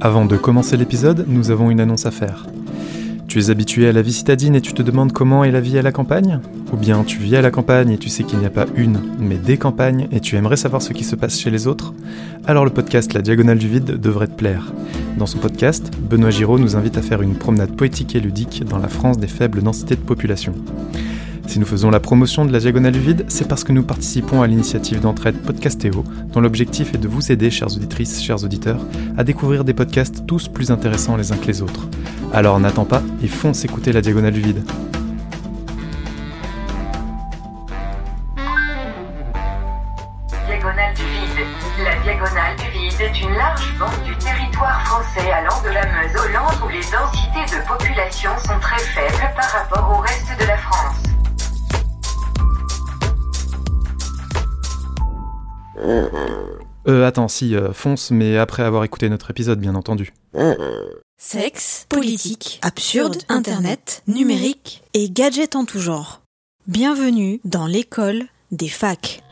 Avant 0.00 0.24
de 0.24 0.36
commencer 0.36 0.76
l'épisode, 0.76 1.24
nous 1.28 1.50
avons 1.50 1.70
une 1.70 1.80
annonce 1.80 2.06
à 2.06 2.10
faire. 2.10 2.46
Tu 3.36 3.42
es 3.42 3.50
habitué 3.50 3.86
à 3.86 3.92
la 3.92 4.00
vie 4.00 4.14
citadine 4.14 4.54
et 4.54 4.62
tu 4.62 4.72
te 4.72 4.80
demandes 4.80 5.12
comment 5.12 5.44
est 5.44 5.50
la 5.50 5.60
vie 5.60 5.76
à 5.76 5.82
la 5.82 5.92
campagne? 5.92 6.40
Ou 6.72 6.78
bien 6.78 7.04
tu 7.04 7.18
vis 7.18 7.36
à 7.36 7.42
la 7.42 7.50
campagne 7.50 7.90
et 7.90 7.98
tu 7.98 8.08
sais 8.08 8.24
qu'il 8.24 8.38
n'y 8.38 8.46
a 8.46 8.50
pas 8.50 8.64
une, 8.76 8.98
mais 9.18 9.36
des 9.36 9.58
campagnes 9.58 10.08
et 10.10 10.20
tu 10.20 10.36
aimerais 10.36 10.56
savoir 10.56 10.80
ce 10.80 10.94
qui 10.94 11.04
se 11.04 11.16
passe 11.16 11.38
chez 11.38 11.50
les 11.50 11.66
autres? 11.66 11.92
Alors 12.46 12.64
le 12.64 12.70
podcast 12.70 13.12
La 13.12 13.20
Diagonale 13.20 13.58
du 13.58 13.68
Vide 13.68 14.00
devrait 14.00 14.28
te 14.28 14.32
plaire. 14.32 14.72
Dans 15.18 15.26
son 15.26 15.36
podcast, 15.36 15.90
Benoît 16.00 16.30
Giraud 16.30 16.58
nous 16.58 16.76
invite 16.76 16.96
à 16.96 17.02
faire 17.02 17.20
une 17.20 17.34
promenade 17.34 17.76
poétique 17.76 18.14
et 18.14 18.20
ludique 18.20 18.64
dans 18.64 18.78
la 18.78 18.88
France 18.88 19.18
des 19.18 19.26
faibles 19.26 19.62
densités 19.62 19.96
de 19.96 20.00
population. 20.00 20.54
Si 21.46 21.60
nous 21.60 21.66
faisons 21.66 21.90
la 21.90 22.00
promotion 22.00 22.44
de 22.44 22.52
la 22.52 22.58
Diagonale 22.58 22.92
du 22.92 23.00
Vide, 23.00 23.24
c'est 23.28 23.48
parce 23.48 23.64
que 23.64 23.72
nous 23.72 23.82
participons 23.82 24.42
à 24.42 24.46
l'initiative 24.46 25.00
d'entraide 25.00 25.36
Podcastéo, 25.38 26.04
dont 26.32 26.40
l'objectif 26.40 26.92
est 26.94 26.98
de 26.98 27.08
vous 27.08 27.32
aider, 27.32 27.50
chères 27.50 27.74
auditrices, 27.74 28.22
chers 28.22 28.42
auditeurs, 28.44 28.80
à 29.16 29.24
découvrir 29.24 29.64
des 29.64 29.72
podcasts 29.72 30.26
tous 30.26 30.48
plus 30.48 30.70
intéressants 30.70 31.16
les 31.16 31.32
uns 31.32 31.36
que 31.36 31.46
les 31.46 31.62
autres. 31.62 31.88
Alors 32.32 32.58
n'attends 32.58 32.84
pas 32.84 33.02
et 33.22 33.28
fonce 33.28 33.64
écouter 33.64 33.92
la 33.92 34.00
Diagonale 34.00 34.34
du 34.34 34.40
Vide. 34.40 34.62
Diagonale 40.46 40.94
du 40.94 41.02
vide. 41.04 41.46
La 41.84 41.96
diagonale 42.02 42.56
du 42.56 42.70
vide 42.70 43.00
est 43.00 43.20
une 43.22 43.34
large 43.34 43.78
bande 43.78 44.02
du 44.04 44.16
territoire 44.16 44.82
français 44.86 45.30
allant 45.30 45.62
de 45.62 45.68
la 45.70 45.86
Meuse 45.86 46.16
au 46.16 46.32
Land 46.32 46.66
où 46.66 46.68
les 46.68 46.80
densités 46.80 47.56
de 47.56 47.66
population 47.66 48.30
sont 48.44 48.58
très 48.60 48.78
faibles 48.78 49.32
par 49.36 49.50
rapport 49.52 49.98
au 49.98 50.00
reste 50.00 50.38
de 50.40 50.46
la 50.46 50.56
France. 50.58 51.05
Euh, 55.78 57.06
attends, 57.06 57.28
si, 57.28 57.54
euh, 57.54 57.72
fonce, 57.72 58.10
mais 58.10 58.38
après 58.38 58.62
avoir 58.62 58.84
écouté 58.84 59.08
notre 59.08 59.30
épisode, 59.30 59.60
bien 59.60 59.74
entendu. 59.74 60.12
Sexe, 61.18 61.86
politique, 61.88 62.60
absurde, 62.62 63.16
internet, 63.28 64.02
numérique 64.06 64.82
et 64.94 65.10
gadgets 65.10 65.56
en 65.56 65.64
tout 65.64 65.80
genre. 65.80 66.20
Bienvenue 66.66 67.40
dans 67.44 67.66
l'école 67.66 68.24
des 68.52 68.68
facs. 68.68 69.22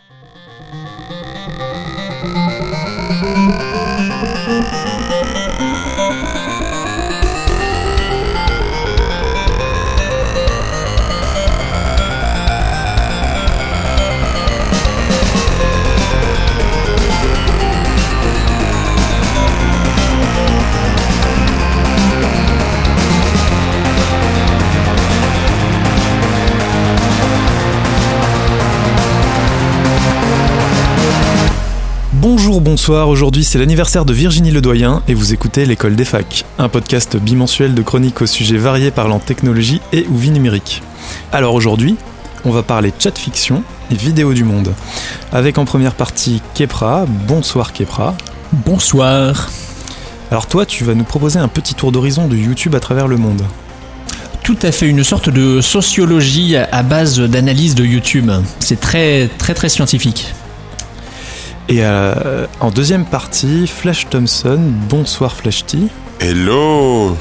Bonjour, 32.26 32.62
bonsoir, 32.62 33.10
aujourd'hui 33.10 33.44
c'est 33.44 33.58
l'anniversaire 33.58 34.06
de 34.06 34.14
Virginie 34.14 34.50
Ledoyen 34.50 35.02
et 35.08 35.12
vous 35.12 35.34
écoutez 35.34 35.66
l'école 35.66 35.94
des 35.94 36.06
facs, 36.06 36.46
un 36.56 36.70
podcast 36.70 37.18
bimensuel 37.18 37.74
de 37.74 37.82
chroniques 37.82 38.22
aux 38.22 38.26
sujets 38.26 38.56
variés 38.56 38.90
parlant 38.90 39.18
technologie 39.18 39.82
et 39.92 40.06
ou 40.08 40.16
vie 40.16 40.30
numérique. 40.30 40.82
Alors 41.32 41.52
aujourd'hui, 41.52 41.96
on 42.46 42.50
va 42.50 42.62
parler 42.62 42.94
chat 42.98 43.18
fiction 43.18 43.62
et 43.90 43.94
vidéo 43.94 44.32
du 44.32 44.42
monde. 44.42 44.72
Avec 45.32 45.58
en 45.58 45.66
première 45.66 45.92
partie 45.92 46.40
Kepra, 46.54 47.04
bonsoir 47.06 47.74
Kepra. 47.74 48.14
Bonsoir. 48.52 49.50
Alors 50.30 50.46
toi, 50.46 50.64
tu 50.64 50.82
vas 50.84 50.94
nous 50.94 51.04
proposer 51.04 51.38
un 51.38 51.48
petit 51.48 51.74
tour 51.74 51.92
d'horizon 51.92 52.26
de 52.26 52.36
YouTube 52.36 52.74
à 52.74 52.80
travers 52.80 53.06
le 53.06 53.18
monde. 53.18 53.42
Tout 54.42 54.56
à 54.62 54.72
fait, 54.72 54.88
une 54.88 55.04
sorte 55.04 55.28
de 55.28 55.60
sociologie 55.60 56.56
à 56.56 56.82
base 56.82 57.20
d'analyse 57.20 57.74
de 57.74 57.84
YouTube. 57.84 58.30
C'est 58.60 58.80
très 58.80 59.28
très 59.36 59.52
très 59.52 59.68
scientifique. 59.68 60.32
Et 61.68 61.78
euh, 61.80 62.46
en 62.60 62.70
deuxième 62.70 63.04
partie, 63.06 63.66
Flash 63.66 64.06
Thompson, 64.10 64.60
bonsoir 64.88 65.34
Flash 65.34 65.64
T. 65.64 65.78
Hello 66.20 67.16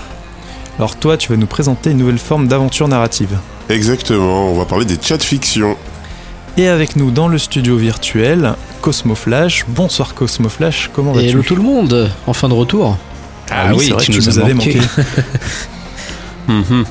Alors 0.78 0.98
toi, 0.98 1.16
tu 1.18 1.30
vas 1.30 1.38
nous 1.38 1.48
présenter 1.48 1.92
une 1.92 1.98
nouvelle 1.98 2.18
forme 2.18 2.48
d'aventure 2.48 2.88
narrative. 2.88 3.38
Exactement, 3.70 4.52
on 4.52 4.56
va 4.56 4.66
parler 4.66 4.86
des 4.86 4.98
chats 5.02 5.18
fiction. 5.20 5.78
Et 6.58 6.68
avec 6.68 6.98
nous 6.98 7.10
dans 7.10 7.30
le 7.30 7.38
studio 7.38 7.78
virtuel, 7.78 8.54
Cosmo 8.82 9.16
Flash. 9.16 9.64
Bonsoir 9.70 10.14
Cosmo 10.14 10.50
Flash, 10.50 10.90
comment 10.94 11.14
vas-tu? 11.14 11.30
Hello 11.30 11.42
tout 11.42 11.56
le 11.56 11.64
monde, 11.64 12.12
enfin 12.28 12.50
de 12.50 12.54
retour. 12.54 12.98
Ah 13.50 13.74
oui, 13.74 13.86
c'est 13.86 13.94
vrai 13.94 14.06
que 14.06 14.12
tu 14.12 14.18
nous 14.18 14.40
as 14.40 14.44
avais 14.44 14.54
manqué. 14.54 14.80
Mhm. 16.48 16.84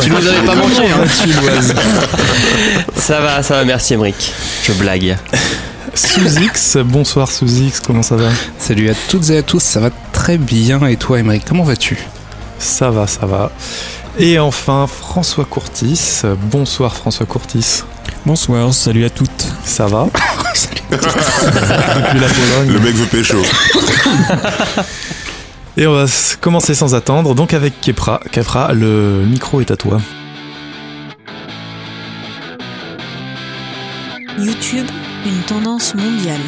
Tu 0.00 0.10
nous 0.10 0.26
avais 0.28 0.46
pas 0.46 0.54
manqué, 0.54 0.84
hein. 0.84 1.04
Ça 2.96 3.20
va, 3.20 3.42
ça 3.42 3.56
va, 3.56 3.64
merci 3.64 3.94
Emric. 3.94 4.32
Je 4.62 4.72
blague. 4.74 5.16
Sous-X, 5.94 6.76
bonsoir 6.84 7.30
Sous-X, 7.30 7.80
comment 7.80 8.02
ça 8.02 8.14
va? 8.16 8.28
Salut 8.58 8.90
à 8.90 8.94
toutes 9.08 9.30
et 9.30 9.38
à 9.38 9.42
tous, 9.42 9.60
ça 9.60 9.80
va 9.80 9.90
très 10.12 10.38
bien. 10.38 10.86
Et 10.86 10.96
toi, 10.96 11.18
Émeric, 11.18 11.44
comment 11.48 11.64
vas-tu? 11.64 11.98
Ça 12.60 12.90
va, 12.90 13.08
ça 13.08 13.26
va. 13.26 13.50
Et 14.18 14.38
enfin, 14.38 14.86
François 14.86 15.44
Courtis. 15.44 16.22
Bonsoir 16.42 16.94
François 16.94 17.26
Courtis. 17.26 17.82
Bonsoir, 18.24 18.72
salut 18.72 19.04
à 19.04 19.10
toutes. 19.10 19.48
Ça 19.64 19.86
va? 19.86 20.06
Depuis 20.90 21.00
la 22.20 22.28
Pologne. 22.28 22.72
Le 22.72 22.78
mec 22.78 22.94
veut 22.94 23.06
pécho. 23.06 23.42
Et 25.76 25.88
on 25.88 25.92
va 25.92 26.06
commencer 26.40 26.72
sans 26.74 26.94
attendre, 26.94 27.34
donc 27.34 27.52
avec 27.52 27.80
Kepra. 27.80 28.20
Kepra, 28.30 28.72
le 28.72 29.24
micro 29.26 29.60
est 29.60 29.72
à 29.72 29.76
toi. 29.76 30.00
YouTube, 34.38 34.86
une 35.26 35.40
tendance 35.42 35.96
mondiale. 35.96 36.40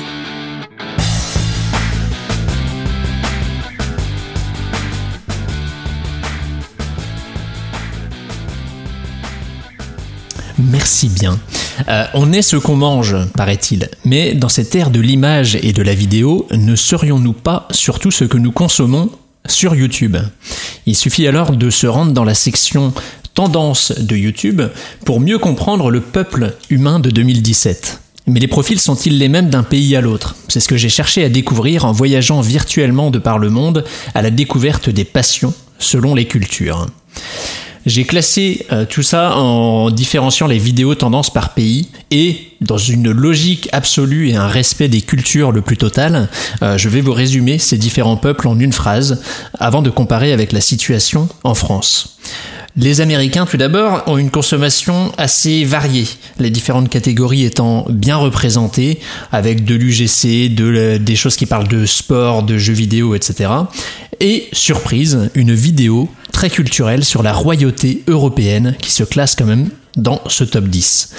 Merci 10.59 11.09
bien. 11.09 11.39
Euh, 11.89 12.07
on 12.15 12.33
est 12.33 12.43
ce 12.43 12.57
qu'on 12.57 12.77
mange, 12.77 13.17
paraît-il. 13.35 13.89
Mais 14.05 14.35
dans 14.35 14.49
cette 14.49 14.75
ère 14.75 14.91
de 14.91 15.01
l'image 15.01 15.57
et 15.57 15.73
de 15.73 15.83
la 15.83 15.95
vidéo, 15.95 16.47
ne 16.53 16.75
serions-nous 16.75 17.33
pas 17.33 17.69
surtout 17.71 18.11
ce 18.11 18.25
que 18.25 18.39
nous 18.39 18.53
consommons 18.53 19.11
sur 19.47 19.75
YouTube? 19.75 20.17
Il 20.87 20.97
suffit 20.97 21.27
alors 21.27 21.53
de 21.53 21.71
se 21.71 21.87
rendre 21.87 22.13
dans 22.13 22.25
la 22.25 22.35
section 22.35 22.93
tendance 23.35 23.93
de 23.93 24.17
YouTube 24.17 24.63
pour 25.05 25.21
mieux 25.21 25.39
comprendre 25.39 25.91
le 25.91 26.01
peuple 26.01 26.55
humain 26.71 27.01
de 27.01 27.11
2017. 27.11 28.01
Mais 28.29 28.41
les 28.41 28.49
profils 28.49 28.81
sont-ils 28.81 29.19
les 29.19 29.29
mêmes 29.29 29.51
d'un 29.51 29.63
pays 29.63 29.95
à 29.95 30.01
l'autre? 30.01 30.35
C'est 30.49 30.59
ce 30.59 30.67
que 30.67 30.77
j'ai 30.77 30.89
cherché 30.89 31.23
à 31.23 31.29
découvrir 31.29 31.85
en 31.85 31.93
voyageant 31.93 32.41
virtuellement 32.41 33.11
de 33.11 33.21
par 33.21 33.39
le 33.39 33.51
monde 33.51 33.85
à 34.15 34.23
la 34.23 34.31
découverte 34.31 34.91
des 34.91 35.05
passions 35.05 35.55
selon 35.79 36.15
les 36.15 36.27
cultures. 36.27 36.87
J'ai 37.87 38.05
classé 38.05 38.67
euh, 38.73 38.85
tout 38.85 39.05
ça 39.05 39.37
en 39.37 39.91
différenciant 39.91 40.49
les 40.49 40.59
vidéos 40.59 40.97
tendances 40.97 41.33
par 41.33 41.55
pays 41.55 41.89
et 42.11 42.49
dans 42.61 42.79
une 42.79 43.13
logique 43.13 43.69
absolue 43.71 44.31
et 44.31 44.35
un 44.35 44.49
respect 44.49 44.89
des 44.89 45.03
cultures 45.03 45.53
le 45.53 45.63
plus 45.63 45.77
total, 45.77 46.29
euh, 46.63 46.77
je 46.77 46.89
vais 46.89 47.01
vous 47.01 47.13
résumer 47.13 47.59
ces 47.59 47.79
différents 47.79 48.17
peuples 48.17 48.49
en 48.49 48.59
une 48.59 48.73
phrase 48.73 49.23
avant 49.61 49.83
de 49.83 49.91
comparer 49.91 50.33
avec 50.33 50.51
la 50.51 50.61
situation 50.61 51.29
en 51.45 51.55
France. 51.55 52.19
Les 52.77 53.01
Américains, 53.01 53.47
tout 53.47 53.57
d'abord, 53.57 54.03
ont 54.07 54.19
une 54.19 54.31
consommation 54.31 55.13
assez 55.17 55.65
variée, 55.65 56.09
les 56.41 56.51
différentes 56.51 56.91
catégories 56.91 57.45
étant 57.45 57.87
bien 57.89 58.17
représentées, 58.17 58.99
avec 59.33 59.65
de 59.65 59.77
l'UGC, 59.77 60.51
des 60.51 61.17
choses 61.17 61.37
qui 61.37 61.47
parlent 61.47 61.69
de 61.69 61.87
sport, 61.87 62.43
de 62.43 62.59
jeux 62.59 62.75
vidéo, 62.75 63.15
etc. 63.15 63.49
Et, 64.21 64.49
surprise, 64.53 65.31
une 65.35 65.55
vidéo 65.55 66.11
très 66.33 66.51
culturelle 66.51 67.05
sur 67.05 67.23
la 67.23 67.33
royauté 67.33 68.03
européenne 68.09 68.75
qui 68.81 68.91
se 68.91 69.05
classe 69.05 69.35
quand 69.35 69.47
même 69.47 69.69
dans 69.97 70.21
ce 70.29 70.45
top 70.45 70.65
10. 70.65 71.11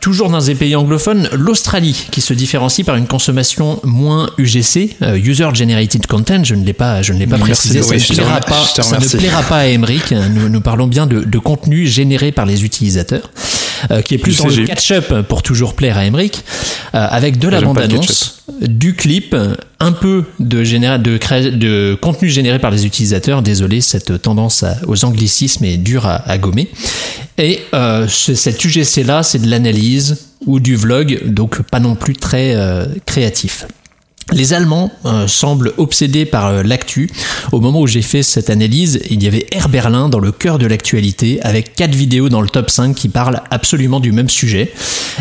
Toujours 0.00 0.30
dans 0.30 0.40
des 0.40 0.56
pays 0.56 0.74
anglophones, 0.74 1.28
l'Australie, 1.32 2.06
qui 2.10 2.20
se 2.20 2.34
différencie 2.34 2.84
par 2.84 2.96
une 2.96 3.06
consommation 3.06 3.78
moins 3.84 4.30
UGC, 4.36 4.96
euh, 5.02 5.16
User 5.16 5.48
Generated 5.54 6.06
Content, 6.08 6.42
je 6.42 6.56
ne 6.56 6.64
l'ai 6.64 6.72
pas, 6.72 7.02
je 7.02 7.12
ne 7.12 7.18
l'ai 7.18 7.26
pas 7.26 7.36
Merci, 7.36 7.52
précisé, 7.52 7.82
ça, 7.82 7.94
oui, 7.94 8.00
ne 8.00 8.14
plaira 8.14 8.40
pas, 8.40 8.64
ça 8.64 8.98
ne 8.98 9.06
plaira 9.06 9.42
pas 9.42 9.58
à 9.58 9.66
Emmerich, 9.66 10.10
nous, 10.10 10.48
nous 10.48 10.60
parlons 10.60 10.88
bien 10.88 11.06
de, 11.06 11.20
de 11.20 11.38
contenu 11.38 11.86
généré 11.86 12.32
par 12.32 12.46
les 12.46 12.64
utilisateurs. 12.64 13.30
Euh, 13.90 14.02
qui 14.02 14.14
est 14.14 14.18
plus 14.18 14.36
dans 14.38 14.44
le 14.60 14.66
catch-up 14.66 15.12
pour 15.28 15.42
toujours 15.42 15.74
plaire 15.74 15.98
à 15.98 16.04
Emmerich, 16.06 16.36
euh, 16.94 17.06
avec 17.10 17.38
de 17.38 17.48
la 17.48 17.58
bande-annonce, 17.74 18.42
du 18.60 18.94
clip, 18.94 19.34
un 19.80 19.92
peu 19.92 20.24
de, 20.38 20.62
généra- 20.64 20.98
de, 20.98 21.18
de 21.50 21.98
contenu 22.00 22.28
généré 22.28 22.58
par 22.58 22.70
les 22.70 22.86
utilisateurs. 22.86 23.42
Désolé, 23.42 23.80
cette 23.80 24.20
tendance 24.22 24.62
à- 24.62 24.76
aux 24.86 25.04
anglicismes 25.04 25.64
est 25.64 25.76
dure 25.76 26.06
à, 26.06 26.16
à 26.30 26.38
gommer. 26.38 26.68
Et 27.38 27.60
euh, 27.74 28.06
ce- 28.08 28.34
cet 28.34 28.64
UGC-là, 28.64 29.22
c'est 29.22 29.40
de 29.40 29.48
l'analyse 29.48 30.18
ou 30.46 30.60
du 30.60 30.76
vlog, 30.76 31.20
donc 31.26 31.62
pas 31.62 31.80
non 31.80 31.94
plus 31.94 32.14
très 32.14 32.54
euh, 32.54 32.84
créatif. 33.06 33.66
Les 34.30 34.52
Allemands 34.54 34.90
euh, 35.04 35.26
semblent 35.26 35.72
obsédés 35.78 36.24
par 36.24 36.46
euh, 36.46 36.62
l'actu. 36.62 37.10
Au 37.50 37.60
moment 37.60 37.80
où 37.80 37.86
j'ai 37.86 38.02
fait 38.02 38.22
cette 38.22 38.50
analyse, 38.50 39.00
il 39.10 39.22
y 39.22 39.26
avait 39.26 39.46
Air 39.50 39.68
Berlin 39.68 40.08
dans 40.08 40.20
le 40.20 40.32
cœur 40.32 40.58
de 40.58 40.66
l'actualité, 40.66 41.40
avec 41.42 41.74
quatre 41.74 41.94
vidéos 41.94 42.28
dans 42.28 42.40
le 42.40 42.48
top 42.48 42.70
5 42.70 42.94
qui 42.94 43.08
parlent 43.08 43.42
absolument 43.50 44.00
du 44.00 44.12
même 44.12 44.30
sujet. 44.30 44.72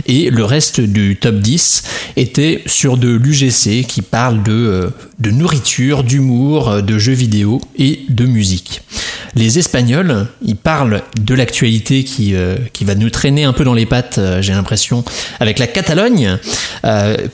Et 0.06 0.30
le 0.30 0.46
reste 0.46 0.80
du 0.80 1.18
top 1.18 1.40
10 1.40 1.84
était 2.16 2.62
sur 2.68 2.98
de 2.98 3.10
l'UGC 3.10 3.86
qui 3.88 4.02
parle 4.02 4.44
de, 4.44 4.52
euh, 4.52 4.90
de 5.20 5.32
nourriture, 5.32 6.04
d'humour, 6.04 6.82
de 6.82 6.98
jeux 6.98 7.14
vidéo 7.14 7.60
et 7.78 8.02
de 8.08 8.26
musique. 8.26 8.82
Les 9.36 9.60
Espagnols, 9.60 10.28
ils 10.42 10.58
parlent 10.58 11.02
de 11.22 11.34
l'actualité 11.34 12.04
qui, 12.04 12.34
qui 12.74 12.84
va 12.84 12.96
nous 12.96 13.10
traîner 13.10 13.46
un 13.46 13.54
peu 13.54 13.64
dans 13.64 13.74
les 13.74 13.86
pattes, 13.86 14.20
j'ai 14.42 14.52
l'impression, 14.52 15.06
avec 15.40 15.58
la 15.58 15.68
Catalogne. 15.68 16.38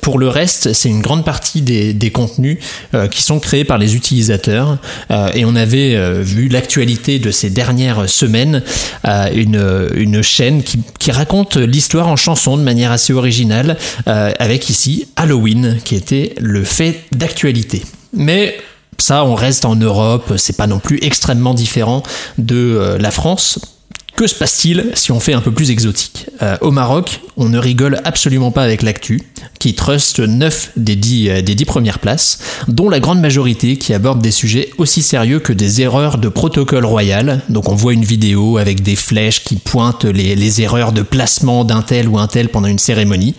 Pour 0.01 0.19
le 0.19 0.27
reste, 0.29 0.73
c'est 0.73 0.89
une 0.89 1.01
grande 1.01 1.25
partie 1.25 1.56
des, 1.61 2.11
contenus 2.11 2.57
euh, 2.93 3.07
qui 3.07 3.21
sont 3.21 3.39
créés 3.39 3.63
par 3.63 3.77
les 3.77 3.95
utilisateurs. 3.95 4.77
Euh, 5.11 5.29
et 5.33 5.45
on 5.45 5.55
avait 5.55 5.95
euh, 5.95 6.21
vu 6.21 6.47
l'actualité 6.47 7.19
de 7.19 7.31
ces 7.31 7.49
dernières 7.49 8.09
semaines, 8.09 8.63
une, 9.05 10.21
chaîne 10.21 10.63
qui, 10.63 10.79
qui 10.99 11.11
raconte 11.11 11.57
l'histoire 11.57 12.07
en 12.07 12.15
chanson 12.15 12.57
de 12.57 12.63
manière 12.63 12.91
assez 12.91 13.13
originale, 13.13 13.77
avec 14.05 14.69
ici 14.69 15.07
Halloween, 15.15 15.77
qui 15.83 15.95
était 15.95 16.33
le 16.39 16.63
fait 16.63 17.03
d'actualité. 17.11 17.83
Mais 18.13 18.57
ça, 18.97 19.23
on 19.25 19.35
reste 19.35 19.65
en 19.65 19.75
Europe, 19.75 20.33
c'est 20.37 20.57
pas 20.57 20.67
non 20.67 20.79
plus 20.79 20.99
extrêmement 21.01 21.53
différent 21.53 22.03
de 22.37 22.97
la 22.99 23.11
France. 23.11 23.76
Que 24.17 24.25
se 24.25 24.33
passe-t-il 24.33 24.93
si 24.95 25.11
on 25.11 25.19
fait 25.19 25.33
un 25.33 25.41
peu 25.41 25.51
plus 25.51 25.69
exotique? 25.69 26.25
Euh, 26.41 26.57
Au 26.61 26.71
Maroc, 26.71 27.21
on 27.37 27.49
ne 27.49 27.59
rigole 27.59 28.01
absolument 28.03 28.49
pas 28.49 28.63
avec 28.63 28.81
l'actu, 28.81 29.21
qui 29.59 29.75
trust 29.75 30.19
9 30.19 30.71
des 30.75 30.95
10, 30.95 31.29
euh, 31.29 31.41
des 31.43 31.53
10 31.53 31.65
premières 31.65 31.99
places, 31.99 32.39
dont 32.67 32.89
la 32.89 32.99
grande 32.99 33.21
majorité 33.21 33.77
qui 33.77 33.93
aborde 33.93 34.19
des 34.19 34.31
sujets 34.31 34.71
aussi 34.79 35.03
sérieux 35.03 35.39
que 35.39 35.53
des 35.53 35.83
erreurs 35.83 36.17
de 36.17 36.29
protocole 36.29 36.83
royal. 36.83 37.41
Donc 37.49 37.69
on 37.69 37.75
voit 37.75 37.93
une 37.93 38.05
vidéo 38.05 38.57
avec 38.57 38.81
des 38.81 38.95
flèches 38.95 39.43
qui 39.43 39.55
pointent 39.55 40.05
les, 40.05 40.35
les 40.35 40.61
erreurs 40.63 40.93
de 40.93 41.03
placement 41.03 41.63
d'un 41.63 41.83
tel 41.83 42.07
ou 42.07 42.17
un 42.17 42.25
tel 42.25 42.49
pendant 42.49 42.69
une 42.69 42.79
cérémonie. 42.79 43.35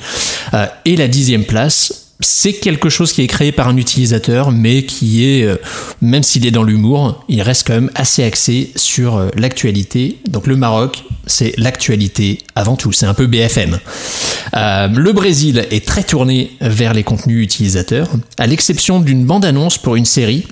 Euh, 0.54 0.66
et 0.84 0.94
la 0.94 1.08
dixième 1.08 1.44
place, 1.44 2.07
c'est 2.20 2.54
quelque 2.54 2.88
chose 2.88 3.12
qui 3.12 3.22
est 3.22 3.26
créé 3.28 3.52
par 3.52 3.68
un 3.68 3.76
utilisateur, 3.76 4.50
mais 4.50 4.84
qui 4.84 5.24
est, 5.24 5.44
euh, 5.44 5.56
même 6.00 6.24
s'il 6.24 6.46
est 6.46 6.50
dans 6.50 6.64
l'humour, 6.64 7.24
il 7.28 7.40
reste 7.42 7.66
quand 7.66 7.74
même 7.74 7.90
assez 7.94 8.24
axé 8.24 8.72
sur 8.74 9.16
euh, 9.16 9.28
l'actualité. 9.36 10.18
Donc 10.28 10.48
le 10.48 10.56
Maroc, 10.56 11.04
c'est 11.26 11.56
l'actualité 11.56 12.38
avant 12.56 12.76
tout, 12.76 12.90
c'est 12.90 13.06
un 13.06 13.14
peu 13.14 13.26
BFM. 13.26 13.78
Euh, 14.54 14.88
le 14.88 15.12
Brésil 15.12 15.66
est 15.70 15.86
très 15.86 16.02
tourné 16.02 16.50
vers 16.60 16.92
les 16.92 17.04
contenus 17.04 17.42
utilisateurs, 17.42 18.08
à 18.36 18.46
l'exception 18.46 18.98
d'une 18.98 19.24
bande-annonce 19.24 19.78
pour 19.78 19.94
une 19.94 20.04
série 20.04 20.46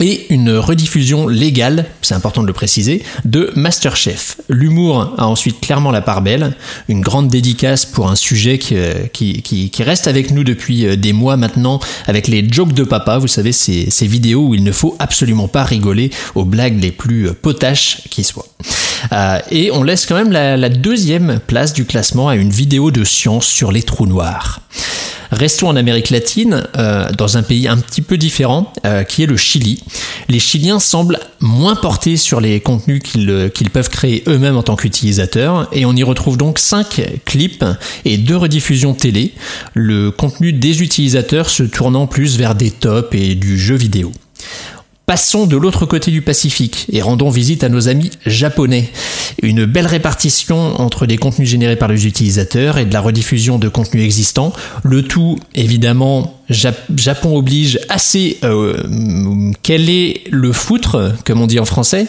et 0.00 0.32
une 0.32 0.52
rediffusion 0.52 1.26
légale, 1.26 1.86
c'est 2.02 2.14
important 2.14 2.42
de 2.42 2.46
le 2.46 2.52
préciser, 2.52 3.02
de 3.24 3.50
Masterchef. 3.56 4.36
L'humour 4.48 5.14
a 5.18 5.26
ensuite 5.26 5.60
clairement 5.60 5.90
la 5.90 6.00
part 6.00 6.22
belle, 6.22 6.54
une 6.88 7.00
grande 7.00 7.28
dédicace 7.28 7.84
pour 7.84 8.08
un 8.10 8.16
sujet 8.16 8.58
qui, 8.58 8.76
euh, 8.76 9.06
qui, 9.12 9.42
qui, 9.42 9.70
qui 9.70 9.82
reste 9.82 10.06
avec 10.06 10.30
nous 10.30 10.44
depuis 10.44 10.86
euh, 10.86 10.96
des 10.96 11.12
mois 11.12 11.36
maintenant, 11.36 11.80
avec 12.06 12.28
les 12.28 12.46
jokes 12.48 12.72
de 12.72 12.84
papa, 12.84 13.18
vous 13.18 13.28
savez, 13.28 13.52
ces, 13.52 13.90
ces 13.90 14.06
vidéos 14.06 14.48
où 14.48 14.54
il 14.54 14.62
ne 14.62 14.72
faut 14.72 14.96
absolument 14.98 15.48
pas 15.48 15.64
rigoler 15.64 16.10
aux 16.34 16.44
blagues 16.44 16.80
les 16.80 16.92
plus 16.92 17.28
euh, 17.28 17.32
potaches 17.32 18.02
qui 18.10 18.24
soient. 18.24 18.46
Euh, 19.12 19.38
et 19.50 19.70
on 19.70 19.82
laisse 19.82 20.06
quand 20.06 20.16
même 20.16 20.32
la, 20.32 20.68
deuxième 20.68 21.40
place 21.46 21.72
du 21.72 21.84
classement 21.84 22.28
à 22.28 22.36
une 22.36 22.50
vidéo 22.50 22.90
de 22.90 23.04
science 23.04 23.46
sur 23.46 23.72
les 23.72 23.82
trous 23.82 24.06
noirs. 24.06 24.60
Restons 25.30 25.68
en 25.68 25.76
Amérique 25.76 26.08
latine, 26.10 26.66
euh, 26.76 27.10
dans 27.12 27.36
un 27.36 27.42
pays 27.42 27.68
un 27.68 27.76
petit 27.76 28.00
peu 28.00 28.16
différent, 28.16 28.72
euh, 28.86 29.02
qui 29.02 29.22
est 29.22 29.26
le 29.26 29.36
Chili. 29.36 29.82
Les 30.28 30.38
Chiliens 30.38 30.78
semblent 30.78 31.18
moins 31.40 31.76
portés 31.76 32.16
sur 32.16 32.40
les 32.40 32.60
contenus 32.60 33.02
qu'ils 33.02 33.70
peuvent 33.70 33.90
créer 33.90 34.22
eux-mêmes 34.26 34.56
en 34.56 34.62
tant 34.62 34.76
qu'utilisateurs, 34.76 35.68
et 35.72 35.84
on 35.84 35.94
y 35.94 36.02
retrouve 36.02 36.38
donc 36.38 36.58
5 36.58 37.20
clips 37.26 37.64
et 38.06 38.16
deux 38.16 38.36
rediffusions 38.36 38.94
télé, 38.94 39.34
le 39.74 40.10
contenu 40.10 40.52
des 40.52 40.82
utilisateurs 40.82 41.50
se 41.50 41.62
tournant 41.62 42.06
plus 42.06 42.38
vers 42.38 42.54
des 42.54 42.70
tops 42.70 43.08
et 43.12 43.34
du 43.34 43.58
jeu 43.58 43.74
vidéo. 43.74 44.12
Passons 45.08 45.46
de 45.46 45.56
l'autre 45.56 45.86
côté 45.86 46.10
du 46.10 46.20
Pacifique 46.20 46.84
et 46.92 47.00
rendons 47.00 47.30
visite 47.30 47.64
à 47.64 47.70
nos 47.70 47.88
amis 47.88 48.10
japonais. 48.26 48.90
Une 49.42 49.64
belle 49.64 49.86
répartition 49.86 50.78
entre 50.82 51.06
des 51.06 51.16
contenus 51.16 51.48
générés 51.48 51.76
par 51.76 51.88
les 51.88 52.06
utilisateurs 52.06 52.76
et 52.76 52.84
de 52.84 52.92
la 52.92 53.00
rediffusion 53.00 53.58
de 53.58 53.70
contenus 53.70 54.04
existants. 54.04 54.52
Le 54.82 55.02
tout, 55.02 55.38
évidemment, 55.54 56.37
Japon 56.50 57.36
oblige 57.36 57.78
assez. 57.88 58.38
Euh, 58.44 58.76
quel 59.62 59.90
est 59.90 60.22
le 60.30 60.52
foutre, 60.52 61.12
comme 61.24 61.40
on 61.42 61.46
dit 61.46 61.60
en 61.60 61.64
français, 61.64 62.06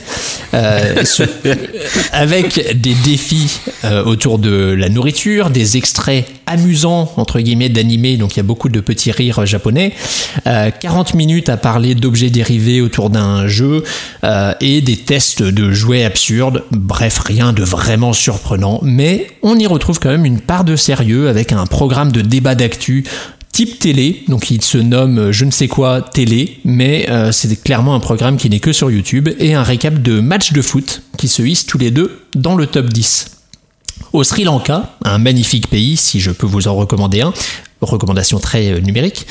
euh, 0.53 1.03
ce- 1.03 1.23
avec 2.13 2.79
des 2.79 2.93
défis 3.03 3.59
euh, 3.83 4.03
autour 4.03 4.39
de 4.39 4.73
la 4.77 4.89
nourriture, 4.89 5.49
des 5.49 5.77
extraits 5.77 6.25
amusants 6.45 7.11
entre 7.17 7.39
guillemets 7.39 7.69
d'animés. 7.69 8.17
Donc 8.17 8.33
il 8.35 8.37
y 8.37 8.39
a 8.39 8.43
beaucoup 8.43 8.69
de 8.69 8.79
petits 8.79 9.11
rires 9.11 9.45
japonais. 9.45 9.93
Euh, 10.47 10.71
40 10.77 11.13
minutes 11.15 11.49
à 11.49 11.57
parler 11.57 11.95
d'objets 11.95 12.29
dérivés 12.29 12.81
autour 12.81 13.09
d'un 13.09 13.47
jeu 13.47 13.83
euh, 14.23 14.53
et 14.61 14.81
des 14.81 14.97
tests 14.97 15.43
de 15.43 15.71
jouets 15.71 16.05
absurdes. 16.05 16.63
Bref, 16.71 17.19
rien 17.25 17.53
de 17.53 17.63
vraiment 17.63 18.13
surprenant, 18.13 18.79
mais 18.83 19.27
on 19.41 19.57
y 19.57 19.67
retrouve 19.67 19.99
quand 19.99 20.09
même 20.09 20.25
une 20.25 20.39
part 20.39 20.63
de 20.63 20.75
sérieux 20.75 21.29
avec 21.29 21.51
un 21.51 21.65
programme 21.65 22.11
de 22.11 22.21
débat 22.21 22.55
d'actu 22.55 23.03
type 23.51 23.79
télé, 23.79 24.23
donc 24.27 24.51
il 24.51 24.61
se 24.61 24.77
nomme 24.77 25.17
euh, 25.17 25.31
je 25.31 25.45
ne 25.45 25.51
sais 25.51 25.67
quoi 25.67 26.01
télé, 26.01 26.59
mais 26.63 27.09
euh, 27.09 27.31
c'est 27.31 27.61
clairement 27.61 27.95
un 27.95 27.99
programme 27.99 28.37
qui 28.37 28.49
n'est 28.49 28.59
que 28.59 28.73
sur 28.73 28.91
YouTube, 28.91 29.29
et 29.39 29.53
un 29.53 29.63
récap 29.63 30.01
de 30.01 30.19
matchs 30.19 30.53
de 30.53 30.61
foot 30.61 31.01
qui 31.17 31.27
se 31.27 31.41
hissent 31.41 31.65
tous 31.65 31.77
les 31.77 31.91
deux 31.91 32.21
dans 32.35 32.55
le 32.55 32.67
top 32.67 32.87
10. 32.87 33.31
Au 34.13 34.23
Sri 34.23 34.43
Lanka, 34.43 34.95
un 35.03 35.17
magnifique 35.17 35.67
pays, 35.67 35.97
si 35.97 36.19
je 36.19 36.31
peux 36.31 36.47
vous 36.47 36.67
en 36.67 36.75
recommander 36.75 37.21
un, 37.21 37.33
recommandation 37.81 38.39
très 38.39 38.71
euh, 38.71 38.79
numérique, 38.79 39.25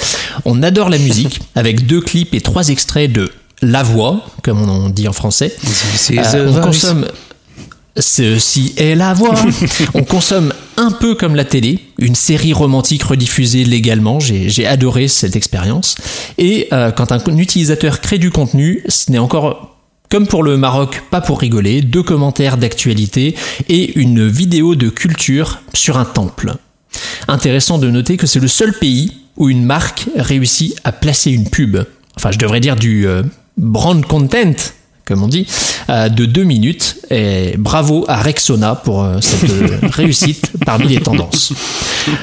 on 0.45 0.63
adore 0.63 0.89
la 0.89 0.99
musique, 0.99 1.41
avec 1.55 1.87
deux 1.87 2.01
clips 2.01 2.35
et 2.35 2.41
trois 2.41 2.69
extraits 2.69 3.11
de 3.13 3.31
La 3.61 3.83
Voix, 3.83 4.25
comme 4.43 4.69
on 4.69 4.89
dit 4.89 5.09
en 5.09 5.13
français. 5.13 5.55
Euh, 6.11 6.53
on 6.55 6.61
consomme 6.61 7.07
Ceci 8.01 8.75
est 8.77 8.95
la 8.95 9.13
voix. 9.13 9.35
On 9.95 10.05
consomme 10.05 10.53
un 10.79 10.93
peu 10.93 11.15
comme 11.15 11.35
la 11.35 11.45
télé, 11.45 11.81
une 11.99 12.15
série 12.15 12.53
romantique 12.53 13.03
rediffusée 13.03 13.65
légalement. 13.65 14.21
J'ai 14.21 14.67
adoré 14.67 15.09
cette 15.09 15.37
expérience. 15.37 15.97
Et 16.39 16.69
euh, 16.73 16.93
quand 16.93 17.13
un 17.13 17.37
utilisateur 17.37 18.01
crée 18.01 18.19
du 18.19 18.31
contenu, 18.31 18.83
ce 18.89 19.11
n'est 19.11 19.19
encore 19.19 19.77
comme 20.09 20.27
pour 20.27 20.43
le 20.43 20.57
Maroc, 20.57 21.03
pas 21.11 21.21
pour 21.21 21.41
rigoler, 21.41 21.83
deux 21.83 22.03
commentaires 22.03 22.57
d'actualité 22.57 23.35
et 23.69 23.99
une 23.99 24.27
vidéo 24.27 24.75
de 24.75 24.89
culture 24.89 25.61
sur 25.75 25.99
un 25.99 26.07
temple. 26.07 26.55
Intéressant 27.27 27.79
de 27.79 27.91
noter 27.91 28.17
que 28.17 28.27
c'est 28.27 28.41
le 28.41 28.49
seul 28.49 28.73
pays 28.73 29.13
où 29.37 29.51
une 29.51 29.65
marque 29.65 30.07
réussit 30.17 30.77
à 30.85 30.93
placer 30.93 31.31
une 31.33 31.51
pub. 31.51 31.77
Enfin, 32.17 32.31
je 32.31 32.39
devrais 32.39 32.61
dire 32.61 32.77
du 32.77 33.07
euh, 33.07 33.23
brand 33.57 34.05
content, 34.07 34.55
comme 35.09 35.23
on 35.23 35.29
dit, 35.29 35.47
euh, 35.91 36.09
de 36.09 36.27
deux 36.27 36.45
minutes. 36.45 36.97
Et 37.11 37.55
bravo 37.59 38.05
à 38.09 38.23
Rexona 38.23 38.75
pour 38.77 39.03
euh, 39.03 39.17
cette 39.21 39.51
euh, 39.51 39.79
réussite 39.93 40.53
parmi 40.65 40.87
les 40.89 41.01
tendances. 41.01 41.53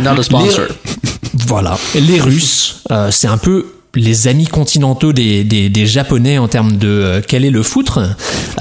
Not 0.01 0.11
a 0.19 0.23
sponsor. 0.23 0.65
Les- 0.69 1.05
voilà. 1.47 1.77
Les 1.95 2.19
Russes, 2.21 2.77
euh, 2.91 3.09
c'est 3.11 3.27
un 3.27 3.37
peu 3.37 3.65
les 3.95 4.27
amis 4.27 4.47
continentaux 4.47 5.13
des, 5.13 5.43
des, 5.43 5.69
des 5.69 5.85
Japonais 5.87 6.37
en 6.37 6.47
termes 6.47 6.77
de 6.77 6.87
euh, 6.87 7.21
quel 7.25 7.45
est 7.45 7.49
le 7.49 7.63
foutre. 7.63 7.99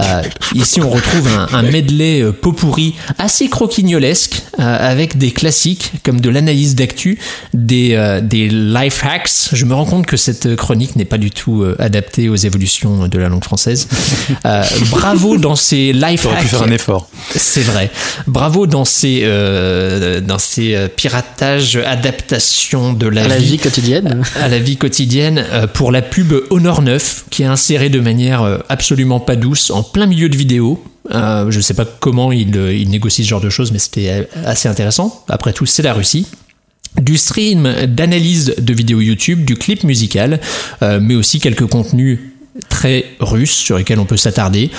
Euh, 0.00 0.22
ici, 0.54 0.80
on 0.80 0.90
retrouve 0.90 1.28
un, 1.28 1.48
un 1.52 1.62
medley 1.62 2.20
euh, 2.22 2.32
pot 2.32 2.52
pourri 2.52 2.94
assez 3.18 3.48
croquignolesque 3.48 4.42
euh, 4.58 4.90
avec 4.90 5.18
des 5.18 5.30
classiques 5.32 5.92
comme 6.02 6.20
de 6.20 6.28
l'analyse 6.30 6.74
d'actu, 6.74 7.18
des, 7.52 7.94
euh, 7.94 8.20
des 8.20 8.48
life 8.48 9.02
hacks. 9.04 9.30
Je 9.52 9.64
me 9.64 9.74
rends 9.74 9.84
compte 9.84 10.06
que 10.06 10.16
cette 10.16 10.56
chronique 10.56 10.96
n'est 10.96 11.04
pas 11.04 11.18
du 11.18 11.30
tout 11.30 11.62
euh, 11.62 11.76
adaptée 11.78 12.28
aux 12.28 12.36
évolutions 12.36 13.08
de 13.08 13.18
la 13.18 13.28
langue 13.28 13.44
française. 13.44 13.88
Euh, 14.46 14.62
bravo 14.90 15.36
dans 15.38 15.56
ces 15.56 15.92
life 15.92 16.22
T'aurais 16.22 16.36
pu 16.36 16.42
hacks. 16.42 16.50
faire 16.50 16.62
un 16.62 16.70
effort. 16.70 17.08
C'est 17.34 17.62
vrai. 17.62 17.90
Bravo 18.26 18.66
dans 18.66 18.84
ces, 18.84 19.22
dans 20.26 20.38
ces 20.38 20.76
piratages, 20.96 21.76
adaptations 21.76 22.92
de 22.92 23.06
la, 23.08 23.24
À 23.24 23.28
la 23.28 23.38
vie 23.38 23.58
quotidienne. 23.58 24.22
à 24.40 24.48
la 24.48 24.58
vie 24.58 24.76
quotidienne 24.76 25.23
euh, 25.24 25.66
pour 25.66 25.92
la 25.92 26.02
pub 26.02 26.34
Honor 26.50 26.82
9 26.82 27.26
qui 27.30 27.42
est 27.42 27.46
insérée 27.46 27.88
de 27.88 28.00
manière 28.00 28.42
euh, 28.42 28.58
absolument 28.68 29.20
pas 29.20 29.36
douce 29.36 29.70
en 29.70 29.82
plein 29.82 30.06
milieu 30.06 30.28
de 30.28 30.36
vidéo. 30.36 30.82
Euh, 31.14 31.50
je 31.50 31.56
ne 31.56 31.62
sais 31.62 31.74
pas 31.74 31.84
comment 31.84 32.32
il, 32.32 32.54
il 32.56 32.90
négocie 32.90 33.24
ce 33.24 33.28
genre 33.28 33.40
de 33.40 33.50
choses, 33.50 33.72
mais 33.72 33.78
c'était 33.78 34.28
assez 34.44 34.68
intéressant. 34.68 35.24
Après 35.28 35.52
tout, 35.52 35.66
c'est 35.66 35.82
la 35.82 35.92
Russie 35.92 36.26
du 37.00 37.18
stream 37.18 37.86
d'analyse 37.88 38.54
de 38.56 38.72
vidéos 38.72 39.00
YouTube, 39.00 39.44
du 39.44 39.56
clip 39.56 39.82
musical, 39.82 40.38
mais 40.80 41.16
aussi 41.16 41.40
quelques 41.40 41.66
contenus 41.66 42.20
très 42.68 43.04
russes 43.18 43.50
sur 43.50 43.76
lesquels 43.76 43.98
on 43.98 44.04
peut 44.04 44.16
s'attarder. 44.16 44.70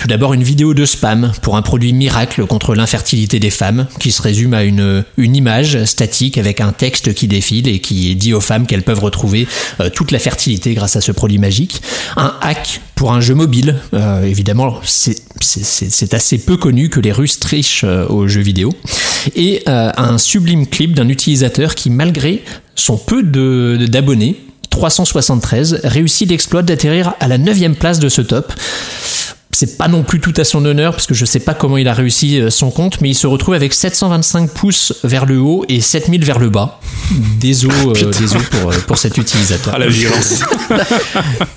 Tout 0.00 0.08
d'abord 0.08 0.32
une 0.32 0.42
vidéo 0.42 0.72
de 0.72 0.86
spam 0.86 1.30
pour 1.42 1.58
un 1.58 1.62
produit 1.62 1.92
miracle 1.92 2.46
contre 2.46 2.74
l'infertilité 2.74 3.38
des 3.38 3.50
femmes 3.50 3.86
qui 3.98 4.12
se 4.12 4.22
résume 4.22 4.54
à 4.54 4.62
une, 4.64 5.04
une 5.18 5.36
image 5.36 5.84
statique 5.84 6.38
avec 6.38 6.62
un 6.62 6.72
texte 6.72 7.12
qui 7.12 7.28
défile 7.28 7.68
et 7.68 7.80
qui 7.80 8.16
dit 8.16 8.32
aux 8.32 8.40
femmes 8.40 8.66
qu'elles 8.66 8.82
peuvent 8.82 9.04
retrouver 9.04 9.46
euh, 9.78 9.90
toute 9.90 10.10
la 10.10 10.18
fertilité 10.18 10.72
grâce 10.72 10.96
à 10.96 11.02
ce 11.02 11.12
produit 11.12 11.36
magique. 11.36 11.82
Un 12.16 12.34
hack 12.40 12.80
pour 12.94 13.12
un 13.12 13.20
jeu 13.20 13.34
mobile. 13.34 13.76
Euh, 13.92 14.22
évidemment, 14.22 14.80
c'est 14.86 16.14
assez 16.14 16.38
peu 16.38 16.56
connu 16.56 16.88
que 16.88 17.00
les 17.00 17.12
Russes 17.12 17.38
trichent 17.38 17.84
euh, 17.84 18.06
aux 18.08 18.26
jeux 18.26 18.40
vidéo. 18.40 18.72
Et 19.36 19.64
un 19.66 20.16
sublime 20.16 20.66
clip 20.66 20.94
d'un 20.94 21.10
utilisateur 21.10 21.74
qui, 21.74 21.90
malgré 21.90 22.42
son 22.74 22.96
peu 22.96 23.22
d'abonnés, 23.22 24.40
373, 24.70 25.80
réussit 25.84 26.30
l'exploit 26.30 26.62
d'atterrir 26.62 27.12
à 27.20 27.28
la 27.28 27.36
9 27.36 27.72
place 27.78 27.98
de 27.98 28.08
ce 28.08 28.22
top 28.22 28.50
c'est 29.52 29.76
pas 29.76 29.88
non 29.88 30.02
plus 30.04 30.20
tout 30.20 30.32
à 30.36 30.44
son 30.44 30.64
honneur 30.64 30.92
parce 30.92 31.06
que 31.06 31.14
je 31.14 31.24
sais 31.24 31.40
pas 31.40 31.54
comment 31.54 31.76
il 31.76 31.88
a 31.88 31.94
réussi 31.94 32.40
euh, 32.40 32.50
son 32.50 32.70
compte, 32.70 33.00
mais 33.00 33.10
il 33.10 33.14
se 33.14 33.26
retrouve 33.26 33.54
avec 33.54 33.74
725 33.74 34.50
pouces 34.50 34.94
vers 35.04 35.26
le 35.26 35.38
haut 35.38 35.64
et 35.68 35.80
7000 35.80 36.24
vers 36.24 36.38
le 36.38 36.50
bas. 36.50 36.80
Désolé 37.40 37.74
euh, 37.74 38.38
pour, 38.50 38.70
euh, 38.70 38.74
pour 38.86 38.96
cet 38.96 39.18
utilisateur. 39.18 39.74
Ah, 39.74 39.78
la 39.78 39.88
violence. 39.88 40.40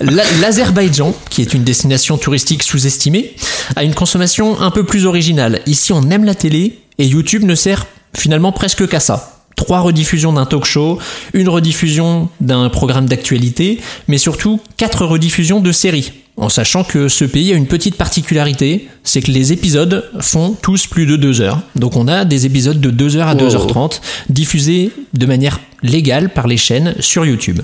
L'Azerbaïdjan, 0.40 1.14
qui 1.30 1.42
est 1.42 1.54
une 1.54 1.62
destination 1.62 2.18
touristique 2.18 2.62
sous-estimée, 2.62 3.36
a 3.76 3.84
une 3.84 3.94
consommation 3.94 4.60
un 4.60 4.70
peu 4.70 4.84
plus 4.84 5.06
originale. 5.06 5.60
Ici, 5.66 5.92
on 5.92 6.10
aime 6.10 6.24
la 6.24 6.34
télé 6.34 6.80
et 6.98 7.06
YouTube 7.06 7.44
ne 7.44 7.54
sert 7.54 7.86
finalement 8.16 8.52
presque 8.52 8.88
qu'à 8.88 9.00
ça 9.00 9.30
trois 9.56 9.80
rediffusions 9.80 10.32
d'un 10.32 10.46
talk 10.46 10.64
show, 10.64 10.98
une 11.32 11.48
rediffusion 11.48 12.28
d'un 12.40 12.68
programme 12.70 13.06
d'actualité, 13.06 13.80
mais 14.08 14.18
surtout 14.18 14.60
quatre 14.76 15.06
rediffusions 15.06 15.60
de 15.60 15.70
séries 15.70 16.12
en 16.36 16.48
sachant 16.48 16.82
que 16.82 17.08
ce 17.08 17.24
pays 17.24 17.52
a 17.52 17.56
une 17.56 17.66
petite 17.66 17.96
particularité, 17.96 18.88
c'est 19.04 19.20
que 19.20 19.30
les 19.30 19.52
épisodes 19.52 20.10
font 20.20 20.56
tous 20.60 20.86
plus 20.86 21.06
de 21.06 21.16
2 21.16 21.40
heures. 21.40 21.60
Donc 21.76 21.96
on 21.96 22.08
a 22.08 22.24
des 22.24 22.46
épisodes 22.46 22.80
de 22.80 22.90
2 22.90 23.16
heures 23.16 23.28
à 23.28 23.34
2h30 23.34 24.00
diffusés 24.28 24.90
de 25.12 25.26
manière 25.26 25.60
légale 25.84 26.30
par 26.30 26.48
les 26.48 26.56
chaînes 26.56 26.94
sur 26.98 27.24
YouTube. 27.24 27.60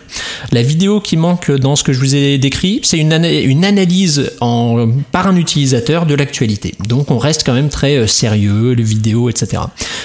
La 0.53 0.63
vidéo 0.63 1.01
qui 1.01 1.17
manque 1.17 1.51
dans 1.51 1.75
ce 1.75 1.83
que 1.83 1.93
je 1.93 1.99
vous 1.99 2.15
ai 2.15 2.39
décrit, 2.39 2.81
c'est 2.85 2.99
une, 2.99 3.13
analyse 3.65 4.31
par 5.11 5.27
un 5.27 5.37
utilisateur 5.37 6.07
de 6.07 6.15
l'actualité. 6.15 6.75
Donc 6.87 7.11
on 7.11 7.19
reste 7.19 7.43
quand 7.45 7.55
même 7.55 7.71
très 7.71 7.97
euh, 7.97 8.07
sérieux, 8.07 8.73
les 8.73 8.83
vidéos, 8.83 9.29
etc. 9.29 9.63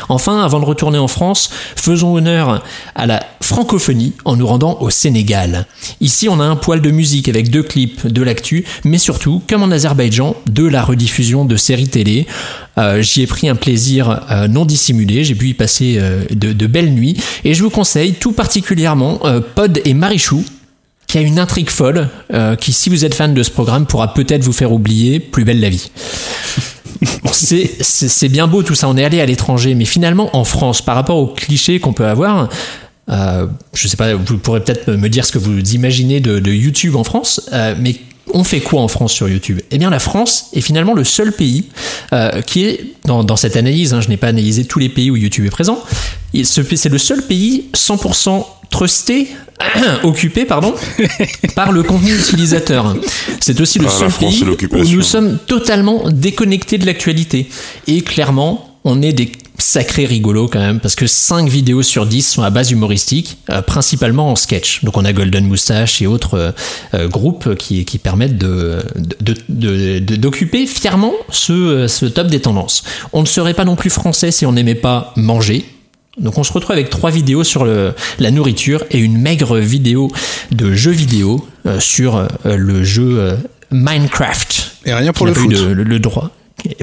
Enfin, 0.10 0.44
avant 0.44 0.60
de 0.60 0.66
retourner 0.66 0.98
en 0.98 1.08
France, 1.08 1.50
faisons 1.76 2.16
honneur 2.16 2.64
à 2.96 3.06
la 3.06 3.24
francophonie 3.42 4.14
en 4.24 4.38
nous 4.38 4.48
rendant 4.48 4.78
au 4.82 4.90
Sénégal. 4.90 5.66
Ici, 6.00 6.30
on 6.30 6.40
a 6.40 6.44
un 6.44 6.56
poil 6.56 6.82
de 6.82 6.92
musique 6.92 7.28
avec 7.28 7.50
deux 7.50 7.64
clips 7.64 8.08
de 8.08 8.22
l'actu, 8.22 8.66
mais 8.84 8.98
surtout, 8.98 9.42
comme 9.50 9.64
en 9.64 9.72
Azerbaïdjan, 9.72 10.36
de 10.48 10.66
la 10.66 10.84
rediffusion 10.84 11.46
de 11.46 11.58
séries 11.58 11.90
télé. 11.90 12.26
Euh, 12.78 13.02
j'y 13.02 13.22
ai 13.22 13.28
pris 13.28 13.48
un 13.48 13.56
plaisir 13.56 14.26
euh, 14.30 14.48
non 14.48 14.66
dissimulé, 14.66 15.24
j'ai 15.24 15.36
pu 15.36 15.50
y 15.50 15.54
passer 15.54 16.00
de, 16.32 16.54
de 16.54 16.68
belles 16.68 16.94
nuits, 16.94 17.18
et 17.44 17.54
je 17.54 17.64
vous 17.64 17.70
conseille 17.70 18.14
tout 18.14 18.32
particulièrement 18.32 19.20
euh, 19.26 19.40
Pod 19.40 19.82
et 19.86 19.94
Marichou, 19.94 20.44
qui 21.08 21.18
a 21.18 21.22
une 21.22 21.40
intrigue 21.40 21.70
folle, 21.70 22.10
euh, 22.34 22.56
qui, 22.56 22.74
si 22.74 22.90
vous 22.90 23.06
êtes 23.06 23.14
fan 23.14 23.34
de 23.34 23.44
ce 23.44 23.52
programme, 23.52 23.86
pourra 23.86 24.14
peut-être 24.14 24.44
vous 24.44 24.54
faire 24.54 24.72
oublier 24.72 25.20
Plus 25.20 25.46
belle 25.46 25.60
la 25.60 25.70
vie. 25.70 25.92
c'est 27.32 28.30
bien 28.30 28.48
beau 28.48 28.64
tout 28.64 28.76
ça, 28.76 28.90
on 28.90 28.98
est 28.98 29.06
allé 29.06 29.22
à 29.22 29.26
l'étranger, 29.26 29.76
mais 29.76 29.86
finalement 29.86 30.36
en 30.36 30.44
France, 30.44 30.82
par 30.82 30.96
rapport 30.96 31.18
aux 31.18 31.28
clichés 31.28 31.80
qu'on 31.80 31.94
peut 31.94 32.08
avoir, 32.08 32.50
euh, 33.10 33.48
je 33.74 33.88
sais 33.88 33.98
pas, 33.98 34.16
vous 34.16 34.38
pourrez 34.38 34.64
peut-être 34.64 34.92
me 34.92 35.10
dire 35.10 35.26
ce 35.26 35.32
que 35.32 35.38
vous 35.38 35.60
imaginez 35.74 36.20
de, 36.20 36.52
YouTube 36.52 36.96
en 36.96 37.04
France, 37.04 37.50
mais 37.80 37.96
on 38.34 38.44
fait 38.44 38.60
quoi 38.60 38.82
en 38.82 38.88
France 38.88 39.14
sur 39.14 39.30
YouTube? 39.30 39.62
Eh 39.72 39.78
bien, 39.78 39.90
la 39.90 40.00
France 40.00 40.48
est 40.54 40.62
finalement 40.62 40.94
le 40.94 41.04
seul 41.04 41.32
pays 41.32 41.66
euh, 42.14 42.42
qui 42.42 42.66
est, 42.66 42.86
dans, 43.06 43.36
cette 43.36 43.56
analyse, 43.56 43.94
hein, 43.94 44.02
je 44.02 44.10
n'ai 44.10 44.18
pas 44.18 44.28
analysé 44.28 44.66
tous 44.66 44.80
les 44.80 44.90
pays 44.90 45.12
où 45.12 45.16
YouTube 45.16 45.46
est 45.46 45.52
présent, 45.52 45.84
c'est 46.44 46.90
le 46.90 46.98
seul 46.98 47.22
pays 47.22 47.66
100% 47.74 48.46
trusté, 48.70 49.30
occupé, 50.04 50.46
pardon, 50.46 50.74
par 51.56 51.72
le 51.72 51.84
contenu 51.84 52.14
utilisateur. 52.14 52.96
C'est 53.40 53.60
aussi 53.62 53.80
le 53.80 53.88
seul 53.90 54.12
pays 54.12 54.44
où 54.44 54.84
nous 54.84 55.02
sommes 55.02 55.38
totalement 55.48 56.10
déconnectés 56.10 56.78
de 56.78 56.86
l'actualité. 56.86 57.50
Et 57.88 58.02
clairement, 58.02 58.78
on 58.84 59.02
est 59.02 59.14
des 59.14 59.32
sacré 59.58 60.06
rigolo 60.06 60.48
quand 60.48 60.60
même, 60.60 60.80
parce 60.80 60.96
que 60.96 61.08
5 61.08 61.48
vidéos 61.50 61.84
sur 61.84 62.06
10 62.06 62.28
sont 62.28 62.44
à 62.44 62.50
base 62.50 62.72
humoristique, 62.72 63.38
euh, 63.50 63.62
principalement 63.62 64.32
en 64.32 64.36
sketch. 64.36 64.84
Donc 64.84 64.98
on 64.98 65.06
a 65.06 65.14
Golden 65.14 65.46
Moustache 65.46 66.02
et 66.02 66.08
autres 66.08 66.36
euh, 66.36 66.52
euh, 66.94 67.08
groupes 67.08 67.56
qui, 67.56 67.86
qui 67.86 67.98
permettent 67.98 68.38
de, 68.38 68.80
d'occuper 69.50 70.66
de, 70.66 70.70
fièrement 70.70 71.14
ce, 71.30 71.88
ce 71.88 72.06
top 72.06 72.28
des 72.28 72.42
tendances. 72.42 72.84
On 73.14 73.22
ne 73.22 73.28
serait 73.28 73.54
pas 73.54 73.66
non 73.66 73.76
plus 73.76 73.90
français 73.90 74.32
si 74.32 74.46
on 74.46 74.52
n'aimait 74.52 74.76
pas 74.76 75.14
manger. 75.16 75.66
Donc 76.18 76.38
on 76.38 76.44
se 76.44 76.54
retrouve 76.54 76.72
avec 76.72 76.90
trois 76.90 77.12
vidéos 77.12 77.44
sur 77.44 77.66
le, 77.66 77.94
la 78.20 78.32
nourriture 78.32 78.84
et 78.90 79.00
une 79.00 79.18
maigre 79.18 79.58
vidéo 79.58 80.10
de 80.52 80.74
jeux 80.74 80.92
vidéo 80.92 81.46
sur 81.80 82.26
le 82.46 82.84
jeu 82.86 83.38
Minecraft. 83.72 84.78
Et 84.86 84.94
rien 84.94 85.12
pour 85.12 85.26
le 85.26 85.34
foot. 85.34 85.52
le 85.52 86.00
droit. 86.00 86.32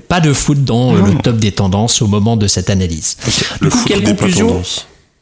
Pas 0.09 0.21
de 0.21 0.33
foot 0.33 0.65
dans 0.65 0.95
euh, 0.95 1.03
le 1.03 1.15
top 1.23 1.39
des 1.39 1.53
tendances 1.53 2.03
au 2.03 2.07
moment 2.07 2.37
de 2.37 2.47
cette 2.47 2.71
analyse. 2.71 3.17
le 3.61 3.71
coup, 3.71 3.85
quelle 3.87 4.05
conclusion 4.05 4.63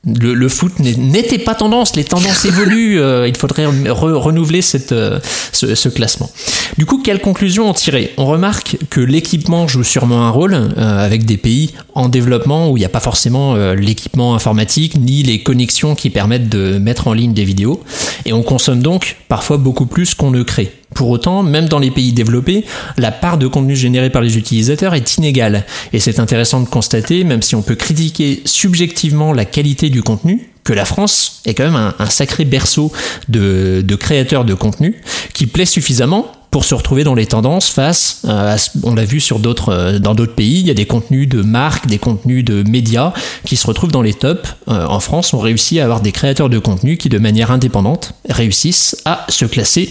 le, 0.06 0.32
le, 0.32 0.48
foot 0.48 0.78
n'était 0.78 1.38
pas 1.38 1.54
tendance, 1.54 1.94
les 1.94 2.04
tendances 2.04 2.44
évoluent, 2.46 2.98
euh, 3.00 3.28
il 3.28 3.36
faudrait 3.36 3.66
renouveler 3.66 4.62
cette, 4.62 4.92
euh, 4.92 5.20
ce, 5.52 5.74
ce, 5.74 5.88
classement. 5.90 6.30
Du 6.78 6.86
coup, 6.86 7.02
quelle 7.02 7.20
conclusion 7.20 7.68
en 7.68 7.74
tirer? 7.74 8.14
On 8.16 8.24
remarque 8.26 8.78
que 8.88 9.00
l'équipement 9.00 9.68
joue 9.68 9.84
sûrement 9.84 10.22
un 10.22 10.30
rôle 10.30 10.54
euh, 10.54 11.04
avec 11.04 11.26
des 11.26 11.36
pays 11.36 11.74
en 11.94 12.08
développement 12.08 12.70
où 12.70 12.78
il 12.78 12.80
n'y 12.80 12.86
a 12.86 12.90
pas 12.90 13.00
forcément 13.00 13.54
l'équipement 13.74 14.34
informatique 14.34 14.98
ni 14.98 15.22
les 15.22 15.42
connexions 15.42 15.94
qui 15.94 16.08
permettent 16.08 16.48
de 16.48 16.78
mettre 16.78 17.08
en 17.08 17.12
ligne 17.12 17.34
des 17.34 17.44
vidéos, 17.44 17.82
et 18.24 18.32
on 18.32 18.42
consomme 18.42 18.82
donc 18.82 19.16
parfois 19.28 19.58
beaucoup 19.58 19.86
plus 19.86 20.14
qu'on 20.14 20.30
ne 20.30 20.42
crée. 20.42 20.72
Pour 20.94 21.08
autant, 21.10 21.42
même 21.42 21.68
dans 21.68 21.78
les 21.78 21.90
pays 21.90 22.12
développés, 22.12 22.64
la 22.96 23.12
part 23.12 23.38
de 23.38 23.46
contenu 23.46 23.76
généré 23.76 24.10
par 24.10 24.22
les 24.22 24.36
utilisateurs 24.36 24.94
est 24.94 25.16
inégale. 25.16 25.64
Et 25.92 26.00
c'est 26.00 26.18
intéressant 26.18 26.60
de 26.60 26.68
constater, 26.68 27.24
même 27.24 27.42
si 27.42 27.54
on 27.54 27.62
peut 27.62 27.76
critiquer 27.76 28.42
subjectivement 28.44 29.32
la 29.32 29.44
qualité 29.44 29.88
du 29.88 30.02
contenu, 30.02 30.50
que 30.64 30.72
la 30.72 30.84
France 30.84 31.40
est 31.46 31.54
quand 31.54 31.64
même 31.64 31.92
un, 31.98 32.10
sacré 32.10 32.44
berceau 32.44 32.92
de, 33.28 33.82
de 33.84 33.94
créateurs 33.94 34.44
de 34.44 34.54
contenu 34.54 35.00
qui 35.32 35.46
plaît 35.46 35.64
suffisamment 35.64 36.30
pour 36.50 36.64
se 36.64 36.74
retrouver 36.74 37.04
dans 37.04 37.14
les 37.14 37.26
tendances 37.26 37.70
face 37.70 38.22
à, 38.26 38.56
on 38.82 38.94
l'a 38.94 39.04
vu 39.04 39.20
sur 39.20 39.38
d'autres 39.38 39.68
euh, 39.70 39.98
dans 39.98 40.14
d'autres 40.14 40.34
pays, 40.34 40.60
il 40.60 40.66
y 40.66 40.70
a 40.70 40.74
des 40.74 40.86
contenus 40.86 41.28
de 41.28 41.42
marques, 41.42 41.86
des 41.86 41.98
contenus 41.98 42.44
de 42.44 42.68
médias 42.68 43.12
qui 43.44 43.56
se 43.56 43.66
retrouvent 43.66 43.92
dans 43.92 44.02
les 44.02 44.14
tops. 44.14 44.56
Euh, 44.68 44.86
en 44.86 45.00
France, 45.00 45.32
on 45.32 45.38
réussit 45.38 45.78
à 45.78 45.84
avoir 45.84 46.00
des 46.00 46.12
créateurs 46.12 46.48
de 46.48 46.58
contenu 46.58 46.96
qui 46.96 47.08
de 47.08 47.18
manière 47.18 47.50
indépendante 47.50 48.14
réussissent 48.28 48.96
à 49.04 49.26
se 49.28 49.44
classer 49.44 49.90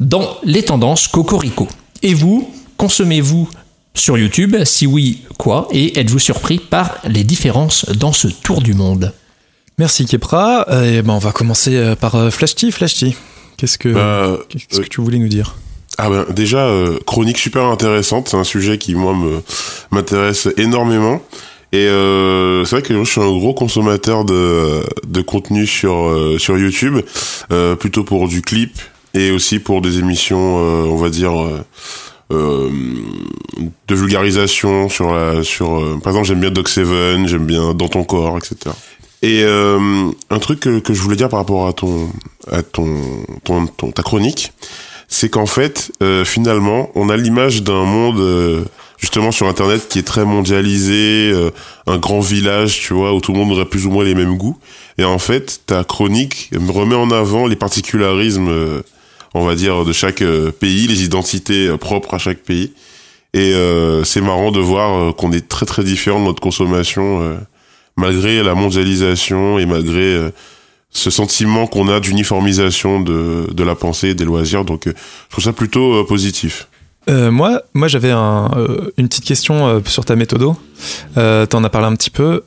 dans 0.00 0.36
les 0.44 0.62
tendances 0.62 1.08
cocorico. 1.08 1.68
Et 2.02 2.12
vous, 2.12 2.52
consommez-vous 2.76 3.48
sur 3.94 4.18
YouTube? 4.18 4.56
Si 4.64 4.86
oui, 4.86 5.22
quoi? 5.38 5.68
Et 5.70 5.98
êtes-vous 5.98 6.18
surpris 6.18 6.58
par 6.58 6.98
les 7.08 7.24
différences 7.24 7.86
dans 7.96 8.12
ce 8.12 8.28
tour 8.28 8.60
du 8.60 8.74
monde? 8.74 9.12
Merci 9.78 10.04
Kepra. 10.04 10.66
Et 10.84 11.00
ben 11.00 11.14
on 11.14 11.18
va 11.18 11.32
commencer 11.32 11.94
par 11.98 12.30
Flashty. 12.32 12.72
Flashty, 12.72 13.16
qu'est-ce 13.56 13.78
que, 13.78 13.88
bah, 13.88 14.38
qu'est-ce 14.48 14.80
que 14.80 14.88
tu 14.88 15.00
voulais 15.00 15.18
nous 15.18 15.28
dire? 15.28 15.56
Ah 15.98 16.08
ben 16.08 16.26
déjà 16.30 16.66
euh, 16.66 16.98
chronique 17.06 17.38
super 17.38 17.64
intéressante, 17.66 18.28
c'est 18.28 18.36
un 18.36 18.44
sujet 18.44 18.78
qui 18.78 18.94
moi 18.94 19.14
me 19.14 19.42
m'intéresse 19.90 20.48
énormément 20.56 21.20
et 21.74 21.88
euh, 21.88 22.64
c'est 22.64 22.76
vrai 22.76 22.82
que 22.82 22.94
je 23.02 23.10
suis 23.10 23.20
un 23.20 23.36
gros 23.36 23.52
consommateur 23.52 24.24
de 24.24 24.84
de 25.08 25.22
contenu 25.22 25.66
sur 25.66 26.06
euh, 26.06 26.38
sur 26.38 26.56
YouTube, 26.56 27.00
euh, 27.50 27.74
plutôt 27.74 28.04
pour 28.04 28.28
du 28.28 28.42
clip 28.42 28.78
et 29.12 29.32
aussi 29.32 29.58
pour 29.58 29.80
des 29.80 29.98
émissions, 29.98 30.56
on 30.56 30.96
va 30.96 31.10
dire. 31.10 31.32
de 32.30 33.94
vulgarisation 33.94 34.88
sur 34.88 35.12
la 35.12 35.42
sur 35.42 35.98
par 36.02 36.12
exemple 36.12 36.26
j'aime 36.26 36.40
bien 36.40 36.50
Doc 36.50 36.68
Seven 36.68 37.28
j'aime 37.28 37.46
bien 37.46 37.74
dans 37.74 37.88
ton 37.88 38.02
corps 38.02 38.38
etc 38.38 38.74
et 39.22 39.44
un 39.44 40.38
truc 40.40 40.60
que, 40.60 40.80
que, 40.80 40.94
je 40.94 41.00
voulais 41.00 41.16
dire 41.16 41.28
par 41.28 41.40
rapport 41.40 41.68
à 41.68 41.72
ton 41.72 42.08
à 42.50 42.62
ton, 42.62 42.86
ton, 43.44 43.66
ton 43.66 43.92
ta 43.92 44.02
chronique 44.02 44.52
c'est 45.08 45.28
qu'en 45.28 45.46
fait, 45.46 45.92
euh, 46.02 46.24
finalement, 46.24 46.90
on 46.94 47.08
a 47.08 47.16
l'image 47.16 47.62
d'un 47.62 47.84
monde 47.84 48.18
euh, 48.18 48.64
justement 48.98 49.32
sur 49.32 49.46
Internet 49.46 49.88
qui 49.88 49.98
est 49.98 50.04
très 50.04 50.24
mondialisé, 50.24 51.30
euh, 51.32 51.50
un 51.86 51.98
grand 51.98 52.20
village, 52.20 52.80
tu 52.80 52.94
vois, 52.94 53.14
où 53.14 53.20
tout 53.20 53.32
le 53.32 53.38
monde 53.38 53.52
aurait 53.52 53.64
plus 53.64 53.86
ou 53.86 53.90
moins 53.90 54.04
les 54.04 54.14
mêmes 54.14 54.36
goûts. 54.36 54.58
Et 54.98 55.04
en 55.04 55.18
fait, 55.18 55.62
ta 55.66 55.84
chronique 55.84 56.50
me 56.52 56.70
remet 56.70 56.94
en 56.94 57.10
avant 57.10 57.46
les 57.46 57.56
particularismes, 57.56 58.82
on 59.34 59.44
va 59.44 59.54
dire, 59.54 59.84
de 59.84 59.92
chaque 59.92 60.22
pays, 60.60 60.86
les 60.86 61.02
identités 61.02 61.76
propres 61.78 62.14
à 62.14 62.18
chaque 62.18 62.38
pays. 62.38 62.72
Et 63.34 63.52
euh, 63.52 64.04
c'est 64.04 64.20
marrant 64.20 64.52
de 64.52 64.60
voir 64.60 64.96
euh, 64.96 65.12
qu'on 65.12 65.32
est 65.32 65.48
très 65.48 65.66
très 65.66 65.82
différent 65.82 66.20
de 66.20 66.26
notre 66.26 66.40
consommation, 66.40 67.20
euh, 67.20 67.34
malgré 67.96 68.44
la 68.44 68.54
mondialisation 68.54 69.58
et 69.58 69.66
malgré 69.66 70.14
euh, 70.14 70.30
ce 70.94 71.10
sentiment 71.10 71.66
qu'on 71.66 71.88
a 71.88 72.00
d'uniformisation 72.00 73.00
de, 73.00 73.52
de 73.52 73.64
la 73.64 73.74
pensée 73.74 74.14
des 74.14 74.24
loisirs. 74.24 74.64
Donc, 74.64 74.86
euh, 74.86 74.94
je 75.26 75.32
trouve 75.32 75.44
ça 75.44 75.52
plutôt 75.52 75.92
euh, 75.92 76.06
positif. 76.06 76.68
Euh, 77.10 77.30
moi, 77.30 77.60
moi 77.74 77.86
j'avais 77.86 78.12
un, 78.12 78.50
une 78.96 79.08
petite 79.08 79.26
question 79.26 79.82
sur 79.84 80.06
ta 80.06 80.16
méthodo. 80.16 80.56
Euh, 81.18 81.44
T'en 81.44 81.62
as 81.62 81.68
parlé 81.68 81.88
un 81.88 81.96
petit 81.96 82.08
peu. 82.08 82.44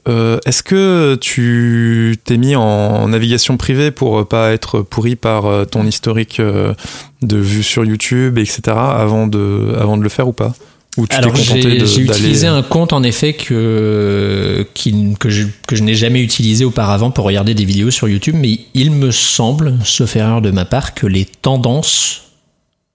Est-ce 0.48 0.64
que 0.64 1.16
tu 1.22 2.18
t'es 2.24 2.38
mis 2.38 2.56
en 2.56 3.08
navigation 3.08 3.56
privée 3.56 3.92
pour 3.92 4.28
pas 4.28 4.54
être 4.54 4.82
pourri 4.82 5.16
par 5.16 5.68
ton 5.68 5.86
historique 5.86 6.42
de 6.42 7.38
vues 7.38 7.62
sur 7.62 7.86
YouTube, 7.86 8.40
etc. 8.40 8.62
avant 8.76 9.28
de, 9.28 9.76
avant 9.80 9.96
de 9.96 10.02
le 10.02 10.10
faire 10.10 10.28
ou 10.28 10.34
pas? 10.34 10.54
Ou 10.98 11.04
tu 11.04 11.10
t'es 11.10 11.16
Alors 11.16 11.32
contenté 11.32 11.62
j'ai 11.62 11.78
de- 11.78 11.86
j'ai 11.86 12.06
d'aller- 12.06 12.20
utilisé 12.20 12.48
un 12.48 12.64
compte 12.64 12.92
en 12.92 13.04
effet 13.04 13.34
que, 13.34 14.66
qui- 14.74 15.14
que 15.20 15.30
je, 15.30 15.46
que 15.68 15.76
je 15.76 15.84
n'ai 15.84 15.94
jamais 15.96 16.22
utilisé 16.22 16.66
auparavant 16.66 17.12
pour 17.12 17.26
regarder 17.26 17.54
des 17.54 17.66
vidéos 17.66 17.92
sur 17.92 18.08
YouTube, 18.10 18.36
mais 18.38 18.60
il 18.74 18.92
me 18.92 19.12
semble, 19.12 19.76
sauf 19.84 20.16
erreur 20.16 20.42
de 20.42 20.50
ma 20.52 20.66
part, 20.66 20.94
que 20.96 21.06
les 21.08 21.26
tendances 21.26 22.24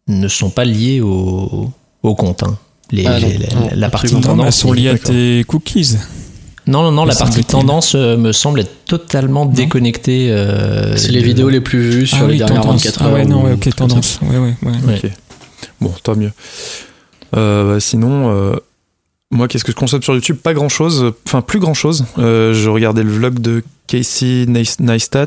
ne 0.08 0.26
sont 0.28 0.50
pas 0.50 0.64
liées 0.64 1.00
au, 1.00 1.70
au 2.02 2.14
compte. 2.14 2.42
hein. 2.42 2.58
Les- 2.90 3.06
Ah 3.06 3.20
non, 3.20 3.26
les- 3.28 3.38
la, 3.38 3.54
non, 3.54 3.68
la 3.74 3.88
partie 3.88 4.14
elles 4.14 4.20
tendance. 4.20 4.56
sont 4.56 4.72
liées 4.72 4.88
à 4.88 4.98
tes 4.98 5.44
cookies. 5.46 5.96
Non, 6.66 6.82
non, 6.82 6.92
non, 6.92 7.04
la 7.04 7.14
Me 7.14 7.18
partie 7.18 7.44
tendance 7.44 7.94
euh, 7.96 8.16
me 8.16 8.30
semble 8.32 8.60
être 8.60 8.84
totalement 8.84 9.46
déconnectée. 9.46 10.30
euh, 10.30 10.96
C'est 10.96 11.10
les 11.10 11.20
de- 11.20 11.26
vidéos 11.26 11.48
les 11.48 11.60
plus 11.60 11.80
vues 11.90 12.06
sur 12.06 12.18
ah 12.18 12.26
les 12.26 12.32
oui, 12.32 12.38
dernières 12.38 12.62
tendance. 12.62 12.82
24 12.84 12.98
Ah 13.02 13.06
heures. 13.06 13.12
ouais, 13.14 13.24
non, 13.24 13.42
ou 13.42 13.46
ouais, 13.46 13.52
ok, 13.54 13.74
tendance. 13.74 14.18
Ouais, 14.22 14.36
ouais, 14.38 14.54
ouais. 14.62 14.70
Ouais. 14.86 15.00
Ok. 15.04 15.10
Bon, 15.80 15.92
tant 16.02 16.14
mieux. 16.16 16.30
Euh, 17.34 17.74
bah, 17.74 17.80
sinon, 17.80 18.30
euh, 18.30 18.56
moi, 19.30 19.48
qu'est-ce 19.48 19.64
que 19.64 19.72
je 19.72 19.76
consomme 19.76 20.02
sur 20.02 20.14
YouTube? 20.14 20.36
Pas 20.36 20.54
grand-chose. 20.54 21.12
Enfin, 21.26 21.40
plus 21.40 21.58
grand-chose. 21.60 22.04
Euh, 22.18 22.52
je 22.54 22.68
regardais 22.68 23.02
le 23.02 23.10
vlog 23.10 23.38
de 23.38 23.62
Casey 23.86 24.44
Neis- 24.46 24.76
Neistat, 24.80 25.26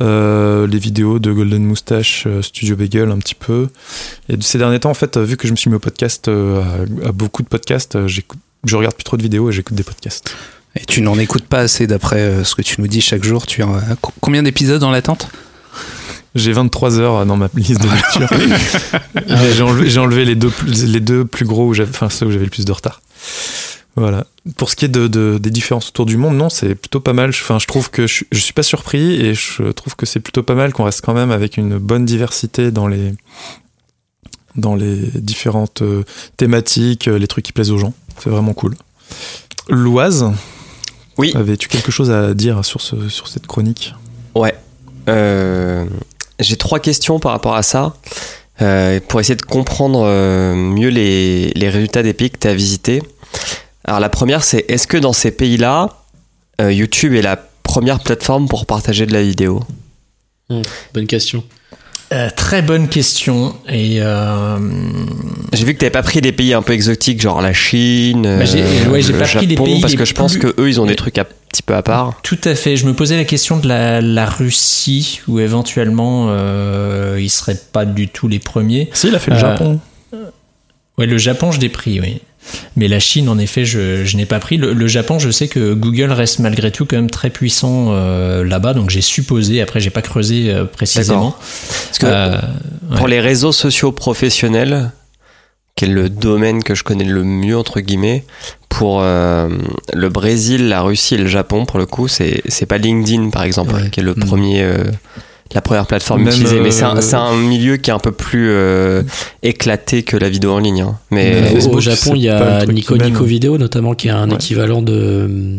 les 0.00 0.78
vidéos 0.78 1.18
de 1.18 1.32
Golden 1.32 1.64
Moustache, 1.64 2.26
Studio 2.42 2.76
Bagel 2.76 3.10
un 3.10 3.18
petit 3.18 3.34
peu. 3.34 3.68
Et 4.28 4.36
ces 4.40 4.58
derniers 4.58 4.80
temps, 4.80 4.90
en 4.90 4.94
fait, 4.94 5.16
vu 5.18 5.36
que 5.36 5.46
je 5.46 5.52
me 5.52 5.56
suis 5.56 5.70
mis 5.70 5.76
au 5.76 5.80
podcast, 5.80 6.28
à, 6.28 7.12
beaucoup 7.12 7.42
de 7.42 7.48
podcasts, 7.48 7.98
je 8.06 8.76
regarde 8.76 8.94
plus 8.94 9.04
trop 9.04 9.16
de 9.16 9.22
vidéos 9.22 9.50
et 9.50 9.52
j'écoute 9.52 9.76
des 9.76 9.82
podcasts. 9.82 10.34
Et 10.76 10.84
tu 10.84 11.02
n'en 11.02 11.18
écoutes 11.18 11.44
pas 11.46 11.58
assez 11.58 11.86
d'après 11.88 12.44
ce 12.44 12.54
que 12.54 12.62
tu 12.62 12.80
nous 12.80 12.86
dis 12.86 13.00
chaque 13.00 13.24
jour. 13.24 13.46
Tu 13.46 13.62
as 13.62 13.96
co- 14.00 14.12
combien 14.20 14.42
d'épisodes 14.42 14.82
en 14.84 14.90
l'attente? 14.92 15.28
J'ai 16.34 16.52
23 16.52 16.98
heures 17.00 17.26
dans 17.26 17.36
ma 17.36 17.48
liste 17.54 17.80
de 17.82 17.88
lecture. 17.88 18.28
Mais 19.28 19.52
j'ai 19.88 19.98
enlevé, 19.98 20.24
les, 20.24 20.34
deux, 20.36 20.50
plus- 20.50 20.84
les 20.84 21.00
deux 21.00 21.24
plus 21.24 21.44
gros, 21.44 21.66
où 21.74 21.80
enfin 21.82 22.08
ceux 22.08 22.26
où 22.26 22.30
j'avais 22.30 22.44
le 22.44 22.50
plus 22.50 22.64
de 22.64 22.72
retard. 22.72 23.00
Voilà. 23.96 24.24
Pour 24.56 24.70
ce 24.70 24.76
qui 24.76 24.84
est 24.84 24.88
de, 24.88 25.08
de- 25.08 25.38
des 25.38 25.50
différences 25.50 25.88
autour 25.88 26.06
du 26.06 26.16
monde, 26.16 26.36
non, 26.36 26.48
c'est 26.48 26.74
plutôt 26.76 27.00
pas 27.00 27.12
mal. 27.12 27.30
Enfin, 27.30 27.58
je 27.58 27.66
trouve 27.66 27.90
que 27.90 28.06
je, 28.06 28.14
suis- 28.14 28.26
je 28.30 28.38
suis 28.38 28.52
pas 28.52 28.62
surpris 28.62 29.14
et 29.14 29.34
je 29.34 29.72
trouve 29.72 29.96
que 29.96 30.06
c'est 30.06 30.20
plutôt 30.20 30.44
pas 30.44 30.54
mal 30.54 30.72
qu'on 30.72 30.84
reste 30.84 31.00
quand 31.04 31.14
même 31.14 31.32
avec 31.32 31.56
une 31.56 31.78
bonne 31.78 32.04
diversité 32.04 32.70
dans 32.70 32.86
les 32.86 33.12
dans 34.56 34.74
les 34.74 34.96
différentes 35.14 35.82
euh, 35.82 36.02
thématiques, 36.36 37.06
euh, 37.08 37.18
les 37.18 37.28
trucs 37.28 37.44
qui 37.44 37.52
plaisent 37.52 37.70
aux 37.70 37.78
gens. 37.78 37.94
C'est 38.22 38.30
vraiment 38.30 38.52
cool. 38.52 38.74
Loise, 39.68 40.26
Oui. 41.18 41.32
avais-tu 41.36 41.68
quelque 41.68 41.92
chose 41.92 42.10
à 42.10 42.34
dire 42.34 42.64
sur, 42.64 42.80
ce, 42.80 43.08
sur 43.08 43.28
cette 43.28 43.46
chronique? 43.46 43.94
Ouais. 44.34 44.54
Euh, 45.08 45.86
J'ai 46.40 46.56
trois 46.56 46.80
questions 46.80 47.20
par 47.20 47.32
rapport 47.32 47.54
à 47.54 47.62
ça. 47.62 47.94
euh, 48.62 49.00
pour 49.08 49.20
essayer 49.20 49.36
de 49.36 49.42
comprendre 49.42 50.02
euh, 50.04 50.54
mieux 50.54 50.88
les, 50.88 51.50
les 51.50 51.68
résultats 51.68 52.02
des 52.02 52.12
pays 52.12 52.30
que 52.30 52.38
tu 52.38 52.48
as 52.48 52.54
visités. 52.54 53.02
Alors 53.84 54.00
la 54.00 54.08
première, 54.08 54.44
c'est 54.44 54.64
est-ce 54.68 54.86
que 54.86 54.96
dans 54.96 55.12
ces 55.12 55.30
pays-là, 55.30 55.88
euh, 56.60 56.72
YouTube 56.72 57.14
est 57.14 57.22
la 57.22 57.36
première 57.62 58.00
plateforme 58.00 58.48
pour 58.48 58.66
partager 58.66 59.06
de 59.06 59.12
la 59.12 59.22
vidéo? 59.22 59.62
Bonne 60.92 61.06
question. 61.06 61.44
Euh, 62.12 62.28
très 62.34 62.60
bonne 62.60 62.88
question. 62.88 63.54
Et 63.68 63.98
euh, 64.00 64.58
J'ai 65.52 65.64
vu 65.64 65.74
que 65.74 65.78
t'avais 65.78 65.90
pas 65.90 66.02
pris 66.02 66.20
des 66.20 66.32
pays 66.32 66.52
un 66.54 66.62
peu 66.62 66.72
exotiques, 66.72 67.20
genre 67.20 67.40
la 67.40 67.52
Chine, 67.52 68.22
Bah, 68.22 68.44
j'ai- 68.44 68.62
euh, 68.62 68.90
ouais, 68.90 69.00
j'ai 69.00 69.12
le 69.12 69.18
pas 69.20 69.26
pris 69.26 69.46
les 69.46 69.54
Japon, 69.54 69.64
pays 69.64 69.80
parce 69.80 69.94
que 69.94 70.04
je 70.04 70.14
pense 70.14 70.32
plus- 70.32 70.40
que 70.52 70.60
eux, 70.60 70.68
ils 70.68 70.80
ont 70.80 70.86
des 70.86 70.96
trucs 70.96 71.18
un 71.18 71.26
petit 71.48 71.62
peu 71.62 71.74
à 71.76 71.82
part. 71.82 72.20
Tout 72.24 72.38
à 72.44 72.56
fait. 72.56 72.76
Je 72.76 72.84
me 72.86 72.94
posais 72.94 73.16
la 73.16 73.24
question 73.24 73.58
de 73.58 73.68
la, 73.68 74.00
la 74.00 74.26
Russie, 74.26 75.20
où 75.28 75.38
éventuellement 75.38 76.26
euh, 76.30 77.16
ils 77.20 77.30
seraient 77.30 77.58
pas 77.72 77.84
du 77.84 78.08
tout 78.08 78.26
les 78.26 78.40
premiers. 78.40 78.90
Si, 78.92 79.06
il 79.06 79.14
a 79.14 79.20
fait 79.20 79.30
le 79.30 79.36
Euh, 79.36 79.40
Japon. 79.40 79.80
Ouais, 80.98 81.06
le 81.06 81.16
Japon, 81.16 81.52
je 81.52 81.60
l'ai 81.60 81.68
pris, 81.68 82.00
oui. 82.00 82.20
Mais 82.76 82.88
la 82.88 82.98
Chine, 83.00 83.28
en 83.28 83.38
effet, 83.38 83.64
je, 83.64 84.04
je 84.04 84.16
n'ai 84.16 84.26
pas 84.26 84.38
pris. 84.40 84.56
Le, 84.56 84.72
le 84.72 84.86
Japon, 84.86 85.18
je 85.18 85.30
sais 85.30 85.48
que 85.48 85.74
Google 85.74 86.12
reste 86.12 86.38
malgré 86.38 86.70
tout 86.70 86.86
quand 86.86 86.96
même 86.96 87.10
très 87.10 87.30
puissant 87.30 87.88
euh, 87.90 88.44
là-bas, 88.44 88.74
donc 88.74 88.90
j'ai 88.90 89.00
supposé. 89.00 89.60
Après, 89.60 89.80
j'ai 89.80 89.90
pas 89.90 90.02
creusé 90.02 90.52
euh, 90.52 90.64
précisément. 90.64 91.34
Parce 91.86 91.98
que 91.98 92.06
Euh, 92.06 92.40
pour 92.96 93.04
ouais. 93.04 93.10
les 93.10 93.20
réseaux 93.20 93.52
sociaux 93.52 93.92
professionnels, 93.92 94.90
qui 95.76 95.84
est 95.84 95.88
le 95.88 96.08
domaine 96.10 96.62
que 96.62 96.74
je 96.74 96.82
connais 96.84 97.04
le 97.04 97.24
mieux 97.24 97.56
entre 97.56 97.80
guillemets, 97.80 98.24
pour 98.68 99.00
le 99.02 100.08
Brésil, 100.08 100.68
la 100.68 100.82
Russie 100.82 101.14
et 101.14 101.18
le 101.18 101.26
Japon, 101.26 101.64
pour 101.66 101.78
le 101.78 101.86
coup, 101.86 102.08
c'est 102.08 102.42
c'est 102.48 102.66
pas 102.66 102.78
LinkedIn 102.78 103.30
par 103.30 103.42
exemple, 103.44 103.74
Ouais. 103.74 103.90
qui 103.90 104.00
est 104.00 104.02
le 104.02 104.14
Mm. 104.14 104.24
premier. 104.24 104.66
La 105.54 105.60
première 105.60 105.86
plateforme 105.86 106.22
Même, 106.22 106.32
utilisée, 106.32 106.60
mais 106.60 106.68
euh, 106.82 107.00
c'est 107.00 107.14
un, 107.16 107.36
milieu 107.36 107.76
qui 107.76 107.90
est 107.90 107.92
un 107.92 107.98
peu 107.98 108.12
plus 108.12 108.50
euh, 108.50 109.02
éclaté 109.42 110.02
que 110.04 110.16
la 110.16 110.28
vidéo 110.28 110.52
en 110.52 110.58
ligne. 110.58 110.82
hein. 110.82 110.98
Mais 111.10 111.32
Euh, 111.34 111.40
Mais 111.42 111.48
au- 111.50 111.54
Facebook, 111.54 111.74
au 111.76 111.80
Japon, 111.80 112.12
il 112.14 112.22
y 112.22 112.28
a 112.28 112.64
Nico. 112.66 112.96
Nico 112.96 113.24
Vidéo 113.24 113.58
notamment 113.58 113.94
qui 113.94 114.08
est 114.08 114.12
un 114.12 114.28
Ouais. 114.28 114.34
équivalent 114.36 114.82
de 114.82 115.58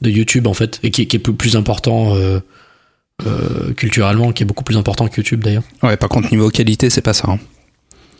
de 0.00 0.10
YouTube 0.10 0.46
en 0.46 0.54
fait 0.54 0.78
et 0.84 0.90
qui, 0.92 1.08
qui 1.08 1.16
est 1.16 1.18
plus, 1.18 1.32
plus 1.32 1.56
important 1.56 2.14
euh, 2.14 2.38
euh, 3.26 3.72
culturellement, 3.74 4.30
qui 4.32 4.44
est 4.44 4.46
beaucoup 4.46 4.62
plus 4.64 4.76
important 4.76 5.08
que 5.08 5.16
YouTube 5.16 5.42
d'ailleurs. 5.42 5.64
Ouais, 5.82 5.96
par 5.96 6.08
contre, 6.08 6.30
niveau 6.30 6.50
qualité, 6.50 6.88
c'est 6.88 7.00
pas 7.02 7.14
ça. 7.14 7.28
hein. 7.32 7.38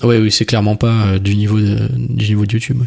Oui, 0.03 0.17
oui, 0.17 0.31
c'est 0.33 0.45
clairement 0.45 0.77
pas 0.77 0.93
euh, 1.07 1.19
du 1.21 1.37
niveau 1.37 1.59
de, 1.61 1.89
du 1.97 2.29
niveau 2.29 2.47
de 2.47 2.53
YouTube. 2.53 2.81
ouais. 2.81 2.87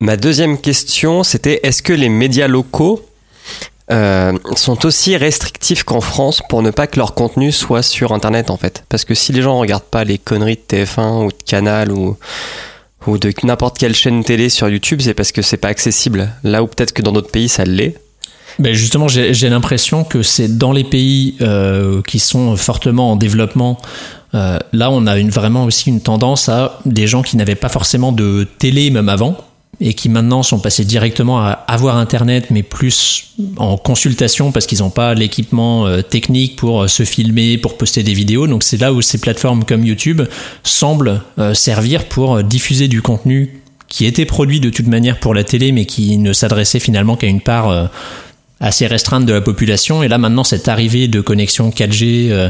Ma 0.00 0.16
deuxième 0.16 0.58
question, 0.60 1.22
c'était 1.22 1.60
est-ce 1.62 1.80
que 1.82 1.92
les 1.92 2.08
médias 2.08 2.48
locaux 2.48 3.06
euh, 3.92 4.32
sont 4.56 4.86
aussi 4.86 5.16
restrictifs 5.16 5.84
qu'en 5.84 6.00
France 6.00 6.42
pour 6.48 6.62
ne 6.62 6.70
pas 6.70 6.86
que 6.86 6.98
leur 6.98 7.14
contenu 7.14 7.52
soit 7.52 7.82
sur 7.82 8.12
Internet 8.12 8.50
en 8.50 8.56
fait 8.56 8.84
Parce 8.88 9.04
que 9.04 9.14
si 9.14 9.32
les 9.32 9.42
gens 9.42 9.58
regardent 9.58 9.82
pas 9.82 10.04
les 10.04 10.18
conneries 10.18 10.56
de 10.56 10.76
TF1 10.76 11.26
ou 11.26 11.28
de 11.28 11.42
Canal 11.44 11.92
ou 11.92 12.16
de 13.06 13.32
n'importe 13.42 13.78
quelle 13.78 13.94
chaîne 13.94 14.24
télé 14.24 14.48
sur 14.48 14.68
YouTube, 14.68 15.00
c'est 15.02 15.14
parce 15.14 15.32
que 15.32 15.42
c'est 15.42 15.56
pas 15.56 15.68
accessible. 15.68 16.30
Là 16.42 16.62
où 16.62 16.66
peut-être 16.66 16.92
que 16.92 17.02
dans 17.02 17.12
d'autres 17.12 17.30
pays 17.30 17.48
ça 17.48 17.64
l'est. 17.64 17.96
Ben 18.58 18.74
justement, 18.74 19.08
j'ai 19.08 19.48
l'impression 19.48 20.04
que 20.04 20.22
c'est 20.22 20.58
dans 20.58 20.72
les 20.72 20.84
pays 20.84 21.36
euh, 21.40 22.02
qui 22.02 22.18
sont 22.18 22.56
fortement 22.56 23.12
en 23.12 23.16
développement. 23.16 23.78
euh, 24.34 24.58
là, 24.72 24.90
on 24.90 25.06
a 25.06 25.18
vraiment 25.22 25.64
aussi 25.64 25.88
une 25.88 26.00
tendance 26.00 26.48
à 26.48 26.80
des 26.84 27.06
gens 27.06 27.22
qui 27.22 27.36
n'avaient 27.36 27.54
pas 27.54 27.70
forcément 27.70 28.12
de 28.12 28.46
télé 28.58 28.90
même 28.90 29.08
avant 29.08 29.38
et 29.80 29.94
qui 29.94 30.08
maintenant 30.08 30.42
sont 30.42 30.58
passés 30.58 30.84
directement 30.84 31.40
à 31.40 31.50
avoir 31.50 31.96
Internet, 31.96 32.46
mais 32.50 32.62
plus 32.62 33.34
en 33.56 33.76
consultation 33.76 34.52
parce 34.52 34.66
qu'ils 34.66 34.80
n'ont 34.80 34.90
pas 34.90 35.14
l'équipement 35.14 35.86
euh, 35.86 36.02
technique 36.02 36.56
pour 36.56 36.82
euh, 36.82 36.88
se 36.88 37.04
filmer, 37.04 37.58
pour 37.58 37.76
poster 37.78 38.02
des 38.02 38.14
vidéos. 38.14 38.46
Donc 38.46 38.62
c'est 38.62 38.76
là 38.76 38.92
où 38.92 39.00
ces 39.00 39.18
plateformes 39.18 39.64
comme 39.64 39.84
YouTube 39.84 40.22
semblent 40.62 41.22
euh, 41.38 41.54
servir 41.54 42.04
pour 42.04 42.42
diffuser 42.42 42.88
du 42.88 43.02
contenu 43.02 43.62
qui 43.88 44.06
était 44.06 44.24
produit 44.24 44.60
de 44.60 44.70
toute 44.70 44.86
manière 44.86 45.20
pour 45.20 45.34
la 45.34 45.44
télé, 45.44 45.72
mais 45.72 45.84
qui 45.84 46.16
ne 46.16 46.32
s'adressait 46.32 46.80
finalement 46.80 47.16
qu'à 47.16 47.26
une 47.26 47.42
part 47.42 47.90
assez 48.62 48.86
restreinte 48.86 49.26
de 49.26 49.34
la 49.34 49.40
population. 49.40 50.02
Et 50.02 50.08
là, 50.08 50.16
maintenant, 50.16 50.44
cette 50.44 50.68
arrivée 50.68 51.08
de 51.08 51.20
connexion 51.20 51.70
4G 51.70 52.30
euh, 52.30 52.48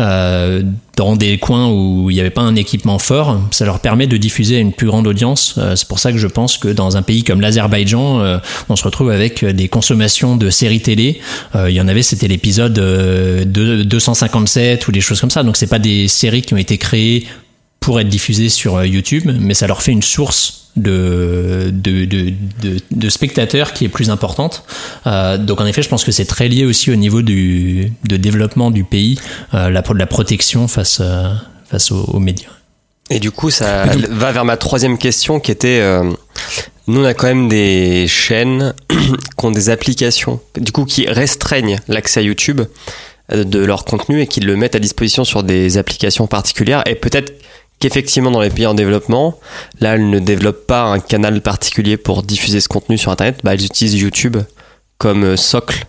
euh, 0.00 0.62
dans 0.96 1.16
des 1.16 1.38
coins 1.38 1.70
où 1.70 2.10
il 2.10 2.14
n'y 2.14 2.20
avait 2.20 2.30
pas 2.30 2.42
un 2.42 2.56
équipement 2.56 2.98
fort, 2.98 3.40
ça 3.52 3.64
leur 3.64 3.80
permet 3.80 4.06
de 4.06 4.16
diffuser 4.16 4.56
à 4.56 4.58
une 4.58 4.72
plus 4.72 4.86
grande 4.86 5.06
audience. 5.06 5.54
Euh, 5.58 5.76
c'est 5.76 5.88
pour 5.88 6.00
ça 6.00 6.12
que 6.12 6.18
je 6.18 6.26
pense 6.26 6.58
que 6.58 6.68
dans 6.68 6.96
un 6.96 7.02
pays 7.02 7.22
comme 7.22 7.40
l'Azerbaïdjan, 7.40 8.20
euh, 8.20 8.38
on 8.68 8.76
se 8.76 8.84
retrouve 8.84 9.10
avec 9.10 9.44
des 9.44 9.68
consommations 9.68 10.36
de 10.36 10.50
séries 10.50 10.80
télé. 10.80 11.20
Euh, 11.54 11.70
il 11.70 11.76
y 11.76 11.80
en 11.80 11.88
avait, 11.88 12.02
c'était 12.02 12.28
l'épisode 12.28 12.78
euh, 12.78 13.44
de 13.44 13.82
257 13.84 14.88
ou 14.88 14.92
des 14.92 15.00
choses 15.00 15.20
comme 15.20 15.30
ça. 15.30 15.44
Donc, 15.44 15.56
c'est 15.56 15.68
pas 15.68 15.78
des 15.78 16.08
séries 16.08 16.42
qui 16.42 16.54
ont 16.54 16.58
été 16.58 16.78
créées 16.78 17.26
pour 17.84 18.00
être 18.00 18.08
diffusées 18.08 18.48
sur 18.48 18.76
euh, 18.76 18.86
YouTube, 18.86 19.30
mais 19.40 19.54
ça 19.54 19.66
leur 19.66 19.82
fait 19.82 19.92
une 19.92 20.02
source 20.02 20.70
de, 20.76 21.70
de, 21.70 22.04
de, 22.06 22.32
de, 22.62 22.78
de 22.90 23.08
spectateurs 23.10 23.74
qui 23.74 23.84
est 23.84 23.88
plus 23.88 24.10
importante. 24.10 24.64
Euh, 25.06 25.36
donc 25.36 25.60
en 25.60 25.66
effet, 25.66 25.82
je 25.82 25.88
pense 25.88 26.02
que 26.02 26.10
c'est 26.10 26.24
très 26.24 26.48
lié 26.48 26.64
aussi 26.64 26.90
au 26.90 26.96
niveau 26.96 27.22
du 27.22 27.92
de 28.08 28.16
développement 28.16 28.70
du 28.70 28.84
pays, 28.84 29.20
euh, 29.52 29.68
la, 29.68 29.82
la 29.94 30.06
protection 30.06 30.66
face, 30.66 30.98
euh, 31.00 31.32
face 31.66 31.92
aux, 31.92 32.04
aux 32.04 32.20
médias. 32.20 32.48
Et 33.10 33.20
du 33.20 33.30
coup, 33.30 33.50
ça 33.50 33.84
va 34.10 34.32
vers 34.32 34.46
ma 34.46 34.56
troisième 34.56 34.96
question 34.96 35.38
qui 35.38 35.50
était 35.50 35.80
euh, 35.82 36.10
nous, 36.86 37.02
on 37.02 37.04
a 37.04 37.14
quand 37.14 37.26
même 37.26 37.48
des 37.48 38.06
chaînes 38.08 38.74
qui 38.90 39.44
ont 39.44 39.50
des 39.50 39.68
applications, 39.70 40.40
du 40.56 40.72
coup, 40.72 40.86
qui 40.86 41.06
restreignent 41.06 41.80
l'accès 41.88 42.20
à 42.20 42.22
YouTube 42.22 42.62
euh, 43.32 43.44
de 43.44 43.58
leur 43.58 43.84
contenu 43.84 44.20
et 44.20 44.26
qui 44.26 44.40
le 44.40 44.56
mettent 44.56 44.74
à 44.74 44.78
disposition 44.78 45.24
sur 45.24 45.42
des 45.42 45.78
applications 45.78 46.26
particulières 46.26 46.82
et 46.86 46.94
peut-être 46.94 47.32
qu'effectivement 47.88 48.30
dans 48.30 48.40
les 48.40 48.48
pays 48.48 48.64
en 48.66 48.72
développement, 48.72 49.38
là 49.80 49.94
elles 49.94 50.08
ne 50.08 50.18
développent 50.18 50.66
pas 50.66 50.84
un 50.84 51.00
canal 51.00 51.42
particulier 51.42 51.98
pour 51.98 52.22
diffuser 52.22 52.60
ce 52.60 52.68
contenu 52.68 52.96
sur 52.96 53.10
Internet, 53.12 53.40
bah, 53.44 53.52
elles 53.52 53.64
utilisent 53.64 54.00
YouTube 54.00 54.38
comme 54.96 55.24
euh, 55.24 55.36
socle 55.36 55.84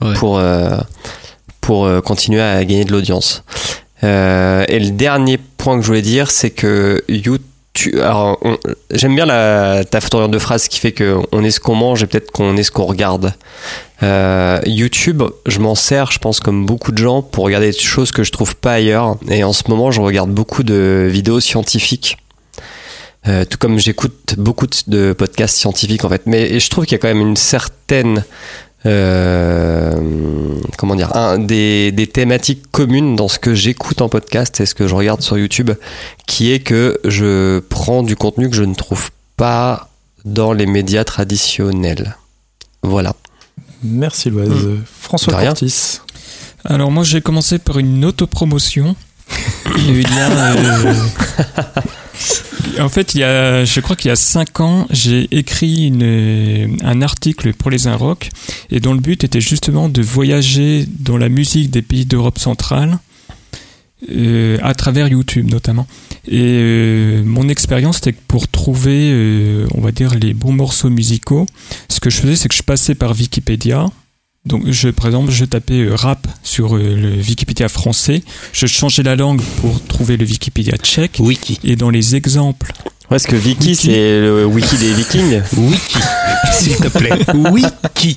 Ouais. 0.00 0.14
pour, 0.14 0.38
euh, 0.38 0.76
pour 1.60 1.84
euh, 1.84 2.00
continuer 2.00 2.40
à 2.40 2.64
gagner 2.64 2.84
de 2.84 2.92
l'audience. 2.92 3.44
Euh, 4.02 4.64
et 4.68 4.78
le 4.80 4.90
dernier 4.90 5.38
point 5.38 5.76
que 5.76 5.82
je 5.82 5.86
voulais 5.86 6.02
dire, 6.02 6.30
c'est 6.30 6.50
que 6.50 7.04
YouTube. 7.08 7.42
Alors, 7.94 8.38
on- 8.42 8.56
j'aime 8.92 9.16
bien 9.16 9.26
la, 9.26 9.84
ta 9.84 10.00
tournure 10.00 10.28
de 10.28 10.38
phrase 10.38 10.68
qui 10.68 10.78
fait 10.78 10.92
que 10.92 11.16
on 11.32 11.42
est 11.42 11.50
ce 11.50 11.58
qu'on 11.58 11.74
mange 11.74 12.02
et 12.04 12.06
peut-être 12.06 12.30
qu'on 12.30 12.56
est 12.56 12.62
ce 12.62 12.70
qu'on 12.70 12.84
regarde. 12.84 13.34
Euh, 14.02 14.60
YouTube, 14.64 15.22
je 15.46 15.58
m'en 15.58 15.74
sers, 15.74 16.12
je 16.12 16.18
pense, 16.20 16.38
comme 16.40 16.66
beaucoup 16.66 16.92
de 16.92 16.98
gens, 16.98 17.20
pour 17.22 17.44
regarder 17.44 17.72
des 17.72 17.78
choses 17.78 18.12
que 18.12 18.22
je 18.22 18.30
trouve 18.30 18.54
pas 18.54 18.74
ailleurs. 18.74 19.16
Et 19.28 19.42
en 19.42 19.52
ce 19.52 19.64
moment, 19.68 19.90
je 19.90 20.00
regarde 20.00 20.30
beaucoup 20.30 20.62
de 20.62 21.08
vidéos 21.10 21.40
scientifiques. 21.40 22.16
Euh, 23.26 23.44
tout 23.44 23.56
comme 23.58 23.78
j'écoute 23.78 24.34
beaucoup 24.36 24.66
de 24.86 25.12
podcasts 25.14 25.56
scientifiques 25.56 26.04
en 26.04 26.10
fait. 26.10 26.22
Mais 26.26 26.60
je 26.60 26.68
trouve 26.70 26.84
qu'il 26.84 26.92
y 26.92 26.96
a 26.96 26.98
quand 26.98 27.08
même 27.08 27.26
une 27.26 27.36
certaine 27.36 28.22
euh, 28.86 29.98
comment 30.76 30.94
dire 30.94 31.14
un, 31.16 31.38
des, 31.38 31.92
des 31.92 32.06
thématiques 32.06 32.70
communes 32.70 33.16
dans 33.16 33.28
ce 33.28 33.38
que 33.38 33.54
j'écoute 33.54 34.02
en 34.02 34.08
podcast 34.08 34.60
et 34.60 34.66
ce 34.66 34.74
que 34.74 34.86
je 34.86 34.94
regarde 34.94 35.22
sur 35.22 35.38
YouTube, 35.38 35.70
qui 36.26 36.52
est 36.52 36.60
que 36.60 37.00
je 37.04 37.60
prends 37.60 38.02
du 38.02 38.16
contenu 38.16 38.50
que 38.50 38.56
je 38.56 38.64
ne 38.64 38.74
trouve 38.74 39.10
pas 39.36 39.88
dans 40.24 40.52
les 40.52 40.66
médias 40.66 41.04
traditionnels. 41.04 42.16
Voilà. 42.82 43.14
Merci 43.82 44.30
Loise. 44.30 44.50
François 45.00 45.32
De 45.34 45.38
rien. 45.38 45.48
Cortis. 45.50 46.00
Alors 46.64 46.90
moi 46.90 47.04
j'ai 47.04 47.20
commencé 47.20 47.58
par 47.58 47.78
une 47.78 48.04
autopromotion. 48.04 48.96
Il 49.86 50.04
euh, 50.18 50.94
en 52.80 52.88
fait, 52.88 53.14
il 53.14 53.20
y 53.20 53.24
a, 53.24 53.64
je 53.64 53.80
crois 53.80 53.96
qu'il 53.96 54.08
y 54.08 54.12
a 54.12 54.16
cinq 54.16 54.60
ans, 54.60 54.86
j'ai 54.90 55.28
écrit 55.30 55.92
un 56.82 57.02
article 57.02 57.52
pour 57.52 57.70
les 57.70 57.86
Inrocks 57.86 58.30
et 58.70 58.80
dont 58.80 58.94
le 58.94 59.00
but 59.00 59.24
était 59.24 59.40
justement 59.40 59.88
de 59.88 60.02
voyager 60.02 60.86
dans 60.98 61.16
la 61.16 61.28
musique 61.28 61.70
des 61.70 61.82
pays 61.82 62.06
d'Europe 62.06 62.38
centrale 62.38 62.98
euh, 64.10 64.58
à 64.62 64.74
travers 64.74 65.08
YouTube 65.08 65.50
notamment. 65.50 65.86
Et 66.26 66.40
euh, 66.40 67.22
mon 67.24 67.48
expérience 67.48 67.96
c'était 67.96 68.12
que 68.12 68.22
pour 68.26 68.48
trouver, 68.48 69.66
on 69.74 69.80
va 69.80 69.92
dire, 69.92 70.14
les 70.14 70.34
bons 70.34 70.52
morceaux 70.52 70.90
musicaux, 70.90 71.46
ce 71.88 72.00
que 72.00 72.10
je 72.10 72.18
faisais 72.18 72.36
c'est 72.36 72.48
que 72.48 72.56
je 72.56 72.62
passais 72.62 72.94
par 72.94 73.12
Wikipédia. 73.12 73.86
Donc, 74.46 74.62
je, 74.70 74.88
par 74.90 75.06
exemple, 75.06 75.30
je 75.32 75.46
tapais 75.46 75.80
euh, 75.86 75.94
rap 75.94 76.26
sur 76.42 76.76
euh, 76.76 76.78
le 76.96 77.08
Wikipédia 77.22 77.68
français, 77.68 78.22
je 78.52 78.66
changeais 78.66 79.02
la 79.02 79.16
langue 79.16 79.40
pour 79.62 79.82
trouver 79.86 80.18
le 80.18 80.26
Wikipédia 80.26 80.76
tchèque, 80.76 81.16
Wiki. 81.18 81.58
et 81.64 81.76
dans 81.76 81.88
les 81.90 82.14
exemples, 82.14 82.72
Ouais, 83.10 83.18
parce 83.18 83.24
que 83.26 83.36
Wiki, 83.36 83.70
Wiki. 83.70 83.76
c'est 83.76 84.20
le 84.20 84.46
wiki 84.46 84.76
des 84.78 84.92
Vikings. 84.94 85.40
Wiki. 85.58 85.98
S'il 86.54 86.76
te 86.76 86.88
plaît. 86.88 87.10
Wiki. 87.52 88.16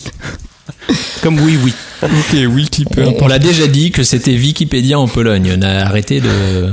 Comme 1.21 1.39
oui, 1.41 1.57
oui. 1.63 1.73
ok, 2.03 2.37
wiki, 2.53 2.85
peu 2.85 3.01
On, 3.03 3.09
importe. 3.09 3.21
on 3.23 3.27
l'a 3.27 3.39
déjà 3.39 3.67
dit 3.67 3.91
que 3.91 4.03
c'était 4.03 4.31
Wikipédia 4.37 4.97
en 4.97 5.07
Pologne. 5.09 5.55
On 5.57 5.61
a 5.61 5.69
arrêté 5.85 6.21
de. 6.21 6.71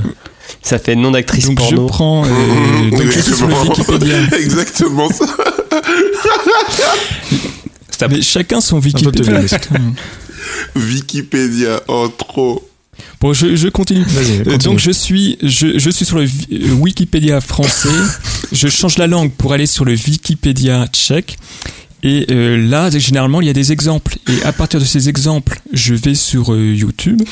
Ça 0.62 0.78
fait 0.78 0.94
nom 0.94 1.10
d'actrice 1.10 1.46
Donc, 1.46 1.58
je 1.60 1.74
porno. 1.74 1.86
prends, 1.86 2.24
euh, 2.24 2.90
donc 2.90 3.02
je 3.10 3.20
suis 3.20 3.34
sur 3.34 3.48
le 3.48 3.54
Wikipédia. 3.54 4.16
Exactement 4.38 5.08
ça. 5.10 5.26
Mais 8.08 8.22
chacun 8.22 8.60
son 8.60 8.80
Wikipédia. 8.80 9.40
Wikipédia, 10.76 11.82
oh 11.88 12.08
trop. 12.08 12.68
Bon, 13.20 13.32
je, 13.32 13.56
je 13.56 13.68
continue. 13.68 14.04
Euh, 14.16 14.44
continue. 14.44 14.58
Donc 14.58 14.78
je 14.78 14.90
suis, 14.90 15.38
je, 15.42 15.78
je 15.78 15.90
suis 15.90 16.04
sur 16.04 16.18
le 16.18 16.24
euh, 16.24 16.72
Wikipédia 16.74 17.40
français. 17.40 17.88
je 18.52 18.68
change 18.68 18.98
la 18.98 19.06
langue 19.06 19.32
pour 19.32 19.52
aller 19.52 19.66
sur 19.66 19.84
le 19.84 19.92
Wikipédia 19.92 20.86
tchèque. 20.88 21.36
Et 22.02 22.26
euh, 22.30 22.56
là, 22.58 22.90
généralement, 22.90 23.40
il 23.40 23.46
y 23.46 23.50
a 23.50 23.54
des 23.54 23.72
exemples. 23.72 24.18
Et 24.28 24.42
à 24.42 24.52
partir 24.52 24.78
de 24.78 24.84
ces 24.84 25.08
exemples, 25.08 25.60
je 25.72 25.94
vais 25.94 26.14
sur 26.14 26.52
euh, 26.52 26.74
YouTube. 26.74 27.22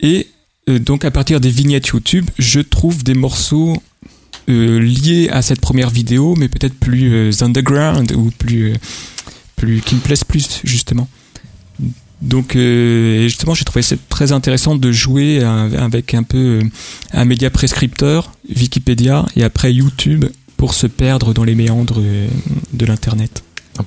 Et 0.00 0.26
euh, 0.68 0.78
donc, 0.78 1.04
à 1.04 1.10
partir 1.10 1.40
des 1.40 1.48
vignettes 1.48 1.86
YouTube, 1.88 2.28
je 2.38 2.60
trouve 2.60 3.02
des 3.02 3.14
morceaux 3.14 3.82
euh, 4.48 4.78
liés 4.80 5.28
à 5.30 5.42
cette 5.42 5.60
première 5.60 5.90
vidéo, 5.90 6.34
mais 6.36 6.48
peut-être 6.48 6.74
plus 6.74 7.12
euh, 7.12 7.30
underground 7.40 8.12
ou 8.12 8.30
plus, 8.36 8.72
euh, 8.72 8.74
qui 9.56 9.94
me 9.94 10.00
plaisent 10.00 10.24
plus 10.24 10.60
justement. 10.64 11.08
Donc 12.22 12.56
euh, 12.56 13.22
justement, 13.24 13.54
j'ai 13.54 13.64
trouvé 13.64 13.82
ça 13.82 13.96
très 14.08 14.32
intéressant 14.32 14.76
de 14.76 14.90
jouer 14.92 15.42
avec 15.42 16.14
un 16.14 16.22
peu 16.22 16.60
euh, 16.62 16.62
un 17.12 17.24
média 17.24 17.50
prescripteur, 17.50 18.32
Wikipédia, 18.48 19.26
et 19.36 19.44
après 19.44 19.72
YouTube 19.72 20.24
pour 20.56 20.72
se 20.72 20.86
perdre 20.86 21.34
dans 21.34 21.44
les 21.44 21.54
méandres 21.54 22.00
euh, 22.00 22.28
de 22.72 22.86
l'internet. 22.86 23.42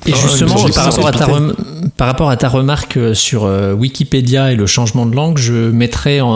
Et 0.06 0.14
justement, 0.14 0.58
j'ai 0.58 0.74
par 0.74 0.86
rapport, 0.86 1.08
à 1.08 1.12
ta 1.12 1.18
sorti. 1.20 1.34
rem- 1.34 1.56
par 1.98 2.08
rapport 2.08 2.30
à 2.30 2.38
ta 2.38 2.50
remarque 2.50 2.98
euh, 2.98 3.14
sur 3.14 3.46
euh, 3.46 3.74
Wikipédia 3.74 4.52
et 4.52 4.56
le 4.56 4.66
changement 4.68 5.06
de 5.06 5.16
langue, 5.16 5.38
je 5.38 5.54
mettrai 5.72 6.22
en, 6.22 6.30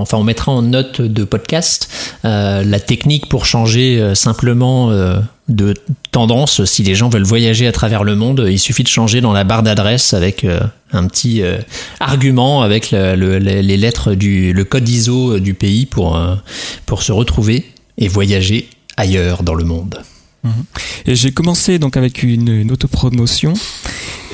enfin, 0.00 0.16
on 0.18 0.22
mettra 0.24 0.52
en 0.52 0.62
note 0.62 1.00
de 1.02 1.24
podcast 1.24 1.88
euh, 2.24 2.62
la 2.64 2.80
technique 2.80 3.28
pour 3.28 3.46
changer 3.46 4.00
euh, 4.00 4.14
simplement 4.14 4.90
de 5.48 5.74
tendance. 6.12 6.64
Si 6.64 6.82
les 6.84 6.94
gens 6.94 7.08
veulent 7.08 7.24
voyager 7.24 7.66
à 7.66 7.72
travers 7.72 8.04
le 8.04 8.14
monde, 8.14 8.46
il 8.48 8.58
suffit 8.58 8.82
de 8.84 8.88
changer 8.88 9.20
dans 9.20 9.32
la 9.32 9.42
barre 9.44 9.62
d'adresse 9.64 10.14
avec 10.14 10.46
un 10.92 11.06
petit 11.08 11.42
argument 11.98 12.62
avec 12.62 12.92
le- 12.92 13.14
le- 13.16 13.38
les 13.38 13.76
lettres 13.76 14.14
du 14.14 14.52
le 14.52 14.64
code 14.64 14.88
ISO 14.88 15.38
du 15.40 15.54
pays 15.54 15.86
pour 15.86 16.20
pour 16.86 17.02
se 17.02 17.10
retrouver 17.12 17.64
et 17.98 18.06
voyager 18.08 18.68
ailleurs 18.96 19.42
dans 19.42 19.54
le 19.54 19.64
monde. 19.64 20.00
Et 21.06 21.14
j'ai 21.16 21.32
commencé 21.32 21.78
donc 21.78 21.96
avec 21.96 22.22
une, 22.22 22.48
une 22.48 22.72
autopromotion 22.72 23.54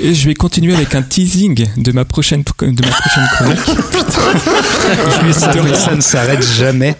et 0.01 0.14
je 0.14 0.27
vais 0.29 0.35
continuer 0.35 0.75
avec 0.75 0.95
un 0.95 1.03
teasing 1.03 1.66
de 1.77 1.92
ma 1.92 2.05
prochaine 2.05 2.42
de 2.42 2.85
ma 2.85 2.90
prochaine 2.92 3.27
chronique. 3.33 3.59
ça, 5.33 5.53
ça 5.75 5.95
ne 5.95 6.01
s'arrête 6.01 6.42
jamais. 6.57 6.95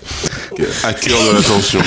À 0.85 0.93
cœur 0.93 1.19
de 1.31 1.37
l'attention. 1.37 1.81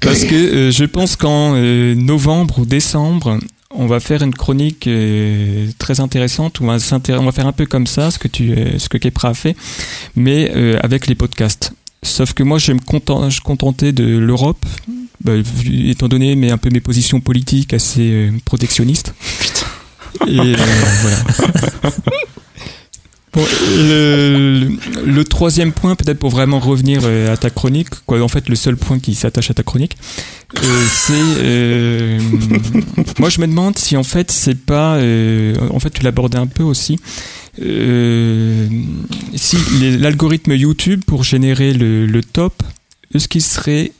Parce 0.00 0.24
que 0.24 0.34
euh, 0.34 0.70
je 0.70 0.84
pense 0.84 1.16
qu'en 1.16 1.54
euh, 1.56 1.94
novembre 1.94 2.58
ou 2.60 2.66
décembre, 2.66 3.38
on 3.70 3.86
va 3.86 4.00
faire 4.00 4.22
une 4.22 4.34
chronique 4.34 4.86
euh, 4.86 5.66
très 5.78 6.00
intéressante. 6.00 6.60
où 6.60 6.64
On 6.64 6.76
va, 6.76 6.78
on 7.18 7.24
va 7.24 7.32
faire 7.32 7.46
un 7.46 7.52
peu 7.52 7.66
comme 7.66 7.86
ça, 7.86 8.10
ce 8.10 8.18
que, 8.18 8.28
tu, 8.28 8.52
euh, 8.52 8.78
ce 8.78 8.88
que 8.88 8.98
Kepra 8.98 9.30
a 9.30 9.34
fait, 9.34 9.56
mais 10.14 10.50
euh, 10.54 10.78
avec 10.82 11.06
les 11.06 11.14
podcasts. 11.14 11.72
Sauf 12.02 12.34
que 12.34 12.42
moi, 12.42 12.58
je 12.58 12.68
vais 12.68 12.74
me 12.74 12.80
content- 12.84 13.30
je 13.30 13.40
contenter 13.40 13.92
de 13.92 14.04
l'Europe, 14.04 14.64
bah, 15.24 15.32
étant 15.66 16.08
donné 16.08 16.36
mes, 16.36 16.50
un 16.50 16.58
peu 16.58 16.70
mes 16.70 16.80
positions 16.80 17.20
politiques 17.20 17.72
assez 17.72 18.10
euh, 18.10 18.30
protectionnistes. 18.44 19.14
Et 20.26 20.38
euh, 20.38 20.56
voilà. 21.02 21.16
Bon, 23.34 23.44
le, 23.78 24.68
le 25.04 25.24
troisième 25.24 25.72
point, 25.72 25.96
peut-être 25.96 26.20
pour 26.20 26.30
vraiment 26.30 26.60
revenir 26.60 27.00
euh, 27.02 27.32
à 27.32 27.36
ta 27.36 27.50
chronique, 27.50 27.88
quoi, 28.06 28.22
en 28.22 28.28
fait 28.28 28.48
le 28.48 28.54
seul 28.54 28.76
point 28.76 29.00
qui 29.00 29.16
s'attache 29.16 29.50
à 29.50 29.54
ta 29.54 29.64
chronique, 29.64 29.96
euh, 30.62 30.86
c'est, 30.88 31.14
euh, 31.38 32.20
moi 33.18 33.30
je 33.30 33.40
me 33.40 33.48
demande 33.48 33.76
si 33.76 33.96
en 33.96 34.04
fait 34.04 34.30
c'est 34.30 34.54
pas, 34.54 34.98
euh, 34.98 35.56
en 35.70 35.80
fait 35.80 35.90
tu 35.90 36.02
l'abordais 36.04 36.38
un 36.38 36.46
peu 36.46 36.62
aussi, 36.62 37.00
si 39.34 39.56
l'algorithme 39.98 40.52
YouTube 40.52 41.02
pour 41.04 41.24
générer 41.24 41.72
le, 41.72 42.06
le 42.06 42.22
top, 42.22 42.62
est-ce 43.16 43.26
qu'il 43.26 43.42
serait, 43.42 43.90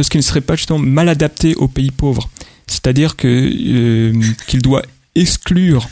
est-ce 0.00 0.10
qu'il 0.10 0.18
ne 0.18 0.24
serait 0.24 0.40
pas 0.40 0.56
justement 0.56 0.78
mal 0.78 1.08
adapté 1.08 1.54
aux 1.56 1.68
pays 1.68 1.90
pauvres, 1.90 2.28
c'est-à-dire 2.66 3.16
que 3.16 3.26
euh, 3.28 4.12
qu'il 4.46 4.62
doit 4.62 4.82
exclure 5.14 5.88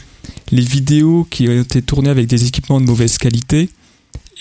les 0.52 0.62
vidéos 0.62 1.26
qui 1.30 1.48
ont 1.48 1.60
été 1.60 1.82
tournées 1.82 2.10
avec 2.10 2.26
des 2.26 2.46
équipements 2.46 2.80
de 2.80 2.86
mauvaise 2.86 3.18
qualité. 3.18 3.68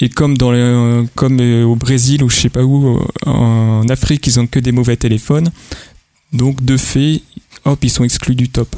Et 0.01 0.09
comme, 0.09 0.37
dans 0.37 0.51
le, 0.51 1.05
comme 1.15 1.39
euh, 1.39 1.63
au 1.63 1.75
Brésil 1.75 2.21
ou 2.23 2.29
je 2.29 2.35
sais 2.35 2.49
pas 2.49 2.63
où, 2.63 2.97
euh, 2.97 2.99
en 3.29 3.87
Afrique, 3.89 4.27
ils 4.27 4.39
ont 4.39 4.45
que 4.45 4.59
des 4.59 4.73
mauvais 4.73 4.97
téléphones. 4.97 5.49
Donc, 6.33 6.63
de 6.65 6.75
fait, 6.75 7.21
hop, 7.63 7.79
ils 7.81 7.89
sont 7.89 8.03
exclus 8.03 8.35
du 8.35 8.49
top. 8.49 8.75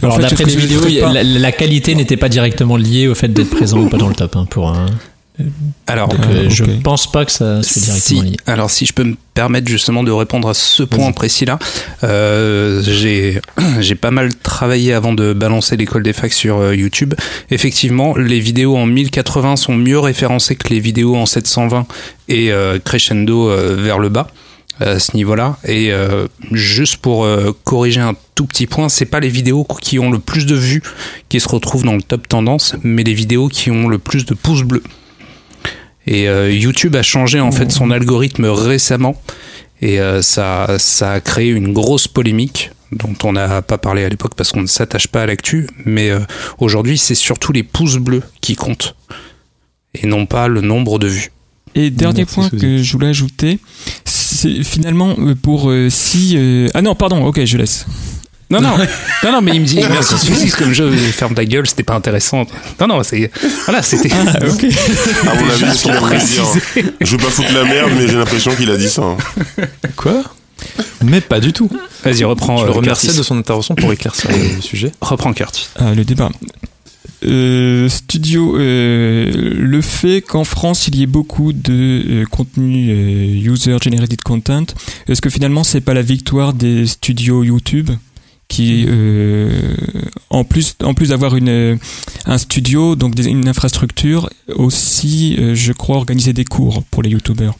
Et 0.00 0.04
en 0.06 0.10
Alors 0.10 0.16
fait, 0.16 0.22
d'après 0.36 0.44
les 0.44 0.56
vidéos, 0.56 0.86
la, 1.12 1.22
la 1.24 1.52
qualité 1.52 1.94
n'était 1.96 2.16
pas 2.16 2.28
directement 2.28 2.76
liée 2.76 3.08
au 3.08 3.14
fait 3.16 3.28
d'être 3.28 3.50
présent 3.50 3.80
ou 3.80 3.88
pas 3.88 3.98
dans 3.98 4.08
le 4.08 4.14
top. 4.14 4.36
hein, 4.36 4.46
pour 4.48 4.68
un- 4.70 4.86
Alors, 5.86 6.08
donc, 6.08 6.20
Ah, 6.22 6.32
euh, 6.32 6.50
je 6.50 6.64
pense 6.82 7.10
pas 7.10 7.24
que 7.24 7.32
ça 7.32 7.62
soit 7.62 7.82
directement 7.82 8.22
Si, 8.22 8.36
alors 8.46 8.70
si 8.70 8.86
je 8.86 8.92
peux 8.92 9.04
me 9.04 9.16
permettre 9.34 9.68
justement 9.68 10.02
de 10.02 10.10
répondre 10.10 10.48
à 10.48 10.54
ce 10.54 10.82
point 10.82 11.12
précis-là, 11.12 11.58
euh, 12.04 12.82
j'ai 12.82 13.40
j'ai 13.80 13.94
pas 13.94 14.10
mal 14.10 14.34
travaillé 14.34 14.92
avant 14.92 15.12
de 15.12 15.32
balancer 15.32 15.76
l'école 15.76 16.02
des 16.02 16.12
facs 16.12 16.32
sur 16.32 16.58
euh, 16.58 16.74
YouTube. 16.74 17.14
Effectivement, 17.50 18.16
les 18.16 18.40
vidéos 18.40 18.76
en 18.76 18.86
1080 18.86 19.56
sont 19.56 19.74
mieux 19.74 19.98
référencées 19.98 20.56
que 20.56 20.68
les 20.68 20.80
vidéos 20.80 21.16
en 21.16 21.26
720 21.26 21.86
et 22.28 22.52
euh, 22.52 22.78
crescendo 22.78 23.50
euh, 23.50 23.76
vers 23.76 23.98
le 23.98 24.08
bas 24.08 24.28
à 24.80 24.98
ce 24.98 25.14
niveau-là. 25.16 25.58
Et 25.64 25.92
euh, 25.92 26.26
juste 26.52 26.96
pour 26.96 27.24
euh, 27.24 27.52
corriger 27.64 28.00
un 28.00 28.14
tout 28.34 28.46
petit 28.46 28.66
point, 28.66 28.88
c'est 28.88 29.04
pas 29.04 29.20
les 29.20 29.28
vidéos 29.28 29.66
qui 29.80 29.98
ont 29.98 30.10
le 30.10 30.18
plus 30.18 30.46
de 30.46 30.54
vues 30.54 30.82
qui 31.28 31.38
se 31.38 31.48
retrouvent 31.48 31.84
dans 31.84 31.94
le 31.94 32.02
top 32.02 32.26
tendance, 32.28 32.74
mais 32.82 33.02
les 33.02 33.14
vidéos 33.14 33.48
qui 33.48 33.70
ont 33.70 33.88
le 33.88 33.98
plus 33.98 34.24
de 34.24 34.34
pouces 34.34 34.62
bleus. 34.62 34.82
Et 36.06 36.28
euh, 36.28 36.50
YouTube 36.50 36.96
a 36.96 37.02
changé 37.02 37.40
en 37.40 37.52
fait 37.52 37.70
son 37.70 37.90
algorithme 37.90 38.46
récemment 38.46 39.20
et 39.82 40.00
euh, 40.00 40.22
ça, 40.22 40.76
ça 40.78 41.12
a 41.12 41.20
créé 41.20 41.50
une 41.50 41.72
grosse 41.72 42.08
polémique 42.08 42.70
dont 42.92 43.14
on 43.22 43.32
n'a 43.32 43.62
pas 43.62 43.78
parlé 43.78 44.04
à 44.04 44.08
l'époque 44.08 44.34
parce 44.36 44.50
qu'on 44.52 44.62
ne 44.62 44.66
s'attache 44.66 45.06
pas 45.06 45.22
à 45.22 45.26
l'actu, 45.26 45.68
mais 45.84 46.10
euh, 46.10 46.20
aujourd'hui 46.58 46.98
c'est 46.98 47.14
surtout 47.14 47.52
les 47.52 47.62
pouces 47.62 47.96
bleus 47.98 48.22
qui 48.40 48.56
comptent 48.56 48.96
et 49.94 50.06
non 50.06 50.26
pas 50.26 50.48
le 50.48 50.60
nombre 50.60 50.98
de 50.98 51.06
vues. 51.06 51.30
Et 51.74 51.90
dernier 51.90 52.22
Merci, 52.22 52.34
point 52.34 52.50
que 52.50 52.82
je 52.82 52.92
voulais 52.92 53.08
ajouter, 53.08 53.60
c'est 54.04 54.64
finalement 54.64 55.14
euh, 55.18 55.34
pour 55.40 55.70
euh, 55.70 55.88
si... 55.88 56.32
euh, 56.36 56.66
Ah 56.74 56.82
non, 56.82 56.94
pardon, 56.96 57.24
ok, 57.24 57.44
je 57.44 57.56
laisse. 57.58 57.86
Non, 58.50 58.60
non, 58.60 58.76
non, 59.24 59.32
non, 59.32 59.40
mais 59.40 59.52
il 59.54 59.60
me 59.60 59.66
dit 59.66 59.76
merci 59.76 60.18
Suzy, 60.18 60.50
comme 60.50 60.72
je 60.72 60.84
ferme 61.12 61.34
ta 61.34 61.44
gueule, 61.44 61.66
c'était 61.66 61.82
pas 61.84 61.94
intéressant. 61.94 62.44
Non, 62.80 62.86
non, 62.88 63.02
c'est 63.02 63.30
voilà, 63.64 63.82
c'était. 63.82 64.12
À 64.12 64.24
mon 64.24 64.30
avis, 64.34 64.66
c'est 65.76 65.88
ce 65.88 66.34
dire. 66.34 66.90
Je 67.00 67.10
veux 67.12 67.18
pas 67.18 67.30
foutre 67.30 67.52
la 67.54 67.64
merde, 67.64 67.90
mais 67.96 68.08
j'ai 68.08 68.16
l'impression 68.16 68.54
qu'il 68.54 68.70
a 68.70 68.76
dit 68.76 68.88
ça. 68.88 69.02
Quoi? 69.96 70.22
Mais 71.02 71.20
pas 71.20 71.40
du 71.40 71.52
tout. 71.52 71.70
Vas-y, 72.04 72.24
reprends. 72.24 72.58
Je 72.58 72.64
euh, 72.64 72.66
le 72.66 72.72
remercie 72.72 73.16
de 73.16 73.22
son 73.22 73.38
intervention 73.38 73.74
pour 73.74 73.92
éclaircir 73.92 74.30
le 74.30 74.60
sujet. 74.60 74.92
Reprends 75.00 75.32
Curtis. 75.32 75.68
Ah, 75.76 75.94
le 75.94 76.04
débat. 76.04 76.30
Euh, 77.22 77.88
studio, 77.90 78.56
euh, 78.56 79.30
le 79.54 79.80
fait 79.82 80.22
qu'en 80.22 80.44
France 80.44 80.88
il 80.88 80.96
y 80.96 81.02
ait 81.02 81.06
beaucoup 81.06 81.52
de 81.52 82.22
euh, 82.22 82.24
contenu 82.24 82.88
euh, 82.88 83.52
user 83.52 83.76
generated 83.82 84.22
content, 84.22 84.64
est-ce 85.06 85.20
que 85.20 85.28
finalement 85.28 85.62
c'est 85.62 85.82
pas 85.82 85.92
la 85.92 86.00
victoire 86.00 86.54
des 86.54 86.86
studios 86.86 87.44
YouTube? 87.44 87.90
Qui, 88.50 88.84
euh, 88.88 89.48
en 90.28 90.42
plus, 90.44 90.74
en 90.82 90.92
plus 90.92 91.08
d'avoir 91.10 91.36
une 91.36 91.48
euh, 91.48 91.76
un 92.26 92.36
studio, 92.36 92.96
donc 92.96 93.14
des- 93.14 93.26
une 93.26 93.48
infrastructure, 93.48 94.28
aussi, 94.54 95.36
euh, 95.38 95.54
je 95.54 95.72
crois, 95.72 95.96
organiser 95.96 96.32
des 96.32 96.44
cours 96.44 96.82
pour 96.90 97.02
les 97.04 97.10
YouTubers. 97.10 97.54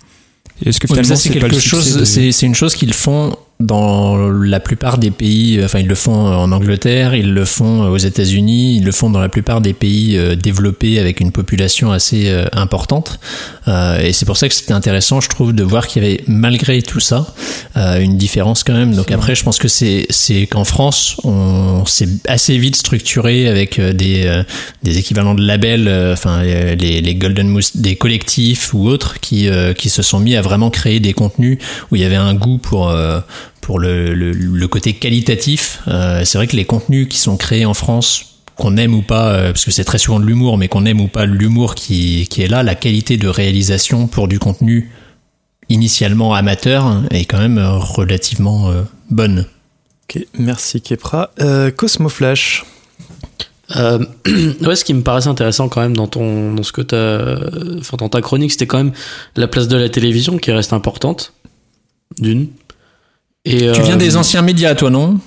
Et 0.62 0.68
Est-ce 0.68 0.80
que 0.80 0.86
finalement 0.88 1.14
c'est 1.22 1.28
quelque 1.40 1.60
chose, 1.70 1.84
de- 2.00 2.04
c'est 2.04 2.32
c'est 2.32 2.46
une 2.46 2.54
chose 2.56 2.74
qu'ils 2.74 2.92
font 2.92 3.36
dans 3.60 4.16
la 4.30 4.58
plupart 4.58 4.98
des 4.98 5.10
pays, 5.10 5.58
euh, 5.58 5.66
enfin 5.66 5.80
ils 5.80 5.86
le 5.86 5.94
font 5.94 6.14
en 6.14 6.50
Angleterre, 6.50 7.14
ils 7.14 7.32
le 7.32 7.44
font 7.44 7.82
aux 7.90 7.98
États-Unis, 7.98 8.76
ils 8.78 8.84
le 8.84 8.92
font 8.92 9.10
dans 9.10 9.20
la 9.20 9.28
plupart 9.28 9.60
des 9.60 9.74
pays 9.74 10.16
euh, 10.16 10.34
développés 10.34 10.98
avec 10.98 11.20
une 11.20 11.30
population 11.30 11.92
assez 11.92 12.28
euh, 12.28 12.46
importante. 12.52 13.20
Euh, 13.68 14.00
et 14.00 14.12
c'est 14.12 14.24
pour 14.24 14.38
ça 14.38 14.48
que 14.48 14.54
c'était 14.54 14.72
intéressant, 14.72 15.20
je 15.20 15.28
trouve, 15.28 15.52
de 15.52 15.62
voir 15.62 15.86
qu'il 15.86 16.02
y 16.02 16.06
avait 16.06 16.24
malgré 16.26 16.80
tout 16.80 17.00
ça 17.00 17.34
euh, 17.76 18.00
une 18.00 18.16
différence 18.16 18.64
quand 18.64 18.72
même. 18.72 18.94
Donc 18.94 19.10
après, 19.10 19.34
je 19.34 19.44
pense 19.44 19.58
que 19.58 19.68
c'est 19.68 20.06
c'est 20.08 20.46
qu'en 20.46 20.64
France, 20.64 21.16
on 21.24 21.84
s'est 21.84 22.08
assez 22.26 22.56
vite 22.56 22.76
structuré 22.76 23.46
avec 23.46 23.78
euh, 23.78 23.92
des 23.92 24.26
euh, 24.26 24.42
des 24.82 24.98
équivalents 24.98 25.34
de 25.34 25.46
labels, 25.46 25.86
euh, 25.86 26.14
enfin 26.14 26.40
euh, 26.44 26.74
les 26.74 27.02
les 27.02 27.14
Golden 27.14 27.48
Moose, 27.48 27.76
des 27.76 27.96
collectifs 27.96 28.72
ou 28.72 28.88
autres 28.88 29.20
qui 29.20 29.48
euh, 29.48 29.74
qui 29.74 29.90
se 29.90 30.02
sont 30.02 30.18
mis 30.18 30.34
à 30.34 30.40
vraiment 30.40 30.70
créer 30.70 30.98
des 30.98 31.12
contenus 31.12 31.58
où 31.90 31.96
il 31.96 32.02
y 32.02 32.04
avait 32.04 32.16
un 32.16 32.34
goût 32.34 32.56
pour 32.56 32.88
euh, 32.88 33.20
pour 33.60 33.78
le, 33.78 34.14
le, 34.14 34.32
le 34.32 34.68
côté 34.68 34.94
qualitatif. 34.94 35.80
Euh, 35.88 36.24
c'est 36.24 36.38
vrai 36.38 36.46
que 36.46 36.56
les 36.56 36.64
contenus 36.64 37.08
qui 37.08 37.18
sont 37.18 37.36
créés 37.36 37.66
en 37.66 37.74
France 37.74 38.26
qu'on 38.56 38.76
aime 38.76 38.94
ou 38.94 39.02
pas, 39.02 39.32
euh, 39.32 39.52
parce 39.52 39.64
que 39.64 39.70
c'est 39.70 39.84
très 39.84 39.98
souvent 39.98 40.20
de 40.20 40.26
l'humour, 40.26 40.58
mais 40.58 40.68
qu'on 40.68 40.84
aime 40.84 41.00
ou 41.00 41.08
pas 41.08 41.24
l'humour 41.24 41.74
qui, 41.74 42.26
qui 42.28 42.42
est 42.42 42.48
là, 42.48 42.62
la 42.62 42.74
qualité 42.74 43.16
de 43.16 43.26
réalisation 43.26 44.06
pour 44.06 44.28
du 44.28 44.38
contenu 44.38 44.90
initialement 45.70 46.34
amateur 46.34 47.02
est 47.10 47.24
quand 47.24 47.38
même 47.38 47.58
euh, 47.58 47.78
relativement 47.78 48.70
euh, 48.70 48.82
bonne. 49.08 49.46
Ok, 50.04 50.26
merci 50.38 50.82
Kepra. 50.82 51.30
Euh, 51.40 51.70
Cosmo 51.70 52.08
Flash. 52.08 52.64
Euh, 53.76 54.04
ouais, 54.62 54.76
ce 54.76 54.84
qui 54.84 54.92
me 54.92 55.02
paraissait 55.02 55.28
intéressant 55.28 55.68
quand 55.68 55.80
même 55.80 55.96
dans 55.96 56.08
ton, 56.08 56.52
dans 56.54 56.62
ce 56.64 56.72
que 56.72 56.82
t'as, 56.82 57.36
enfin 57.78 57.96
dans 57.96 58.08
ta 58.08 58.20
chronique, 58.20 58.50
c'était 58.50 58.66
quand 58.66 58.78
même 58.78 58.92
la 59.36 59.46
place 59.46 59.68
de 59.68 59.76
la 59.76 59.88
télévision 59.88 60.36
qui 60.38 60.50
reste 60.50 60.72
importante, 60.72 61.32
d'une. 62.18 62.48
Et 63.44 63.72
Tu 63.72 63.82
viens 63.82 63.94
euh, 63.94 63.96
des 63.96 64.16
anciens 64.16 64.42
médias, 64.42 64.74
toi, 64.74 64.90
non? 64.90 65.18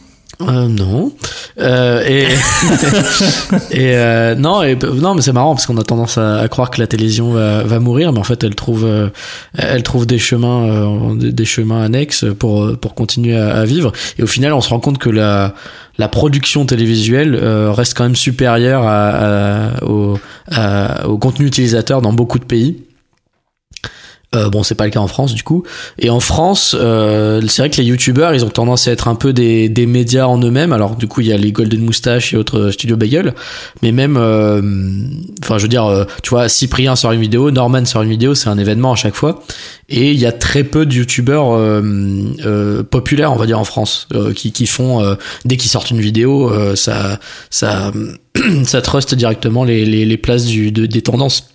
Euh, 0.41 0.67
non. 0.67 1.11
Euh, 1.59 2.03
et 2.07 2.23
et 3.71 3.95
euh, 3.95 4.35
non, 4.35 4.63
et, 4.63 4.75
non, 4.75 5.13
mais 5.13 5.21
c'est 5.21 5.31
marrant 5.31 5.53
parce 5.53 5.67
qu'on 5.67 5.77
a 5.77 5.83
tendance 5.83 6.17
à, 6.17 6.39
à 6.39 6.47
croire 6.47 6.71
que 6.71 6.81
la 6.81 6.87
télévision 6.87 7.33
va, 7.33 7.63
va 7.63 7.79
mourir, 7.79 8.11
mais 8.11 8.19
en 8.19 8.23
fait, 8.23 8.43
elle 8.43 8.55
trouve, 8.55 8.83
euh, 8.85 9.09
elle 9.57 9.83
trouve 9.83 10.05
des 10.07 10.17
chemins, 10.17 10.63
euh, 10.63 11.15
des, 11.15 11.45
chemins 11.45 11.83
annexes 11.83 12.25
pour 12.39 12.77
pour 12.79 12.95
continuer 12.95 13.35
à, 13.37 13.55
à 13.55 13.65
vivre. 13.65 13.91
Et 14.17 14.23
au 14.23 14.27
final, 14.27 14.53
on 14.53 14.61
se 14.61 14.69
rend 14.69 14.79
compte 14.79 14.97
que 14.97 15.09
la 15.09 15.53
la 15.99 16.07
production 16.07 16.65
télévisuelle 16.65 17.35
euh, 17.35 17.71
reste 17.71 17.95
quand 17.95 18.03
même 18.03 18.15
supérieure 18.15 18.83
à, 18.85 19.83
au, 19.83 20.17
au 21.05 21.17
contenu 21.19 21.45
utilisateur 21.45 22.01
dans 22.01 22.13
beaucoup 22.13 22.39
de 22.39 22.45
pays. 22.45 22.83
Euh, 24.33 24.49
bon, 24.49 24.63
c'est 24.63 24.75
pas 24.75 24.85
le 24.85 24.89
cas 24.91 24.99
en 24.99 25.07
France 25.07 25.33
du 25.33 25.43
coup. 25.43 25.63
Et 25.99 26.09
en 26.09 26.19
France, 26.19 26.75
euh, 26.79 27.41
c'est 27.47 27.61
vrai 27.61 27.69
que 27.69 27.77
les 27.77 27.83
youtubeurs, 27.87 28.33
ils 28.33 28.43
ont 28.43 28.49
tendance 28.49 28.87
à 28.87 28.91
être 28.91 29.07
un 29.07 29.15
peu 29.15 29.31
des, 29.33 29.69
des 29.69 29.85
médias 29.85 30.25
en 30.25 30.39
eux-mêmes. 30.41 30.73
Alors 30.73 30.95
du 30.95 31.07
coup, 31.07 31.21
il 31.21 31.27
y 31.27 31.33
a 31.33 31.37
les 31.37 31.51
Golden 31.51 31.81
Moustache 31.81 32.33
et 32.33 32.37
autres 32.37 32.59
euh, 32.59 32.71
studios 32.71 32.97
Bagel, 32.97 33.33
mais 33.81 33.91
même, 33.91 34.17
euh, 34.17 34.61
enfin, 35.43 35.57
je 35.57 35.63
veux 35.63 35.67
dire, 35.69 35.85
euh, 35.85 36.05
tu 36.23 36.31
vois, 36.31 36.49
Cyprien 36.49 36.95
sort 36.95 37.11
une 37.11 37.21
vidéo, 37.21 37.51
Norman 37.51 37.85
sort 37.85 38.01
une 38.01 38.09
vidéo, 38.09 38.33
c'est 38.35 38.49
un 38.49 38.57
événement 38.57 38.93
à 38.93 38.95
chaque 38.95 39.15
fois. 39.15 39.43
Et 39.89 40.11
il 40.11 40.19
y 40.19 40.25
a 40.25 40.31
très 40.31 40.63
peu 40.63 40.85
de 40.85 40.93
youtubeurs 40.93 41.51
populaires, 42.89 43.31
on 43.31 43.35
va 43.35 43.45
dire, 43.45 43.59
en 43.59 43.63
France, 43.65 44.07
qui, 44.35 44.51
qui 44.51 44.65
font 44.65 45.15
dès 45.45 45.57
qu'ils 45.57 45.69
sortent 45.69 45.91
une 45.91 45.99
vidéo, 45.99 46.51
ça, 46.75 47.19
ça, 47.49 47.91
ça 48.63 48.81
truste 48.81 49.13
directement 49.13 49.63
les, 49.63 49.85
les, 49.85 50.05
les 50.05 50.17
places 50.17 50.45
du, 50.45 50.71
de- 50.71 50.85
des 50.85 51.01
tendances. 51.01 51.49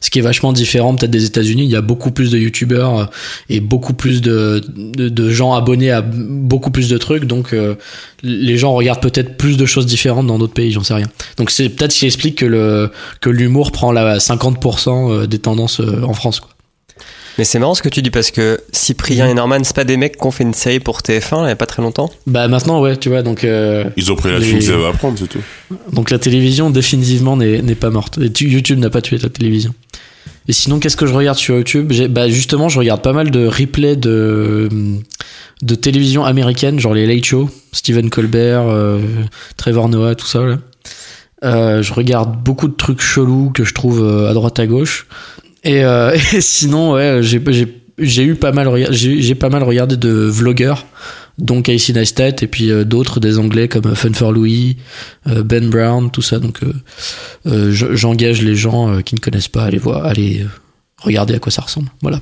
Ce 0.00 0.10
qui 0.10 0.18
est 0.18 0.22
vachement 0.22 0.52
différent 0.52 0.94
peut-être 0.94 1.10
des 1.10 1.24
États-Unis, 1.24 1.64
il 1.64 1.70
y 1.70 1.76
a 1.76 1.80
beaucoup 1.80 2.10
plus 2.10 2.30
de 2.30 2.38
youtubeurs 2.38 2.98
euh, 2.98 3.04
et 3.48 3.60
beaucoup 3.60 3.94
plus 3.94 4.22
de, 4.22 4.62
de, 4.68 5.30
gens 5.30 5.54
abonnés 5.54 5.90
à 5.90 6.02
beaucoup 6.02 6.70
plus 6.70 6.88
de 6.88 6.98
trucs, 6.98 7.24
donc 7.24 7.52
euh, 7.52 7.74
les 8.22 8.56
gens 8.56 8.72
regardent 8.74 9.02
peut-être 9.02 9.36
plus 9.36 9.56
de 9.56 9.66
choses 9.66 9.86
différentes 9.86 10.26
dans 10.26 10.38
d'autres 10.38 10.54
pays, 10.54 10.72
j'en 10.72 10.82
sais 10.82 10.94
rien. 10.94 11.08
Donc 11.36 11.50
c'est 11.50 11.68
peut-être 11.68 11.92
ce 11.92 12.00
qui 12.00 12.06
explique 12.06 12.38
que 12.38 12.46
le 12.46 12.90
que 13.20 13.30
l'humour 13.30 13.72
prend 13.72 13.92
la 13.92 14.18
50% 14.18 15.26
des 15.26 15.38
tendances 15.38 15.80
euh, 15.80 16.02
en 16.02 16.14
France. 16.14 16.40
Quoi. 16.40 16.50
Mais 17.38 17.44
c'est 17.44 17.58
marrant 17.58 17.74
ce 17.74 17.82
que 17.82 17.88
tu 17.88 18.00
dis 18.02 18.10
parce 18.10 18.30
que 18.30 18.60
Cyprien 18.72 19.28
et 19.28 19.34
Norman, 19.34 19.58
c'est 19.64 19.74
pas 19.74 19.84
des 19.84 19.96
mecs 19.96 20.18
qui 20.18 20.26
ont 20.26 20.30
fait 20.30 20.44
une 20.44 20.54
série 20.54 20.78
pour 20.80 21.00
TF1 21.00 21.44
il 21.44 21.48
y 21.48 21.50
a 21.50 21.56
pas 21.56 21.66
très 21.66 21.82
longtemps 21.82 22.10
Bah 22.28 22.46
maintenant 22.48 22.80
ouais, 22.80 22.96
tu 22.96 23.08
vois, 23.08 23.22
donc 23.22 23.42
euh, 23.44 23.84
Ils 23.96 24.12
ont 24.12 24.16
pris 24.16 24.30
la 24.30 24.38
Les- 24.38 24.48
thune 24.48 24.58
que 24.58 24.64
ça 24.64 24.76
va 24.76 24.88
apprendre, 24.88 25.18
c'est 25.18 25.26
tout. 25.26 25.40
donc 25.92 26.10
la 26.10 26.18
télévision 26.18 26.70
définitivement 26.70 27.36
n'est 27.36 27.60
n'est 27.62 27.74
pas 27.74 27.90
morte. 27.90 28.18
Et 28.18 28.30
tu- 28.32 28.48
YouTube 28.48 28.78
n'a 28.78 28.90
pas 28.90 29.00
tué 29.02 29.18
la 29.18 29.28
télévision. 29.30 29.74
Et 30.46 30.52
sinon, 30.52 30.78
qu'est-ce 30.78 30.96
que 30.96 31.06
je 31.06 31.14
regarde 31.14 31.38
sur 31.38 31.56
YouTube? 31.56 31.90
Bah 32.10 32.28
justement, 32.28 32.68
je 32.68 32.78
regarde 32.78 33.00
pas 33.02 33.12
mal 33.14 33.30
de 33.30 33.46
replays 33.46 33.96
de 33.96 34.68
de 35.62 35.74
télévision 35.74 36.24
américaine, 36.24 36.78
genre 36.78 36.92
les 36.94 37.06
Late 37.06 37.24
Show, 37.24 37.48
Stephen 37.72 38.10
Colbert, 38.10 38.68
euh, 38.68 38.98
Trevor 39.56 39.88
Noah, 39.88 40.14
tout 40.14 40.26
ça. 40.26 40.40
Là. 40.44 40.58
Euh, 41.44 41.82
je 41.82 41.92
regarde 41.92 42.42
beaucoup 42.42 42.68
de 42.68 42.74
trucs 42.74 43.00
chelous 43.00 43.50
que 43.54 43.64
je 43.64 43.74
trouve 43.74 44.02
euh, 44.04 44.30
à 44.30 44.34
droite 44.34 44.58
à 44.60 44.66
gauche. 44.66 45.06
Et, 45.64 45.84
euh, 45.84 46.16
et 46.32 46.40
sinon, 46.40 46.92
ouais, 46.94 47.18
j'ai 47.22 47.42
j'ai 47.48 47.80
j'ai 47.98 48.24
eu 48.24 48.34
pas 48.34 48.52
mal 48.52 48.68
j'ai 48.92 49.22
j'ai 49.22 49.34
pas 49.34 49.48
mal 49.48 49.62
regardé 49.62 49.96
de 49.96 50.10
vlogueurs 50.10 50.84
donc 51.38 51.64
Casey 51.66 51.92
Neistat 51.92 52.28
et 52.42 52.46
puis 52.48 52.70
euh, 52.70 52.84
d'autres 52.84 53.18
des 53.20 53.38
anglais 53.38 53.68
comme 53.68 53.86
euh, 53.86 53.94
Fun 53.94 54.12
for 54.12 54.32
Louis 54.32 54.76
euh, 55.28 55.42
Ben 55.42 55.68
Brown 55.70 56.10
tout 56.10 56.22
ça. 56.22 56.38
Donc 56.38 56.62
euh, 56.62 56.72
euh, 57.46 57.72
je- 57.72 57.94
j'engage 57.94 58.42
les 58.42 58.54
gens 58.56 58.88
euh, 58.92 59.00
qui 59.00 59.14
ne 59.14 59.20
connaissent 59.20 59.48
pas 59.48 59.62
à 59.62 59.66
aller 59.66 59.78
voir 59.78 60.04
à 60.06 60.10
aller 60.10 60.44
regarder 61.00 61.34
à 61.34 61.38
quoi 61.38 61.50
ça 61.52 61.62
ressemble. 61.62 61.88
Voilà. 62.02 62.20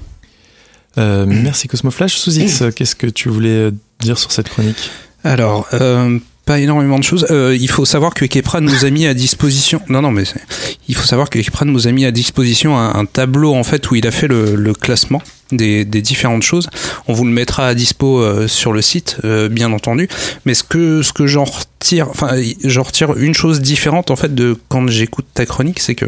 Euh, 0.98 1.24
merci 1.26 1.68
Cosmo 1.68 1.90
Flash. 1.90 2.16
Sous 2.16 2.38
X, 2.38 2.64
qu'est-ce 2.76 2.94
que 2.96 3.07
tu 3.07 3.28
voulais 3.31 3.70
dire 4.00 4.18
sur 4.18 4.31
cette 4.33 4.48
chronique? 4.50 4.90
Alors, 5.24 5.68
euh, 5.72 6.18
pas 6.44 6.59
énormément 6.59 6.98
de 6.98 7.05
choses. 7.05 7.26
Euh, 7.31 7.57
il 7.59 7.70
faut 7.70 7.85
savoir 7.85 8.14
que 8.14 8.24
Kepra 8.24 8.61
nous 8.61 8.85
a 8.85 8.90
mis 8.90 9.07
à 9.07 9.14
disposition. 9.14 9.81
Non, 9.88 10.02
non, 10.02 10.11
mais 10.11 10.24
il 10.88 10.94
faut 10.94 11.07
savoir 11.07 11.31
que 11.31 11.38
Kepra 11.38 11.64
nous 11.64 11.87
a 11.87 11.92
mis 11.92 12.05
à 12.05 12.11
disposition 12.11 12.76
un, 12.76 13.05
tableau 13.05 13.55
en 13.55 13.62
fait 13.62 13.90
où 13.90 13.94
il 13.94 14.07
a 14.07 14.11
fait 14.11 14.28
le, 14.28 14.72
classement 14.72 15.22
des, 15.52 15.85
différentes 15.85 16.42
choses. 16.42 16.68
On 17.07 17.12
vous 17.12 17.24
le 17.24 17.31
mettra 17.31 17.68
à 17.68 17.74
dispo 17.74 18.20
euh, 18.20 18.48
sur 18.48 18.72
le 18.72 18.83
site, 18.83 19.18
euh, 19.24 19.48
bien 19.48 19.72
entendu. 19.72 20.09
Mais 20.44 20.55
ce 20.55 20.64
que 20.64 21.02
ce 21.02 21.12
que 21.12 21.26
j'en 21.26 21.44
retire, 21.44 22.09
enfin, 22.09 22.33
j'en 22.64 22.83
retire 22.83 23.16
une 23.16 23.35
chose 23.35 23.61
différente 23.61 24.11
en 24.11 24.16
fait 24.16 24.35
de 24.35 24.57
quand 24.68 24.88
j'écoute 24.88 25.26
ta 25.35 25.46
chronique, 25.46 25.78
c'est 25.78 25.94
que 25.94 26.07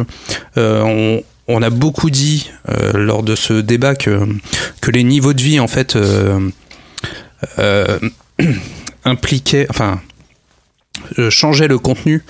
on 0.57 1.23
on 1.47 1.63
a 1.63 1.69
beaucoup 1.69 2.09
dit 2.09 2.51
lors 2.95 3.23
de 3.23 3.37
ce 3.37 3.53
débat 3.61 3.95
que, 3.95 4.27
que 4.81 4.91
les 4.91 5.05
niveaux 5.05 5.35
de 5.35 5.43
vie 5.43 5.61
en 5.61 5.69
fait 5.69 5.99
impliquaient, 9.05 9.67
enfin 9.69 10.01
euh, 11.19 11.31
changeaient 11.31 11.69
le 11.69 11.79
contenu 11.79 12.23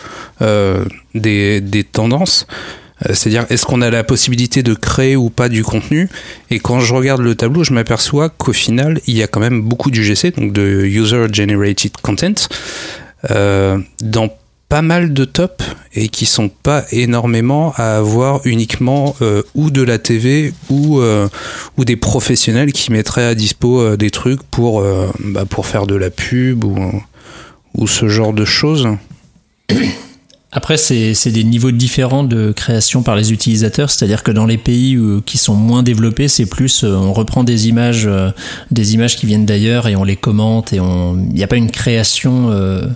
euh, 0.43 0.85
des, 1.15 1.61
des 1.61 1.85
tendances. 1.85 2.47
Euh, 3.07 3.15
C'est-à-dire, 3.15 3.47
est-ce 3.51 3.67
qu'on 3.67 3.83
a 3.83 3.91
la 3.91 4.05
possibilité 4.05 4.63
de 4.63 4.75
créer 4.75 5.17
ou 5.17 5.31
pas 5.31 5.49
du 5.49 5.63
contenu? 5.65 6.09
Et 6.51 6.59
quand 6.59 6.81
je 6.81 6.95
regarde 6.95 7.21
le 7.21 7.35
tableau, 7.35 7.65
je 7.65 7.73
m'aperçois 7.73 8.29
qu'au 8.29 8.53
final, 8.53 9.01
il 9.07 9.17
y 9.17 9.23
a 9.23 9.27
quand 9.27 9.41
même 9.41 9.63
beaucoup 9.63 9.91
d'UGC, 9.91 10.37
donc 10.37 10.53
de 10.53 10.85
User 10.85 11.27
Generated 11.33 11.93
Content, 12.03 12.35
euh, 13.31 13.79
dans 14.03 14.29
pas 14.69 14.83
mal 14.83 15.13
de 15.13 15.25
top 15.25 15.63
et 15.95 16.09
qui 16.09 16.27
sont 16.27 16.49
pas 16.49 16.85
énormément 16.91 17.73
à 17.77 17.97
avoir 17.97 18.41
uniquement 18.45 19.15
euh, 19.23 19.43
ou 19.55 19.71
de 19.71 19.83
la 19.83 19.99
TV 19.99 20.53
ou 20.69 20.99
euh, 20.99 21.29
ou 21.77 21.85
des 21.85 21.97
professionnels 21.97 22.73
qui 22.73 22.91
mettraient 22.91 23.27
à 23.27 23.35
dispo 23.35 23.97
des 23.97 24.11
trucs 24.11 24.43
pour 24.43 24.83
bah, 25.21 25.45
pour 25.49 25.67
faire 25.67 25.87
de 25.87 25.95
la 25.95 26.11
pub 26.11 26.65
ou 26.65 27.03
ou 27.77 27.87
ce 27.87 28.09
genre 28.09 28.33
de 28.33 28.45
choses. 28.45 28.89
Après, 30.57 30.77
c'est 30.77 31.15
c'est 31.15 31.33
des 31.33 31.43
niveaux 31.43 31.73
différents 31.73 32.23
de 32.23 32.53
création 32.53 33.03
par 33.03 33.17
les 33.17 33.33
utilisateurs, 33.33 33.91
c'est-à-dire 33.91 34.23
que 34.23 34.31
dans 34.31 34.47
les 34.47 34.57
pays 34.59 34.97
où- 34.97 35.21
qui 35.21 35.37
sont 35.37 35.55
moins 35.57 35.83
développés, 35.83 36.29
c'est 36.29 36.47
plus 36.47 36.85
euh, 36.85 36.95
on 36.95 37.13
reprend 37.13 37.43
des 37.43 37.67
images, 37.67 38.05
euh, 38.07 38.31
des 38.71 38.95
images 38.95 39.17
qui 39.17 39.27
viennent 39.27 39.47
d'ailleurs 39.47 39.89
et 39.89 39.97
on 39.97 40.05
les 40.05 40.15
commente 40.15 40.73
et 40.73 40.79
on, 40.79 41.17
il 41.19 41.35
n'y 41.35 41.43
a 41.43 41.49
pas 41.49 41.57
une 41.57 41.73
création 41.73 42.51
euh, 42.51 42.87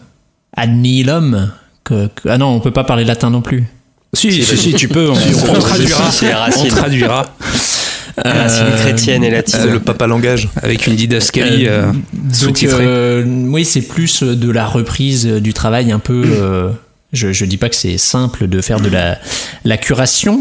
ad 0.57 0.71
nihilum. 0.71 1.51
Que, 1.83 2.07
que- 2.15 2.29
ah 2.29 2.39
non, 2.39 2.47
on 2.49 2.61
peut 2.61 2.71
pas 2.71 2.85
parler 2.85 3.05
latin 3.05 3.31
non 3.31 3.41
plus. 3.43 3.67
Si 4.13 4.31
si 4.31 4.57
si, 4.57 4.73
tu 4.75 4.87
peux 4.89 5.11
on, 5.11 5.15
on 5.15 5.59
traduira 5.61 6.11
C'est 6.53 6.63
les 6.63 6.69
traduira 8.21 8.43
Racines 8.45 8.81
chrétiennes 8.81 9.25
et 9.25 9.31
latines. 9.31 9.71
le 9.73 9.81
papa 9.81 10.07
langage. 10.07 10.49
avec 10.63 10.87
une 10.87 10.97
didascalie 10.97 11.67
euh, 11.69 11.87
Donc, 12.13 12.35
sous-titrée. 12.35 12.85
euh, 12.87 13.25
oui, 13.27 13.65
c'est 13.65 13.83
plus 13.83 14.23
de 14.23 14.51
la 14.51 14.67
reprise 14.67 15.27
du 15.27 15.53
travail 15.53 15.93
un 15.93 15.99
peu. 15.99 16.23
euh, 16.27 16.71
je, 17.13 17.33
je 17.33 17.45
dis 17.47 17.57
pas 17.57 17.69
que 17.71 17.77
c'est 17.77 17.97
simple 17.99 18.49
de 18.49 18.61
faire 18.61 18.81
de 18.81 18.89
la, 18.91 19.19
la 19.65 19.77
curation, 19.79 20.41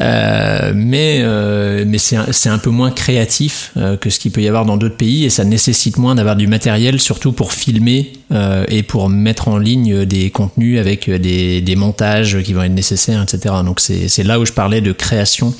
euh, 0.00 0.72
mais 0.74 1.20
euh, 1.22 1.84
mais 1.86 1.98
c'est 1.98 2.16
un, 2.16 2.26
c'est 2.30 2.48
un 2.48 2.58
peu 2.58 2.70
moins 2.70 2.90
créatif 2.90 3.72
euh, 3.76 3.96
que 3.96 4.10
ce 4.10 4.18
qu'il 4.18 4.30
peut 4.30 4.42
y 4.42 4.48
avoir 4.48 4.64
dans 4.64 4.76
d'autres 4.76 4.96
pays 4.96 5.24
et 5.24 5.30
ça 5.30 5.44
nécessite 5.44 5.98
moins 5.98 6.14
d'avoir 6.14 6.36
du 6.36 6.46
matériel, 6.46 7.00
surtout 7.00 7.32
pour 7.32 7.52
filmer 7.52 8.12
euh, 8.32 8.64
et 8.68 8.82
pour 8.82 9.08
mettre 9.08 9.48
en 9.48 9.58
ligne 9.58 10.04
des 10.04 10.30
contenus 10.30 10.78
avec 10.78 11.10
des, 11.10 11.60
des 11.60 11.76
montages 11.76 12.40
qui 12.42 12.52
vont 12.52 12.62
être 12.62 12.72
nécessaires, 12.72 13.22
etc. 13.22 13.56
Donc 13.64 13.80
c'est 13.80 14.08
c'est 14.08 14.22
là 14.22 14.38
où 14.38 14.46
je 14.46 14.52
parlais 14.52 14.80
de 14.80 14.92
création 14.92 15.54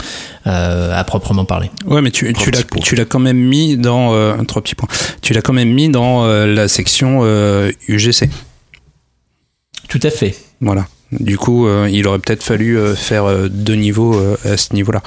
euh, 0.46 0.98
à 0.98 1.04
proprement 1.04 1.44
parler. 1.44 1.70
Ouais, 1.86 2.00
mais 2.00 2.10
tu, 2.10 2.32
tu 2.32 2.50
l'as 2.50 2.62
tu 2.82 2.94
l'as 2.94 3.04
quand 3.04 3.18
même 3.18 3.38
mis 3.38 3.76
dans 3.76 4.14
euh, 4.14 4.36
trois 4.44 4.62
petits 4.62 4.74
points. 4.74 4.88
Tu 5.20 5.32
l'as 5.32 5.42
quand 5.42 5.52
même 5.52 5.72
mis 5.72 5.88
dans 5.88 6.24
euh, 6.24 6.46
la 6.46 6.68
section 6.68 7.20
euh, 7.22 7.70
UGC. 7.88 8.28
Tout 9.88 10.00
à 10.02 10.10
fait. 10.10 10.36
Voilà. 10.60 10.86
Du 11.12 11.38
coup, 11.38 11.66
euh, 11.66 11.88
il 11.90 12.06
aurait 12.06 12.18
peut-être 12.18 12.42
fallu 12.42 12.78
euh, 12.78 12.94
faire 12.94 13.24
euh, 13.24 13.48
deux 13.48 13.74
niveaux 13.74 14.20
à 14.44 14.56
ce 14.56 14.74
niveau-là. 14.74 15.02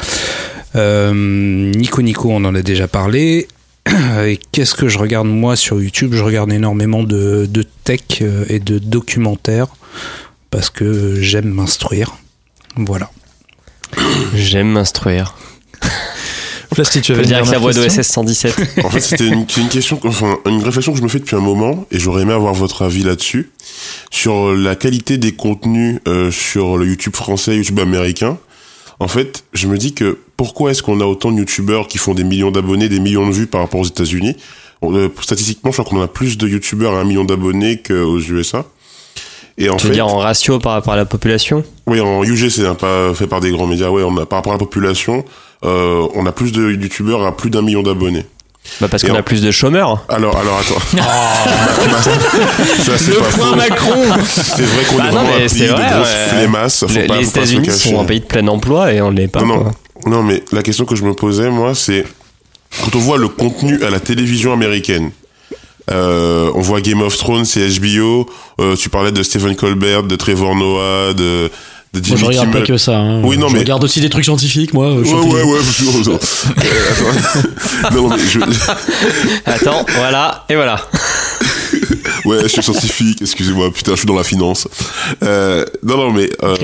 Nico 1.13 2.01
Nico, 2.01 2.29
on 2.31 2.43
en 2.45 2.55
a 2.55 2.61
déjà 2.61 2.87
parlé. 2.87 3.47
Et 4.25 4.39
qu'est-ce 4.51 4.75
que 4.75 4.87
je 4.87 4.97
regarde 4.97 5.27
moi 5.27 5.55
sur 5.55 5.81
YouTube? 5.81 6.13
Je 6.13 6.23
regarde 6.23 6.51
énormément 6.51 7.03
de, 7.03 7.45
de 7.49 7.63
tech 7.83 8.21
et 8.49 8.59
de 8.59 8.79
documentaires 8.79 9.67
parce 10.49 10.69
que 10.69 11.19
j'aime 11.19 11.49
m'instruire. 11.49 12.15
Voilà. 12.75 13.09
J'aime 14.35 14.71
m'instruire. 14.71 15.35
Flash, 16.73 16.89
si 16.89 17.01
tu 17.01 17.11
avais 17.11 17.23
dire 17.25 17.43
la 17.43 17.57
voix 17.59 17.73
question. 17.73 18.01
d'OSS 18.01 18.07
117. 18.07 18.61
En 18.85 18.89
fait, 18.89 19.01
c'était 19.01 19.27
une, 19.27 19.45
c'est 19.49 19.61
une 19.61 19.67
question, 19.69 19.99
enfin, 20.05 20.37
une 20.45 20.63
réflexion 20.63 20.93
que 20.93 20.99
je 20.99 21.03
me 21.03 21.09
fais 21.09 21.19
depuis 21.19 21.35
un 21.35 21.41
moment, 21.41 21.85
et 21.91 21.99
j'aurais 21.99 22.21
aimé 22.21 22.33
avoir 22.33 22.53
votre 22.53 22.83
avis 22.83 23.03
là-dessus, 23.03 23.51
sur 24.09 24.53
la 24.53 24.75
qualité 24.75 25.17
des 25.17 25.33
contenus 25.33 25.99
euh, 26.07 26.31
sur 26.31 26.77
le 26.77 26.87
YouTube 26.87 27.15
français, 27.15 27.57
YouTube 27.57 27.79
américain. 27.79 28.37
En 28.99 29.07
fait, 29.07 29.43
je 29.53 29.67
me 29.67 29.77
dis 29.77 29.93
que 29.93 30.19
pourquoi 30.37 30.71
est-ce 30.71 30.83
qu'on 30.83 31.01
a 31.01 31.05
autant 31.05 31.31
de 31.31 31.39
YouTubeurs 31.39 31.87
qui 31.87 31.97
font 31.97 32.13
des 32.13 32.23
millions 32.23 32.51
d'abonnés, 32.51 32.87
des 32.87 32.99
millions 32.99 33.27
de 33.27 33.33
vues 33.33 33.47
par 33.47 33.61
rapport 33.61 33.79
aux 33.79 33.85
États-Unis? 33.85 34.35
Euh, 34.83 35.09
Statistiquement, 35.21 35.71
je 35.71 35.81
crois 35.81 35.85
qu'on 35.89 36.01
a 36.01 36.07
plus 36.07 36.37
de 36.37 36.47
YouTubeurs 36.47 36.95
à 36.95 36.99
un 36.99 37.03
million 37.03 37.23
d'abonnés 37.23 37.81
qu'aux 37.81 38.19
USA. 38.19 38.65
Et 39.57 39.69
en 39.69 39.75
Tu 39.75 39.83
veux 39.87 39.89
fait, 39.89 39.95
dire 39.95 40.07
en 40.07 40.17
ratio 40.17 40.59
par 40.59 40.73
rapport 40.73 40.93
à 40.93 40.97
la 40.97 41.05
population? 41.05 41.63
Oui, 41.85 41.99
en 41.99 42.23
UGC, 42.23 42.59
hein, 42.65 42.75
pas 42.75 43.13
fait 43.13 43.27
par 43.27 43.41
des 43.41 43.51
grands 43.51 43.67
médias. 43.67 43.89
Ouais, 43.89 44.03
on 44.03 44.15
a 44.17 44.25
par 44.25 44.37
rapport 44.39 44.53
à 44.53 44.55
la 44.55 44.59
population, 44.59 45.25
euh, 45.63 46.07
on 46.15 46.25
a 46.25 46.31
plus 46.31 46.51
de 46.51 46.71
YouTubeurs 46.71 47.25
à 47.25 47.35
plus 47.35 47.49
d'un 47.49 47.61
million 47.61 47.83
d'abonnés. 47.83 48.25
Bah 48.79 48.87
parce 48.89 49.01
qu'on 49.03 49.13
en- 49.13 49.15
a 49.15 49.23
plus 49.23 49.41
de 49.41 49.49
chômeurs. 49.51 50.05
Alors, 50.07 50.37
alors 50.37 50.59
attends. 50.59 50.79
ça 52.83 52.97
c'est 52.97 53.17
pas 53.17 53.23
faux. 53.25 53.55
Macron 53.55 53.93
C'est 54.33 54.61
vrai 54.61 54.83
qu'on 54.89 54.97
Bah 54.97 55.03
est 55.03 55.07
non, 55.07 55.13
vraiment 55.13 55.29
mais 55.37 55.45
un 55.45 55.47
c'est 55.47 55.57
pays 55.59 55.67
vrai, 55.67 55.83
de 55.89 55.93
grosses 55.95 56.07
ouais. 56.09 56.87
Faut 56.87 56.99
Les, 56.99 57.07
pas, 57.07 57.17
le 57.17 57.23
États-Unis 57.27 57.71
sont 57.71 57.99
un 57.99 58.05
pays 58.05 58.19
de 58.19 58.25
plein 58.25 58.47
emploi 58.47 58.93
et 58.93 59.01
on 59.01 59.09
l'est 59.11 59.27
pas. 59.27 59.41
Non, 59.41 59.63
non. 59.63 59.71
Non, 60.07 60.23
mais 60.23 60.43
la 60.51 60.63
question 60.63 60.85
que 60.85 60.95
je 60.95 61.03
me 61.03 61.13
posais, 61.13 61.49
moi, 61.49 61.75
c'est 61.75 62.05
quand 62.83 62.95
on 62.95 62.99
voit 62.99 63.17
le 63.17 63.27
contenu 63.27 63.83
à 63.83 63.89
la 63.89 63.99
télévision 63.99 64.53
américaine. 64.53 65.11
Euh, 65.89 66.51
on 66.55 66.61
voit 66.61 66.79
Game 66.81 67.01
of 67.01 67.17
Thrones, 67.17 67.45
c'est 67.45 67.67
HBO. 67.79 68.29
Euh, 68.59 68.75
tu 68.75 68.89
parlais 68.89 69.11
de 69.11 69.23
Stephen 69.23 69.55
Colbert, 69.55 70.03
de 70.03 70.15
Trevor 70.15 70.55
Noah, 70.55 71.13
de, 71.13 71.49
de 71.93 72.07
Moi, 72.07 72.17
je 72.17 72.25
regarde 72.25 72.47
pas 72.47 72.51
Kimmel. 72.61 72.67
que 72.67 72.77
ça. 72.77 72.97
hein. 72.97 73.21
Oui, 73.23 73.37
non, 73.37 73.49
je 73.49 73.53
mais- 73.53 73.59
regarde 73.59 73.83
aussi 73.83 73.99
des 73.99 74.09
trucs 74.09 74.23
scientifiques, 74.23 74.73
moi. 74.73 74.85
euh, 74.87 75.03
Ouais, 75.03 75.13
ouais, 75.13 75.43
ouais, 75.43 75.59
parce 75.59 75.77
que- 75.77 76.09
Euh, 76.09 76.17
attends. 77.89 77.95
non, 77.95 78.09
mais 78.09 78.17
je, 78.29 78.39
Attends, 79.45 79.85
voilà, 79.95 80.45
et 80.49 80.55
voilà. 80.55 80.81
Ouais, 82.23 82.37
je 82.43 82.47
suis 82.49 82.61
scientifique, 82.61 83.17
excusez-moi, 83.21 83.71
putain, 83.73 83.93
je 83.93 83.97
suis 83.97 84.05
dans 84.05 84.15
la 84.15 84.23
finance. 84.23 84.67
Euh, 85.23 85.65
non, 85.83 85.97
non, 85.97 86.11
mais 86.11 86.29
euh, 86.43 86.55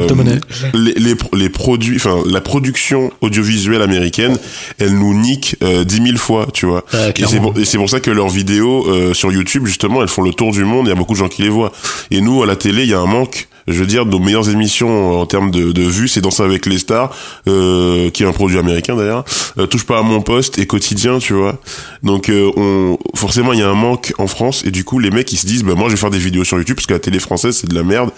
les, 0.75 0.93
les, 0.93 1.15
pro- 1.15 1.35
les 1.35 1.49
produits, 1.49 1.95
enfin, 1.95 2.17
la 2.27 2.41
production 2.41 3.11
audiovisuelle 3.21 3.81
américaine, 3.81 4.37
elle 4.77 4.93
nous 4.93 5.19
nique 5.19 5.55
euh, 5.63 5.83
10 5.83 5.95
000 6.03 6.17
fois, 6.17 6.47
tu 6.53 6.67
vois. 6.67 6.85
Et 7.15 7.25
c'est 7.25 7.39
pour, 7.39 7.57
et 7.57 7.65
c'est 7.65 7.77
pour 7.79 7.89
ça 7.89 7.99
que 7.99 8.11
leurs 8.11 8.29
vidéos 8.29 8.85
euh, 8.87 9.15
sur 9.15 9.31
YouTube, 9.31 9.65
justement, 9.65 10.03
elles 10.03 10.09
font 10.09 10.21
le 10.21 10.31
tour 10.33 10.51
du 10.51 10.63
monde, 10.63 10.85
il 10.85 10.89
y 10.89 10.91
a 10.91 10.95
beaucoup 10.95 11.13
de 11.13 11.17
gens 11.19 11.29
qui 11.29 11.41
les 11.41 11.49
voient. 11.49 11.71
Et 12.11 12.21
nous, 12.21 12.43
à 12.43 12.45
la 12.45 12.55
télé, 12.55 12.83
il 12.83 12.89
y 12.89 12.93
a 12.93 12.99
un 12.99 13.07
manque. 13.07 13.47
Je 13.67 13.73
veux 13.73 13.85
dire, 13.85 14.05
nos 14.05 14.19
meilleures 14.19 14.49
émissions 14.49 15.19
en 15.19 15.25
termes 15.25 15.51
de, 15.51 15.71
de 15.71 15.81
vues, 15.81 16.07
c'est 16.07 16.21
Danser 16.21 16.43
avec 16.43 16.65
les 16.65 16.77
stars, 16.77 17.13
euh, 17.47 18.09
qui 18.09 18.23
est 18.23 18.25
un 18.25 18.31
produit 18.31 18.57
américain 18.57 18.95
d'ailleurs. 18.95 19.25
Euh, 19.57 19.65
Touche 19.67 19.83
pas 19.85 19.99
à 19.99 20.01
mon 20.03 20.21
poste 20.21 20.57
et 20.57 20.65
quotidien, 20.65 21.19
tu 21.19 21.33
vois. 21.33 21.59
Donc, 22.01 22.29
euh, 22.29 22.49
on, 22.55 22.97
forcément, 23.15 23.51
il 23.53 23.59
y 23.59 23.63
a 23.63 23.69
un 23.69 23.73
manque 23.75 24.13
en 24.19 24.27
France 24.27 24.63
et 24.65 24.71
du 24.71 24.83
coup, 24.83 24.99
les 24.99 25.11
mecs 25.11 25.31
ils 25.33 25.37
se 25.37 25.45
disent, 25.45 25.63
bah 25.63 25.73
moi, 25.75 25.89
je 25.89 25.95
vais 25.95 25.99
faire 25.99 26.09
des 26.09 26.17
vidéos 26.17 26.43
sur 26.45 26.57
YouTube 26.57 26.75
parce 26.77 26.87
que 26.87 26.93
la 26.93 26.99
télé 26.99 27.19
française 27.19 27.57
c'est 27.57 27.67
de 27.69 27.75
la 27.75 27.83
merde. 27.83 28.11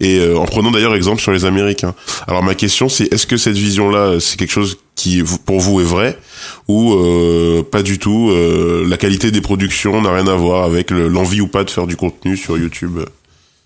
Et 0.00 0.18
euh, 0.18 0.36
en 0.36 0.46
prenant 0.46 0.70
d'ailleurs 0.70 0.94
exemple 0.94 1.20
sur 1.20 1.32
les 1.32 1.44
Américains. 1.44 1.94
Alors 2.26 2.42
ma 2.42 2.54
question 2.54 2.88
c'est, 2.88 3.12
est-ce 3.12 3.26
que 3.26 3.36
cette 3.36 3.56
vision-là, 3.56 4.18
c'est 4.20 4.36
quelque 4.36 4.52
chose 4.52 4.78
qui 4.96 5.22
pour 5.44 5.60
vous 5.60 5.80
est 5.80 5.84
vrai? 5.84 6.18
Ou 6.68 6.94
euh, 6.94 7.62
pas 7.62 7.82
du 7.82 7.98
tout 7.98 8.30
euh, 8.30 8.84
La 8.88 8.96
qualité 8.96 9.30
des 9.30 9.40
productions 9.40 10.00
n'a 10.02 10.12
rien 10.12 10.26
à 10.26 10.34
voir 10.34 10.64
avec 10.64 10.90
le- 10.90 11.08
l'envie 11.08 11.40
ou 11.40 11.46
pas 11.46 11.62
de 11.64 11.70
faire 11.70 11.86
du 11.86 11.96
contenu 11.96 12.36
sur 12.36 12.56
YouTube? 12.58 13.00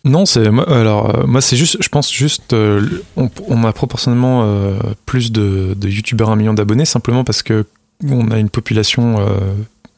Non, 0.07 0.25
c'est 0.25 0.51
moi. 0.51 0.69
Alors 0.71 1.15
euh, 1.19 1.27
moi, 1.27 1.41
c'est 1.41 1.57
juste, 1.57 1.77
je 1.81 1.89
pense 1.89 2.13
juste, 2.13 2.53
euh, 2.53 2.81
on, 3.17 3.29
on 3.49 3.65
a 3.65 3.73
proportionnellement 3.73 4.43
euh, 4.45 4.79
plus 5.05 5.33
de, 5.33 5.75
de 5.77 5.89
youtubeurs 5.89 6.31
à 6.31 6.33
un 6.35 6.37
million 6.37 6.55
d'abonnés 6.55 6.85
simplement 6.85 7.25
parce 7.25 7.43
que 7.43 7.67
on 8.09 8.31
a 8.31 8.39
une 8.39 8.49
population 8.51 9.19
euh, 9.19 9.25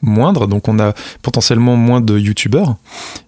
moindre, 0.01 0.47
donc 0.47 0.67
on 0.67 0.79
a 0.79 0.93
potentiellement 1.21 1.75
moins 1.75 2.01
de 2.01 2.17
youtubeurs 2.17 2.75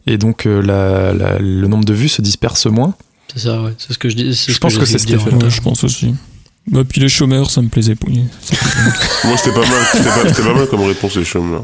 et 0.08 0.18
donc 0.18 0.46
euh, 0.48 0.62
la, 0.62 1.14
la- 1.14 1.38
le 1.40 1.68
nombre 1.68 1.86
de 1.86 1.94
vues 1.94 2.10
se 2.10 2.22
disperse 2.22 2.66
moins. 2.66 2.94
C'est 3.34 3.40
ça, 3.42 3.62
ouais. 3.62 3.74
C'est 3.78 3.94
ce 3.94 3.98
que 4.00 4.10
je 4.10 4.16
dis. 4.16 4.34
Je 4.34 4.58
pense 4.58 4.78
que 4.78 4.86
c'est 4.86 4.98
ce 4.98 5.06
qui 5.08 5.14
est 5.14 5.20
fait. 5.20 5.34
Ouais, 5.34 5.50
je 5.50 5.62
pense 5.62 5.84
aussi. 5.84 6.16
Bah, 6.68 6.82
puis 6.88 7.02
les 7.02 7.10
chômeurs, 7.10 7.50
ça 7.52 7.62
me 7.62 7.68
plaisait. 7.70 7.96
Oui. 8.08 8.24
Moi 9.26 9.38
c'était 9.38 9.54
pas 9.54 9.62
mal, 9.68 9.84
c'était 9.92 10.04
pas, 10.10 10.28
c'était 10.30 10.44
pas 10.44 10.54
mal 10.54 10.68
comme 10.68 10.82
réponse 10.82 11.16
les 11.16 11.26
chômeurs. 11.26 11.64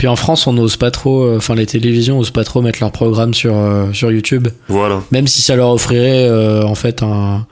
Puis 0.00 0.08
en 0.08 0.16
France, 0.16 0.46
on 0.46 0.54
n'ose 0.54 0.78
pas 0.78 0.90
trop, 0.90 1.24
euh, 1.24 1.36
enfin 1.36 1.54
les 1.54 1.66
télévisions 1.66 2.18
osent 2.18 2.30
pas 2.30 2.42
trop 2.42 2.62
mettre 2.62 2.78
leurs 2.80 2.90
programmes 2.90 3.34
sur 3.34 3.54
euh, 3.54 3.92
sur 3.92 4.10
YouTube, 4.10 4.48
Voilà. 4.68 5.02
même 5.10 5.26
si 5.26 5.42
ça 5.42 5.56
leur 5.56 5.68
offrirait 5.68 6.26
euh, 6.26 6.64
en 6.64 6.74
fait 6.74 7.02
un, 7.02 7.46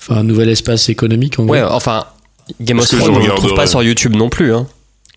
enfin 0.00 0.16
un 0.20 0.22
nouvel 0.22 0.48
espace 0.48 0.88
économique. 0.88 1.38
En 1.38 1.44
Ouais, 1.44 1.60
gros. 1.60 1.70
enfin, 1.74 2.06
Game 2.62 2.78
of 2.78 2.88
Thrones, 2.88 3.14
on 3.14 3.18
le 3.18 3.26
trouve 3.34 3.52
pas 3.54 3.66
sur 3.66 3.82
YouTube 3.82 4.16
non 4.16 4.30
plus. 4.30 4.54
Hein. 4.54 4.66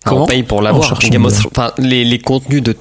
Comment 0.04 0.24
on 0.24 0.26
paye 0.26 0.42
pour 0.42 0.60
l'avoir. 0.60 0.86
cherchant 0.86 1.08
Game 1.08 1.24
of 1.24 1.32
bien. 1.32 1.40
Thrones- 1.40 1.52
Enfin, 1.56 1.72
les, 1.78 2.04
les 2.04 2.18
contenus 2.18 2.62
de 2.62 2.76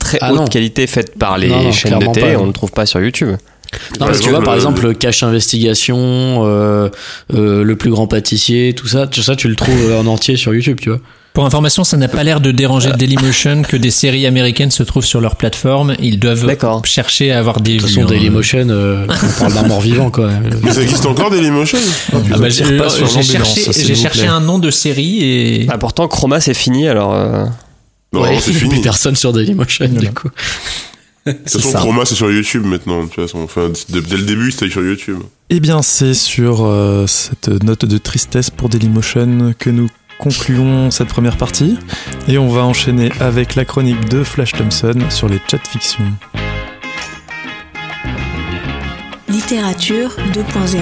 très 0.00 0.18
Ah 0.20 0.32
haute 0.32 0.38
non. 0.40 0.44
qualité 0.46 0.88
faits 0.88 1.16
par 1.16 1.38
les 1.38 1.46
Non, 1.48 1.62
non, 1.62 1.70
chaînes 1.70 1.96
de 2.00 2.12
télé, 2.12 2.32
pas. 2.34 2.40
on 2.40 2.46
le 2.46 2.52
trouve 2.52 2.72
pas 2.72 2.86
sur 2.86 3.00
YouTube. 3.00 3.36
Non, 4.00 4.06
parce 4.06 4.18
que 4.18 4.24
tu 4.24 4.30
vois, 4.30 4.42
par 4.42 4.56
exemple, 4.56 4.82
le 4.82 4.94
cache 4.94 5.22
investigation, 5.22 5.96
euh, 6.44 6.88
euh, 7.34 7.62
le 7.62 7.76
plus 7.76 7.90
grand 7.90 8.08
pâtissier, 8.08 8.72
tout 8.74 8.88
ça, 8.88 9.06
tout 9.06 9.22
ça, 9.22 9.36
tu 9.36 9.46
le 9.46 9.54
trouves 9.54 9.94
en 9.96 10.06
entier 10.06 10.36
sur 10.36 10.52
YouTube, 10.54 10.78
tu 10.82 10.88
vois. 10.88 10.98
Pour 11.38 11.46
information, 11.46 11.84
ça 11.84 11.96
n'a 11.96 12.08
pas 12.08 12.24
l'air 12.24 12.40
de 12.40 12.50
déranger 12.50 12.90
Dailymotion 12.98 13.62
que 13.62 13.76
des 13.76 13.92
séries 13.92 14.26
américaines 14.26 14.72
se 14.72 14.82
trouvent 14.82 15.04
sur 15.04 15.20
leur 15.20 15.36
plateforme. 15.36 15.94
Ils 16.00 16.18
doivent 16.18 16.44
chercher 16.84 17.30
à 17.30 17.38
avoir 17.38 17.60
des 17.60 17.76
De 17.76 17.78
toute 17.78 17.90
façon, 17.90 18.02
hein. 18.02 18.06
Dailymotion, 18.06 18.68
euh, 18.70 19.06
on 19.22 19.38
parle 19.38 19.54
d'un 19.54 19.68
mort 19.68 19.80
vivant, 19.80 20.10
quoi. 20.10 20.30
Mais 20.64 20.72
ça 20.72 20.82
existe 20.82 21.06
encore 21.06 21.30
Dailymotion? 21.30 21.78
Ah 22.12 22.38
bah, 22.38 22.48
j'ai 22.48 22.76
pas 22.76 22.90
sur 22.90 23.06
j'ai 23.06 23.94
cherché, 23.94 24.26
un 24.26 24.40
nom 24.40 24.58
de 24.58 24.72
série 24.72 25.22
et 25.22 25.66
Ah, 25.70 25.78
pourtant, 25.78 26.08
Chroma, 26.08 26.40
c'est 26.40 26.54
fini, 26.54 26.88
alors... 26.88 27.14
euh, 27.14 27.44
Non, 28.12 28.22
Ouais, 28.22 28.36
c'est 28.40 28.50
il 28.50 28.54
y 28.54 28.56
a 28.56 28.58
fini. 28.58 28.70
plus 28.72 28.80
personne 28.80 29.14
sur 29.14 29.32
Dailymotion, 29.32 29.86
du 29.90 30.10
coup. 30.10 30.30
De 31.24 31.32
toute 31.34 31.50
façon, 31.52 31.72
Chroma 31.72 32.04
c'est 32.04 32.16
sur 32.16 32.32
YouTube 32.32 32.64
maintenant. 32.64 33.04
De 33.04 33.10
toute 33.10 33.14
façon, 33.14 33.42
enfin, 33.44 33.70
dès 33.90 34.00
le 34.16 34.24
début 34.24 34.50
c'était 34.50 34.70
sur 34.70 34.82
YouTube. 34.82 35.18
Eh 35.50 35.60
bien, 35.60 35.82
c'est 35.82 36.14
sur 36.14 36.64
euh, 36.64 37.06
cette 37.06 37.62
note 37.62 37.84
de 37.84 37.98
tristesse 37.98 38.50
pour 38.50 38.68
Dailymotion 38.68 39.54
que 39.56 39.70
nous 39.70 39.88
concluons 40.18 40.90
cette 40.90 41.08
première 41.08 41.36
partie 41.36 41.78
et 42.26 42.38
on 42.38 42.48
va 42.48 42.64
enchaîner 42.64 43.10
avec 43.20 43.54
la 43.54 43.64
chronique 43.64 44.08
de 44.08 44.22
Flash 44.24 44.52
Thompson 44.52 44.98
sur 45.10 45.28
les 45.28 45.40
chats 45.48 45.58
fiction. 45.58 46.04
littérature 49.50 50.10
2.0. 50.34 50.78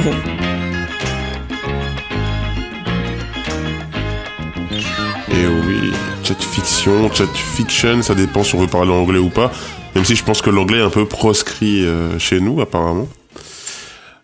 Et 5.30 5.46
oui, 5.46 5.92
chat 6.24 6.34
fiction, 6.34 7.12
chat 7.12 7.26
fiction, 7.32 8.02
ça 8.02 8.16
dépend 8.16 8.42
si 8.42 8.56
on 8.56 8.58
veut 8.58 8.66
parler 8.66 8.90
anglais 8.90 9.20
ou 9.20 9.28
pas. 9.28 9.52
Même 9.94 10.04
si 10.04 10.16
je 10.16 10.24
pense 10.24 10.42
que 10.42 10.50
l'anglais 10.50 10.78
est 10.78 10.82
un 10.82 10.90
peu 10.90 11.06
proscrit 11.06 11.84
euh, 11.84 12.18
chez 12.18 12.40
nous, 12.40 12.60
apparemment. 12.60 13.06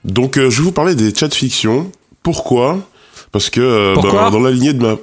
Donc, 0.05 0.39
euh, 0.39 0.51
je 0.51 0.59
vais 0.59 0.65
vous 0.65 0.73
parler 0.73 0.97
des 0.97 1.15
chats 1.15 1.31
fiction. 1.31 1.93
Pourquoi? 2.25 2.81
Parce 3.33 3.51
que 3.51 3.61
euh, 3.61 3.95
ben, 3.95 4.31
dans 4.31 4.41
la 4.41 4.51
lignée 4.51 4.73
de 4.75 4.83
ma 4.83 4.97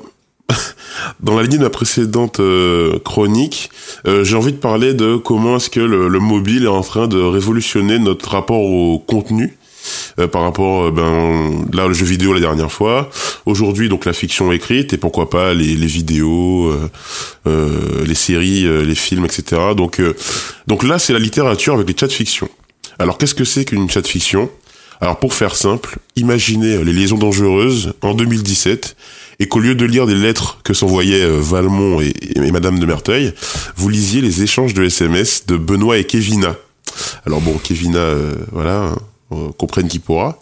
dans 1.19 1.35
la 1.35 1.43
lignée 1.43 1.57
de 1.57 1.63
ma 1.63 1.69
précédente 1.69 2.39
euh, 2.39 2.97
chronique, 3.05 3.69
euh, 4.07 4.23
j'ai 4.23 4.35
envie 4.35 4.51
de 4.51 4.57
parler 4.57 4.93
de 4.93 5.15
comment 5.17 5.57
est-ce 5.57 5.69
que 5.69 5.79
le, 5.79 6.07
le 6.07 6.19
mobile 6.19 6.63
est 6.63 6.67
en 6.67 6.81
train 6.81 7.07
de 7.07 7.19
révolutionner 7.19 7.99
notre 7.99 8.29
rapport 8.29 8.61
au 8.61 8.99
contenu. 8.99 9.57
euh, 10.19 10.27
par 10.27 10.41
rapport, 10.41 10.91
ben 10.91 11.65
là 11.71 11.87
le 11.87 11.93
jeu 11.93 12.05
vidéo 12.05 12.33
la 12.33 12.39
dernière 12.39 12.71
fois, 12.71 13.09
aujourd'hui 13.45 13.89
donc 13.89 14.05
la 14.05 14.13
fiction 14.13 14.51
écrite 14.51 14.91
et 14.93 14.97
pourquoi 14.97 15.29
pas 15.29 15.53
les, 15.53 15.75
les 15.75 15.87
vidéos, 15.87 16.73
les 17.45 18.15
séries, 18.15 18.63
les 18.85 18.95
films, 18.95 19.25
etc. 19.25 19.61
Donc 19.75 20.01
donc 20.67 20.83
là 20.83 20.99
c'est 20.99 21.13
la 21.13 21.19
littérature 21.19 21.73
avec 21.75 21.87
les 21.87 21.95
chats 21.97 22.09
fiction. 22.09 22.49
Alors 22.99 23.17
qu'est-ce 23.17 23.35
que 23.35 23.45
c'est 23.45 23.65
qu'une 23.65 23.89
chat 23.89 24.05
fiction? 24.05 24.49
Alors 25.01 25.17
pour 25.17 25.33
faire 25.33 25.55
simple, 25.55 25.97
imaginez 26.15 26.83
les 26.83 26.91
liaisons 26.91 27.17
dangereuses 27.17 27.93
en 28.01 28.13
2017 28.13 28.97
et 29.39 29.47
qu'au 29.47 29.59
lieu 29.59 29.75
de 29.75 29.85
lire 29.85 30.05
des 30.05 30.15
lettres 30.15 30.59
que 30.63 30.73
s'envoyaient 30.73 31.23
euh, 31.23 31.39
Valmont 31.39 32.01
et, 32.01 32.51
Madame 32.51 32.79
de 32.79 32.85
Merteuil, 32.85 33.33
vous 33.77 33.87
lisiez 33.87 34.21
les 34.21 34.43
échanges 34.43 34.73
de 34.73 34.83
SMS 34.83 35.45
de 35.45 35.55
Benoît 35.55 35.97
et 35.97 36.03
Kevina. 36.03 36.55
Alors 37.25 37.39
bon, 37.39 37.57
Kevina, 37.63 37.99
euh, 37.99 38.33
voilà, 38.51 38.93
euh, 39.31 39.49
comprenne 39.57 39.87
qui 39.87 39.99
pourra. 39.99 40.41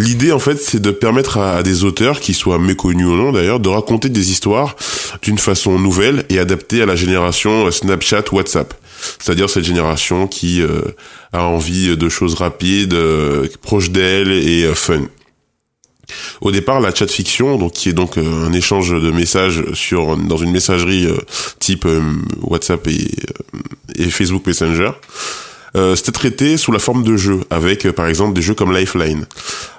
L'idée, 0.00 0.30
en 0.30 0.38
fait, 0.38 0.56
c'est 0.56 0.80
de 0.80 0.92
permettre 0.92 1.38
à, 1.38 1.62
des 1.64 1.82
auteurs, 1.82 2.20
qui 2.20 2.32
soient 2.32 2.58
méconnus 2.60 3.06
ou 3.06 3.16
non 3.16 3.32
d'ailleurs, 3.32 3.58
de 3.58 3.68
raconter 3.68 4.08
des 4.08 4.30
histoires 4.30 4.76
d'une 5.22 5.38
façon 5.38 5.76
nouvelle 5.78 6.24
et 6.28 6.38
adaptée 6.38 6.82
à 6.82 6.86
la 6.86 6.94
génération 6.94 7.66
euh, 7.66 7.70
Snapchat, 7.72 8.24
WhatsApp. 8.30 8.74
C'est-à-dire 9.18 9.50
cette 9.50 9.64
génération 9.64 10.28
qui 10.28 10.62
euh, 10.62 10.82
a 11.32 11.44
envie 11.44 11.96
de 11.96 12.08
choses 12.08 12.34
rapides, 12.34 12.94
euh, 12.94 13.46
proches 13.62 13.90
d'elle 13.90 14.32
et 14.32 14.64
euh, 14.64 14.74
fun. 14.74 15.02
Au 16.40 16.50
départ, 16.50 16.80
la 16.80 16.94
chat 16.94 17.10
fiction, 17.10 17.58
donc 17.58 17.72
qui 17.72 17.90
est 17.90 17.92
donc 17.92 18.16
euh, 18.16 18.46
un 18.46 18.52
échange 18.52 18.90
de 18.90 19.10
messages 19.10 19.62
sur 19.74 20.16
dans 20.16 20.38
une 20.38 20.52
messagerie 20.52 21.06
type 21.58 21.86
WhatsApp 22.40 22.86
et, 22.88 24.10
Facebook 24.10 24.46
Messenger, 24.46 24.92
euh, 25.76 25.94
c'était 25.96 26.12
traité 26.12 26.56
sous 26.56 26.72
la 26.72 26.78
forme 26.78 27.02
de 27.02 27.16
jeux, 27.16 27.40
avec 27.50 27.90
par 27.92 28.06
exemple 28.06 28.32
des 28.34 28.42
jeux 28.42 28.54
comme 28.54 28.74
Lifeline. 28.74 29.26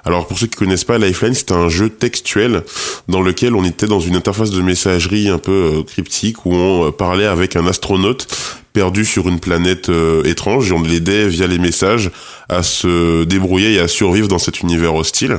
Alors 0.04 0.26
pour 0.26 0.38
ceux 0.38 0.46
qui 0.46 0.56
connaissent 0.56 0.84
pas 0.84 0.98
Lifeline, 0.98 1.34
c'est 1.34 1.52
un 1.52 1.68
jeu 1.68 1.88
textuel 1.88 2.62
dans 3.08 3.22
lequel 3.22 3.54
on 3.54 3.64
était 3.64 3.86
dans 3.86 4.00
une 4.00 4.16
interface 4.16 4.50
de 4.50 4.62
messagerie 4.62 5.28
un 5.28 5.38
peu 5.38 5.82
cryptique 5.86 6.46
où 6.46 6.54
on 6.54 6.92
parlait 6.92 7.26
avec 7.26 7.56
un 7.56 7.66
astronaute 7.66 8.28
perdu 8.72 9.04
sur 9.04 9.28
une 9.28 9.40
planète 9.40 9.88
euh, 9.88 10.22
étrange 10.24 10.70
et 10.70 10.74
on 10.74 10.82
l'aidait 10.82 11.28
via 11.28 11.46
les 11.46 11.58
messages 11.58 12.10
à 12.48 12.62
se 12.62 13.24
débrouiller 13.24 13.74
et 13.74 13.80
à 13.80 13.88
survivre 13.88 14.28
dans 14.28 14.38
cet 14.38 14.60
univers 14.60 14.94
hostile. 14.94 15.38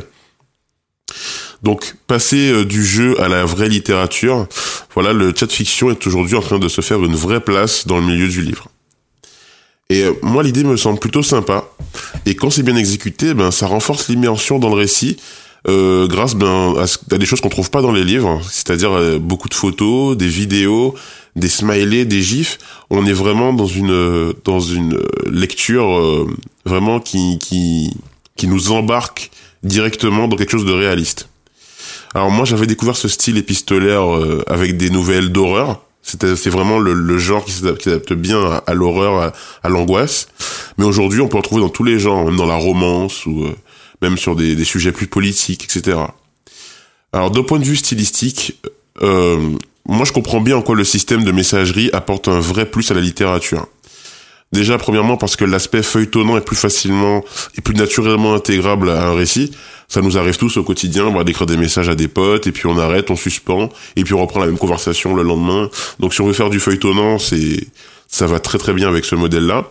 Donc, 1.63 1.95
passer 2.07 2.51
euh, 2.51 2.65
du 2.65 2.83
jeu 2.85 3.19
à 3.21 3.27
la 3.27 3.45
vraie 3.45 3.69
littérature, 3.69 4.47
voilà, 4.93 5.13
le 5.13 5.33
chat 5.35 5.51
fiction 5.51 5.91
est 5.91 6.07
aujourd'hui 6.07 6.35
en 6.35 6.41
train 6.41 6.59
de 6.59 6.67
se 6.67 6.81
faire 6.81 7.03
une 7.03 7.15
vraie 7.15 7.39
place 7.41 7.87
dans 7.87 7.97
le 7.97 8.05
milieu 8.05 8.27
du 8.27 8.41
livre. 8.41 8.67
Et 9.89 10.03
euh, 10.03 10.13
moi, 10.21 10.43
l'idée 10.43 10.63
me 10.63 10.77
semble 10.77 10.99
plutôt 10.99 11.23
sympa. 11.23 11.65
Et 12.25 12.35
quand 12.35 12.49
c'est 12.49 12.63
bien 12.63 12.75
exécuté, 12.75 13.33
ben, 13.33 13.51
ça 13.51 13.67
renforce 13.67 14.07
l'immersion 14.09 14.59
dans 14.59 14.69
le 14.69 14.75
récit, 14.75 15.17
grâce 15.67 16.33
ben, 16.33 16.73
à, 16.79 17.17
des 17.17 17.25
choses 17.27 17.39
qu'on 17.39 17.49
trouve 17.49 17.69
pas 17.69 17.83
dans 17.83 17.91
les 17.91 18.03
livres, 18.03 18.41
c'est-à-dire 18.49 19.19
beaucoup 19.19 19.47
de 19.47 19.53
photos, 19.53 20.17
des 20.17 20.27
vidéos, 20.27 20.95
des 21.35 21.49
smileys, 21.49 22.05
des 22.05 22.21
gifs. 22.21 22.57
On 22.89 23.05
est 23.05 23.13
vraiment 23.13 23.53
dans 23.53 23.67
une 23.67 23.91
euh, 23.91 24.33
dans 24.43 24.59
une 24.59 24.95
euh, 24.95 25.07
lecture 25.29 25.97
euh, 25.97 26.27
vraiment 26.65 26.99
qui 26.99 27.39
qui 27.39 27.95
qui 28.35 28.47
nous 28.47 28.71
embarque 28.71 29.31
directement 29.63 30.27
dans 30.27 30.35
quelque 30.35 30.51
chose 30.51 30.65
de 30.65 30.73
réaliste. 30.73 31.29
Alors 32.13 32.31
moi 32.31 32.45
j'avais 32.45 32.67
découvert 32.67 32.97
ce 32.97 33.07
style 33.07 33.37
épistolaire 33.37 34.13
euh, 34.13 34.43
avec 34.47 34.77
des 34.77 34.89
nouvelles 34.89 35.31
d'horreur. 35.31 35.81
C'est 36.03 36.49
vraiment 36.49 36.79
le, 36.79 36.93
le 36.93 37.17
genre 37.19 37.45
qui 37.45 37.51
s'adapte 37.51 38.13
bien 38.13 38.59
à, 38.65 38.73
l'horreur, 38.73 39.21
à, 39.21 39.33
à 39.61 39.69
l'angoisse. 39.69 40.27
Mais 40.79 40.85
aujourd'hui 40.85 41.21
on 41.21 41.27
peut 41.27 41.37
en 41.37 41.43
trouver 41.43 41.61
dans 41.61 41.69
tous 41.69 41.83
les 41.83 41.99
genres, 41.99 42.25
même 42.25 42.37
dans 42.37 42.47
la 42.47 42.55
romance 42.55 43.25
ou 43.27 43.45
euh, 43.45 43.55
même 44.01 44.17
sur 44.17 44.35
des, 44.35 44.55
des 44.55 44.65
sujets 44.65 44.91
plus 44.91 45.05
politiques, 45.05 45.63
etc. 45.63 45.99
Alors 47.13 47.29
d'un 47.29 47.43
point 47.43 47.59
de 47.59 47.65
vue 47.65 47.75
stylistique, 47.75 48.57
euh, 49.01 49.49
moi 49.85 50.05
je 50.05 50.11
comprends 50.11 50.41
bien 50.41 50.57
en 50.57 50.61
quoi 50.61 50.75
le 50.75 50.83
système 50.83 51.23
de 51.23 51.31
messagerie 51.31 51.89
apporte 51.93 52.27
un 52.27 52.39
vrai 52.39 52.65
plus 52.65 52.91
à 52.91 52.93
la 52.93 53.01
littérature. 53.01 53.67
Déjà, 54.51 54.77
premièrement, 54.77 55.15
parce 55.15 55.37
que 55.37 55.45
l'aspect 55.45 55.81
feuilletonnant 55.81 56.35
est 56.35 56.45
plus 56.45 56.57
facilement 56.57 57.23
et 57.57 57.61
plus 57.61 57.73
naturellement 57.73 58.33
intégrable 58.33 58.89
à 58.89 59.07
un 59.07 59.15
récit. 59.15 59.51
Ça 59.87 60.01
nous 60.01 60.17
arrive 60.17 60.37
tous 60.37 60.57
au 60.57 60.63
quotidien, 60.63 61.05
on 61.05 61.13
va 61.13 61.23
d'écrire 61.23 61.47
des 61.47 61.55
messages 61.55 61.87
à 61.87 61.95
des 61.95 62.09
potes, 62.09 62.47
et 62.47 62.51
puis 62.51 62.65
on 62.65 62.77
arrête, 62.77 63.09
on 63.11 63.15
suspend, 63.15 63.69
et 63.95 64.03
puis 64.03 64.13
on 64.13 64.19
reprend 64.19 64.41
la 64.41 64.47
même 64.47 64.57
conversation 64.57 65.15
le 65.15 65.23
lendemain. 65.23 65.69
Donc 65.99 66.13
si 66.13 66.19
on 66.19 66.27
veut 66.27 66.33
faire 66.33 66.49
du 66.49 66.59
feuilletonnant, 66.59 67.17
c'est, 67.17 67.65
ça 68.09 68.27
va 68.27 68.41
très 68.41 68.57
très 68.57 68.73
bien 68.73 68.89
avec 68.89 69.05
ce 69.05 69.15
modèle-là. 69.15 69.69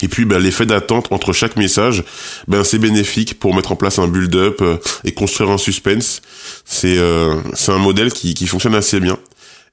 Et 0.00 0.06
puis 0.06 0.24
ben, 0.24 0.38
l'effet 0.38 0.66
d'attente 0.66 1.08
entre 1.10 1.32
chaque 1.32 1.56
message, 1.56 2.04
ben 2.46 2.62
c'est 2.62 2.78
bénéfique 2.78 3.40
pour 3.40 3.54
mettre 3.54 3.72
en 3.72 3.76
place 3.76 3.98
un 3.98 4.06
build-up 4.06 4.58
euh, 4.60 4.76
et 5.04 5.12
construire 5.12 5.50
un 5.50 5.58
suspense. 5.58 6.22
C'est 6.70 6.98
euh, 6.98 7.36
c'est 7.54 7.72
un 7.72 7.78
modèle 7.78 8.12
qui, 8.12 8.34
qui 8.34 8.46
fonctionne 8.46 8.74
assez 8.74 9.00
bien. 9.00 9.18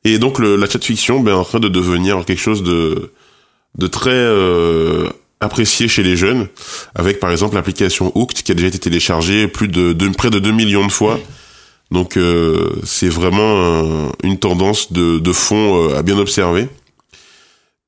Et 0.05 0.17
donc 0.17 0.39
la 0.39 0.67
chat 0.69 0.83
fiction 0.83 1.19
ben, 1.19 1.31
est 1.31 1.35
en 1.35 1.43
train 1.43 1.59
de 1.59 1.67
devenir 1.67 2.23
quelque 2.25 2.39
chose 2.41 2.63
de 2.63 3.11
de 3.77 3.87
très 3.87 4.11
euh, 4.11 5.09
apprécié 5.41 5.89
chez 5.89 6.03
les 6.03 6.15
jeunes, 6.15 6.47
avec 6.95 7.19
par 7.19 7.31
exemple 7.31 7.55
l'application 7.55 8.11
Hooked 8.15 8.43
qui 8.43 8.51
a 8.51 8.55
déjà 8.55 8.67
été 8.67 8.79
téléchargée 8.79 9.47
plus 9.49 9.67
de, 9.67 9.93
près 10.15 10.29
de 10.29 10.39
2 10.39 10.51
millions 10.51 10.87
de 10.87 10.91
fois. 10.91 11.19
Donc 11.91 12.15
euh, 12.15 12.69
c'est 12.85 13.09
vraiment 13.09 14.05
un- 14.07 14.11
une 14.23 14.39
tendance 14.39 14.93
de, 14.93 15.19
de 15.19 15.33
fond 15.33 15.93
à 15.93 16.01
bien 16.01 16.17
observer. 16.17 16.69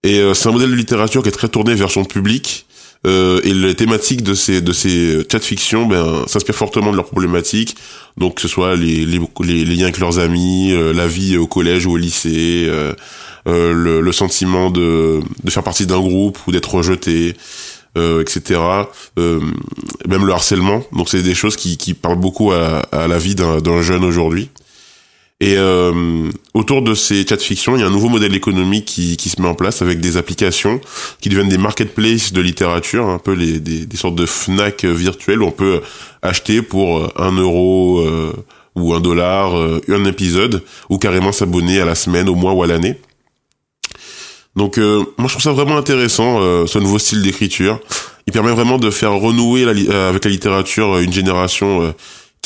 Et 0.03 0.21
c'est 0.33 0.49
un 0.49 0.51
modèle 0.51 0.69
de 0.71 0.75
littérature 0.75 1.23
qui 1.23 1.29
est 1.29 1.31
très 1.31 1.49
tourné 1.49 1.73
vers 1.75 1.89
son 1.91 2.03
public. 2.05 2.66
Euh, 3.05 3.39
et 3.43 3.53
les 3.53 3.75
thématiques 3.75 4.23
de 4.23 4.33
ces 4.33 4.61
de 4.61 4.73
ces 4.73 5.25
chats 5.31 5.39
fiction 5.39 5.85
ben 5.85 6.23
s'inspirent 6.27 6.55
fortement 6.55 6.91
de 6.91 6.95
leurs 6.95 7.05
problématiques. 7.05 7.75
Donc 8.17 8.35
que 8.35 8.41
ce 8.41 8.47
soit 8.47 8.75
les 8.75 9.05
les, 9.05 9.19
les, 9.43 9.65
liens 9.65 9.83
avec 9.83 9.99
leurs 9.99 10.19
amis 10.19 10.71
euh, 10.71 10.93
la 10.93 11.07
vie 11.07 11.37
au 11.37 11.47
collège 11.47 11.85
ou 11.85 11.91
au 11.91 11.97
lycée 11.97 12.65
euh, 12.67 12.93
euh, 13.47 13.71
le, 13.73 14.01
le 14.01 14.11
sentiment 14.11 14.71
de 14.71 15.19
de 15.43 15.51
faire 15.51 15.63
partie 15.63 15.85
d'un 15.85 15.99
groupe 15.99 16.39
ou 16.47 16.51
d'être 16.51 16.73
rejeté 16.73 17.35
euh, 17.97 18.21
etc 18.21 18.59
euh, 19.19 19.39
même 20.07 20.25
le 20.25 20.33
harcèlement. 20.33 20.83
Donc 20.91 21.07
c'est 21.09 21.21
des 21.21 21.35
choses 21.35 21.55
qui 21.55 21.77
qui 21.77 21.93
parlent 21.93 22.19
beaucoup 22.19 22.51
à, 22.51 22.79
à 22.91 23.07
la 23.07 23.19
vie 23.19 23.35
d'un 23.35 23.81
jeune 23.81 24.03
aujourd'hui 24.03 24.49
et 25.39 25.55
euh, 25.57 26.31
autour 26.53 26.81
de 26.81 26.95
ces 26.95 27.25
chats 27.27 27.38
fiction, 27.38 27.75
il 27.75 27.81
y 27.81 27.83
a 27.83 27.88
un 27.88 27.91
nouveau 27.91 28.09
modèle 28.09 28.35
économique 28.35 28.85
qui, 28.85 29.17
qui 29.17 29.29
se 29.29 29.39
met 29.41 29.47
en 29.47 29.53
place 29.53 29.83
avec 29.83 29.99
des 29.99 30.17
applications 30.17 30.81
qui 31.21 31.29
deviennent 31.29 31.49
des 31.49 31.59
marketplaces 31.59 32.33
de 32.33 32.41
littérature, 32.41 33.07
un 33.07 33.19
peu 33.19 33.33
les, 33.33 33.59
des, 33.59 33.85
des 33.85 33.97
sortes 33.97 34.15
de 34.15 34.25
Fnac 34.25 34.83
virtuelles 34.85 35.43
où 35.43 35.47
on 35.47 35.51
peut 35.51 35.81
acheter 36.23 36.63
pour 36.63 37.11
un 37.21 37.31
euro 37.33 37.99
euh, 37.99 38.33
ou 38.75 38.93
un 38.93 38.99
dollar 38.99 39.57
euh, 39.57 39.81
un 39.89 40.05
épisode 40.05 40.63
ou 40.89 40.97
carrément 40.97 41.31
s'abonner 41.31 41.79
à 41.81 41.85
la 41.85 41.95
semaine, 41.95 42.29
au 42.29 42.35
mois 42.35 42.53
ou 42.53 42.63
à 42.63 42.67
l'année. 42.67 42.99
Donc 44.55 44.79
euh, 44.79 45.03
moi 45.17 45.27
je 45.27 45.33
trouve 45.33 45.43
ça 45.43 45.51
vraiment 45.51 45.77
intéressant 45.77 46.41
euh, 46.41 46.65
ce 46.65 46.79
nouveau 46.79 46.97
style 46.97 47.21
d'écriture. 47.21 47.79
Il 48.25 48.33
permet 48.33 48.51
vraiment 48.51 48.77
de 48.77 48.89
faire 48.89 49.13
renouer 49.13 49.65
la 49.65 49.71
euh, 49.71 50.09
avec 50.09 50.25
la 50.25 50.31
littérature 50.31 50.95
euh, 50.95 51.01
une 51.01 51.13
génération 51.13 51.83
euh, 51.83 51.91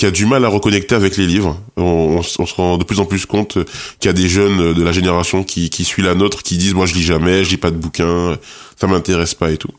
qui 0.02 0.08
a 0.08 0.12
du 0.12 0.26
mal 0.26 0.44
à 0.46 0.48
reconnecter 0.48 0.96
avec 0.96 1.16
les 1.16 1.28
livres. 1.28 1.60
On, 1.78 1.84
on 1.84 2.20
s- 2.22 2.38
on 2.40 2.48
se 2.48 2.56
rend 2.56 2.80
de 2.80 2.84
plus 2.84 3.00
en 3.00 3.06
plus 3.06 3.28
compte 3.28 3.54
qu'il 4.00 4.08
y 4.08 4.10
a 4.10 4.14
des 4.14 4.28
jeunes 4.28 4.60
euh, 4.60 4.74
de 4.74 4.82
la 4.84 4.92
génération 4.92 5.44
qui, 5.44 5.70
qui 5.70 5.84
suit 5.86 6.02
la 6.02 6.16
nôtre 6.16 6.42
qui 6.42 6.58
disent 6.58 6.74
moi 6.74 6.88
je 6.88 6.96
lis 6.96 7.04
jamais, 7.04 7.44
je 7.44 7.52
lis 7.52 7.58
pas 7.58 7.70
de 7.70 7.76
bouquins, 7.78 8.36
ça 8.80 8.88
m'intéresse 8.88 9.36
pas 9.36 9.52
et 9.52 9.58
tout. 9.58 9.70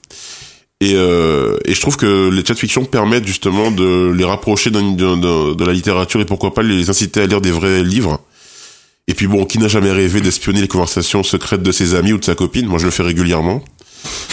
Et, 0.80 0.92
euh, 0.94 1.58
et 1.64 1.74
je 1.74 1.80
trouve 1.80 1.96
que 1.96 2.28
les 2.30 2.44
chats 2.44 2.54
fiction 2.54 2.84
permettent 2.84 3.26
justement 3.26 3.72
de 3.72 4.12
les 4.16 4.24
rapprocher 4.24 4.70
de 4.70 5.64
la 5.66 5.72
littérature 5.72 6.20
et 6.20 6.24
pourquoi 6.24 6.54
pas 6.54 6.62
les 6.62 6.88
inciter 6.88 7.20
à 7.22 7.26
lire 7.26 7.40
des 7.40 7.50
vrais 7.50 7.82
livres. 7.82 8.20
Et 9.08 9.14
puis 9.14 9.26
bon, 9.26 9.44
qui 9.44 9.58
n'a 9.58 9.66
jamais 9.66 9.90
rêvé 9.90 10.20
d'espionner 10.20 10.60
les 10.60 10.68
conversations 10.68 11.24
secrètes 11.24 11.64
de 11.64 11.72
ses 11.72 11.94
amis 11.96 12.12
ou 12.12 12.18
de 12.18 12.24
sa 12.24 12.36
copine? 12.36 12.66
Moi, 12.68 12.78
je 12.78 12.84
le 12.84 12.92
fais 12.92 13.02
régulièrement. 13.02 13.60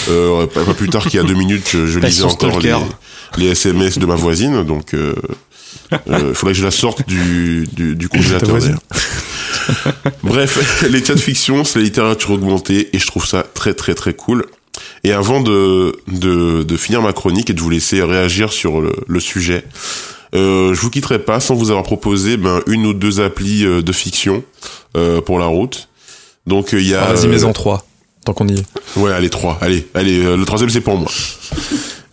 Euh, 0.09 0.45
pas, 0.45 0.63
plus 0.75 0.89
tard 0.89 1.03
qu'il 1.07 1.15
y 1.19 1.19
a 1.19 1.23
deux 1.23 1.33
minutes, 1.33 1.67
je, 1.71 1.87
je 1.87 1.97
lisais 2.09 2.21
encore 2.45 2.59
les, 2.59 3.45
les 3.45 3.47
SMS 3.51 3.97
de 3.97 4.05
ma 4.05 4.15
voisine, 4.15 4.63
donc 4.63 4.93
euh, 4.93 5.13
euh, 6.09 6.33
faudrait 6.33 6.53
que 6.53 6.59
je 6.59 6.65
la 6.65 6.71
sorte 6.71 7.07
du, 7.07 7.67
du, 7.73 7.95
du 7.95 8.09
congélateur. 8.09 8.57
d'ailleurs. 8.57 8.79
Bref, 10.23 10.83
les 10.89 11.03
chats 11.03 11.17
fiction, 11.17 11.63
c'est 11.63 11.79
la 11.79 11.85
littérature 11.85 12.31
augmentée 12.31 12.89
et 12.93 12.99
je 12.99 13.07
trouve 13.07 13.25
ça 13.25 13.43
très 13.53 13.73
très 13.73 13.93
très 13.95 14.13
cool. 14.13 14.45
Et 15.03 15.11
avant 15.11 15.41
de, 15.41 15.95
de, 16.07 16.63
de 16.63 16.77
finir 16.77 17.01
ma 17.01 17.13
chronique 17.13 17.49
et 17.49 17.53
de 17.53 17.61
vous 17.61 17.69
laisser 17.69 18.01
réagir 18.03 18.51
sur 18.53 18.81
le, 18.81 18.93
le 19.07 19.19
sujet, 19.19 19.63
euh, 20.35 20.73
je 20.73 20.79
vous 20.81 20.89
quitterai 20.89 21.19
pas 21.19 21.39
sans 21.39 21.55
vous 21.55 21.69
avoir 21.69 21.83
proposé 21.83 22.37
ben, 22.37 22.61
une 22.67 22.85
ou 22.85 22.93
deux 22.93 23.19
applis 23.19 23.65
euh, 23.65 23.81
de 23.81 23.91
fiction 23.91 24.43
euh, 24.95 25.21
pour 25.21 25.39
la 25.39 25.45
route. 25.47 25.89
Donc 26.47 26.69
il 26.73 26.87
y 26.87 26.93
a. 26.95 27.03
Ah, 27.09 27.13
Vas-y, 27.13 27.27
mais 27.27 27.43
en 27.43 27.53
trois, 27.53 27.85
tant 28.25 28.33
qu'on 28.33 28.47
y 28.47 28.59
est. 28.59 28.65
Ouais, 28.97 29.11
allez 29.11 29.29
trois. 29.29 29.57
Allez, 29.61 29.87
allez. 29.93 30.23
euh, 30.23 30.37
le 30.37 30.45
troisième 30.45 30.69
c'est 30.69 30.81
pour 30.81 30.97
moi. 30.97 31.09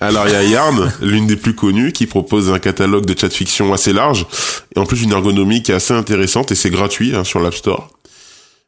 Alors 0.01 0.27
il 0.29 0.33
y 0.33 0.37
a 0.37 0.45
Yarn, 0.45 0.93
l'une 1.01 1.27
des 1.27 1.37
plus 1.37 1.55
connues, 1.55 1.93
qui 1.93 2.07
propose 2.07 2.51
un 2.51 2.59
catalogue 2.59 3.07
de 3.07 3.19
chat 3.19 3.31
fiction 3.31 3.73
assez 3.73 3.93
large 3.95 4.27
et 4.75 4.79
en 4.79 4.85
plus 4.85 5.03
une 5.03 5.13
ergonomie 5.13 5.63
qui 5.63 5.73
est 5.73 5.75
assez 5.75 5.95
intéressante 5.95 6.53
et 6.53 6.55
c'est 6.55 6.71
gratuit 6.71 7.15
hein, 7.15 7.25
sur 7.25 7.41
l'App 7.41 7.55
Store. 7.55 7.89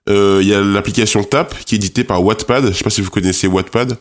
Euh, 0.08 0.38
Il 0.40 0.48
y 0.48 0.54
a 0.54 0.60
l'application 0.62 1.22
Tap 1.24 1.54
qui 1.66 1.74
est 1.74 1.78
éditée 1.78 2.02
par 2.02 2.24
Wattpad. 2.24 2.68
Je 2.68 2.72
sais 2.78 2.84
pas 2.84 2.88
si 2.88 3.02
vous 3.02 3.10
connaissez 3.10 3.46
Wattpad. 3.46 3.98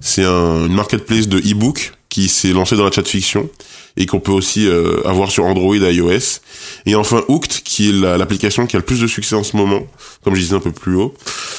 C'est 0.00 0.24
un, 0.24 0.66
une 0.66 0.72
marketplace 0.74 1.28
de 1.28 1.38
e-book 1.38 1.92
qui 2.08 2.28
s'est 2.28 2.52
lancée 2.52 2.76
dans 2.76 2.84
la 2.86 2.90
chat 2.90 3.06
fiction 3.06 3.50
et 3.98 4.06
qu'on 4.06 4.20
peut 4.20 4.32
aussi 4.32 4.66
euh, 4.66 5.06
avoir 5.06 5.30
sur 5.30 5.44
Android 5.44 5.74
et 5.76 5.92
iOS. 5.94 6.40
Et 6.86 6.94
enfin 6.94 7.22
Hooked 7.28 7.62
qui 7.62 7.90
est 7.90 7.92
la- 7.92 8.16
l'application 8.16 8.66
qui 8.66 8.76
a 8.76 8.78
le 8.78 8.84
plus 8.86 9.00
de 9.02 9.06
succès 9.06 9.34
en 9.36 9.42
ce 9.44 9.54
moment, 9.54 9.86
comme 10.24 10.34
je 10.34 10.40
disais 10.40 10.56
un 10.56 10.60
peu 10.60 10.72
plus 10.72 10.94
haut, 10.96 11.12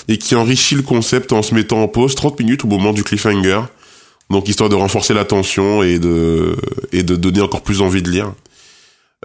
et 0.08 0.18
qui 0.18 0.34
enrichit 0.34 0.74
le 0.76 0.82
concept 0.82 1.32
en 1.32 1.44
se 1.44 1.54
mettant 1.54 1.84
en 1.84 1.88
pause 1.88 2.16
30 2.16 2.40
minutes 2.40 2.66
au 2.66 2.68
moment 2.68 2.94
du 2.94 3.04
cliffhanger. 3.04 3.62
Donc 4.32 4.48
histoire 4.48 4.70
de 4.70 4.76
renforcer 4.76 5.14
l'attention 5.14 5.84
et 5.84 6.00
de 6.00 6.56
et 6.92 7.04
de 7.04 7.16
donner 7.16 7.42
encore 7.42 7.62
plus 7.62 7.82
envie 7.82 8.02
de 8.02 8.10
lire. 8.10 8.34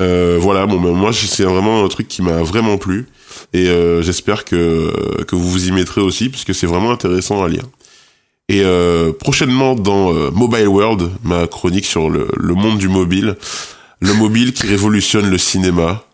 Euh, 0.01 0.37
voilà, 0.41 0.67
bon 0.67 0.81
ben 0.81 0.93
moi 0.93 1.13
c'est 1.13 1.45
vraiment 1.45 1.85
un 1.85 1.89
truc 1.89 2.09
qui 2.09 2.21
m'a 2.21 2.43
vraiment 2.43 2.77
plu 2.77 3.07
et 3.55 3.69
euh, 3.69 4.03
j'espère 4.03 4.45
que 4.45 4.93
que 5.25 5.37
vous 5.37 5.49
vous 5.49 5.69
y 5.69 5.73
mettrez 5.73 6.03
aussi 6.03 6.29
puisque 6.29 6.55
c'est 6.55 6.67
vraiment 6.67 6.91
intéressant 6.91 7.43
à 7.43 7.49
lire. 7.49 7.65
Et 8.49 8.63
euh, 8.63 9.13
prochainement 9.13 9.75
dans 9.75 10.13
Mobile 10.33 10.69
World, 10.69 11.11
ma 11.25 11.47
chronique 11.47 11.87
sur 11.87 12.11
le, 12.11 12.29
le 12.37 12.55
monde 12.55 12.79
du 12.79 12.89
mobile, 12.89 13.37
le 14.01 14.13
mobile 14.13 14.53
qui 14.53 14.67
révolutionne 14.67 15.31
le 15.31 15.39
cinéma. 15.39 16.05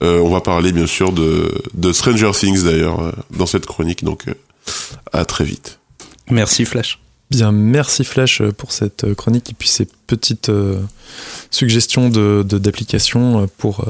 On 0.00 0.28
va 0.28 0.40
parler 0.40 0.70
bien 0.70 0.86
sûr 0.86 1.10
de, 1.10 1.52
de 1.74 1.92
Stranger 1.92 2.30
Things 2.32 2.62
d'ailleurs 2.62 3.12
dans 3.30 3.46
cette 3.46 3.66
chronique, 3.66 4.04
donc 4.04 4.26
à 5.12 5.24
très 5.24 5.44
vite. 5.44 5.80
Merci 6.30 6.64
Flash. 6.64 7.00
Bien, 7.30 7.52
merci 7.52 8.04
Flash 8.04 8.40
euh, 8.40 8.52
pour 8.52 8.72
cette 8.72 9.04
euh, 9.04 9.14
chronique 9.14 9.50
et 9.50 9.54
puis 9.54 9.68
ces 9.68 9.86
petites 10.06 10.48
euh, 10.48 10.80
suggestions 11.50 12.08
de 12.08 12.42
de- 12.46 12.58
d'applications 12.58 13.48
pour 13.58 13.84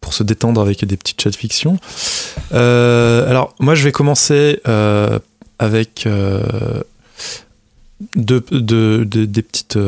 pour 0.00 0.14
se 0.14 0.22
détendre 0.22 0.60
avec 0.60 0.84
des 0.84 0.96
petites 0.96 1.20
chats 1.20 1.30
de 1.30 1.36
fiction. 1.36 1.78
Alors 2.52 3.54
moi 3.58 3.74
je 3.74 3.82
vais 3.84 3.92
commencer 3.92 4.60
avec 5.58 6.06
deux- 8.14 9.04
des 9.04 9.42
petites 9.42 9.78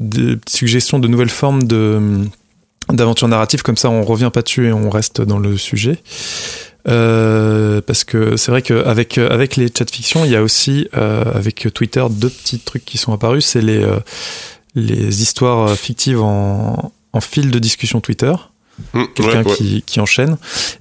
des 0.00 0.36
suggestions 0.48 0.98
de 0.98 1.08
nouvelles 1.08 1.28
formes 1.28 1.64
de 1.64 2.24
d'aventure 2.90 3.28
narrative 3.28 3.62
comme 3.62 3.76
ça 3.76 3.90
on 3.90 4.02
revient 4.04 4.30
pas 4.32 4.40
dessus 4.42 4.68
et 4.68 4.72
on 4.72 4.88
reste 4.90 5.20
dans 5.20 5.38
le 5.38 5.56
sujet. 5.58 5.98
Euh, 6.88 7.80
parce 7.80 8.04
que 8.04 8.36
c'est 8.36 8.50
vrai 8.50 8.62
qu'avec 8.62 9.18
avec 9.18 9.56
les 9.56 9.68
chats 9.68 9.84
fiction, 9.90 10.24
il 10.24 10.30
y 10.30 10.36
a 10.36 10.42
aussi 10.42 10.88
euh, 10.96 11.24
avec 11.34 11.68
Twitter 11.74 12.04
deux 12.10 12.30
petits 12.30 12.58
trucs 12.58 12.84
qui 12.84 12.98
sont 12.98 13.12
apparus, 13.12 13.44
c'est 13.44 13.60
les 13.60 13.82
euh, 13.82 13.98
les 14.74 15.22
histoires 15.22 15.70
fictives 15.76 16.20
en, 16.22 16.92
en 17.12 17.20
fil 17.20 17.50
de 17.50 17.58
discussion 17.58 18.00
Twitter, 18.00 18.32
Mmh, 18.94 19.04
quelqu'un 19.14 19.42
ouais, 19.42 19.50
ouais. 19.50 19.56
qui, 19.56 19.82
qui 19.82 20.00
enchaîne, 20.00 20.36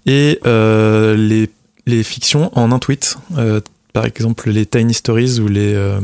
et 0.05 0.39
euh, 0.45 1.15
les 1.15 1.49
les 1.87 2.03
fictions 2.03 2.51
en 2.57 2.71
un 2.71 2.79
tweet, 2.79 3.17
euh, 3.37 3.59
par 3.91 4.05
exemple 4.05 4.49
les 4.51 4.65
tiny 4.65 4.93
stories 4.93 5.39
ou 5.39 5.47
les 5.47 5.73
euh, 5.73 5.99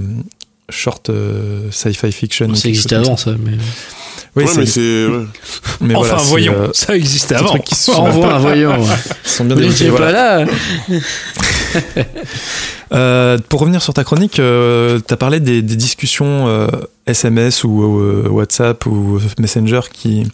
short 0.73 1.09
euh, 1.09 1.69
sci-fi 1.71 2.11
fiction. 2.11 2.53
Ça 2.55 2.69
existait 2.69 2.95
avant, 2.95 3.17
ça. 3.17 3.31
Mais... 3.39 3.51
Oui, 4.35 4.45
Ouais, 4.45 4.51
mais 4.57 4.65
c'est. 4.65 5.07
Mais 5.79 5.95
enfin, 5.95 6.15
voilà, 6.15 6.23
voyons, 6.23 6.53
euh, 6.53 6.67
ça 6.73 6.95
existait 6.95 7.35
avant. 7.35 7.49
trucs 7.49 7.63
qui 7.65 7.75
sont, 7.75 7.93
Envoie 7.93 8.33
un 8.33 8.39
voyant. 8.39 8.79
ouais. 8.81 8.95
qui 9.23 9.29
sont 9.29 9.45
bien 9.45 9.55
développés, 9.55 9.89
voilà. 9.89 10.11
pas 10.11 10.45
là. 10.45 12.05
Euh, 12.91 13.39
pour 13.49 13.61
revenir 13.61 13.81
sur 13.81 13.93
ta 13.95 14.03
chronique, 14.03 14.39
euh, 14.39 14.99
tu 15.07 15.11
as 15.11 15.17
parlé 15.17 15.39
des, 15.39 15.63
des 15.63 15.75
discussions 15.75 16.47
euh, 16.47 16.67
SMS 17.07 17.63
ou 17.63 17.81
euh, 17.81 18.27
WhatsApp 18.29 18.85
ou 18.85 19.19
Messenger 19.39 19.79
qui, 19.91 20.27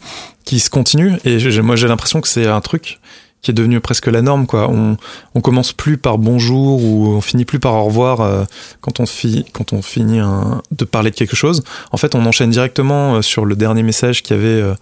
qui 0.44 0.60
se 0.60 0.70
continuent. 0.70 1.16
Et 1.24 1.38
moi, 1.62 1.78
j'ai 1.78 1.88
l'impression 1.88 2.20
que 2.20 2.28
c'est 2.28 2.48
un 2.48 2.60
truc 2.60 2.99
qui 3.42 3.52
est 3.52 3.54
devenu 3.54 3.80
presque 3.80 4.08
la 4.08 4.22
norme. 4.22 4.46
Quoi. 4.48 4.70
On, 4.70 4.98
on 5.36 5.42
commence 5.42 5.72
plus 5.74 5.98
par 5.98 6.18
bonjour 6.18 6.84
ou 6.84 7.08
on 7.16 7.22
finit 7.22 7.46
plus 7.46 7.60
par 7.60 7.74
au 7.76 7.84
revoir 7.86 8.22
euh, 8.22 8.44
quand 8.82 9.00
on, 9.00 9.06
fi- 9.06 9.46
quand 9.54 9.72
on 9.74 9.82
finit 9.82 10.20
un- 10.20 10.62
de 10.72 10.86
parler 10.86 11.10
de 11.12 11.16
quelque 11.16 11.36
chose. 11.36 11.64
En 11.92 11.98
fait, 11.98 12.16
on 12.16 12.26
enchaîne 12.26 12.50
directement 12.50 13.16
euh, 13.16 13.22
sur 13.22 13.46
le 13.46 13.56
dernier 13.56 13.84
message 13.84 14.24
qu'il 14.24 14.36
y 14.36 14.40
avait 14.40 14.48
euh, 14.62 14.74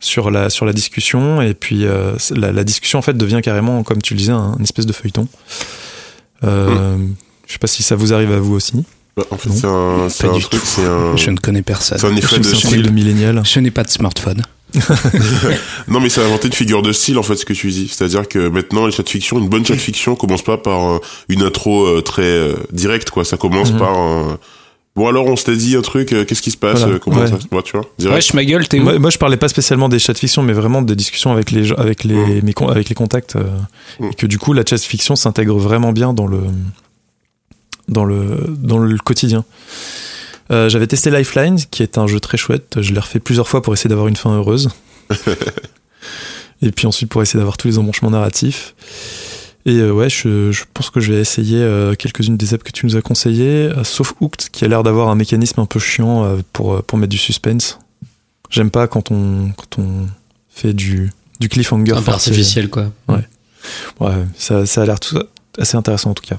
sur, 0.00 0.30
la, 0.32 0.50
sur 0.50 0.66
la 0.66 0.72
discussion. 0.72 1.40
Et 1.42 1.54
puis, 1.54 1.84
euh, 1.86 2.14
la, 2.34 2.50
la 2.50 2.64
discussion, 2.64 2.98
en 2.98 3.02
fait, 3.02 3.16
devient 3.16 3.40
carrément, 3.42 3.84
comme 3.84 4.02
tu 4.02 4.14
le 4.14 4.18
disais, 4.18 4.32
un, 4.32 4.56
une 4.58 4.64
espèce 4.64 4.86
de 4.86 4.92
feuilleton. 4.92 5.28
Euh, 6.44 6.96
Je 7.46 7.52
sais 7.52 7.58
pas 7.58 7.66
si 7.66 7.82
ça 7.82 7.94
vous 7.96 8.12
arrive 8.12 8.32
à 8.32 8.38
vous 8.40 8.54
aussi. 8.54 8.84
Bah, 9.16 9.24
en 9.30 9.36
fait, 9.36 9.48
Non. 9.50 10.08
c'est 10.08 10.26
un, 10.26 10.30
un 10.30 10.36
du 10.36 10.40
truc, 10.42 10.60
tout. 10.60 10.66
c'est 10.66 10.84
un, 10.84 11.16
Je 11.16 11.30
ne 11.30 11.36
connais 11.36 11.62
personne. 11.62 11.98
c'est 11.98 12.06
un 12.06 12.16
effet 12.16 12.38
de 12.38 12.82
de 12.82 12.90
millénial. 12.90 13.42
Je 13.44 13.60
n'ai 13.60 13.70
pas 13.70 13.84
de 13.84 13.90
smartphone. 13.90 14.42
Non, 15.88 16.00
mais 16.00 16.08
c'est 16.08 16.22
inventé 16.22 16.48
de 16.48 16.54
figure 16.54 16.82
de 16.82 16.92
style, 16.92 17.18
en 17.18 17.22
fait, 17.22 17.36
ce 17.36 17.44
que 17.44 17.52
tu 17.52 17.68
dis. 17.70 17.88
C'est-à-dire 17.88 18.28
que 18.28 18.48
maintenant, 18.48 18.86
les 18.86 18.92
chats 18.92 19.02
de 19.02 19.08
fiction, 19.08 19.38
une 19.38 19.48
bonne 19.48 19.64
chat 19.66 19.74
de 19.74 19.80
fiction 19.80 20.14
commence 20.16 20.42
pas 20.42 20.56
par 20.58 20.92
euh, 20.92 20.98
une 21.28 21.42
intro 21.42 21.84
euh, 21.86 22.00
très 22.00 22.22
euh, 22.22 22.54
directe, 22.72 23.10
quoi. 23.10 23.24
Ça 23.24 23.36
commence 23.36 23.72
Mhm. 23.72 23.78
par 23.78 23.98
un... 23.98 24.38
Bon, 24.94 25.08
alors, 25.08 25.26
on 25.26 25.36
s'était 25.36 25.56
dit 25.56 25.74
un 25.74 25.80
truc, 25.80 26.12
euh, 26.12 26.24
qu'est-ce 26.26 26.42
qui 26.42 26.50
se 26.50 26.56
passe, 26.58 26.80
Voilà. 26.80 26.96
euh, 26.96 26.98
comment 26.98 27.20
Ouais. 27.20 27.26
ça 27.26 27.40
se 27.40 27.46
voit, 27.50 27.62
tu 27.62 27.72
vois 27.72 27.86
direct. 27.98 28.14
Wesh, 28.16 28.34
ma 28.34 28.44
gueule, 28.44 28.68
t'es 28.68 28.78
où 28.78 28.82
Moi, 28.84 28.98
moi, 28.98 29.08
je 29.10 29.16
parlais 29.16 29.38
pas 29.38 29.48
spécialement 29.48 29.88
des 29.88 29.98
chats 29.98 30.12
de 30.12 30.18
fiction, 30.18 30.42
mais 30.42 30.52
vraiment 30.52 30.82
des 30.82 30.94
discussions 30.96 31.32
avec 31.32 31.50
les 31.50 31.64
gens- 31.64 31.76
avec 31.76 32.04
les 32.04 32.42
mes 32.42 32.52
con- 32.52 32.68
avec 32.68 32.90
les 32.90 32.94
contacts 32.94 33.36
euh, 33.36 33.44
et 34.10 34.14
que 34.14 34.26
du 34.26 34.38
coup 34.38 34.52
la 34.52 34.64
chat 34.68 34.76
de 34.76 34.82
fiction 34.82 35.16
s'intègre 35.16 35.56
vraiment 35.56 35.92
bien 35.92 36.12
dans 36.12 36.26
le 36.26 36.40
dans 37.88 38.04
le 38.04 38.44
dans 38.48 38.78
le 38.78 38.98
quotidien. 38.98 39.44
Euh, 40.52 40.68
J'avais 40.68 40.86
testé 40.86 41.10
Lifeline, 41.10 41.58
qui 41.70 41.82
est 41.82 41.98
un 41.98 42.06
jeu 42.06 42.20
très 42.20 42.36
chouette. 42.36 42.80
Je 42.80 42.92
l'ai 42.92 43.00
refait 43.00 43.20
plusieurs 43.20 43.48
fois 43.48 43.62
pour 43.62 43.72
essayer 43.72 43.88
d'avoir 43.88 44.08
une 44.08 44.16
fin 44.16 44.34
heureuse. 44.36 44.68
et 46.62 46.70
puis 46.70 46.86
ensuite 46.86 47.08
pour 47.08 47.22
essayer 47.22 47.38
d'avoir 47.38 47.56
tous 47.56 47.68
les 47.68 47.78
embranchements 47.78 48.10
narratifs. 48.10 48.74
Et 49.64 49.76
euh, 49.76 49.92
ouais, 49.92 50.10
je, 50.10 50.50
je 50.50 50.64
pense 50.74 50.90
que 50.90 51.00
je 51.00 51.12
vais 51.12 51.20
essayer 51.20 51.58
euh, 51.58 51.94
quelques-unes 51.94 52.36
des 52.36 52.52
apps 52.52 52.64
que 52.64 52.72
tu 52.72 52.84
nous 52.84 52.96
as 52.96 53.02
conseillées, 53.02 53.70
euh, 53.70 53.84
sauf 53.84 54.14
Hooked, 54.20 54.50
qui 54.50 54.64
a 54.64 54.68
l'air 54.68 54.82
d'avoir 54.82 55.08
un 55.08 55.14
mécanisme 55.14 55.60
un 55.60 55.66
peu 55.66 55.78
chiant 55.78 56.24
euh, 56.24 56.38
pour, 56.52 56.74
euh, 56.74 56.82
pour 56.82 56.98
mettre 56.98 57.10
du 57.10 57.18
suspense. 57.18 57.78
J'aime 58.50 58.70
pas 58.70 58.88
quand 58.88 59.12
on, 59.12 59.52
quand 59.56 59.80
on 59.80 60.06
fait 60.50 60.72
du, 60.72 61.12
du 61.40 61.48
cliffhanger 61.48 61.92
Un 61.92 62.02
peu 62.02 62.10
artificiel, 62.10 62.68
quoi. 62.68 62.92
Ouais, 63.08 64.14
ça, 64.36 64.66
ça 64.66 64.82
a 64.82 64.86
l'air 64.86 64.98
tout 64.98 65.16
assez 65.56 65.76
intéressant 65.76 66.10
en 66.10 66.14
tout 66.14 66.24
cas. 66.26 66.38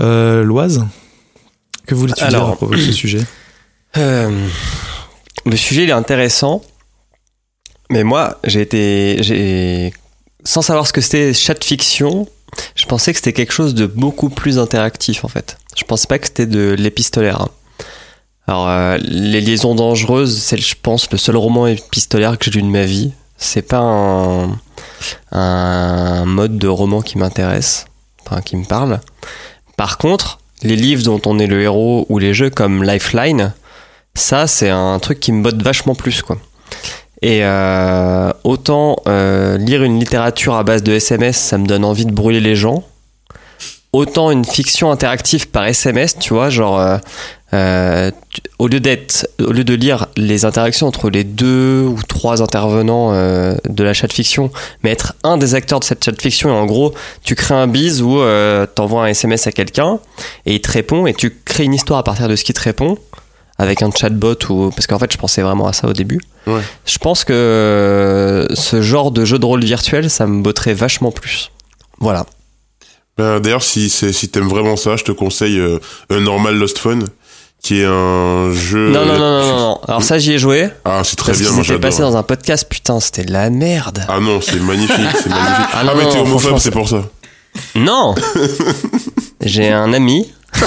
Euh, 0.00 0.44
Loise, 0.44 0.86
que 1.90 1.94
voulais-tu 1.96 2.24
dire 2.26 2.42
à 2.44 2.46
propos 2.56 2.74
de 2.74 2.80
ce 2.80 2.92
sujet 3.02 3.20
Euh, 3.96 4.46
le 5.44 5.56
sujet 5.56 5.82
il 5.84 5.90
est 5.90 5.92
intéressant, 5.92 6.62
mais 7.90 8.04
moi 8.04 8.38
j'ai 8.44 8.60
été, 8.60 9.16
j'ai, 9.22 9.92
sans 10.44 10.62
savoir 10.62 10.86
ce 10.86 10.92
que 10.92 11.00
c'était 11.00 11.34
chat 11.34 11.62
fiction, 11.64 12.28
je 12.76 12.86
pensais 12.86 13.12
que 13.12 13.18
c'était 13.18 13.32
quelque 13.32 13.52
chose 13.52 13.74
de 13.74 13.86
beaucoup 13.86 14.28
plus 14.30 14.58
interactif 14.58 15.24
en 15.24 15.28
fait. 15.28 15.58
Je 15.76 15.84
pensais 15.84 16.06
pas 16.06 16.18
que 16.18 16.26
c'était 16.26 16.46
de 16.46 16.74
l'épistolaire. 16.78 17.40
hein. 17.42 17.48
Alors 18.46 18.68
euh, 18.68 18.98
les 19.02 19.40
liaisons 19.40 19.74
dangereuses, 19.74 20.38
c'est 20.40 20.56
je 20.58 20.74
pense 20.80 21.10
le 21.10 21.18
seul 21.18 21.36
roman 21.36 21.66
épistolaire 21.66 22.38
que 22.38 22.44
j'ai 22.44 22.52
lu 22.52 22.62
de 22.62 22.66
ma 22.68 22.84
vie. 22.84 23.12
C'est 23.36 23.62
pas 23.62 23.78
un, 23.78 24.58
un 25.32 26.24
mode 26.26 26.58
de 26.58 26.68
roman 26.68 27.00
qui 27.02 27.16
m'intéresse, 27.18 27.86
enfin 28.26 28.42
qui 28.42 28.56
me 28.56 28.64
parle. 28.64 29.00
Par 29.76 29.96
contre, 29.98 30.39
les 30.62 30.76
livres 30.76 31.02
dont 31.02 31.20
on 31.26 31.38
est 31.38 31.46
le 31.46 31.62
héros 31.62 32.06
ou 32.08 32.18
les 32.18 32.34
jeux 32.34 32.50
comme 32.50 32.82
Lifeline, 32.82 33.52
ça 34.14 34.46
c'est 34.46 34.70
un 34.70 34.98
truc 34.98 35.20
qui 35.20 35.32
me 35.32 35.42
botte 35.42 35.62
vachement 35.62 35.94
plus 35.94 36.22
quoi. 36.22 36.38
Et 37.22 37.40
euh, 37.42 38.32
autant 38.44 38.96
euh, 39.06 39.58
lire 39.58 39.82
une 39.82 39.98
littérature 39.98 40.54
à 40.54 40.64
base 40.64 40.82
de 40.82 40.92
SMS, 40.92 41.36
ça 41.36 41.58
me 41.58 41.66
donne 41.66 41.84
envie 41.84 42.06
de 42.06 42.12
brûler 42.12 42.40
les 42.40 42.56
gens. 42.56 42.82
Autant 43.92 44.30
une 44.30 44.44
fiction 44.44 44.90
interactive 44.90 45.48
par 45.48 45.66
SMS, 45.66 46.16
tu 46.18 46.32
vois, 46.32 46.48
genre 46.48 46.78
euh, 46.78 46.96
euh, 47.52 48.10
au 48.58 48.68
lieu 48.68 48.78
d'être, 48.80 49.26
au 49.40 49.50
lieu 49.52 49.64
de 49.64 49.74
lire 49.74 50.06
les 50.16 50.44
interactions 50.44 50.86
entre 50.86 51.10
les 51.10 51.24
deux 51.24 51.82
ou 51.82 51.98
trois 52.06 52.42
intervenants 52.42 53.10
euh, 53.12 53.56
de 53.68 53.82
la 53.82 53.92
chat 53.92 54.12
fiction, 54.12 54.50
mais 54.82 54.90
être 54.90 55.14
un 55.24 55.36
des 55.36 55.54
acteurs 55.54 55.80
de 55.80 55.84
cette 55.84 56.04
chat 56.04 56.20
fiction 56.20 56.48
et 56.50 56.52
en 56.52 56.66
gros, 56.66 56.94
tu 57.24 57.34
crées 57.34 57.54
un 57.54 57.66
bise 57.66 58.02
où 58.02 58.20
euh, 58.20 58.66
t'envoies 58.66 59.02
un 59.04 59.06
SMS 59.08 59.46
à 59.46 59.52
quelqu'un 59.52 59.98
et 60.46 60.54
il 60.54 60.60
te 60.60 60.70
répond 60.70 61.06
et 61.06 61.14
tu 61.14 61.34
crées 61.44 61.64
une 61.64 61.74
histoire 61.74 61.98
à 61.98 62.04
partir 62.04 62.28
de 62.28 62.36
ce 62.36 62.44
qu'il 62.44 62.54
te 62.54 62.60
répond 62.62 62.98
avec 63.58 63.82
un 63.82 63.90
chatbot 63.90 64.36
ou 64.48 64.70
parce 64.70 64.86
qu'en 64.86 64.98
fait 64.98 65.12
je 65.12 65.18
pensais 65.18 65.42
vraiment 65.42 65.66
à 65.66 65.72
ça 65.72 65.86
au 65.88 65.92
début. 65.92 66.20
Ouais. 66.46 66.62
Je 66.86 66.98
pense 66.98 67.24
que 67.24 67.32
euh, 67.32 68.46
ce 68.54 68.80
genre 68.80 69.10
de 69.10 69.24
jeu 69.24 69.38
de 69.38 69.44
rôle 69.44 69.62
virtuel, 69.64 70.08
ça 70.08 70.26
me 70.26 70.40
botterait 70.42 70.72
vachement 70.74 71.10
plus. 71.12 71.50
Voilà. 71.98 72.24
Ben, 73.18 73.40
D'ailleurs, 73.40 73.62
si, 73.62 73.90
c'est- 73.90 74.12
si 74.12 74.28
t'aimes 74.30 74.48
vraiment 74.48 74.76
ça, 74.76 74.96
je 74.96 75.04
te 75.04 75.12
conseille 75.12 75.58
euh, 75.58 75.78
un 76.08 76.20
normal 76.20 76.56
Lost 76.56 76.78
Phone, 76.78 77.04
qui 77.62 77.80
est 77.82 77.84
un 77.86 78.52
jeu. 78.52 78.90
Non, 78.90 79.04
non, 79.04 79.18
non, 79.18 79.40
non, 79.42 79.56
non. 79.58 79.80
Alors 79.86 80.02
ça, 80.02 80.18
j'y 80.18 80.32
ai 80.32 80.38
joué. 80.38 80.68
Ah, 80.84 81.02
c'est 81.04 81.16
très 81.16 81.32
Parce 81.32 81.42
bien, 81.42 81.50
moi 81.52 81.62
j'adore. 81.62 81.98
dans 82.10 82.16
un 82.16 82.22
podcast, 82.22 82.66
putain, 82.68 83.00
c'était 83.00 83.24
de 83.24 83.32
la 83.32 83.50
merde. 83.50 84.04
Ah 84.08 84.18
non, 84.20 84.40
c'est 84.40 84.60
magnifique, 84.60 84.96
c'est 85.22 85.28
magnifique. 85.28 85.66
Ah 85.72 85.78
Ah, 85.80 85.84
non, 85.84 85.92
mais 85.96 86.04
non, 86.04 86.10
t'es 86.10 86.18
homophobe, 86.18 86.58
c'est 86.58 86.70
pour 86.70 86.88
ça. 86.88 87.02
Non 87.74 88.14
J'ai 89.44 89.70
un 89.70 89.92
ami 89.92 90.32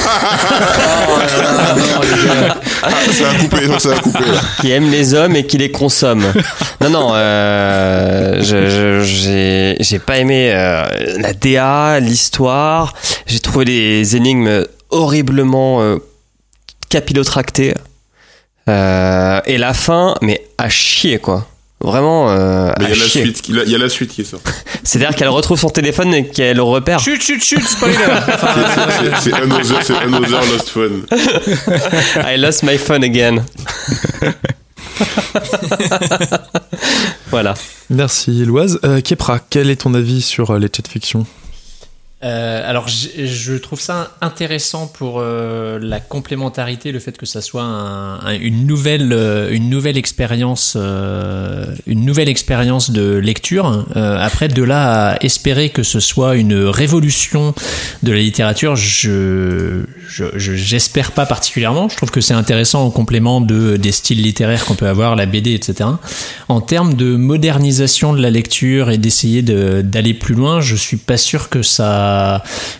ça 3.11 3.29
a 3.29 3.35
coupé, 3.37 3.67
non, 3.67 3.79
ça 3.79 3.91
a 3.93 3.99
coupé. 3.99 4.19
là. 4.25 4.39
qui 4.61 4.71
aime 4.71 4.89
les 4.89 5.13
hommes 5.13 5.35
et 5.35 5.45
qui 5.45 5.57
les 5.57 5.71
consomme. 5.71 6.23
Non, 6.81 6.89
non, 6.89 7.09
euh, 7.13 8.39
j'ai 8.41 9.99
pas 9.99 10.17
aimé 10.19 10.51
euh, 10.53 10.85
la 11.19 11.33
DA, 11.33 11.99
l'histoire. 11.99 12.93
J'ai 13.27 13.39
trouvé 13.39 13.65
les 13.65 14.15
énigmes 14.15 14.65
horriblement 14.89 15.81
euh, 15.81 15.97
capillotractées. 16.93 17.73
Euh, 18.69 19.41
et 19.45 19.57
la 19.57 19.73
fin, 19.73 20.15
mais 20.21 20.45
à 20.57 20.69
chier, 20.69 21.17
quoi. 21.17 21.47
Vraiment, 21.81 22.29
euh, 22.29 22.71
Mais 22.79 22.85
il 22.85 22.85
à 22.85 22.89
y 22.89 22.93
a 22.93 22.95
la 22.95 23.05
chier. 23.09 23.21
suite, 23.23 23.41
il 23.49 23.55
y 23.55 23.59
a- 23.59 23.63
il 23.63 23.71
y 23.71 23.75
a 23.75 23.77
la 23.77 23.89
suite 23.89 24.11
qui 24.13 24.21
est 24.21 24.25
sortie. 24.25 24.49
C'est-à-dire 24.83 25.15
qu'elle 25.17 25.27
retrouve 25.27 25.59
son 25.59 25.69
téléphone 25.69 26.13
et 26.13 26.27
qu'elle 26.27 26.55
le 26.57 26.63
repère. 26.63 26.99
Chut, 26.99 27.19
chut, 27.21 27.43
chut, 27.43 27.61
spoiler 27.61 27.97
C'est- 29.21 29.33
Another, 29.33 30.01
Another 30.01 30.41
Lost 30.51 30.69
Phone. 30.69 31.03
I 32.31 32.37
lost 32.37 32.63
my 32.63 32.77
phone 32.77 33.03
again. 33.03 33.43
voilà. 37.29 37.53
Merci 37.89 38.45
Loise. 38.45 38.79
Euh, 38.85 39.01
Kepra, 39.01 39.39
quel 39.49 39.69
est 39.69 39.77
ton 39.81 39.93
avis 39.93 40.21
sur 40.21 40.51
euh, 40.51 40.59
les 40.59 40.67
chats 40.67 40.87
fiction? 40.89 41.25
Euh, 42.23 42.61
alors, 42.69 42.87
je, 42.87 43.25
je 43.25 43.53
trouve 43.55 43.81
ça 43.81 44.11
intéressant 44.21 44.87
pour 44.87 45.19
euh, 45.19 45.77
la 45.81 45.99
complémentarité, 45.99 46.93
le 46.93 46.99
fait 46.99 47.17
que 47.17 47.25
ça 47.25 47.41
soit 47.41 47.63
un- 47.63 48.19
un- 48.25 48.39
une 48.39 48.65
nouvelle, 48.65 49.11
euh, 49.11 49.49
une 49.51 49.69
nouvelle 49.69 49.97
expérience, 49.97 50.75
euh, 50.77 51.65
une 51.85 52.05
nouvelle 52.05 52.29
expérience 52.29 52.91
de 52.91 53.15
lecture. 53.17 53.85
Euh, 53.97 54.17
après, 54.19 54.47
de 54.47 54.63
là 54.63 55.11
à 55.11 55.17
espérer 55.23 55.69
que 55.69 55.83
ce 55.83 55.99
soit 55.99 56.35
une 56.35 56.53
révolution 56.55 57.53
de 58.03 58.11
la 58.13 58.19
littérature, 58.19 58.77
je, 58.77 59.83
je, 60.07 60.23
je- 60.35 60.55
j'espère 60.55 61.11
pas 61.11 61.25
particulièrement. 61.25 61.89
Je 61.89 61.97
trouve 61.97 62.11
que 62.11 62.21
c'est 62.21 62.33
intéressant 62.33 62.85
en 62.85 62.89
complément 62.91 63.41
de 63.41 63.75
des 63.75 63.91
styles 63.91 64.21
littéraires 64.21 64.63
qu'on 64.65 64.75
peut 64.75 64.87
avoir, 64.87 65.17
la 65.17 65.25
BD, 65.25 65.53
etc. 65.53 65.89
En 66.47 66.61
termes 66.61 66.93
de 66.93 67.15
modernisation 67.17 68.13
de 68.13 68.21
la 68.21 68.29
lecture 68.29 68.91
et 68.91 68.97
d'essayer 68.97 69.41
de- 69.41 69.81
d'aller 69.81 70.13
plus 70.13 70.35
loin, 70.35 70.61
je 70.61 70.75
suis 70.77 70.95
pas 70.97 71.17
sûr 71.17 71.49
que 71.49 71.61
ça, 71.63 72.12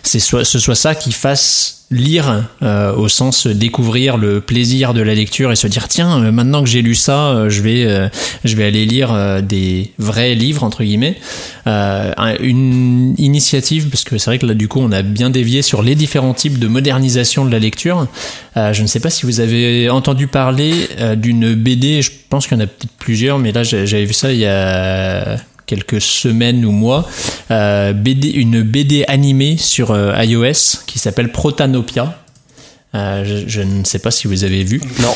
c'est 0.02 0.20
soit, 0.20 0.44
ce 0.44 0.58
soit 0.58 0.74
ça 0.74 0.94
qui 0.94 1.12
fasse 1.12 1.72
lire 1.90 2.44
euh, 2.62 2.92
au 2.94 3.08
sens 3.08 3.46
découvrir 3.46 4.16
le 4.16 4.40
plaisir 4.40 4.94
de 4.94 5.02
la 5.02 5.14
lecture 5.14 5.52
et 5.52 5.56
se 5.56 5.66
dire 5.66 5.86
tiens 5.86 6.24
euh, 6.24 6.32
maintenant 6.32 6.62
que 6.64 6.68
j'ai 6.68 6.80
lu 6.82 6.94
ça 6.94 7.28
euh, 7.28 7.50
je 7.50 7.60
vais 7.60 7.84
euh, 7.84 8.08
je 8.42 8.56
vais 8.56 8.64
aller 8.64 8.84
lire 8.86 9.12
euh, 9.12 9.42
des 9.42 9.92
vrais 9.98 10.34
livres 10.34 10.64
entre 10.64 10.82
guillemets. 10.82 11.16
Euh, 11.66 12.10
un- 12.16 12.36
une 12.40 13.14
initiative 13.18 13.90
parce 13.90 14.02
que 14.02 14.16
c'est 14.18 14.30
vrai 14.30 14.38
que 14.38 14.46
là 14.46 14.54
du 14.54 14.66
coup 14.66 14.80
on 14.80 14.90
a 14.92 15.02
bien 15.02 15.28
dévié 15.30 15.60
sur 15.62 15.82
les 15.82 15.94
différents 15.94 16.34
types 16.34 16.58
de 16.58 16.66
modernisation 16.68 17.44
de 17.44 17.50
la 17.52 17.58
lecture. 17.58 18.08
Euh, 18.56 18.72
je 18.72 18.82
ne 18.82 18.86
sais 18.88 18.98
pas 19.00 19.10
si 19.10 19.24
vous 19.26 19.40
avez 19.40 19.88
entendu 19.90 20.26
parler 20.26 20.88
euh, 20.98 21.14
d'une 21.16 21.54
BD 21.54 22.00
je 22.02 22.10
pense 22.30 22.46
qu'il 22.48 22.56
y 22.56 22.60
en 22.60 22.64
a 22.64 22.66
peut-être 22.66 22.92
plusieurs 22.98 23.38
mais 23.38 23.52
là 23.52 23.62
j'avais 23.62 24.06
vu 24.06 24.14
ça 24.14 24.32
il 24.32 24.38
y 24.38 24.46
a 24.46 25.36
quelques 25.66 26.00
semaines 26.00 26.64
ou 26.64 26.72
mois, 26.72 27.08
euh, 27.50 27.92
BD, 27.92 28.30
une 28.30 28.62
BD 28.62 29.04
animée 29.08 29.56
sur 29.56 29.90
euh, 29.90 30.14
iOS 30.22 30.82
qui 30.86 30.98
s'appelle 30.98 31.32
Protanopia. 31.32 32.18
Euh, 32.94 33.24
je, 33.24 33.48
je 33.48 33.60
ne 33.60 33.84
sais 33.84 33.98
pas 33.98 34.10
si 34.10 34.28
vous 34.28 34.44
avez 34.44 34.62
vu. 34.62 34.80
Non, 35.00 35.14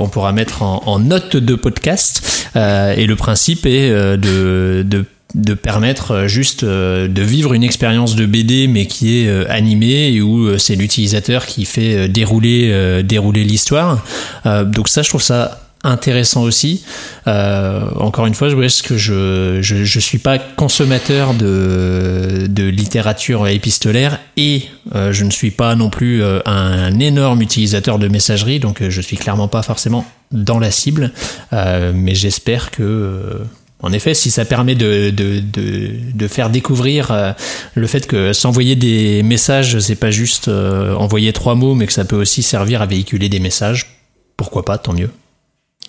on 0.00 0.08
pourra 0.08 0.32
mettre 0.32 0.62
en, 0.62 0.82
en 0.86 0.98
note 0.98 1.36
de 1.36 1.54
podcast. 1.54 2.48
Et 2.54 3.06
le 3.06 3.16
principe 3.16 3.66
est 3.66 3.90
de, 3.90 4.82
de 4.86 5.04
de 5.34 5.54
permettre 5.54 6.26
juste 6.26 6.62
de 6.62 7.22
vivre 7.22 7.54
une 7.54 7.64
expérience 7.64 8.16
de 8.16 8.26
BD 8.26 8.66
mais 8.66 8.84
qui 8.84 9.20
est 9.20 9.46
animée 9.48 10.12
et 10.12 10.20
où 10.20 10.58
c'est 10.58 10.74
l'utilisateur 10.74 11.46
qui 11.46 11.64
fait 11.64 12.06
dérouler 12.06 13.02
dérouler 13.02 13.42
l'histoire. 13.42 14.04
Donc 14.44 14.88
ça 14.88 15.00
je 15.00 15.08
trouve 15.08 15.22
ça 15.22 15.71
intéressant 15.84 16.42
aussi. 16.42 16.84
Euh, 17.26 17.82
encore 17.96 18.26
une 18.26 18.34
fois, 18.34 18.48
je 18.48 18.68
ce 18.68 18.82
que 18.82 18.96
je, 18.96 19.58
je 19.60 20.00
suis 20.00 20.18
pas 20.18 20.38
consommateur 20.38 21.34
de 21.34 22.46
de 22.48 22.64
littérature 22.64 23.46
épistolaire 23.48 24.18
et 24.36 24.64
euh, 24.94 25.12
je 25.12 25.24
ne 25.24 25.30
suis 25.30 25.50
pas 25.50 25.74
non 25.74 25.90
plus 25.90 26.22
euh, 26.22 26.40
un 26.46 26.98
énorme 27.00 27.42
utilisateur 27.42 27.98
de 27.98 28.08
messagerie, 28.08 28.60
donc 28.60 28.82
je 28.88 29.00
suis 29.00 29.16
clairement 29.16 29.48
pas 29.48 29.62
forcément 29.62 30.04
dans 30.30 30.58
la 30.58 30.70
cible. 30.70 31.12
Mais 31.52 32.14
j'espère 32.14 32.70
que 32.70 33.40
en 33.80 33.92
effet, 33.92 34.14
si 34.14 34.30
ça 34.30 34.44
permet 34.44 34.76
de, 34.76 35.10
de, 35.10 35.40
de, 35.40 35.90
de 36.14 36.28
faire 36.28 36.50
découvrir 36.50 37.34
le 37.74 37.86
fait 37.86 38.06
que 38.06 38.32
s'envoyer 38.32 38.76
des 38.76 39.22
messages, 39.22 39.78
c'est 39.80 39.96
pas 39.96 40.10
juste 40.10 40.48
envoyer 40.48 41.32
trois 41.32 41.54
mots, 41.54 41.74
mais 41.74 41.86
que 41.86 41.92
ça 41.92 42.04
peut 42.04 42.16
aussi 42.16 42.42
servir 42.42 42.80
à 42.80 42.86
véhiculer 42.86 43.28
des 43.28 43.40
messages, 43.40 43.98
pourquoi 44.36 44.64
pas, 44.64 44.78
tant 44.78 44.92
mieux. 44.92 45.10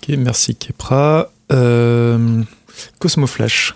Ok, 0.06 0.16
merci 0.18 0.54
Kepra. 0.54 1.30
Euh, 1.52 2.42
Cosmo 2.98 3.26
Flash, 3.26 3.74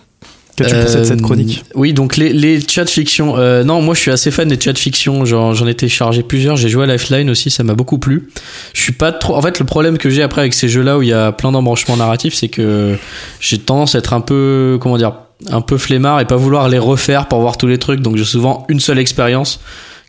qu'as-tu 0.56 0.74
pensé 0.74 0.96
de 0.96 1.00
Euh, 1.00 1.04
cette 1.04 1.22
chronique 1.22 1.64
Oui, 1.74 1.92
donc 1.92 2.16
les, 2.16 2.32
les 2.32 2.60
chats 2.60 2.86
fiction. 2.86 3.38
Euh, 3.38 3.64
non, 3.64 3.80
moi 3.80 3.94
je 3.94 4.00
suis 4.00 4.10
assez 4.10 4.30
fan 4.30 4.48
des 4.48 4.60
chats 4.60 4.74
fiction. 4.74 5.24
J'en 5.24 5.66
ai 5.66 5.74
téléchargé 5.74 6.22
plusieurs. 6.22 6.56
J'ai 6.56 6.68
joué 6.68 6.84
à 6.84 6.86
Lifeline 6.86 7.30
aussi, 7.30 7.50
ça 7.50 7.62
m'a 7.62 7.74
beaucoup 7.74 7.98
plu. 7.98 8.28
Je 8.74 8.82
suis 8.82 8.92
pas 8.92 9.12
trop. 9.12 9.36
En 9.36 9.42
fait, 9.42 9.58
le 9.58 9.64
problème 9.64 9.96
que 9.96 10.10
j'ai 10.10 10.22
après 10.22 10.42
avec 10.42 10.54
ces 10.54 10.68
jeux-là 10.68 10.98
où 10.98 11.02
il 11.02 11.08
y 11.08 11.12
a 11.14 11.32
plein 11.32 11.52
d'embranchements 11.52 11.96
narratifs, 11.96 12.34
c'est 12.34 12.48
que 12.48 12.96
j'ai 13.40 13.58
tendance 13.58 13.94
à 13.94 13.98
être 13.98 14.12
un 14.12 14.20
peu, 14.20 14.78
comment 14.80 14.98
dire, 14.98 15.12
un 15.50 15.60
peu 15.60 15.78
flemmard 15.78 16.20
et 16.20 16.26
pas 16.26 16.36
vouloir 16.36 16.68
les 16.68 16.78
refaire 16.78 17.28
pour 17.28 17.40
voir 17.40 17.56
tous 17.56 17.68
les 17.68 17.78
trucs. 17.78 18.00
Donc 18.00 18.16
j'ai 18.16 18.24
souvent 18.24 18.66
une 18.68 18.80
seule 18.80 18.98
expérience 18.98 19.60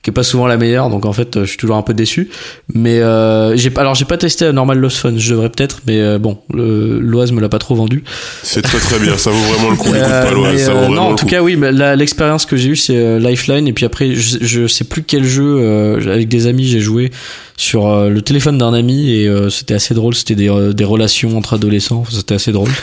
qui 0.02 0.10
est 0.10 0.14
pas 0.14 0.24
souvent 0.24 0.48
la 0.48 0.58
meilleure 0.58 0.90
donc 0.90 1.06
en 1.06 1.14
fait 1.14 1.36
euh, 1.36 1.42
je 1.42 1.50
suis 1.50 1.58
toujours 1.58 1.76
un 1.76 1.82
peu 1.82 1.94
déçu 1.94 2.30
mais 2.74 3.00
euh, 3.00 3.56
j'ai 3.58 3.70
pas 3.70 3.82
alors 3.82 3.96
j'ai 3.96 4.06
pas 4.06 4.18
testé 4.18 4.52
Normal 4.52 4.78
Lost 4.80 4.98
Fun 4.98 5.14
je 5.18 5.32
devrais 5.32 5.50
peut-être 5.50 5.82
mais 5.88 6.00
euh, 6.00 6.18
bon 6.20 6.40
l'Oise 6.54 7.32
me 7.32 7.42
l'a 7.42 7.50
pas 7.50 7.60
trop 7.60 7.76
vendu 7.76 8.04
C'est 8.44 8.62
très 8.62 8.80
très 8.80 9.00
bien, 9.00 9.18
ça 9.18 9.32
vaut 9.32 9.38
vraiment 9.38 9.70
le 9.72 9.76
coup. 9.76 9.90
Écoute 9.90 10.02
euh, 10.02 10.24
pas 10.24 10.32
l'Oise, 10.32 10.54
mais, 10.54 10.58
ça 10.60 10.72
vaut 10.72 10.78
euh, 10.78 10.82
vraiment 10.82 10.96
non, 10.96 11.02
en 11.02 11.10
le 11.12 11.16
tout 11.16 11.26
coup. 11.26 11.32
cas, 11.32 11.42
oui, 11.42 11.56
mais 11.56 11.72
l'expérience 11.96 12.46
que 12.46 12.56
j'ai 12.58 12.70
eue, 12.70 12.76
c'est 12.76 12.98
euh, 12.98 13.20
Lifeline. 13.20 13.68
Et 13.68 13.74
puis 13.74 13.86
après, 13.86 14.16
je, 14.16 14.38
je 14.42 14.68
sais 14.68 14.84
plus 14.86 15.04
quel 15.04 15.24
jeu, 15.24 15.58
euh, 15.60 16.12
avec 16.12 16.28
des 16.28 16.48
amis, 16.48 16.66
j'ai 16.66 16.80
joué 16.80 17.12
sur 17.60 17.88
euh, 17.88 18.10
le 18.10 18.22
téléphone 18.22 18.58
d'un 18.58 18.74
ami. 18.74 19.12
Et 19.12 19.28
euh, 19.28 19.50
c'était 19.50 19.74
assez 19.74 19.94
drôle. 19.94 20.16
C'était 20.16 20.36
des, 20.36 20.50
euh, 20.50 20.72
des 20.74 20.86
relations 20.86 21.38
entre 21.38 21.54
adolescents. 21.56 22.04
C'était 22.10 22.36
assez 22.36 22.52
drôle. 22.52 22.72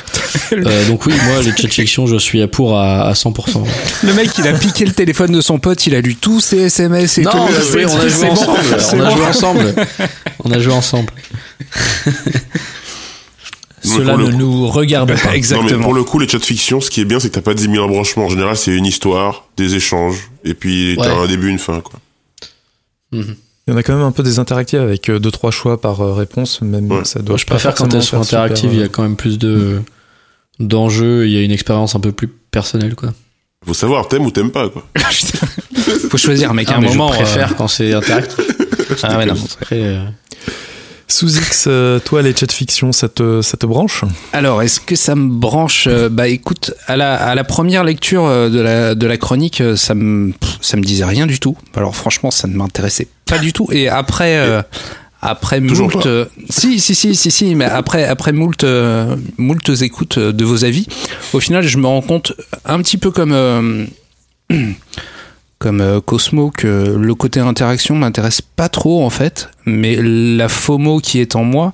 Euh, 0.52 0.86
donc 0.88 1.06
oui, 1.06 1.14
moi, 1.24 1.42
les 1.42 1.50
chat 1.56 1.68
fiction, 1.68 2.06
je 2.06 2.16
suis 2.18 2.40
à 2.40 2.46
pour 2.46 2.78
à, 2.78 3.08
à 3.08 3.12
100%. 3.14 3.64
Le 4.04 4.14
mec, 4.14 4.30
il 4.38 4.46
a 4.46 4.52
piqué 4.52 4.84
le 4.84 4.92
téléphone 4.92 5.32
de 5.32 5.40
son 5.40 5.58
pote, 5.58 5.84
il 5.88 5.94
a 5.94 6.00
lu 6.00 6.14
tous 6.14 6.40
ses 6.40 6.58
SMS 6.66 7.18
et 7.18 7.22
non, 7.22 7.30
tout. 7.32 7.36
on 7.38 7.46
a 7.46 7.60
joué 7.60 7.84
ensemble. 7.84 8.58
On 8.92 9.00
a 9.00 9.08
bon. 9.10 9.16
joué 9.16 9.24
ensemble. 9.26 9.74
On 10.44 10.50
a 10.52 10.58
joué 10.60 10.72
ensemble. 10.72 11.12
Cela 13.82 14.16
ne 14.16 14.24
coup- 14.30 14.36
nous 14.36 14.68
regarde 14.68 15.08
pas. 15.08 15.14
Non, 15.16 15.20
mais 15.30 15.36
Exactement. 15.36 15.82
pour 15.82 15.94
le 15.94 16.04
coup, 16.04 16.18
les 16.18 16.28
chats 16.28 16.38
fiction, 16.38 16.80
ce 16.80 16.90
qui 16.90 17.00
est 17.00 17.04
bien, 17.04 17.18
c'est 17.18 17.28
que 17.28 17.34
t'as 17.34 17.40
pas 17.40 17.54
10 17.54 17.64
000 17.70 17.78
embranchements. 17.84 18.26
En 18.26 18.30
général, 18.30 18.56
c'est 18.56 18.72
une 18.76 18.86
histoire, 18.86 19.46
des 19.56 19.74
échanges, 19.74 20.30
et 20.44 20.54
puis 20.54 20.96
t'as 21.00 21.14
Ouais. 21.16 21.24
un 21.24 21.26
début, 21.26 21.48
une 21.48 21.58
fin, 21.58 21.80
quoi. 21.80 21.98
Il 23.66 23.72
y 23.72 23.74
en 23.74 23.76
a 23.78 23.82
quand 23.82 23.94
même 23.96 24.04
un 24.06 24.12
peu 24.12 24.22
des 24.22 24.38
interactifs 24.38 24.78
avec 24.78 25.08
euh, 25.08 25.18
deux 25.18 25.30
trois 25.32 25.50
choix 25.50 25.80
par 25.80 26.00
euh, 26.00 26.12
réponse, 26.14 26.60
même 26.62 26.90
Ouais. 26.90 27.04
ça 27.04 27.18
doit. 27.20 27.30
Moi, 27.32 27.36
je 27.38 27.46
préfère 27.46 27.74
quand 27.74 27.92
elles 27.92 28.02
sont 28.02 28.20
interactives. 28.20 28.72
Il 28.72 28.78
y 28.78 28.82
a 28.82 28.88
quand 28.88 29.02
même 29.02 29.16
plus 29.16 29.38
de 29.38 29.80
d'enjeux. 30.60 31.26
Il 31.26 31.32
y 31.32 31.36
a 31.36 31.42
une 31.42 31.50
expérience 31.50 31.94
un 31.96 32.00
peu 32.00 32.12
plus 32.12 32.28
personnelle, 32.28 32.94
quoi. 32.94 33.10
Faut 33.66 33.74
savoir, 33.74 34.06
t'aimes 34.06 34.24
ou 34.26 34.30
t'aimes 34.30 34.52
pas, 34.52 34.68
quoi. 34.68 34.86
Faut 36.10 36.16
choisir, 36.18 36.54
mec, 36.54 36.68
à 36.68 36.74
Ah, 36.74 36.76
un 36.76 36.80
mais 36.80 36.88
moment. 36.88 37.08
je 37.10 37.16
préfère 37.16 37.56
quand 37.56 37.66
c'est 37.68 37.92
interactif. 37.92 38.38
Ah 39.02 39.18
ouais, 39.18 39.26
non. 39.26 39.34
Après, 39.60 39.76
euh, 39.82 40.04
Sous 41.08 41.36
X, 41.36 41.66
euh, 41.68 42.00
toi 42.00 42.20
les 42.20 42.34
chats 42.34 42.46
fiction, 42.50 42.90
ça 42.90 43.08
te 43.08 43.40
ça 43.40 43.56
te 43.56 43.64
branche? 43.64 44.04
Alors, 44.32 44.62
est-ce 44.62 44.80
que 44.80 44.96
ça 44.96 45.14
me 45.14 45.30
branche? 45.30 45.86
Euh, 45.86 46.08
Bah 46.08 46.26
écoute, 46.26 46.72
à 46.88 46.96
la, 46.96 47.14
à 47.14 47.34
la 47.36 47.44
première 47.44 47.84
lecture 47.84 48.24
euh, 48.24 48.48
de 48.50 48.58
la, 48.60 48.94
de 48.96 49.06
la 49.06 49.16
chronique, 49.16 49.62
ça 49.76 49.94
me, 49.94 50.32
ça 50.60 50.76
me 50.76 50.82
disait 50.82 51.04
rien 51.04 51.26
du 51.26 51.38
tout. 51.38 51.56
Alors 51.76 51.94
franchement, 51.94 52.32
ça 52.32 52.48
ne 52.48 52.56
m'intéressait 52.56 53.06
pas 53.24 53.38
du 53.38 53.52
tout. 53.52 53.68
Et 53.72 53.88
après... 53.88 54.36
euh, 54.38 54.62
après 55.22 55.60
Toujours 55.60 55.90
moult, 55.90 56.06
euh, 56.06 56.26
si 56.50 56.78
si 56.78 56.94
si 56.94 57.16
si 57.16 57.30
si 57.30 57.54
mais 57.54 57.64
après 57.64 58.04
après 58.04 58.32
moult 58.32 58.62
euh, 58.64 59.16
moult 59.38 59.66
écoutes 59.80 60.18
de 60.18 60.44
vos 60.44 60.62
avis 60.62 60.86
au 61.32 61.40
final 61.40 61.66
je 61.66 61.78
me 61.78 61.86
rends 61.86 62.02
compte 62.02 62.34
un 62.66 62.78
petit 62.82 62.98
peu 62.98 63.10
comme 63.10 63.32
euh, 63.32 63.86
comme 65.58 65.80
euh, 65.80 66.00
Cosmo 66.00 66.50
que 66.50 66.96
le 66.98 67.14
côté 67.14 67.40
interaction 67.40 67.94
m'intéresse 67.94 68.40
pas 68.40 68.68
trop 68.68 69.04
en 69.04 69.10
fait. 69.10 69.48
Mais 69.64 69.96
la 70.00 70.48
FOMO 70.48 71.00
qui 71.00 71.20
est 71.20 71.36
en 71.36 71.44
moi 71.44 71.72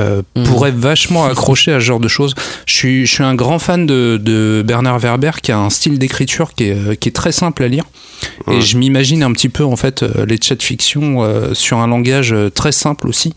euh, 0.00 0.22
Mhm. 0.34 0.44
pourrait 0.44 0.72
vachement 0.72 1.24
accrocher 1.26 1.72
à 1.72 1.80
ce 1.80 1.84
genre 1.84 2.00
de 2.00 2.08
choses. 2.08 2.34
Je 2.66 2.74
suis, 2.74 3.06
je 3.06 3.12
suis 3.14 3.22
un 3.24 3.34
grand 3.34 3.58
fan 3.58 3.86
de, 3.86 4.18
de 4.22 4.62
Bernard 4.66 4.98
Werber 4.98 5.30
qui 5.42 5.52
a 5.52 5.58
un 5.58 5.70
style 5.70 5.98
d'écriture 5.98 6.54
qui 6.54 6.64
est, 6.64 6.96
qui 6.98 7.08
est 7.08 7.12
très 7.12 7.32
simple 7.32 7.62
à 7.62 7.68
lire. 7.68 7.84
Et 8.50 8.62
je 8.62 8.78
m'imagine 8.78 9.22
un 9.22 9.30
petit 9.32 9.50
peu 9.50 9.62
en 9.64 9.76
fait 9.76 10.02
euh, 10.02 10.24
les 10.26 10.38
chat 10.42 10.60
fiction 10.62 11.22
euh, 11.22 11.52
sur 11.52 11.78
un 11.78 11.86
langage 11.86 12.32
euh, 12.32 12.48
très 12.50 12.72
simple 12.72 13.08
aussi, 13.08 13.34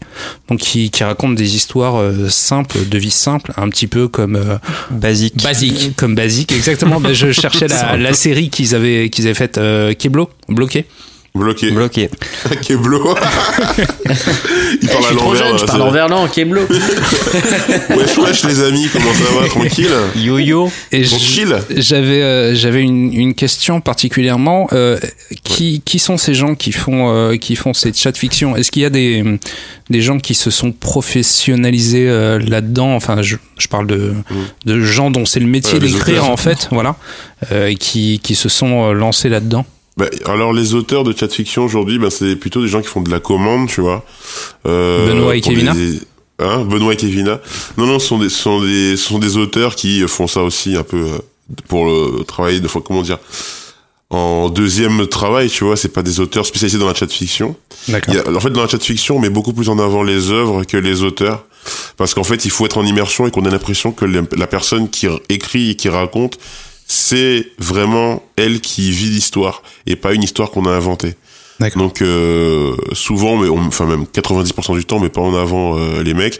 donc 0.47 0.59
qui, 0.59 0.89
qui 0.89 1.03
raconte 1.03 1.35
des 1.35 1.55
histoires 1.57 1.97
euh, 1.99 2.29
simples, 2.29 2.87
de 2.89 2.97
vie 2.97 3.11
simple, 3.11 3.51
un 3.57 3.69
petit 3.69 3.87
peu 3.87 4.07
comme 4.07 4.37
euh, 4.37 4.57
Basique. 4.89 5.43
basique, 5.43 5.95
comme 5.97 6.15
basique 6.15 6.51
exactement. 6.53 6.99
Ben, 7.01 7.13
je 7.13 7.31
cherchais 7.33 7.67
la, 7.67 7.97
la 7.97 8.13
série 8.13 8.49
qu'ils 8.49 8.73
avaient 8.73 9.09
qu'ils 9.09 9.25
avaient 9.25 9.33
faite 9.33 9.57
euh, 9.57 9.93
Keblo, 9.93 10.29
bloqué. 10.47 10.85
Bloqué. 11.35 11.71
Bloqué. 11.71 12.09
Keblo. 12.61 13.15
Il 14.81 14.87
Eh, 14.87 14.87
parle 14.87 15.03
je 15.03 15.05
à 15.05 15.07
suis 15.09 15.15
trop 15.15 15.25
l'envers. 15.33 15.47
jeune, 15.47 15.57
je 15.57 15.61
là, 15.61 15.67
parle 15.67 15.81
en 15.83 15.91
verlan, 15.91 16.27
Keblo. 16.27 16.61
Wesh, 17.89 18.17
wesh, 18.17 18.43
les 18.45 18.63
amis, 18.63 18.87
comment 18.91 19.13
ça 19.13 19.39
va 19.39 19.47
Tranquille? 19.47 19.89
Yo-yo. 20.15 20.71
Et 20.91 21.03
j- 21.03 21.09
Tranquille 21.09 21.55
J'avais 21.77 22.21
euh, 22.23 22.55
j'avais 22.55 22.81
une, 22.81 23.13
une 23.13 23.33
question 23.35 23.79
particulièrement. 23.81 24.67
euh, 24.73 24.97
qui, 25.43 25.81
qui 25.85 25.99
sont 25.99 26.17
ces 26.17 26.33
gens 26.33 26.55
qui 26.55 26.71
font 26.71 27.13
euh, 27.13 27.35
qui 27.37 27.55
font 27.55 27.73
cette 27.73 27.97
chat 27.97 28.15
fiction? 28.17 28.55
Est-ce 28.55 28.71
qu'il 28.71 28.81
y 28.81 28.85
a 28.85 28.89
des 28.89 29.23
des 29.89 30.01
gens 30.01 30.19
qui 30.19 30.33
se 30.35 30.49
sont 30.51 30.71
professionnalisés 30.71 32.09
euh, 32.09 32.39
là-dedans? 32.39 32.95
Enfin, 32.95 33.21
je, 33.21 33.35
je 33.57 33.67
parle 33.67 33.87
de 33.87 34.13
de 34.65 34.79
gens 34.81 35.11
dont 35.11 35.25
c'est 35.25 35.39
le 35.39 35.47
métier 35.47 35.79
d'écrire 35.79 36.29
en 36.29 36.37
fait, 36.37 36.67
voilà, 36.71 36.95
euh, 37.51 37.67
et 37.67 37.75
qui 37.75 38.19
qui 38.23 38.35
se 38.35 38.49
sont 38.49 38.89
euh, 38.89 38.93
lancés 38.93 39.29
là-dedans? 39.29 39.65
Bah, 39.97 40.05
alors 40.25 40.53
les 40.53 40.73
auteurs 40.75 41.03
de 41.03 41.13
chat 41.17 41.27
fiction 41.31 41.65
aujourd'hui, 41.65 41.99
bah, 41.99 42.09
c'est 42.09 42.35
plutôt 42.35 42.61
des 42.61 42.67
gens 42.69 42.81
qui 42.81 42.87
font 42.87 43.01
de 43.01 43.11
la 43.11 43.19
commande, 43.19 43.67
tu 43.67 43.81
vois. 43.81 44.05
Euh, 44.65 45.07
Benoît 45.07 45.35
et 45.35 45.41
Kevina 45.41 45.73
des- 45.73 45.99
Hein, 46.41 46.63
Benoît 46.63 46.93
et 46.93 46.95
Kevina. 46.97 47.41
Non, 47.77 47.85
non, 47.85 47.99
ce 47.99 48.07
sont 48.07 48.17
des, 48.19 48.29
ce 48.29 48.37
sont 48.37 48.61
des, 48.61 48.95
ce 48.95 49.03
sont 49.09 49.19
des 49.19 49.35
auteurs 49.35 49.75
qui 49.75 50.07
font 50.07 50.25
ça 50.27 50.41
aussi 50.41 50.77
un 50.77 50.83
peu 50.83 50.95
euh, 50.97 51.17
pour 51.67 51.85
le 51.85 52.23
travail 52.23 52.61
de, 52.61 52.67
comment 52.69 53.01
dire, 53.01 53.17
en 54.09 54.49
deuxième 54.49 55.05
travail, 55.07 55.49
tu 55.49 55.65
vois. 55.65 55.75
C'est 55.75 55.89
pas 55.93 56.01
des 56.01 56.19
auteurs 56.21 56.45
spécialisés 56.45 56.77
dans 56.79 56.87
la 56.87 56.93
chat 56.95 57.11
fiction. 57.11 57.57
D'accord. 57.89 58.15
A- 58.25 58.31
en 58.33 58.39
fait, 58.39 58.49
dans 58.51 58.61
la 58.61 58.69
chat 58.69 58.81
fiction, 58.81 59.17
on 59.17 59.19
met 59.19 59.29
beaucoup 59.29 59.51
plus 59.53 59.67
en 59.69 59.77
avant 59.79 60.01
les 60.01 60.31
œuvres 60.31 60.63
que 60.63 60.77
les 60.77 61.03
auteurs. 61.03 61.45
Parce 61.97 62.13
qu'en 62.13 62.23
fait, 62.23 62.45
il 62.45 62.51
faut 62.51 62.65
être 62.65 62.77
en 62.77 62.85
immersion 62.85 63.27
et 63.27 63.31
qu'on 63.31 63.43
ait 63.43 63.51
l'impression 63.51 63.91
que 63.91 64.05
la 64.05 64.47
personne 64.47 64.89
qui 64.89 65.07
écrit 65.27 65.71
et 65.71 65.75
qui 65.75 65.89
raconte, 65.89 66.37
c'est 66.91 67.45
vraiment 67.59 68.23
elle 68.35 68.61
qui 68.61 68.89
vit 68.91 69.09
l'histoire 69.11 69.61
et 69.85 69.95
pas 69.95 70.13
une 70.13 70.23
histoire 70.23 70.49
qu'on 70.49 70.65
a 70.65 70.71
inventée. 70.71 71.13
Donc 71.77 72.01
euh, 72.01 72.75
souvent, 72.93 73.37
mais 73.37 73.47
on- 73.47 73.59
enfin 73.67 73.85
même 73.85 74.05
90% 74.11 74.75
du 74.75 74.85
temps, 74.85 74.99
met 74.99 75.09
pas 75.09 75.21
en 75.21 75.35
avant 75.35 75.77
euh, 75.77 76.01
les 76.03 76.13
mecs. 76.15 76.39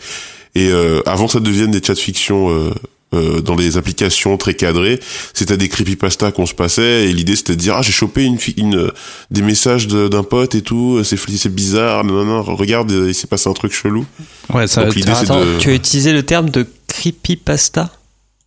Et 0.55 0.69
euh, 0.71 1.01
avant 1.05 1.27
que 1.27 1.33
ça 1.33 1.39
devienne 1.39 1.69
des 1.71 1.81
chats 1.85 1.93
fiction 1.93 2.49
euh, 2.49 2.71
euh, 3.13 3.41
dans 3.41 3.55
des 3.55 3.77
applications 3.77 4.37
très 4.37 4.55
cadrées, 4.55 4.99
c'était 5.35 5.57
des 5.57 5.67
creepypasta 5.69 6.31
qu'on 6.31 6.47
se 6.47 6.55
passait 6.55 7.09
et 7.09 7.13
l'idée 7.13 7.35
c'était 7.35 7.55
de 7.55 7.59
dire 7.61 7.75
ah 7.75 7.81
j'ai 7.83 7.91
chopé 7.91 8.23
une, 8.23 8.37
une 8.57 8.75
euh, 8.75 8.91
des 9.29 9.41
messages 9.43 9.87
de- 9.87 10.07
d'un 10.07 10.23
pote 10.23 10.55
et 10.55 10.61
tout, 10.63 11.03
c'est 11.03 11.15
fli- 11.19 11.37
c'est 11.37 11.53
bizarre, 11.53 12.03
non 12.05 12.13
non, 12.25 12.43
non 12.43 12.55
regarde 12.55 12.89
il 12.91 13.13
s'est 13.13 13.27
passé 13.27 13.49
un 13.49 13.53
truc 13.53 13.73
chelou. 13.73 14.05
Ouais, 14.53 14.67
ça. 14.67 14.85
Donc, 14.85 14.93
c'est 14.95 15.09
Attends, 15.09 15.41
de- 15.45 15.57
tu 15.59 15.69
as 15.69 15.73
utilisé 15.75 16.11
le 16.13 16.23
terme 16.23 16.49
de 16.49 16.65
creepypasta? 16.87 17.91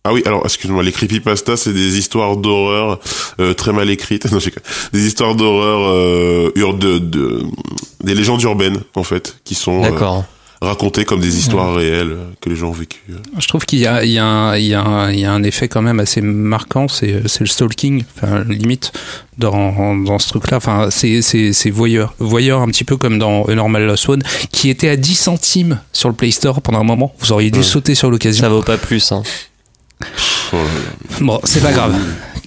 Ah 0.05 0.11
oui, 0.11 0.21
alors 0.25 0.41
excuse-moi, 0.43 0.83
les 0.83 0.91
creepypasta, 0.91 1.55
c'est 1.55 1.71
des 1.71 1.97
histoires 1.97 2.35
d'horreur 2.35 2.99
euh, 3.39 3.53
très 3.53 3.71
mal 3.71 3.89
écrites. 3.89 4.27
Non, 4.31 4.39
j'ai- 4.39 4.51
des 4.91 5.07
histoires 5.07 5.33
d'horreur 5.35 5.89
euh, 5.93 6.51
ur- 6.55 6.73
de, 6.73 6.97
de 6.97 7.43
des 8.03 8.13
légendes 8.13 8.41
urbaines 8.43 8.81
en 8.95 9.03
fait, 9.03 9.37
qui 9.45 9.55
sont 9.55 9.79
euh, 9.79 9.89
D'accord. 9.89 10.25
racontées 10.61 11.05
comme 11.05 11.21
des 11.21 11.37
histoires 11.37 11.73
réelles 11.75 12.11
euh, 12.11 12.25
que 12.41 12.49
les 12.49 12.57
gens 12.57 12.67
ont 12.67 12.73
vécues. 12.73 12.99
Je 13.39 13.47
trouve 13.47 13.65
qu'il 13.65 13.79
y 13.79 13.87
a, 13.87 14.03
il 14.03 14.11
y, 14.11 14.17
a 14.19 14.25
un- 14.25 14.57
il 14.57 14.65
y, 14.65 14.73
a 14.73 14.81
un- 14.81 15.09
il 15.09 15.19
y 15.21 15.25
a 15.25 15.31
un 15.31 15.41
effet 15.43 15.69
quand 15.69 15.81
même 15.81 16.01
assez 16.01 16.19
marquant, 16.19 16.89
c'est 16.89 17.25
c'est 17.29 17.39
le 17.39 17.45
stalking, 17.45 18.03
enfin, 18.17 18.43
limite, 18.43 18.91
dans, 19.37 19.95
dans 19.95 20.19
ce 20.19 20.27
truc-là. 20.27 20.57
Enfin, 20.57 20.89
c'est 20.91 21.21
c'est- 21.21 21.53
c'est 21.53 21.69
voyeur. 21.69 22.13
Voyeur 22.19 22.59
un 22.59 22.67
petit 22.67 22.83
peu 22.83 22.97
comme 22.97 23.19
dans 23.19 23.45
A 23.45 23.55
Normal 23.55 23.85
Lost 23.85 24.09
One, 24.09 24.23
qui 24.51 24.69
était 24.69 24.89
à 24.89 24.97
10 24.97 25.15
centimes 25.15 25.79
sur 25.93 26.09
le 26.09 26.15
Play 26.15 26.31
Store 26.31 26.61
pendant 26.61 26.81
un 26.81 26.83
moment. 26.83 27.15
Vous 27.19 27.31
auriez 27.31 27.51
dû 27.51 27.59
Ouais. 27.59 27.63
sauter 27.65 27.95
sur 27.95 28.11
l'occasion. 28.11 28.41
Ça 28.43 28.49
vaut 28.49 28.63
pas 28.63 28.77
plus. 28.77 29.13
Hein. 29.13 29.23
Bon, 31.21 31.39
c'est 31.43 31.61
pas 31.61 31.71
grave. 31.71 31.95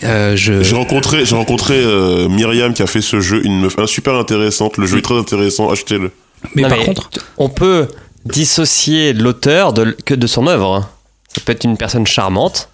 Euh, 0.04 0.36
je... 0.36 0.62
J'ai 0.62 0.76
rencontré, 0.76 1.24
j'ai 1.24 1.34
rencontré 1.36 1.74
euh, 1.74 2.28
Myriam 2.28 2.74
qui 2.74 2.82
a 2.82 2.86
fait 2.86 3.00
ce 3.00 3.20
jeu, 3.20 3.44
une 3.44 3.60
meuf 3.60 3.78
un 3.78 3.86
super 3.86 4.14
intéressante. 4.14 4.76
Le 4.76 4.86
jeu 4.86 4.98
est 4.98 5.02
très 5.02 5.18
intéressant. 5.18 5.70
Achetez-le. 5.70 6.12
Mais 6.54 6.62
Non, 6.62 6.68
par 6.68 6.78
mais 6.78 6.84
contre, 6.84 7.10
On 7.38 7.48
peut 7.48 7.88
dissocier 8.24 9.12
l'auteur 9.12 9.72
de, 9.72 9.96
que 10.04 10.14
de 10.14 10.26
son 10.26 10.46
œuvre. 10.46 10.88
Ça 11.34 11.40
peut 11.44 11.52
être 11.52 11.64
une 11.64 11.76
personne 11.76 12.06
charmante. 12.06 12.68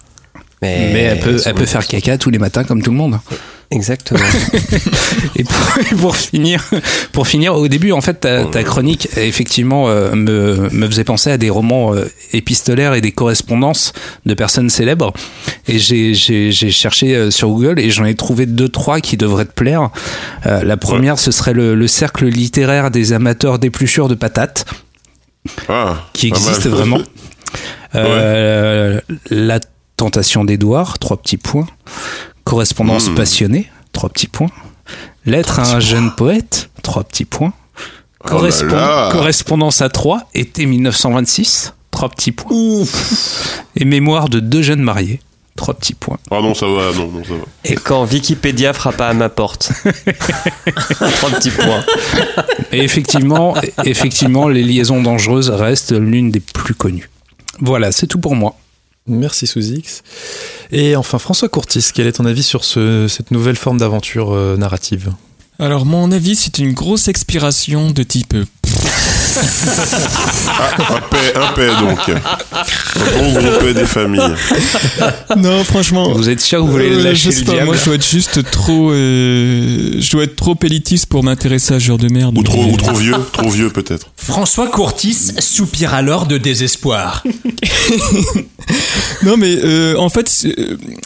Mais, 0.61 0.91
mais 0.93 1.01
elle 1.01 1.19
peut, 1.19 1.41
elle 1.45 1.55
peut 1.55 1.65
faire 1.65 1.85
caca 1.85 2.17
tous 2.17 2.29
les 2.29 2.39
matins 2.39 2.63
comme 2.63 2.81
tout 2.81 2.91
le 2.91 2.97
monde. 2.97 3.19
Exactement. 3.73 4.19
Et 5.35 5.43
pour, 5.43 5.55
et 5.91 5.95
pour 5.95 6.15
finir, 6.15 6.63
pour 7.11 7.27
finir, 7.27 7.55
au 7.55 7.67
début, 7.67 7.91
en 7.91 8.01
fait, 8.01 8.13
ta, 8.19 8.45
ta 8.45 8.63
chronique, 8.63 9.07
effectivement, 9.17 9.89
euh, 9.89 10.13
me, 10.13 10.69
me 10.71 10.85
faisait 10.87 11.03
penser 11.03 11.31
à 11.31 11.37
des 11.39 11.49
romans 11.49 11.95
euh, 11.95 12.05
épistolaires 12.33 12.93
et 12.93 13.01
des 13.01 13.11
correspondances 13.11 13.93
de 14.27 14.33
personnes 14.35 14.69
célèbres. 14.69 15.11
Et 15.67 15.79
j'ai, 15.79 16.13
cherché 16.53 17.15
euh, 17.15 17.31
sur 17.31 17.49
Google 17.49 17.79
et 17.79 17.89
j'en 17.89 18.05
ai 18.05 18.13
trouvé 18.13 18.45
deux, 18.45 18.69
trois 18.69 18.99
qui 19.01 19.17
devraient 19.17 19.45
te 19.45 19.53
plaire. 19.53 19.89
Euh, 20.45 20.63
la 20.63 20.77
première, 20.77 21.17
ce 21.17 21.31
serait 21.31 21.53
le, 21.53 21.73
le 21.73 21.87
cercle 21.87 22.27
littéraire 22.27 22.91
des 22.91 23.11
amateurs 23.13 23.57
d'épluchures 23.57 24.07
de 24.07 24.15
patates, 24.15 24.65
Ah, 25.67 26.05
qui 26.13 26.27
existe 26.27 26.65
mal. 26.67 26.75
vraiment. 26.75 26.99
Euh, 27.95 28.99
La 29.29 29.59
tentation 29.97 30.43
d'Édouard, 30.43 30.97
trois 30.97 31.17
petits 31.17 31.37
points. 31.37 31.67
Correspondance 32.43 33.09
Hmm. 33.09 33.15
passionnée, 33.15 33.69
trois 33.91 34.09
petits 34.09 34.27
points. 34.27 34.49
Lettre 35.25 35.59
à 35.59 35.75
un 35.75 35.79
jeune 35.79 36.11
poète, 36.15 36.69
trois 36.81 37.03
petits 37.03 37.25
points. 37.25 37.53
Oh 37.55 38.23
là 38.25 38.29
Correspond- 38.29 38.75
là. 38.75 39.09
Correspondance 39.11 39.81
à 39.81 39.89
trois, 39.89 40.27
été 40.33 40.65
1926, 40.65 41.73
trois 41.91 42.09
petits 42.09 42.31
points. 42.31 42.51
Et 43.75 43.85
mémoire 43.85 44.29
de 44.29 44.39
deux 44.39 44.61
jeunes 44.61 44.81
mariés, 44.81 45.19
trois 45.55 45.73
petits 45.73 45.93
points. 45.93 46.17
Ah 46.31 46.39
non, 46.41 46.53
ça 46.53 46.65
va, 46.67 46.91
non, 46.95 47.07
non, 47.09 47.23
ça 47.23 47.33
va. 47.33 47.43
Et 47.65 47.75
quand 47.75 48.05
Wikipédia 48.05 48.73
frappa 48.73 49.07
à 49.07 49.13
ma 49.13 49.29
porte. 49.29 49.71
Trois 51.15 51.29
petits 51.31 51.51
points. 51.51 51.83
Et 52.71 52.79
effectivement, 52.83 53.55
effectivement, 53.85 54.47
les 54.47 54.63
liaisons 54.63 55.01
dangereuses 55.01 55.49
restent 55.49 55.93
l'une 55.93 56.31
des 56.31 56.39
plus 56.41 56.73
connues. 56.75 57.09
Voilà, 57.59 57.91
c'est 57.91 58.07
tout 58.07 58.19
pour 58.19 58.35
moi. 58.35 58.55
Merci 59.07 59.47
Sous-X. 59.47 60.01
Et 60.71 60.95
enfin, 60.95 61.19
François 61.19 61.49
Courtis, 61.49 61.89
quel 61.93 62.07
est 62.07 62.13
ton 62.13 62.25
avis 62.25 62.43
sur 62.43 62.63
ce- 62.63 63.07
cette 63.09 63.31
nouvelle 63.31 63.57
forme 63.57 63.77
d'aventure 63.77 64.31
euh, 64.33 64.55
narrative? 64.57 65.11
Alors, 65.59 65.85
mon 65.85 66.11
avis, 66.11 66.35
c'est 66.35 66.57
une 66.59 66.73
grosse 66.73 67.07
expiration 67.07 67.91
de 67.91 68.03
type. 68.03 68.35
Un 70.89 70.99
paix, 71.09 71.33
un 71.35 71.53
paix 71.53 71.69
donc. 71.79 72.09
Un 72.09 73.17
bon 73.17 73.33
gros 73.33 73.59
paix 73.59 73.73
des 73.73 73.85
familles. 73.85 74.21
Non, 75.37 75.63
franchement. 75.63 76.11
Vous 76.13 76.29
êtes 76.29 76.41
sûr 76.41 76.59
que 76.59 76.65
vous 76.65 76.71
voulez 76.71 76.91
Euh, 76.91 77.03
lâcher 77.03 77.29
le 77.31 77.43
pas, 77.45 77.51
diable 77.53 77.65
moi 77.67 77.75
je 77.77 77.85
dois 77.85 77.95
être 77.95 78.07
juste 78.07 78.49
trop. 78.51 78.91
euh, 78.91 79.93
je 79.99 80.11
dois 80.11 80.23
être 80.23 80.35
trop 80.35 80.55
élitiste 80.63 81.07
pour 81.07 81.23
m'intéresser 81.23 81.73
à 81.73 81.79
ce 81.79 81.85
genre 81.85 81.97
de 81.97 82.09
merde. 82.09 82.37
Ou 82.37 82.41
mais- 82.41 82.43
trop, 82.47 82.63
ou 82.65 82.77
trop 82.77 82.93
vieux, 82.93 83.15
trop 83.31 83.49
vieux 83.49 83.69
peut-être. 83.69 84.07
François 84.17 84.67
Courtis 84.67 85.31
soupire 85.39 85.93
alors 85.93 86.25
de 86.27 86.37
désespoir. 86.37 87.23
Non, 89.23 89.35
mais 89.37 89.55
euh, 89.63 89.95
en 89.97 90.09
fait, 90.09 90.47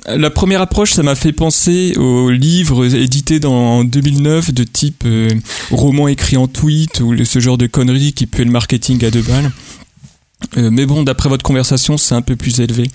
la 0.07 0.29
première 0.29 0.61
approche, 0.61 0.91
ça 0.93 1.01
m'a 1.03 1.15
fait 1.15 1.31
penser 1.31 1.93
aux 1.97 2.29
livres 2.29 2.95
édités 2.95 3.39
dans, 3.39 3.79
en 3.79 3.83
2009 3.83 4.53
de 4.53 4.63
type 4.63 5.03
euh, 5.05 5.29
roman 5.71 6.07
écrit 6.07 6.37
en 6.37 6.47
tweet 6.47 6.99
ou 7.01 7.15
ce 7.25 7.39
genre 7.39 7.57
de 7.57 7.66
conneries 7.67 8.13
qui 8.13 8.25
puait 8.25 8.45
le 8.45 8.51
marketing 8.51 9.03
à 9.05 9.11
deux 9.11 9.21
balles. 9.21 9.51
Euh, 10.57 10.69
mais 10.71 10.85
bon, 10.85 11.03
d'après 11.03 11.29
votre 11.29 11.43
conversation, 11.43 11.97
c'est 11.97 12.15
un 12.15 12.21
peu 12.21 12.35
plus 12.35 12.59
élevé. 12.59 12.89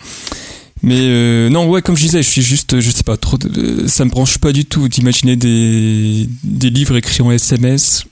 Mais 0.83 0.99
euh, 0.99 1.49
non, 1.49 1.69
ouais, 1.69 1.83
comme 1.83 1.97
je 1.97 2.03
disais, 2.03 2.23
je 2.23 2.29
suis 2.29 2.43
juste, 2.43 2.81
je 2.81 2.91
sais 2.91 3.05
pas, 3.05 3.17
trop, 3.17 3.39
ça 3.87 4.05
me 4.05 4.11
branche 4.11 4.39
pas 4.39 4.53
du 4.53 4.65
tout 4.65 4.89
d'imaginer 4.89 5.37
des, 5.37 6.29
des 6.43 6.71
livres 6.71 6.97
écrits 6.97 7.23
en 7.23 7.31
SMS. 7.31 8.05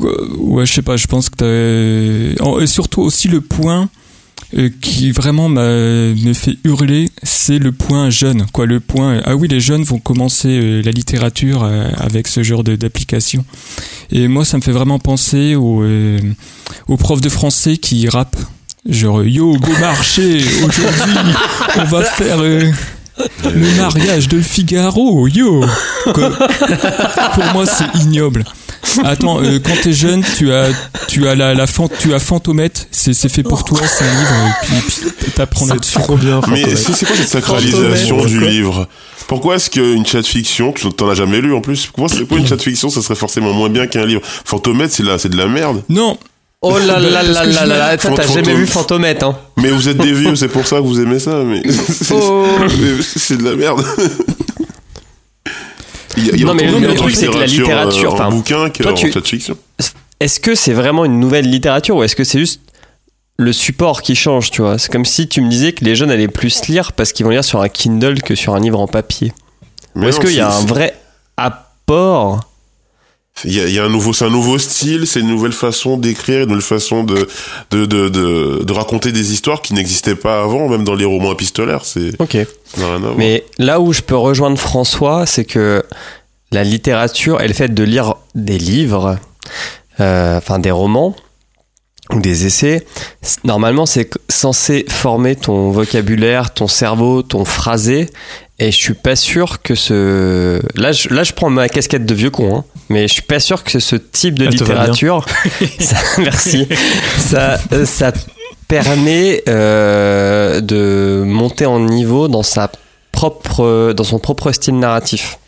Ouais, 0.00 0.66
je 0.66 0.72
sais 0.72 0.82
pas, 0.82 0.96
je 0.96 1.06
pense 1.06 1.28
que 1.28 1.36
t'as... 1.36 2.62
Et 2.62 2.66
surtout 2.66 3.02
aussi 3.02 3.28
le 3.28 3.40
point 3.40 3.88
euh, 4.56 4.68
qui 4.80 5.12
vraiment 5.12 5.48
me 5.48 6.32
fait 6.34 6.58
hurler, 6.64 7.08
c'est 7.22 7.58
le 7.58 7.72
point 7.72 8.10
jeune. 8.10 8.46
Quoi, 8.52 8.66
le 8.66 8.80
point. 8.80 9.20
Ah 9.24 9.36
oui, 9.36 9.48
les 9.48 9.60
jeunes 9.60 9.82
vont 9.82 9.98
commencer 9.98 10.48
euh, 10.48 10.82
la 10.82 10.90
littérature 10.90 11.64
euh, 11.64 11.88
avec 11.96 12.28
ce 12.28 12.42
genre 12.42 12.62
d'application. 12.62 13.44
Et 14.10 14.28
moi, 14.28 14.44
ça 14.44 14.56
me 14.58 14.62
fait 14.62 14.72
vraiment 14.72 14.98
penser 14.98 15.54
aux, 15.54 15.82
euh, 15.82 16.18
profs 16.98 17.20
de 17.20 17.28
français 17.28 17.76
qui 17.76 18.08
rappent. 18.08 18.36
Genre, 18.88 19.22
yo, 19.24 19.56
beau 19.56 19.72
marché, 19.80 20.44
aujourd'hui, 20.58 21.14
on 21.76 21.84
va 21.84 22.02
faire 22.02 22.40
euh, 22.40 22.70
le 23.44 23.76
mariage 23.76 24.28
de 24.28 24.40
Figaro, 24.40 25.28
yo. 25.28 25.64
Pour 26.04 27.44
moi, 27.54 27.64
c'est 27.66 28.00
ignoble. 28.00 28.44
Attends, 29.04 29.42
euh, 29.42 29.58
quand 29.64 29.74
t'es 29.82 29.92
jeune, 29.92 30.22
tu 30.36 30.52
as, 30.52 30.68
tu 31.08 31.26
as 31.28 31.34
la, 31.34 31.54
la 31.54 31.66
fan- 31.66 31.88
tu 32.00 32.12
as 32.14 32.18
Fantomètre. 32.18 32.82
C'est, 32.90 33.14
c'est 33.14 33.28
fait 33.28 33.42
pour 33.42 33.64
toi, 33.64 33.78
c'est 33.86 34.04
un 34.04 34.08
livre. 34.10 34.34
Et 34.64 34.80
puis, 34.80 35.10
puis 35.20 35.30
t'apprends 35.32 35.66
là-dessus. 35.66 35.94
Trop 36.00 36.16
bien. 36.16 36.40
Mais 36.48 36.62
c'est 36.76 36.92
c'est 36.92 37.06
quoi 37.06 37.16
cette 37.16 37.28
sacralisation 37.28 38.24
du 38.24 38.40
livre? 38.40 38.88
Pourquoi 39.28 39.56
est-ce 39.56 39.70
qu'une 39.70 40.04
chat 40.04 40.22
fiction, 40.24 40.72
tu 40.72 40.88
t'en 40.92 41.08
as 41.08 41.14
jamais 41.14 41.40
lu 41.40 41.54
en 41.54 41.60
plus? 41.60 41.86
Pourquoi 41.86 42.08
c'est 42.08 42.26
quoi 42.26 42.38
une 42.38 42.46
chat 42.46 42.58
fiction 42.60 42.90
Ça 42.90 43.00
serait 43.02 43.14
forcément 43.14 43.52
moins 43.52 43.70
bien 43.70 43.86
qu'un 43.86 44.04
livre? 44.04 44.20
Fantomètre, 44.24 44.92
c'est 44.92 45.04
là, 45.04 45.16
c'est 45.18 45.30
de 45.30 45.36
la 45.38 45.46
merde. 45.46 45.82
Non, 45.88 46.18
Oh 46.64 46.78
là 46.78 47.00
là 47.00 47.10
là 47.10 47.22
là 47.24 47.44
là 47.44 47.66
là, 47.66 47.96
t'as 47.96 48.08
Fantôme. 48.10 48.34
jamais 48.34 48.54
vu 48.54 48.66
Fantomètre, 48.68 49.26
hein 49.26 49.36
Mais 49.56 49.70
vous 49.70 49.88
êtes 49.88 49.96
des 49.96 50.12
vieux, 50.12 50.36
c'est 50.36 50.46
pour 50.48 50.64
ça 50.64 50.76
que 50.76 50.82
vous 50.82 51.00
aimez 51.00 51.18
ça. 51.18 51.42
Mais 51.44 51.60
c'est- 51.68 52.14
Oh. 52.14 52.46
mais 52.60 53.02
c'est 53.02 53.36
de 53.38 53.42
la 53.44 53.56
merde. 53.56 53.84
Il 56.16 56.26
y 56.40 56.42
a, 56.42 56.46
Non, 56.46 56.54
mais 56.54 56.66
le- 56.66 56.94
truc, 56.94 57.14
c'est 57.14 57.26
que 57.28 57.38
la 57.38 57.46
littérature, 57.46 58.10
euh, 58.10 58.14
enfin, 58.14 58.26
en 58.26 58.30
bouquin 58.32 58.70
que 58.70 58.82
toi, 58.82 58.92
tu- 58.92 59.10
fiction. 59.12 59.56
Est-ce 60.20 60.38
que 60.40 60.54
c'est 60.54 60.72
vraiment 60.72 61.04
une 61.04 61.18
nouvelle 61.18 61.48
littérature 61.50 61.96
ou 61.96 62.02
est-ce 62.04 62.14
que 62.16 62.24
c'est 62.24 62.38
juste 62.38 62.60
le 63.38 63.52
support 63.52 64.02
qui 64.02 64.14
change, 64.14 64.50
tu 64.50 64.62
vois? 64.62 64.78
C'est 64.78 64.92
comme 64.92 65.04
si 65.04 65.26
tu 65.26 65.40
me 65.40 65.48
disais 65.48 65.72
que 65.72 65.84
les 65.84 65.96
jeunes 65.96 66.10
allaient 66.10 66.28
plus 66.28 66.66
lire 66.68 66.92
parce 66.92 67.12
qu'ils 67.12 67.24
vont 67.24 67.30
lire 67.32 67.44
sur 67.44 67.60
un 67.60 67.68
Kindle 67.68 68.22
que 68.22 68.34
sur 68.34 68.54
un 68.54 68.60
livre 68.60 68.78
en 68.78 68.86
papier. 68.86 69.32
Est-ce 70.00 70.20
qu'il 70.20 70.34
y 70.34 70.40
a 70.40 70.52
un 70.54 70.64
vrai 70.64 70.96
apport 71.36 72.40
Il 73.44 73.54
y 73.56 73.60
a, 73.60 73.66
y 73.66 73.78
a 73.78 73.84
un 73.84 73.88
nouveau, 73.88 74.12
c'est 74.12 74.24
un 74.24 74.30
nouveau 74.30 74.58
style, 74.58 75.06
c'est 75.06 75.20
une 75.20 75.28
nouvelle 75.28 75.52
façon 75.52 75.96
d'écrire, 75.96 76.42
une 76.42 76.48
nouvelle 76.48 76.62
façon 76.62 77.02
de 77.02 77.26
de, 77.70 77.86
de, 77.86 78.08
de 78.08 78.62
de 78.62 78.72
raconter 78.72 79.10
des 79.10 79.32
histoires 79.32 79.62
qui 79.62 79.74
n'existaient 79.74 80.14
pas 80.14 80.42
avant, 80.42 80.68
même 80.68 80.84
dans 80.84 80.94
les 80.94 81.04
romans 81.04 81.32
épistolaires. 81.32 81.84
C'est 81.84 82.12
Ok. 82.20 82.36
Mais 83.16 83.44
là 83.58 83.80
où 83.80 83.92
je 83.92 84.02
peux 84.02 84.16
rejoindre 84.16 84.58
François, 84.58 85.26
c'est 85.26 85.44
que 85.44 85.82
la 86.52 86.62
littérature 86.62 87.40
et 87.40 87.48
le 87.48 87.54
fait 87.54 87.72
de 87.72 87.82
lire 87.82 88.14
des 88.34 88.58
livres, 88.58 89.18
euh, 90.00 90.38
enfin 90.38 90.58
des 90.58 90.70
romans 90.70 91.16
ou 92.12 92.20
des 92.20 92.46
essais, 92.46 92.86
normalement 93.44 93.86
c'est 93.86 94.10
censé 94.28 94.84
former 94.88 95.34
ton 95.34 95.70
vocabulaire, 95.70 96.52
ton 96.52 96.68
cerveau, 96.68 97.22
ton 97.22 97.44
phrasé. 97.44 98.08
Et 98.62 98.70
je 98.70 98.76
suis 98.76 98.94
pas 98.94 99.16
sûr 99.16 99.60
que 99.60 99.74
ce. 99.74 100.60
Là, 100.78 100.92
je, 100.92 101.08
là, 101.08 101.24
je 101.24 101.32
prends 101.32 101.50
ma 101.50 101.68
casquette 101.68 102.06
de 102.06 102.14
vieux 102.14 102.30
con, 102.30 102.58
hein, 102.58 102.64
mais 102.88 103.08
je 103.08 103.14
suis 103.14 103.22
pas 103.22 103.40
sûr 103.40 103.64
que 103.64 103.80
ce 103.80 103.96
type 103.96 104.38
de 104.38 104.44
Elle 104.44 104.50
bien. 104.50 104.60
littérature. 104.60 105.26
ça, 105.80 105.96
merci. 106.18 106.68
Ça, 107.18 107.58
ça 107.84 108.12
permet 108.68 109.42
euh, 109.48 110.60
de 110.60 111.24
monter 111.26 111.66
en 111.66 111.80
niveau 111.80 112.28
dans 112.28 112.44
sa 112.44 112.70
propre, 113.10 113.92
dans 113.94 114.04
son 114.04 114.20
propre 114.20 114.52
style 114.52 114.78
narratif. 114.78 115.38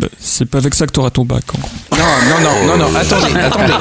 Bah, 0.00 0.08
c'est 0.18 0.46
pas 0.46 0.58
avec 0.58 0.74
ça 0.74 0.86
que 0.86 0.92
t'auras 0.92 1.10
ton 1.10 1.24
bac. 1.24 1.42
en 1.54 1.58
gros. 1.58 1.70
Non, 1.92 2.04
non, 2.28 2.66
non, 2.66 2.76
non, 2.78 2.90
non, 2.90 2.98
attendez, 2.98 3.38
attendez. 3.40 3.72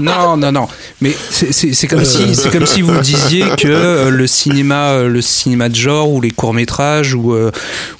Non, 0.00 0.36
non, 0.36 0.52
non. 0.52 0.68
Mais 1.00 1.12
c'est- 1.30 1.86
comme 1.86 2.04
si, 2.04 2.34
c'est 2.34 2.50
comme 2.50 2.66
si 2.66 2.82
vous 2.82 2.98
disiez 3.00 3.44
que 3.56 3.68
euh, 3.68 4.10
le 4.10 4.26
cinéma, 4.26 4.90
euh, 4.90 5.08
le 5.08 5.20
cinéma 5.22 5.68
de 5.68 5.74
genre 5.74 6.10
ou 6.10 6.20
les 6.20 6.30
courts 6.30 6.54
métrages 6.54 7.14
ou 7.14 7.32
euh, 7.34 7.50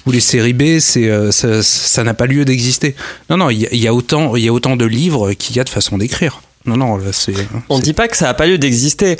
ou 0.05 0.11
les 0.11 0.19
séries 0.19 0.53
B, 0.53 0.79
c'est 0.79 1.09
euh, 1.09 1.31
ça 1.31 2.03
n'a 2.03 2.13
pas 2.13 2.25
lieu 2.25 2.45
d'exister. 2.45 2.95
Non, 3.29 3.37
non, 3.37 3.49
il 3.49 3.61
y, 3.61 3.65
a- 3.65 3.69
il 3.71 3.79
y 3.79 3.87
a 3.87 3.93
autant, 3.93 4.35
il 4.35 4.43
y 4.43 4.47
a 4.49 4.53
autant 4.53 4.75
de 4.75 4.85
livres 4.85 5.33
qu'il 5.33 5.55
y 5.55 5.59
a 5.59 5.63
de 5.63 5.69
façons 5.69 5.97
d'écrire. 5.97 6.41
Non, 6.65 6.77
non, 6.77 6.97
là, 6.97 7.11
c'est 7.11 7.33
On 7.69 7.79
dit 7.79 7.93
pas 7.93 8.07
que 8.07 8.15
ça 8.17 8.29
a 8.29 8.33
pas 8.33 8.45
lieu 8.45 8.57
d'exister. 8.57 9.17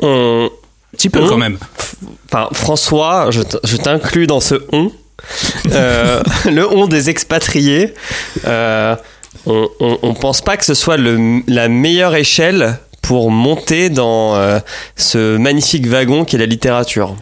On, 0.00 0.46
un 0.46 0.96
petit 0.96 1.08
peu 1.10 1.20
on- 1.20 1.28
quand 1.28 1.36
même. 1.38 1.58
enfin, 2.30 2.48
François, 2.52 3.30
je 3.30 3.76
t'inclus 3.76 4.26
dans 4.26 4.40
ce 4.40 4.56
on. 4.72 4.90
Euh, 5.70 6.22
le 6.50 6.68
on 6.70 6.86
des 6.86 7.10
expatriés. 7.10 7.94
Euh, 8.46 8.96
on, 9.46 9.68
on, 9.80 9.98
on 10.02 10.14
pense 10.14 10.40
pas 10.40 10.56
que 10.56 10.64
ce 10.64 10.74
soit 10.74 10.96
le, 10.96 11.42
la 11.46 11.68
meilleure 11.68 12.14
échelle 12.14 12.78
pour 13.00 13.30
monter 13.30 13.90
dans 13.90 14.36
euh, 14.36 14.60
ce 14.96 15.36
magnifique 15.36 15.86
wagon 15.86 16.24
qu'est 16.24 16.38
la 16.38 16.46
littérature. 16.46 17.16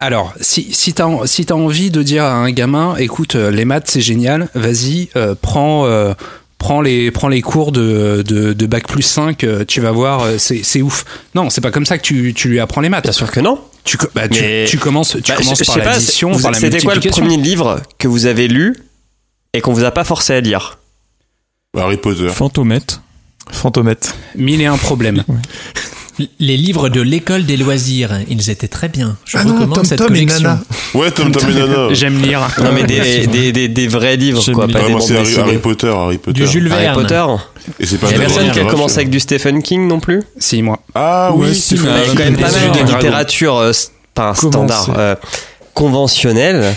Alors, 0.00 0.32
si, 0.40 0.72
si 0.72 0.94
t'as 0.94 1.08
si 1.26 1.46
envie 1.52 1.90
de 1.90 2.02
dire 2.02 2.24
à 2.24 2.32
un 2.32 2.50
gamin, 2.50 2.96
écoute, 2.96 3.34
les 3.34 3.66
maths 3.66 3.88
c'est 3.88 4.00
génial, 4.00 4.48
vas-y, 4.54 5.10
prends, 5.42 6.14
prends, 6.60 6.80
les, 6.80 7.10
prends 7.10 7.26
les 7.26 7.40
cours 7.42 7.72
de, 7.72 8.22
de, 8.24 8.52
de 8.52 8.66
bac 8.66 8.86
plus 8.86 9.02
5, 9.02 9.42
euh, 9.42 9.64
tu 9.66 9.80
vas 9.80 9.90
voir, 9.90 10.20
euh, 10.22 10.38
c'est 10.38 10.62
c'est 10.62 10.82
ouf. 10.82 11.04
Non, 11.34 11.50
c'est 11.50 11.60
pas 11.60 11.72
comme 11.72 11.86
ça 11.86 11.98
que 11.98 12.02
tu, 12.02 12.32
tu 12.34 12.48
lui 12.48 12.60
apprends 12.60 12.80
les 12.82 12.88
maths. 12.88 13.02
Bien 13.02 13.12
sûr 13.12 13.28
que 13.32 13.40
non. 13.40 13.58
Tu, 13.82 13.96
bah, 14.14 14.28
tu, 14.28 14.40
Mais- 14.42 14.66
tu 14.68 14.78
commences, 14.78 15.16
tu 15.24 15.32
Bah, 15.32 15.36
commences 15.36 15.58
je- 15.58 15.64
par 15.64 15.78
l'addition, 15.78 16.38
par 16.38 16.52
la 16.52 16.58
C'était 16.58 16.80
quoi 16.80 16.94
le 16.94 17.00
premier 17.00 17.36
livre 17.38 17.80
que 17.98 18.06
vous 18.06 18.26
avez 18.26 18.46
lu 18.46 18.76
et 19.54 19.60
qu'on 19.60 19.72
vous 19.72 19.82
a 19.84 19.90
pas 19.90 20.04
forcé 20.04 20.34
à 20.34 20.40
lire? 20.40 20.78
Harry 21.76 21.96
Potter. 21.96 22.28
Fantomètre. 22.28 23.00
Fantomètre. 23.50 24.14
Mille 24.36 24.60
et 24.60 24.66
un 24.66 24.76
problèmes. 24.76 25.24
Les 26.38 26.56
livres 26.56 26.88
de 26.88 27.00
l'école 27.00 27.44
des 27.44 27.56
loisirs, 27.56 28.10
ils 28.28 28.50
étaient 28.50 28.68
très 28.68 28.88
bien. 28.88 29.16
Je 29.24 29.38
Ah 29.38 29.44
non, 29.44 29.54
recommande 29.54 29.74
Tom 29.76 29.84
cette 29.84 29.98
Tom 29.98 30.14
et 30.14 30.26
collection. 30.26 30.48
Nana. 30.48 30.60
Ouais, 30.94 31.10
Tom 31.10 31.32
Tom 31.32 31.50
et 31.50 31.54
Nana. 31.54 31.88
J'aime 31.92 32.20
lire. 32.20 32.40
Non 32.62 32.72
mais 32.72 32.82
des, 32.84 33.26
des, 33.26 33.52
des, 33.52 33.68
des 33.68 33.88
vrais 33.88 34.16
livres 34.16 34.40
J'aime 34.42 34.54
quoi, 34.54 34.66
bien. 34.66 34.78
pas 34.80 34.86
Ouais, 34.86 34.94
des 34.94 35.00
c'est 35.00 35.38
Harry, 35.40 35.58
Potter, 35.58 35.88
Harry 35.88 36.18
Potter. 36.18 36.40
Du 36.40 36.46
Jules 36.46 36.70
Harry 36.72 36.82
Verne. 36.84 37.02
Potter. 37.02 37.24
Et 37.78 37.86
c'est 37.86 37.98
pas 37.98 38.08
Il 38.08 38.12
y 38.12 38.16
a 38.16 38.18
personne 38.18 38.36
qui 38.36 38.40
a 38.40 38.44
littérature. 38.48 38.70
commencé 38.72 38.96
avec 38.98 39.10
du 39.10 39.20
Stephen 39.20 39.62
King 39.62 39.86
non 39.88 40.00
plus 40.00 40.22
Si, 40.38 40.62
moi. 40.62 40.80
Ah 40.94 41.30
oui. 41.34 41.48
Il 41.70 41.76
y 41.76 41.80
a 41.80 41.84
quand 42.14 42.14
même 42.24 42.36
pas 42.36 42.50
Des 42.50 42.58
mal 42.60 42.72
de 42.72 42.92
littérature 42.92 43.56
euh, 43.56 43.72
pas 44.14 44.30
un 44.30 44.34
standard 44.34 44.90
euh, 44.96 45.14
conventionnelle 45.74 46.74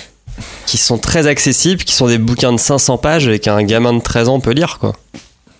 qui 0.66 0.78
sont 0.78 0.98
très 0.98 1.28
accessibles, 1.28 1.84
qui 1.84 1.94
sont 1.94 2.08
des 2.08 2.18
bouquins 2.18 2.52
de 2.54 2.58
500 2.60 2.98
pages 2.98 3.28
et 3.28 3.40
qu'un 3.40 3.62
gamin 3.64 3.94
de 3.94 4.00
13 4.02 4.30
ans 4.30 4.40
peut 4.40 4.52
lire 4.54 4.78
quoi. 4.80 4.94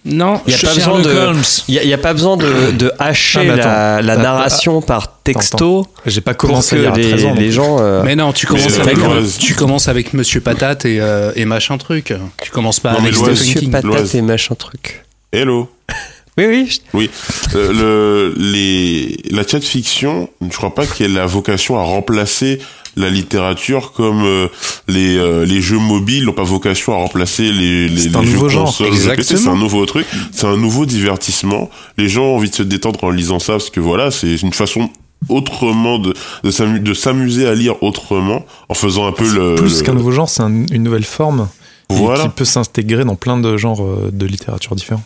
Non, 0.06 0.42
Il 0.46 0.52
y 0.52 0.56
a 0.56 0.60
pas 0.60 0.74
besoin 0.74 1.00
de 1.00 1.10
Holmes. 1.10 1.42
il 1.70 1.76
y 1.76 1.80
a, 1.80 1.84
il 1.84 1.90
y 1.90 1.94
a 1.94 1.98
pas 1.98 2.12
besoin 2.14 2.36
de, 2.36 2.72
de 2.72 2.92
hacher 3.00 3.40
Ah, 3.42 3.44
mais 3.44 3.56
la, 3.56 3.96
Ah, 4.14 4.18
narration 4.18 4.82
par 4.82 5.20
texto 5.24 5.88
J'ai 6.06 6.20
pas 6.20 6.34
pour 6.34 6.50
commencé 6.50 6.76
que 6.76 6.82
à 6.82 6.84
lire 6.84 6.94
à 6.94 6.98
les, 6.98 7.10
13 7.12 7.26
ans. 7.26 7.36
les 7.38 7.52
gens 7.52 7.78
euh, 7.80 8.04
Mais 8.04 8.16
non, 8.18 8.34
tu 8.34 8.46
commences, 8.46 8.68
Mais, 8.80 8.92
avec, 8.92 8.98
tu 9.40 9.56
commences 9.56 9.88
avec 9.88 10.14
Monsieur 10.14 10.42
Patate 10.42 10.84
et, 10.86 11.00
euh, 11.00 11.32
et 11.38 11.46
machin 11.46 11.78
truc. 11.78 12.14
Tu 12.42 12.52
commences 12.52 12.82
pas 12.82 12.92
Non, 12.94 13.00
avec 13.00 13.18
Monsieur 13.18 13.60
King. 13.62 13.72
Patate 13.72 14.14
et 14.16 14.22
machin 14.22 14.56
truc. 14.56 15.06
Hello. 15.32 15.70
Oui 16.36 16.46
oui, 16.48 16.68
je- 16.68 16.98
Oui, 16.98 17.12
Euh, 17.54 17.72
le, 17.72 18.34
les, 18.36 19.18
la 19.30 19.46
chat 19.48 19.62
fiction, 19.62 20.30
je 20.42 20.56
crois 20.58 20.74
pas 20.74 20.88
qu'elle 20.88 21.16
a 21.16 21.22
la 21.22 21.26
vocation 21.28 21.78
à 21.78 21.84
remplacer 21.84 22.58
la 22.96 23.10
littérature 23.10 23.92
comme 23.92 24.24
euh, 24.24 24.48
les, 24.88 25.18
euh, 25.18 25.46
les 25.46 25.62
jeux 25.62 25.78
mobiles 25.80 26.26
n'ont 26.26 26.34
pas 26.34 26.44
vocation 26.44 26.94
à 26.94 26.98
remplacer 26.98 27.52
les, 27.52 27.88
les, 27.90 28.02
C'est 28.02 28.10
les 28.10 28.16
un 28.16 28.24
jeux 28.24 28.32
nouveau 28.34 28.50
genre, 28.50 28.66
consoles, 28.66 28.90
PC, 29.16 29.38
c'est 29.38 29.48
un 29.48 29.56
nouveau 29.56 29.86
truc, 29.86 30.06
c'est 30.32 30.46
un 30.48 30.58
nouveau 30.58 30.86
divertissement. 30.86 31.70
Les 31.98 32.08
gens 32.10 32.24
ont 32.24 32.36
envie 32.38 32.50
de 32.50 32.56
se 32.56 32.64
détendre 32.64 33.04
en 33.04 33.10
lisant 33.10 33.40
ça 33.40 33.54
parce 33.54 33.70
que 33.70 33.80
voilà, 33.80 34.12
c'est 34.12 34.36
une 34.36 34.54
façon 34.54 34.90
autrement 35.30 36.00
de, 36.00 36.14
de 36.44 36.52
s'amu- 36.52 36.80
de 36.82 36.94
s'amuser 36.94 37.48
à 37.48 37.56
lire 37.56 37.82
autrement 37.82 38.46
en 38.70 38.74
faisant 38.74 39.08
un 39.08 39.12
peu 39.14 39.24
le... 39.34 39.56
Plus 39.56 39.80
le- 39.80 39.86
qu'un 39.86 39.94
nouveau 39.94 40.12
genre, 40.12 40.30
c'est 40.30 40.44
un- 40.44 40.66
une 40.72 40.84
nouvelle 40.84 41.06
forme 41.06 41.48
Voilà, 41.90 42.24
qui 42.24 42.30
peut 42.30 42.46
s'intégrer 42.46 43.06
dans 43.06 43.16
plein 43.16 43.38
de 43.38 43.56
genres 43.58 43.82
euh, 43.84 44.10
de 44.12 44.26
littérature 44.26 44.76
différents. 44.76 45.04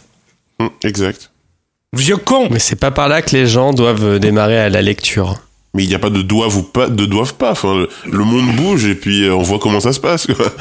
Hum, 0.59 0.69
exact. 0.83 1.31
Vieux 1.95 2.17
con 2.17 2.49
mais 2.51 2.59
c'est 2.59 2.75
pas 2.75 2.91
par 2.91 3.07
là 3.07 3.21
que 3.21 3.35
les 3.35 3.45
gens 3.47 3.73
doivent 3.73 4.19
démarrer 4.19 4.57
à 4.59 4.69
la 4.69 4.81
lecture. 4.81 5.35
Mais 5.77 5.83
il 5.83 5.89
n'y 5.89 5.93
a 5.95 5.99
pas 5.99 6.09
de 6.09 6.23
doivent 6.23 6.57
ou 6.57 6.63
pas 6.63 6.89
de 6.89 7.05
doivent 7.05 7.35
pas. 7.35 7.51
Enfin, 7.51 7.85
le, 8.11 8.23
monde 8.23 8.55
bouge 8.55 8.85
et 8.85 8.95
puis 8.95 9.25
euh, 9.25 9.35
on 9.35 9.43
voit 9.43 9.59
comment 9.59 9.79
ça 9.79 9.93
se 9.93 9.99
passe. 9.99 10.25
Quoi. 10.25 10.51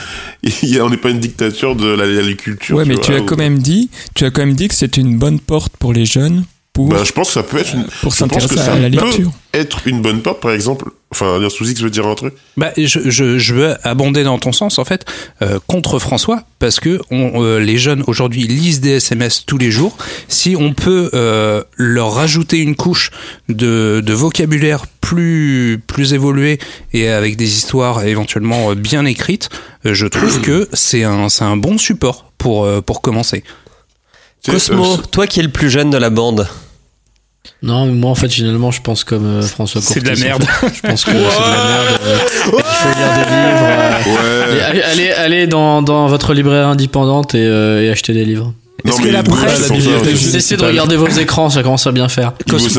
Il 0.63 0.69
y 0.69 0.79
a- 0.79 0.85
on 0.85 0.91
n'est 0.91 0.99
pas 0.99 1.09
une 1.09 1.21
dictature 1.21 1.75
de 1.75 1.87
la, 1.89 2.05
la 2.05 2.33
culture. 2.35 2.77
Ouais, 2.77 2.85
mais 2.85 2.99
tu 2.99 3.15
as 3.15 3.21
ou- 3.23 3.25
quand 3.25 3.39
même 3.39 3.59
dit, 3.59 3.89
tu 4.15 4.27
as 4.27 4.31
quand 4.31 4.43
même 4.45 4.53
dit 4.55 4.69
que 4.69 4.75
c'est 4.75 4.99
une 4.99 5.17
bonne 5.17 5.41
porte 5.41 5.75
pour 5.79 5.95
les 5.95 6.05
jeunes 6.05 6.45
pour, 6.77 6.89
Bah, 6.89 7.03
je 7.05 7.13
pense 7.13 7.29
que 7.29 7.35
ça 7.35 7.43
peut 7.43 7.57
être 7.59 7.75
une, 7.75 7.87
pour 8.03 8.15
s'intéresser 8.15 8.57
ça 8.57 8.75
à 8.75 8.79
la 8.79 8.91
peut 8.91 9.07
lecture. 9.07 9.31
être 9.55 9.81
une 9.87 10.03
bonne 10.03 10.21
porte, 10.23 10.41
par 10.43 10.53
exemple. 10.53 10.91
Enfin, 11.11 11.39
dire 11.39 11.51
sous 11.51 11.69
X 11.71 11.81
veut 11.81 11.89
dire 11.89 12.07
un 12.07 12.15
truc? 12.15 12.35
Bah, 12.59 12.73
je, 12.77 13.09
je, 13.09 13.39
je 13.39 13.55
veux 13.55 13.75
abonder 13.87 14.25
dans 14.25 14.39
ton 14.39 14.53
sens 14.53 14.79
en 14.79 14.85
fait 14.85 15.07
euh, 15.41 15.59
contre 15.67 15.99
François 15.99 16.43
parce 16.59 16.79
que 16.81 17.01
on, 17.11 17.43
euh, 17.43 17.59
les 17.59 17.79
jeunes 17.79 18.03
aujourd'hui 18.07 18.47
lisent 18.47 18.81
des 18.81 18.97
SMS 18.97 19.45
tous 19.47 19.57
les 19.57 19.71
jours. 19.71 19.97
Si 20.29 20.57
on 20.59 20.75
peut 20.75 21.11
euh, 21.15 21.63
leur 21.77 22.13
rajouter 22.13 22.59
une 22.59 22.77
couche 22.77 23.11
de, 23.49 24.03
de 24.05 24.13
vocabulaire 24.13 24.87
plus 25.01 25.81
plus 25.87 26.13
évolué 26.13 26.59
et 26.93 27.09
avec 27.09 27.37
des 27.37 27.57
histoires 27.57 28.05
éventuellement 28.05 28.73
euh, 28.73 28.75
bien 28.75 29.07
écrites, 29.07 29.49
euh, 29.87 29.95
je 29.95 30.07
trouve 30.07 30.41
que 30.43 30.69
c'est 30.75 31.05
un 31.05 31.29
c'est 31.31 31.45
un 31.45 31.57
bon 31.57 31.79
support 31.79 32.31
pour 32.37 32.65
euh, 32.65 32.81
pour 32.83 33.01
commencer. 33.01 33.43
Cosmo, 34.45 34.97
toi 35.11 35.27
qui 35.27 35.41
es 35.41 35.43
le 35.43 35.49
plus 35.51 35.71
jeune 35.71 35.91
de 35.91 35.97
la 35.97 36.11
bande, 36.11 36.47
Non, 37.63 37.87
mais 37.87 37.93
moi 37.93 38.11
en 38.11 38.15
fait 38.15 38.29
finalement 38.29 38.71
je 38.71 38.81
pense 38.83 39.05
comme 39.05 39.25
euh, 39.27 39.43
François 39.43 39.81
Courtis. 39.81 39.95
C'est 39.95 40.01
de 40.03 40.09
la 40.09 40.15
en 40.15 40.39
merde. 40.39 40.45
fait. 40.45 40.67
Je 40.75 40.81
pense 40.83 41.05
que 41.05 41.11
c'est 41.11 41.17
de 41.17 41.23
la 41.23 41.65
merde. 41.65 42.01
euh, 42.05 42.17
Il 42.23 42.51
faut 42.51 42.57
lire 42.89 43.15
des 43.15 43.31
livres. 43.31 44.19
euh, 44.25 44.55
Ouais. 44.55 44.63
allez, 44.63 44.83
allez, 44.83 45.11
allez 45.13 45.47
dans, 45.47 45.83
dans 45.83 46.07
votre 46.07 46.35
libraire 46.35 46.69
indépendante 46.69 47.35
et, 47.35 47.39
euh, 47.47 47.83
et 47.83 47.91
acheter 47.91 48.13
des 48.13 48.25
livres. 48.25 48.53
Mais 48.87 49.05
que 49.05 49.09
la 49.09 49.23
presse-. 49.23 49.73
Cessez 50.17 50.57
de 50.57 50.65
regarder 50.65 50.97
vos 50.97 51.09
écrans, 51.09 51.51
ça 51.51 51.63
commence 51.63 51.87
à 51.87 51.93
bien 51.93 52.09
faire. 52.09 52.33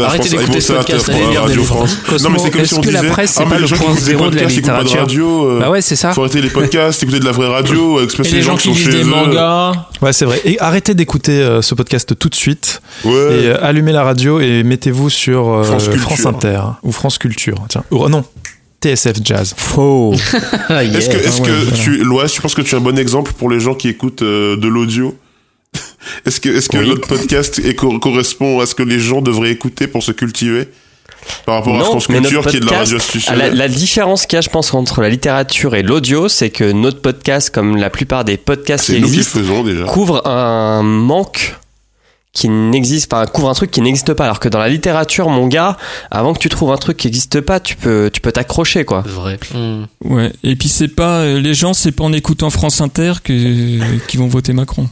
Arrêtez 0.03 0.29
d'écouter 0.29 0.61
ce 0.61 0.73
podcast, 0.73 1.09
TF1, 1.09 1.13
allez 1.13 1.21
lire 1.27 1.41
des 1.45 1.47
Radio. 1.49 1.63
France. 1.63 1.97
Non, 2.23 2.29
mais 2.29 2.39
c'est 2.39 2.51
comme 2.51 2.65
si 2.65 2.73
on 2.73 2.81
que 2.81 2.89
la 2.89 3.01
disait, 3.01 3.11
presse, 3.11 3.31
c'est 3.31 3.41
ah, 3.41 3.45
mais 3.45 3.49
pas 3.51 3.55
les 3.55 3.61
le 3.61 3.67
gens 3.67 3.75
qui 3.75 3.81
point 3.83 3.91
écoutent 3.93 3.99
des 4.05 4.11
zéro 4.11 4.29
de 4.29 4.35
la 4.35 4.41
podcasts, 4.41 4.45
pas 4.45 4.51
de 4.51 4.77
littérature 4.81 4.99
radio. 5.01 5.45
euh, 5.49 5.59
Bah 5.59 5.69
ouais, 5.69 5.81
c'est 5.81 5.95
ça. 5.95 6.11
Faut 6.13 6.21
arrêter 6.21 6.41
les 6.41 6.49
podcasts, 6.49 7.03
écouter 7.03 7.19
de 7.19 7.25
la 7.25 7.31
vraie 7.31 7.47
radio, 7.47 7.99
Et 8.01 8.07
les 8.31 8.41
gens 8.41 8.55
qui 8.55 8.67
sont 8.69 8.73
lisent 8.73 8.89
des 8.89 9.03
mangas. 9.03 9.73
Ouais, 10.01 10.13
c'est 10.13 10.25
vrai. 10.25 10.41
Et 10.45 10.59
arrêtez 10.59 10.93
d'écouter 10.93 11.41
euh, 11.41 11.61
ce 11.61 11.75
podcast 11.75 12.17
tout 12.17 12.29
de 12.29 12.35
suite. 12.35 12.81
Ouais. 13.03 13.11
Et 13.11 13.47
euh, 13.47 13.63
allumez 13.63 13.91
la 13.91 14.03
radio 14.03 14.39
et 14.39 14.63
mettez-vous 14.63 15.09
sur 15.09 15.63
France 15.65 16.25
Inter 16.25 16.59
ou 16.83 16.91
France 16.91 17.17
Culture. 17.17 17.55
Tiens. 17.69 17.83
Oh 17.91 18.07
non, 18.09 18.23
TSF 18.81 19.17
Jazz. 19.23 19.53
Faux. 19.57 20.13
Yeah. 20.69 20.83
Est-ce 20.83 21.09
que, 21.09 21.17
est-ce 21.17 21.41
Ah 21.41 21.41
ouais, 21.41 21.47
que 21.47 21.51
voilà. 21.51 21.77
tu, 21.83 21.97
Loïs, 22.03 22.31
tu 22.31 22.41
penses 22.41 22.53
que 22.53 22.61
tu 22.61 22.75
es 22.75 22.77
un 22.77 22.81
bon 22.81 22.97
exemple 22.97 23.31
pour 23.37 23.49
les 23.49 23.59
gens 23.59 23.73
qui 23.73 23.89
écoutent 23.89 24.21
euh, 24.21 24.55
de 24.57 24.67
l'audio? 24.67 25.15
Est-ce 26.25 26.39
que, 26.39 26.49
est-ce 26.49 26.69
que 26.69 26.77
Oui. 26.77 26.87
notre 26.89 27.07
podcast 27.07 27.59
est, 27.59 27.75
co- 27.75 27.97
correspond 27.99 28.59
à 28.59 28.65
ce 28.65 28.75
que 28.75 28.83
les 28.83 28.99
gens 28.99 29.21
devraient 29.21 29.51
écouter 29.51 29.87
pour 29.87 30.03
se 30.03 30.11
cultiver 30.11 30.67
par 31.45 31.55
rapport 31.55 31.75
à 31.79 31.83
France 31.83 32.07
Culture 32.07 32.45
qui 32.47 32.57
est 32.57 32.59
de 32.61 32.65
la 32.69 32.77
radio 32.79 32.97
La, 33.53 33.67
différence 33.67 34.25
qu'il 34.25 34.37
y 34.37 34.39
a, 34.39 34.41
je 34.41 34.49
pense, 34.49 34.73
entre 34.73 35.01
la 35.01 35.09
littérature 35.09 35.75
et 35.75 35.83
l'audio, 35.83 36.29
c'est 36.29 36.49
que 36.49 36.71
notre 36.71 37.01
podcast, 37.01 37.49
comme 37.49 37.75
la 37.77 37.89
plupart 37.89 38.23
des 38.23 38.37
podcasts 38.37 38.85
qui 38.85 38.95
existent, 38.95 39.39
faisons 39.39 39.63
déjà. 39.63 39.83
couvre 39.85 40.25
un 40.27 40.83
manque 40.83 41.55
qui 42.31 42.49
n'existe 42.49 43.09
pas, 43.09 43.25
couvre 43.25 43.49
un 43.49 43.53
truc 43.55 43.71
qui 43.71 43.81
n'existe 43.81 44.13
pas. 44.13 44.25
Alors 44.25 44.39
que 44.39 44.47
dans 44.47 44.59
la 44.59 44.69
littérature, 44.69 45.27
mon 45.29 45.47
gars, 45.47 45.75
avant 46.11 46.33
que 46.33 46.39
tu 46.39 46.49
trouves 46.49 46.71
un 46.71 46.77
truc 46.77 46.95
qui 46.97 47.07
n'existe 47.07 47.41
pas, 47.41 47.59
tu 47.59 47.75
peux, 47.75 48.11
tu 48.13 48.21
peux 48.21 48.31
t'accrocher, 48.31 48.85
quoi. 48.85 49.01
Vrai. 49.07 49.39
Ouais. 50.03 50.31
Et 50.43 50.55
puis 50.55 50.69
c'est 50.69 50.87
pas 50.87 51.21
euh, 51.21 51.39
les 51.41 51.55
gens, 51.55 51.73
c'est 51.73 51.91
pas 51.91 52.03
en 52.03 52.13
écoutant 52.13 52.51
France 52.51 52.79
Inter 52.79 53.13
que 53.23 53.97
qui 54.07 54.17
vont 54.17 54.27
voter 54.27 54.53
Macron. 54.53 54.87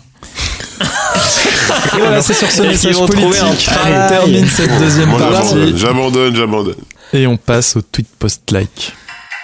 Voilà, 1.94 2.22
c'est 2.22 2.34
sur 2.34 2.52
ce 2.52 2.62
Et 2.64 2.68
message 2.68 2.96
politique 2.96 3.70
qu'on 3.70 4.08
termine 4.08 4.48
cette 4.48 4.78
deuxième 4.80 5.10
Moi, 5.10 5.20
partie. 5.20 5.48
j'abandonne, 5.48 5.78
j'abandonne, 5.78 6.36
j'abandonne. 6.36 6.76
Et 7.14 7.28
on 7.28 7.38
passe 7.38 7.76
au 7.76 7.82
tweet 7.82 8.08
post-like. 8.20 8.94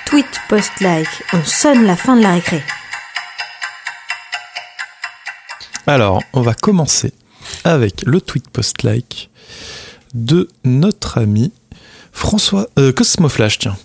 Tweet 0.06 0.28
post-like, 0.50 1.08
on 1.34 1.44
sonne 1.46 1.86
la 1.86 1.96
fin 1.96 2.16
de 2.18 2.22
la 2.24 2.34
récré. 2.34 2.62
Alors, 5.88 6.22
on 6.34 6.42
va 6.42 6.54
commencer 6.54 7.14
avec 7.64 8.04
le 8.06 8.22
tweet 8.22 8.50
post-like 8.50 9.30
de 10.14 10.48
notre 10.64 11.18
ami 11.18 11.52
François 12.12 12.68
euh, 12.78 12.92
Cosmoflash, 12.92 13.60
tiens. 13.60 13.78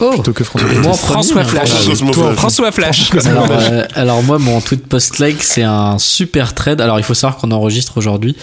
Oh 0.00 0.10
Plutôt 0.12 0.32
que 0.32 0.44
François. 0.44 0.72
Moi, 0.72 0.92
François 0.94 1.42
Premier, 1.42 1.66
Flash. 1.66 1.70
François 1.70 2.12
Flash. 2.12 2.36
François 2.36 2.72
Flash. 2.72 3.26
Alors, 3.26 3.48
euh, 3.50 3.84
alors 3.94 4.22
moi, 4.22 4.38
mon 4.38 4.60
tweet 4.60 4.86
post-like, 4.86 5.42
c'est 5.42 5.62
un 5.62 5.98
super 5.98 6.54
trade. 6.54 6.80
Alors, 6.80 6.98
il 6.98 7.04
faut 7.04 7.14
savoir 7.14 7.38
qu'on 7.38 7.50
enregistre 7.50 7.98
aujourd'hui 7.98 8.36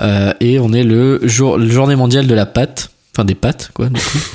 euh, 0.00 0.32
et 0.40 0.58
on 0.58 0.72
est 0.72 0.84
le 0.84 1.20
jour, 1.22 1.58
le 1.58 1.70
journée 1.70 1.96
mondiale 1.96 2.26
de 2.26 2.34
la 2.34 2.46
pâte, 2.46 2.90
enfin 3.14 3.24
des 3.24 3.34
pâtes, 3.34 3.70
quoi. 3.74 3.88
Du 3.88 4.00
coup. 4.00 4.18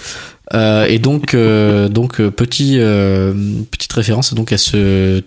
Euh, 0.53 0.85
et 0.85 0.99
donc, 0.99 1.33
euh, 1.33 1.89
donc 1.89 2.21
petit, 2.21 2.75
euh, 2.77 3.33
petite 3.71 3.91
référence 3.93 4.35
donc 4.35 4.51
à 4.51 4.59
ce 4.59 5.23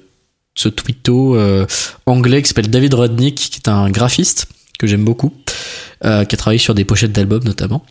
ce 0.59 0.69
tweeto 0.69 1.37
euh, 1.37 1.67
anglais 2.07 2.43
qui 2.43 2.49
s'appelle 2.49 2.69
David 2.69 2.95
Rodnick, 2.95 3.37
qui 3.37 3.61
est 3.61 3.69
un 3.69 3.91
graphiste 3.91 4.49
que 4.79 4.89
j'aime 4.89 5.05
beaucoup, 5.05 5.33
euh, 6.05 6.25
qui 6.25 6.35
a 6.35 6.39
travaillé 6.39 6.59
sur 6.59 6.75
des 6.75 6.85
pochettes 6.85 7.13
d'albums 7.13 7.45
notamment, 7.45 7.85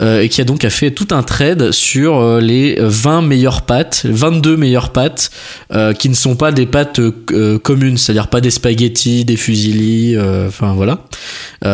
euh, 0.00 0.22
et 0.22 0.28
qui 0.28 0.40
a 0.40 0.44
donc 0.44 0.66
fait 0.68 0.90
tout 0.90 1.08
un 1.10 1.22
trade 1.22 1.70
sur 1.72 2.16
euh, 2.16 2.40
les 2.40 2.76
20 2.78 3.22
meilleures 3.22 3.62
pâtes, 3.62 4.06
22 4.08 4.56
meilleures 4.56 4.90
pâtes, 4.90 5.30
euh, 5.72 5.92
qui 5.92 6.08
ne 6.08 6.14
sont 6.14 6.36
pas 6.36 6.52
des 6.52 6.66
pâtes 6.66 6.98
euh, 6.98 7.58
communes, 7.58 7.96
c'est-à-dire 7.96 8.28
pas 8.28 8.40
des 8.40 8.50
spaghettis, 8.50 9.24
des 9.24 9.36
fusilli, 9.36 10.16
euh, 10.16 10.48
enfin 10.48 10.74
voilà. 10.74 11.04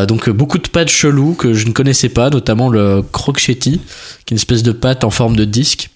Donc 0.07 0.31
beaucoup 0.31 0.59
de 0.59 0.69
pâtes 0.69 0.89
cheloues 0.89 1.35
que 1.35 1.53
je 1.53 1.67
ne 1.67 1.73
connaissais 1.73 2.09
pas, 2.09 2.31
notamment 2.31 2.69
le 2.69 3.03
crockchetti, 3.03 3.73
qui 3.73 3.79
est 3.79 4.31
une 4.31 4.37
espèce 4.37 4.63
de 4.63 4.73
pâte 4.73 5.05
en 5.05 5.11
forme 5.11 5.37
de 5.37 5.45
disque. 5.45 5.91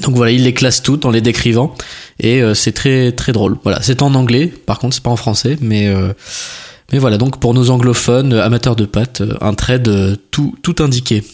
Donc 0.00 0.16
voilà, 0.16 0.32
il 0.32 0.44
les 0.44 0.54
classe 0.54 0.82
toutes 0.82 1.04
en 1.04 1.10
les 1.10 1.20
décrivant 1.20 1.74
et 2.18 2.42
euh, 2.42 2.54
c'est 2.54 2.72
très 2.72 3.12
très 3.12 3.32
drôle. 3.32 3.56
Voilà, 3.62 3.80
c'est 3.82 4.02
en 4.02 4.14
anglais, 4.14 4.46
par 4.46 4.78
contre 4.78 4.94
c'est 4.94 5.02
pas 5.02 5.10
en 5.10 5.16
français, 5.16 5.56
mais 5.60 5.88
euh, 5.88 6.12
mais 6.92 6.98
voilà 6.98 7.18
donc 7.18 7.40
pour 7.40 7.54
nos 7.54 7.70
anglophones 7.70 8.32
euh, 8.32 8.44
amateurs 8.44 8.76
de 8.76 8.84
pâtes, 8.84 9.20
euh, 9.22 9.36
un 9.40 9.54
trade 9.54 10.18
tout 10.30 10.54
tout 10.62 10.76
indiqué. 10.80 11.24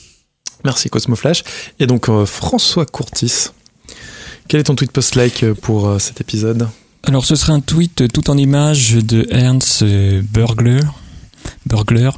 Merci 0.65 0.91
Cosmoflash. 0.91 1.43
Et 1.79 1.87
donc 1.87 2.09
euh, 2.09 2.27
François 2.27 2.87
Courtis, 2.87 3.49
quel 4.49 4.61
est 4.61 4.65
ton 4.65 4.75
tweet 4.75 4.93
post-like 4.93 5.53
pour 5.55 5.89
euh, 5.89 5.99
cet 5.99 6.21
épisode? 6.21 6.69
Alors 7.05 7.25
ce 7.25 7.35
serait 7.35 7.53
un 7.53 7.61
tweet 7.61 8.13
tout 8.13 8.31
en 8.31 8.37
image 8.37 8.95
de 8.95 9.27
Ernst 9.31 9.85
Burgler. 9.85 10.81
Burgler. 11.65 12.11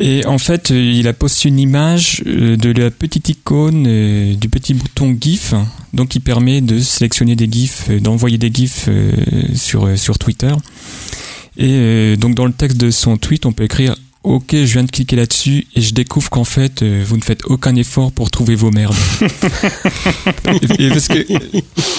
Et 0.00 0.26
en 0.26 0.38
fait, 0.38 0.70
il 0.70 1.06
a 1.06 1.12
posté 1.12 1.48
une 1.48 1.60
image 1.60 2.22
de 2.24 2.70
la 2.72 2.90
petite 2.90 3.28
icône 3.28 3.84
du 4.36 4.48
petit 4.48 4.74
bouton 4.74 5.16
GIF, 5.18 5.54
donc 5.92 6.08
qui 6.08 6.20
permet 6.20 6.60
de 6.60 6.80
sélectionner 6.80 7.36
des 7.36 7.48
GIFs, 7.50 7.90
d'envoyer 8.00 8.38
des 8.38 8.52
GIFs 8.52 8.88
sur, 9.54 9.96
sur 9.96 10.18
Twitter. 10.18 10.52
Et 11.58 11.70
euh, 11.70 12.16
donc 12.16 12.34
dans 12.34 12.46
le 12.46 12.52
texte 12.52 12.76
de 12.78 12.90
son 12.90 13.16
tweet, 13.16 13.44
on 13.46 13.52
peut 13.52 13.64
écrire 13.64 13.96
Ok, 14.24 14.50
je 14.52 14.72
viens 14.72 14.82
de 14.82 14.90
cliquer 14.90 15.16
là-dessus 15.16 15.66
et 15.74 15.80
je 15.80 15.94
découvre 15.94 16.28
qu'en 16.28 16.44
fait, 16.44 16.82
euh, 16.82 17.02
vous 17.06 17.16
ne 17.16 17.22
faites 17.22 17.44
aucun 17.46 17.74
effort 17.76 18.10
pour 18.12 18.30
trouver 18.30 18.56
vos 18.56 18.70
merdes. 18.70 18.94
et, 20.80 20.86
et 20.86 20.88
parce 20.90 21.08
que 21.08 21.24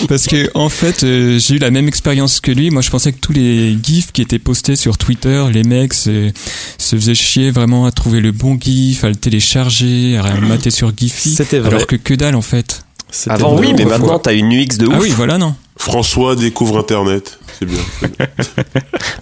parce 0.08 0.28
que 0.28 0.52
en 0.54 0.70
fait, 0.70 1.04
euh, 1.04 1.40
j'ai 1.40 1.56
eu 1.56 1.58
la 1.58 1.72
même 1.72 1.88
expérience 1.88 2.40
que 2.42 2.52
lui. 2.52 2.72
Moi, 2.72 2.82
je 2.82 2.90
pensais 2.90 3.14
que 3.14 3.20
tous 3.20 3.32
les 3.32 3.78
gifs 3.82 4.12
qui 4.12 4.22
étaient 4.22 4.38
postés 4.38 4.76
sur 4.76 4.98
Twitter, 4.98 5.46
les 5.52 5.64
mecs 5.64 5.94
se, 5.94 6.30
se 6.78 6.96
faisaient 6.98 7.16
chier 7.16 7.52
vraiment 7.52 7.86
à 7.86 7.92
trouver 7.92 8.20
le 8.20 8.32
bon 8.32 8.60
gif, 8.60 9.04
à 9.06 9.10
le 9.10 9.16
télécharger, 9.16 10.18
à 10.18 10.36
le 10.36 10.48
mater 10.48 10.72
sur 10.72 10.92
Giphy. 10.96 11.32
C'était 11.32 11.60
vrai. 11.60 11.70
Alors 11.70 11.88
que 11.88 11.96
que 11.96 12.14
dalle 12.14 12.36
en 12.36 12.42
fait. 12.42 12.84
C'était 13.12 13.32
Avant, 13.32 13.58
oui, 13.58 13.74
mais 13.76 13.86
maintenant, 13.86 14.20
t'as 14.20 14.34
une 14.34 14.52
UX 14.54 14.78
de 14.78 14.88
ouf. 14.88 14.94
Ah 14.96 15.00
oui, 15.02 15.14
voilà 15.16 15.38
non. 15.38 15.56
François 15.78 16.36
découvre 16.36 16.78
Internet. 16.78 17.39
C'est 17.60 17.66
bien. 17.66 17.80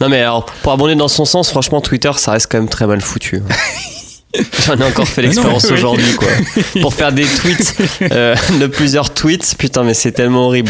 Non, 0.02 0.10
mais 0.10 0.22
alors, 0.22 0.46
pour 0.62 0.72
abonder 0.72 0.96
dans 0.96 1.08
son 1.08 1.26
sens, 1.26 1.50
franchement, 1.50 1.82
Twitter, 1.82 2.12
ça 2.18 2.32
reste 2.32 2.48
quand 2.52 2.60
même 2.60 2.70
très 2.70 2.86
mal 2.88 3.02
foutu. 3.02 3.42
J'en 4.66 4.78
ai 4.78 4.84
encore 4.84 5.08
fait 5.08 5.24
l'expérience 5.24 5.66
Ah 5.66 5.70
oui. 5.72 5.78
aujourd'hui, 5.80 6.14
quoi. 6.16 6.28
Pour 6.82 6.94
faire 6.94 7.12
des 7.12 7.26
tweets, 7.26 7.76
euh, 8.12 8.36
de 8.60 8.68
plusieurs 8.68 9.12
tweets, 9.14 9.56
putain, 9.58 9.84
mais 9.84 9.94
c'est 9.96 10.12
tellement 10.12 10.48
horrible. 10.48 10.70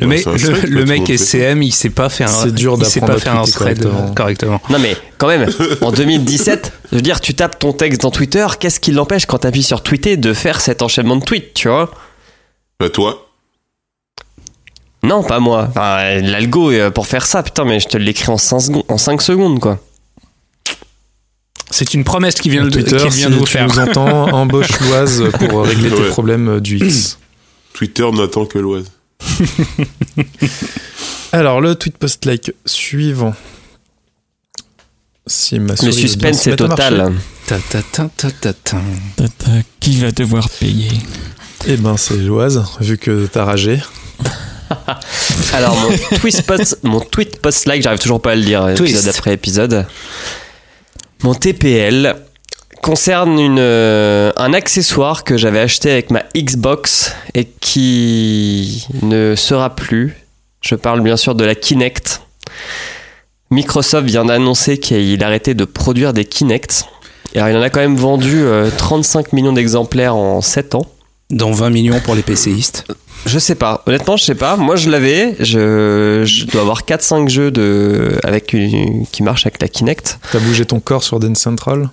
Le 0.00 0.06
Ouais, 0.06 0.16
mec, 0.16 0.20
site, 0.38 0.62
le, 0.68 0.84
mec 0.84 1.00
le 1.00 1.06
fait 1.06 1.18
SCM, 1.18 1.62
il 1.62 1.70
sait 1.72 1.90
pas 1.90 2.08
faire 2.08 2.34
un, 2.34 2.46
dur 2.46 2.76
il 2.78 2.86
sait 2.86 3.00
pas 3.00 3.18
faire 3.18 3.36
un 3.38 3.42
thread 3.44 3.78
correctement. 3.82 4.08
euh, 4.10 4.14
correctement. 4.14 4.60
Non, 4.70 4.78
mais 4.80 4.96
quand 5.18 5.28
même, 5.28 5.48
en 5.82 5.92
2017, 5.92 6.72
je 6.90 6.96
veux 6.96 7.02
dire, 7.02 7.20
tu 7.20 7.34
tapes 7.34 7.58
ton 7.58 7.72
texte 7.72 8.00
dans 8.00 8.10
Twitter, 8.10 8.46
qu'est-ce 8.58 8.80
qui 8.80 8.90
l'empêche 8.90 9.26
quand 9.26 9.38
t'appuies 9.38 9.62
sur 9.62 9.82
tweeter 9.82 10.16
de 10.16 10.32
faire 10.32 10.60
cet 10.60 10.82
enchaînement 10.82 11.16
de 11.16 11.24
tweets, 11.24 11.54
tu 11.54 11.68
vois? 11.68 11.90
Bah, 12.80 12.88
toi, 12.88 13.29
Non, 15.02 15.22
pas 15.22 15.40
moi. 15.40 15.66
Enfin, 15.70 16.20
L'algo, 16.20 16.70
euh, 16.70 16.90
pour 16.90 17.06
faire 17.06 17.26
ça, 17.26 17.42
putain, 17.42 17.64
mais 17.64 17.80
je 17.80 17.88
te 17.88 17.96
l'écris 17.96 18.30
en 18.30 18.38
5 18.38 18.60
secondes, 18.60 18.84
en 18.88 18.98
5 18.98 19.22
secondes, 19.22 19.58
quoi. 19.58 19.78
C'est 21.70 21.94
une 21.94 22.04
promesse 22.04 22.34
qui 22.34 22.50
vient, 22.50 22.64
de, 22.64 22.70
Twitter, 22.70 22.98
si 23.10 23.18
vient 23.18 23.30
de 23.30 23.36
vous 23.36 23.44
tu 23.44 23.52
faire. 23.52 23.66
nous 23.66 23.78
entends, 23.78 24.28
embauche 24.34 24.80
Loise 24.80 25.24
pour 25.38 25.64
régler 25.64 25.90
tes 25.90 26.08
problèmes 26.08 26.48
euh, 26.48 26.60
du 26.60 26.78
X. 26.78 27.18
Twitter 27.72 28.10
n'attend 28.12 28.44
que 28.44 28.58
l'Oise. 28.58 28.90
Alors, 31.32 31.60
le 31.60 31.76
tweet 31.76 31.96
post-like 31.96 32.52
suivant. 32.66 33.34
Si 35.26 35.60
ma 35.60 35.74
Le 35.80 35.92
suspense 35.92 36.42
se 36.42 36.50
est 36.50 36.56
total. 36.56 37.12
Ta, 37.46 37.58
ta, 37.58 37.82
ta, 37.82 38.08
ta, 38.16 38.30
ta, 38.32 38.52
ta. 38.52 38.78
Tata, 39.16 39.50
qui 39.78 39.96
va 39.98 40.10
devoir 40.10 40.48
payer? 40.50 40.90
Eh 41.66 41.76
ben, 41.76 41.96
c'est 41.96 42.16
Loise, 42.16 42.64
vu 42.80 42.98
que 42.98 43.26
t'as 43.26 43.44
ragé. 43.44 43.80
Alors, 45.52 45.76
mon 45.76 46.18
tweet 46.18 46.42
post, 46.46 46.78
mon 46.82 47.00
tweet 47.00 47.40
post-like, 47.40 47.82
j'arrive 47.82 47.98
toujours 47.98 48.20
pas 48.20 48.32
à 48.32 48.34
le 48.36 48.42
dire, 48.42 48.66
Twist. 48.76 48.94
épisode 48.94 49.14
après 49.14 49.32
épisode. 49.34 49.86
Mon 51.22 51.34
TPL 51.34 52.16
concerne 52.82 53.38
une, 53.38 53.58
euh, 53.58 54.32
un 54.36 54.54
accessoire 54.54 55.24
que 55.24 55.36
j'avais 55.36 55.60
acheté 55.60 55.90
avec 55.90 56.10
ma 56.10 56.22
Xbox 56.34 57.14
et 57.34 57.44
qui 57.44 58.86
ne 59.02 59.34
sera 59.36 59.74
plus. 59.76 60.16
Je 60.62 60.74
parle 60.74 61.00
bien 61.02 61.16
sûr 61.16 61.34
de 61.34 61.44
la 61.44 61.54
Kinect. 61.54 62.22
Microsoft 63.50 64.06
vient 64.06 64.24
d'annoncer 64.24 64.78
qu'il 64.78 65.22
arrêtait 65.24 65.54
de 65.54 65.64
produire 65.64 66.12
des 66.12 66.24
Kinect. 66.24 66.84
Alors, 67.34 67.48
il 67.48 67.56
en 67.56 67.62
a 67.62 67.70
quand 67.70 67.80
même 67.80 67.96
vendu 67.96 68.40
euh, 68.42 68.70
35 68.76 69.32
millions 69.32 69.52
d'exemplaires 69.52 70.16
en 70.16 70.40
7 70.40 70.74
ans. 70.74 70.86
Dans 71.30 71.52
20 71.52 71.70
millions 71.70 72.00
pour 72.00 72.14
les 72.14 72.22
PCistes? 72.22 72.84
Je 73.26 73.38
sais 73.38 73.54
pas. 73.54 73.82
Honnêtement, 73.86 74.16
je 74.16 74.24
sais 74.24 74.34
pas. 74.34 74.56
Moi, 74.56 74.76
je 74.76 74.88
l'avais. 74.90 75.36
Je, 75.40 76.22
je 76.24 76.46
dois 76.46 76.62
avoir 76.62 76.82
4-5 76.82 77.28
jeux 77.28 77.50
de, 77.50 78.18
avec 78.24 78.52
une- 78.52 79.06
qui 79.06 79.22
marchent 79.22 79.46
avec 79.46 79.60
la 79.60 79.68
Kinect. 79.68 80.18
T'as 80.32 80.38
bougé 80.40 80.64
ton 80.64 80.80
corps 80.80 81.04
sur 81.04 81.20
Dance 81.20 81.38
Central? 81.38 81.90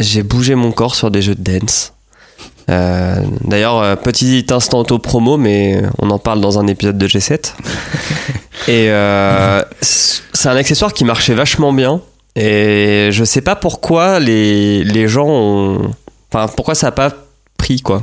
J'ai 0.00 0.22
bougé 0.22 0.54
mon 0.54 0.72
corps 0.72 0.94
sur 0.94 1.10
des 1.10 1.22
jeux 1.22 1.34
de 1.34 1.42
dance. 1.58 1.94
Euh, 2.68 3.22
D'ailleurs, 3.42 3.78
euh, 3.78 3.96
petit 3.96 4.44
instant 4.50 4.80
auto-promo, 4.80 5.36
mais 5.38 5.82
on 5.98 6.10
en 6.10 6.18
parle 6.18 6.40
dans 6.42 6.58
un 6.58 6.66
épisode 6.66 6.98
de 6.98 7.06
G7. 7.08 7.54
Et 8.68 8.90
euh, 8.90 9.62
c'est 9.80 10.48
un 10.48 10.56
accessoire 10.56 10.92
qui 10.92 11.04
marchait 11.04 11.34
vachement 11.34 11.72
bien. 11.72 12.02
Et 12.34 13.08
je 13.12 13.24
sais 13.24 13.40
pas 13.40 13.56
pourquoi 13.56 14.20
les, 14.20 14.84
les 14.84 15.08
gens 15.08 15.28
ont. 15.28 15.90
Enfin, 16.30 16.52
pourquoi 16.54 16.74
ça 16.74 16.88
a 16.88 16.92
pas 16.92 17.10
pris, 17.56 17.80
quoi. 17.80 18.02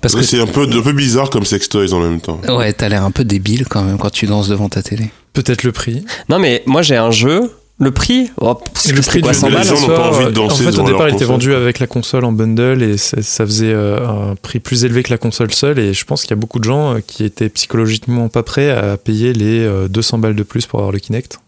Parce 0.00 0.14
que 0.14 0.22
c'est 0.22 0.40
un 0.40 0.46
peu, 0.46 0.62
un 0.62 0.82
peu 0.82 0.92
bizarre 0.92 1.30
comme 1.30 1.44
sextoys 1.44 1.92
en 1.92 2.00
même 2.00 2.20
temps. 2.20 2.40
Ouais, 2.48 2.72
t'as 2.72 2.88
l'air 2.88 3.04
un 3.04 3.10
peu 3.10 3.24
débile 3.24 3.66
quand 3.68 3.82
même 3.82 3.98
quand 3.98 4.10
tu 4.10 4.26
danses 4.26 4.48
devant 4.48 4.68
ta 4.68 4.82
télé. 4.82 5.10
Peut-être 5.32 5.62
le 5.62 5.72
prix. 5.72 6.04
Non, 6.28 6.38
mais 6.38 6.62
moi 6.66 6.82
j'ai 6.82 6.96
un 6.96 7.10
jeu. 7.10 7.50
Le 7.82 7.92
prix 7.92 8.30
oh, 8.42 8.60
le 8.92 9.00
prix 9.00 9.22
quoi, 9.22 9.32
du 9.32 9.38
100 9.38 9.48
jeu, 9.48 9.54
balles 9.54 9.62
les 9.62 9.68
gens 9.70 9.80
n'ont 9.80 9.96
pas 9.96 10.10
envie 10.10 10.24
de 10.26 10.38
en 10.38 10.48
danser 10.48 10.64
fait, 10.64 10.70
devant 10.70 10.84
au 10.84 10.86
départ, 10.86 11.08
il 11.08 11.14
était 11.14 11.24
vendu 11.24 11.54
avec 11.54 11.78
la 11.78 11.86
console 11.86 12.26
en 12.26 12.32
bundle 12.32 12.82
et 12.82 12.98
ça, 12.98 13.22
ça 13.22 13.46
faisait 13.46 13.72
euh, 13.72 14.06
un 14.06 14.36
prix 14.36 14.60
plus 14.60 14.84
élevé 14.84 15.02
que 15.02 15.08
la 15.08 15.16
console 15.16 15.50
seule. 15.54 15.78
Et 15.78 15.94
je 15.94 16.04
pense 16.04 16.20
qu'il 16.20 16.32
y 16.32 16.34
a 16.34 16.36
beaucoup 16.36 16.58
de 16.58 16.64
gens 16.64 16.96
euh, 16.96 16.98
qui 17.00 17.24
étaient 17.24 17.48
psychologiquement 17.48 18.28
pas 18.28 18.42
prêts 18.42 18.68
à 18.68 18.98
payer 18.98 19.32
les 19.32 19.60
euh, 19.60 19.88
200 19.88 20.18
balles 20.18 20.36
de 20.36 20.42
plus 20.42 20.66
pour 20.66 20.80
avoir 20.80 20.92
le 20.92 20.98
Kinect. 20.98 21.40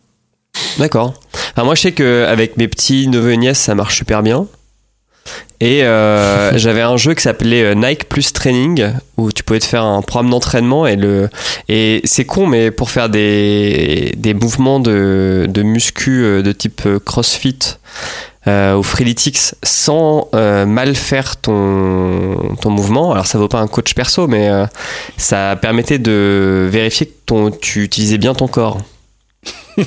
D'accord. 0.79 1.21
Enfin, 1.53 1.65
moi, 1.65 1.75
je 1.75 1.83
sais 1.83 1.93
qu'avec 1.93 2.57
mes 2.57 2.67
petits 2.67 3.09
neveux 3.09 3.33
et 3.33 3.37
nièces, 3.37 3.61
ça 3.61 3.75
marche 3.75 3.99
super 3.99 4.23
bien. 4.23 4.47
Et 5.63 5.85
euh, 5.85 6.51
j'avais 6.59 6.83
un 6.83 6.97
jeu 6.97 7.15
qui 7.15 7.23
s'appelait 7.23 7.63
euh, 7.63 7.75
Nike 7.75 8.09
Plus 8.09 8.33
Training 8.33 8.93
où 9.17 9.31
tu 9.31 9.45
pouvais 9.45 9.61
te 9.61 9.65
faire 9.65 9.85
un 9.85 10.03
programme 10.03 10.31
d'entraînement 10.31 10.89
et 10.89 10.97
le 10.97 11.31
et 11.69 12.01
c'est 12.05 12.25
con 12.25 12.47
mais 12.47 12.73
pour 12.73 12.91
faire 12.91 13.09
des, 13.09 14.13
des 14.17 14.35
mouvements 14.35 14.81
de, 14.81 15.47
de 15.49 15.63
muscu 15.63 16.25
euh, 16.25 16.43
de 16.43 16.51
type 16.51 16.83
CrossFit 17.05 17.77
euh, 18.49 18.75
ou 18.77 18.83
Freeletics 18.83 19.55
sans 19.63 20.29
euh, 20.35 20.67
mal 20.67 20.97
faire 20.97 21.37
ton, 21.37 22.57
ton 22.61 22.71
mouvement. 22.71 23.13
Alors 23.13 23.27
ça 23.27 23.39
vaut 23.39 23.47
pas 23.47 23.61
un 23.61 23.69
coach 23.69 23.95
perso 23.95 24.27
mais 24.27 24.49
euh, 24.49 24.67
ça 25.17 25.55
permettait 25.55 26.01
de 26.01 26.69
vérifier 26.69 27.07
que 27.07 27.13
ton, 27.25 27.53
tu 27.53 27.85
utilisais 27.85 28.19
bien 28.19 28.35
ton 28.35 28.49
corps. 28.49 28.79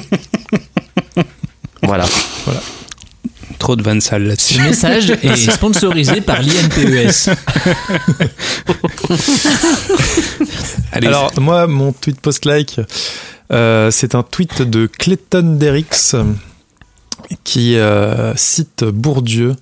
voilà. 1.84 2.06
Trop 3.60 3.76
de 3.76 3.84
vannes 3.84 4.02
sales 4.02 4.24
là-dessus. 4.24 4.56
Ce 4.56 4.62
message 4.62 5.10
est 5.24 5.52
sponsorisé 5.52 6.22
par 6.22 6.42
l'INPES. 6.42 7.30
Allez, 10.92 11.08
Alors, 11.08 11.32
moi, 11.40 11.68
mon 11.68 11.92
tweet 11.92 12.20
post-like, 12.20 12.80
euh, 13.52 13.92
c'est 13.92 14.16
un 14.16 14.24
tweet 14.24 14.62
de 14.62 14.88
Clayton 14.88 15.56
Derricks 15.58 16.16
qui 17.44 17.78
euh, 17.78 18.36
cite 18.36 18.84
Bourdieu, 18.84 19.56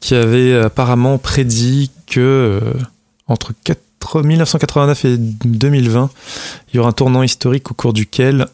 qui 0.00 0.14
avait 0.14 0.56
apparemment 0.58 1.18
prédit 1.18 1.90
que 2.06 2.20
euh, 2.20 2.60
entre 3.28 3.52
4 3.64 3.80
1989 4.22 5.04
et 5.04 5.16
2020, 5.18 6.10
il 6.72 6.76
y 6.76 6.78
aura 6.80 6.88
un 6.88 6.92
tournant 6.92 7.22
historique 7.22 7.70
au 7.70 7.74
cours 7.74 7.92
duquel 7.92 8.48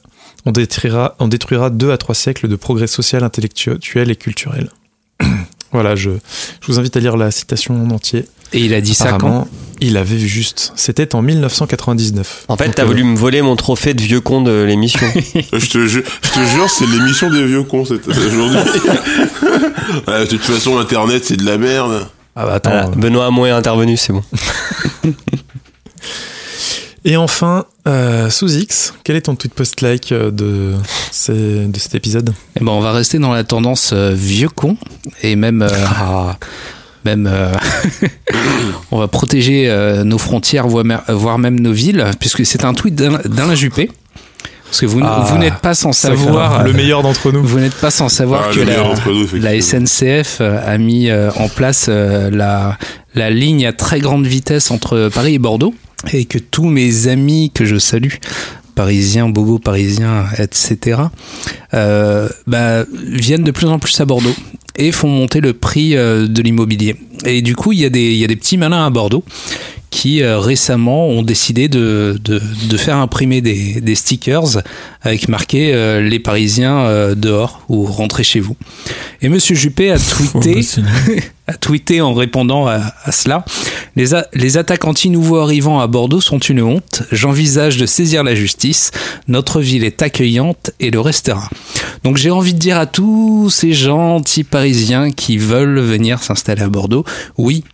on 0.46 0.52
détruira, 0.52 1.14
on 1.18 1.28
détruira 1.28 1.70
deux 1.70 1.90
à 1.90 1.98
trois 1.98 2.14
siècles 2.14 2.48
de 2.48 2.56
progrès 2.56 2.86
social, 2.86 3.24
intellectuel 3.24 4.10
et 4.10 4.16
culturel. 4.16 4.70
voilà, 5.72 5.96
je, 5.96 6.10
je 6.60 6.66
vous 6.66 6.78
invite 6.78 6.96
à 6.96 7.00
lire 7.00 7.16
la 7.16 7.30
citation 7.30 7.82
en 7.82 7.90
entier. 7.90 8.24
et 8.52 8.60
il 8.60 8.72
a 8.72 8.80
dit 8.80 8.94
ça 8.94 9.14
quand 9.14 9.48
il 9.80 9.98
avait 9.98 10.16
vu 10.16 10.26
juste. 10.26 10.72
C'était 10.76 11.14
en 11.14 11.20
1999. 11.20 12.46
En 12.48 12.56
fait, 12.56 12.70
t'as 12.70 12.84
euh, 12.84 12.86
voulu 12.86 13.04
me 13.04 13.16
voler 13.16 13.42
mon 13.42 13.56
trophée 13.56 13.92
de 13.92 14.00
vieux 14.00 14.22
con 14.22 14.40
de 14.40 14.62
l'émission. 14.62 15.06
Euh, 15.06 15.40
Je 15.58 15.68
te, 15.68 15.86
ju- 15.86 16.04
je 16.22 16.30
te 16.30 16.40
jure, 16.46 16.70
c'est 16.70 16.86
l'émission 16.86 17.28
des 17.30 17.44
vieux 17.44 17.62
cons 17.64 17.82
aujourd'hui. 17.82 18.08
Ouais, 20.08 20.20
de 20.20 20.26
toute 20.26 20.42
façon, 20.42 20.78
Internet, 20.78 21.24
c'est 21.24 21.36
de 21.36 21.44
la 21.44 21.58
merde. 21.58 22.06
Ah 22.34 22.44
bah 22.46 22.54
attends. 22.54 22.70
Voilà, 22.70 22.88
Benoît 22.90 23.26
Hamon 23.26 23.46
est 23.46 23.50
intervenu, 23.50 23.96
c'est 23.96 24.12
bon. 24.12 24.22
Et 27.08 27.16
enfin, 27.16 27.66
euh, 27.86 28.28
sous 28.30 28.52
X, 28.56 28.92
quel 29.04 29.14
est 29.14 29.22
ton 29.22 29.36
tweet 29.36 29.54
post-like 29.54 30.10
euh, 30.10 30.32
de, 30.32 30.72
ces- 31.12 31.66
de 31.66 31.78
cet 31.78 31.94
épisode? 31.94 32.34
Eh 32.60 32.64
ben, 32.64 32.72
on 32.72 32.80
va 32.80 32.90
rester 32.90 33.18
dans 33.20 33.32
la 33.32 33.44
tendance 33.44 33.90
euh, 33.92 34.12
vieux 34.12 34.48
con 34.48 34.76
et 35.22 35.36
même 35.36 35.62
euh, 35.62 35.68
ah, 36.00 36.36
même 37.04 37.28
euh, 37.32 37.52
on 38.90 38.98
va 38.98 39.06
protéger 39.06 39.70
euh, 39.70 40.02
nos 40.02 40.18
frontières 40.18 40.66
voire 40.66 41.38
même 41.38 41.60
nos 41.60 41.72
villes 41.72 42.04
puisque 42.18 42.44
c'est 42.44 42.64
un 42.64 42.74
tweet 42.74 42.96
d'Alain 42.96 43.54
Juppé 43.54 43.88
parce 44.64 44.80
que 44.80 44.86
vous, 44.86 44.98
n- 44.98 45.06
Ah, 45.08 45.24
vous 45.30 45.38
n'êtes 45.38 45.58
pas 45.60 45.74
sans 45.76 45.92
savoir 45.92 46.64
le 46.64 46.72
meilleur 46.72 47.02
d'entre 47.02 47.30
nous. 47.30 47.44
vous 47.44 47.60
n'êtes 47.60 47.76
pas 47.76 47.92
sans 47.92 48.08
savoir 48.08 48.46
Ah, 48.50 48.52
que 48.52 48.58
la, 48.60 48.78
nous, 48.82 49.40
la. 49.40 49.60
SNCF 49.62 50.40
a 50.40 50.76
mis 50.78 51.08
en 51.12 51.48
place 51.48 51.86
la, 51.88 52.76
la 53.14 53.30
ligne 53.30 53.64
à 53.64 53.72
très 53.72 54.00
grande 54.00 54.26
vitesse 54.26 54.72
entre 54.72 55.08
Paris 55.14 55.34
et 55.34 55.38
Bordeaux 55.38 55.72
et 56.12 56.24
que 56.24 56.38
tous 56.38 56.66
mes 56.66 57.08
amis 57.08 57.50
que 57.54 57.64
je 57.64 57.78
salue 57.78 58.14
parisiens, 58.74 59.28
bobos 59.28 59.58
parisiens, 59.58 60.26
etc., 60.38 61.00
euh, 61.74 62.28
bah, 62.46 62.84
viennent 62.92 63.44
de 63.44 63.50
plus 63.50 63.66
en 63.66 63.78
plus 63.78 63.98
à 64.00 64.04
Bordeaux 64.04 64.34
et 64.76 64.92
font 64.92 65.08
monter 65.08 65.40
le 65.40 65.54
prix 65.54 65.96
euh, 65.96 66.26
de 66.28 66.42
l'immobilier. 66.42 66.96
Et 67.24 67.40
du 67.40 67.56
coup, 67.56 67.72
il 67.72 67.80
y, 67.80 67.84
a 67.86 67.88
des- 67.88 68.12
il 68.12 68.18
y 68.18 68.24
a 68.24 68.26
des 68.26 68.36
petits 68.36 68.58
malins 68.58 68.84
à 68.84 68.90
Bordeaux 68.90 69.24
qui 69.88 70.20
euh, 70.22 70.38
récemment 70.38 71.08
ont 71.08 71.22
décidé 71.22 71.68
de, 71.68 72.20
de, 72.22 72.38
de 72.68 72.76
faire 72.76 72.96
imprimer 72.98 73.40
des, 73.40 73.80
des 73.80 73.94
stickers 73.94 74.62
avec 75.00 75.28
marqué 75.28 75.72
euh, 75.72 76.02
les 76.02 76.18
Parisiens 76.18 76.80
euh, 76.80 77.14
dehors 77.14 77.62
ou 77.70 77.84
rentrez 77.86 78.24
chez 78.24 78.40
vous. 78.40 78.56
Et 79.22 79.30
Monsieur 79.30 79.54
Juppé 79.54 79.90
a 79.92 79.98
tweeté. 79.98 80.60
a 81.48 81.54
tweeté 81.54 82.00
en 82.00 82.12
répondant 82.14 82.66
à, 82.66 82.80
à 83.04 83.12
cela 83.12 83.44
les, 83.94 84.14
a- 84.14 84.26
les 84.34 84.56
attaques 84.56 84.84
anti-nouveaux 84.84 85.38
arrivants 85.38 85.78
à 85.80 85.86
Bordeaux 85.86 86.20
sont 86.20 86.38
une 86.38 86.60
honte. 86.60 87.02
J'envisage 87.12 87.76
de 87.76 87.86
saisir 87.86 88.24
la 88.24 88.34
justice. 88.34 88.90
Notre 89.28 89.60
ville 89.60 89.84
est 89.84 90.02
accueillante 90.02 90.70
et 90.80 90.90
le 90.90 91.00
restera. 91.00 91.48
Donc 92.04 92.16
j'ai 92.16 92.30
envie 92.30 92.52
de 92.54 92.58
dire 92.58 92.78
à 92.78 92.86
tous 92.86 93.48
ces 93.50 93.72
gens 93.72 94.16
anti-parisiens 94.16 95.12
qui 95.12 95.38
veulent 95.38 95.78
venir 95.80 96.22
s'installer 96.22 96.62
à 96.62 96.68
Bordeaux, 96.68 97.04
oui, 97.38 97.64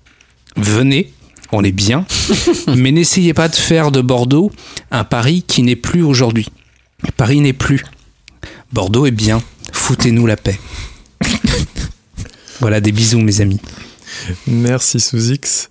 venez, 0.56 1.12
on 1.50 1.64
est 1.64 1.72
bien, 1.72 2.04
mais 2.76 2.92
n'essayez 2.92 3.34
pas 3.34 3.48
de 3.48 3.56
faire 3.56 3.90
de 3.90 4.00
Bordeaux 4.00 4.50
un 4.90 5.04
Paris 5.04 5.44
qui 5.46 5.62
n'est 5.62 5.76
plus 5.76 6.02
aujourd'hui. 6.02 6.48
Paris 7.16 7.40
n'est 7.40 7.52
plus. 7.52 7.84
Bordeaux 8.72 9.06
est 9.06 9.10
bien. 9.10 9.42
Foutez-nous 9.72 10.26
la 10.26 10.36
paix. 10.36 10.58
Voilà, 12.62 12.80
des 12.80 12.92
bisous 12.92 13.18
mes 13.18 13.40
amis. 13.40 13.60
Merci 14.46 15.00
sous 15.00 15.32
X. 15.32 15.68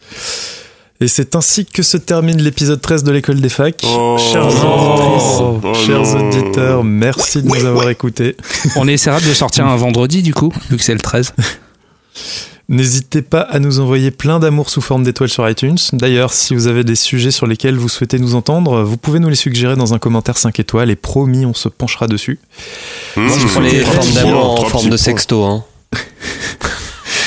Et 1.00 1.08
c'est 1.08 1.36
ainsi 1.36 1.66
que 1.66 1.82
se 1.82 1.98
termine 1.98 2.40
l'épisode 2.42 2.82
13 2.82 3.04
de 3.06 3.12
l'école 3.12 3.40
des 3.40 3.50
facs. 3.50 3.82
Oh. 3.86 4.18
chers 4.20 4.46
auditrices, 4.46 5.40
Oh 5.40 5.74
chers 5.74 6.16
auditeurs, 6.16 6.84
merci 6.84 7.42
de 7.42 7.48
nous 7.48 7.66
avoir 7.66 7.90
écoutés. 7.90 8.36
On 8.76 8.88
essaiera 8.88 9.20
de 9.22 9.34
sortir 9.34 9.66
un 9.66 9.76
vendredi 9.78 10.22
du 10.22 10.34
coup, 10.34 10.54
vu 10.70 10.78
que 10.78 10.84
c'est 10.84 10.94
le 10.94 11.00
13. 11.00 11.34
N'hésitez 12.70 13.22
pas 13.22 13.42
à 13.42 13.60
nous 13.60 13.80
envoyer 13.80 14.12
plein 14.12 14.40
d'amour 14.40 14.70
sous 14.70 14.82
forme 14.82 15.04
d'étoiles 15.04 15.30
sur 15.30 15.50
iTunes. 15.50 15.78
D'ailleurs, 15.94 16.34
si 16.34 16.54
vous 16.56 16.68
avez 16.68 16.84
des 16.84 16.96
sujets 16.96 17.32
sur 17.32 17.48
lesquels 17.48 17.78
vous 17.78 17.90
souhaitez 17.90 18.20
nous 18.20 18.36
entendre, 18.36 18.84
vous 18.84 18.98
pouvez 18.98 19.20
nous 19.20 19.30
les 19.30 19.36
suggérer 19.36 19.78
dans 19.78 19.94
un 19.94 20.00
commentaire 20.00 20.38
5 20.38 20.60
étoiles 20.60 20.90
et 20.90 20.96
promis, 20.98 21.46
on 21.46 21.54
se 21.54 21.70
penchera 21.70 22.08
dessus. 22.08 22.40
Mmh, 23.16 23.28
je 23.40 23.48
prends 23.48 23.62
les 23.62 23.80
formes 23.80 24.12
d'amour 24.12 24.62
en 24.62 24.66
forme 24.66 24.90
de 24.90 24.98
sexto. 24.98 25.46
Hein. 25.46 25.64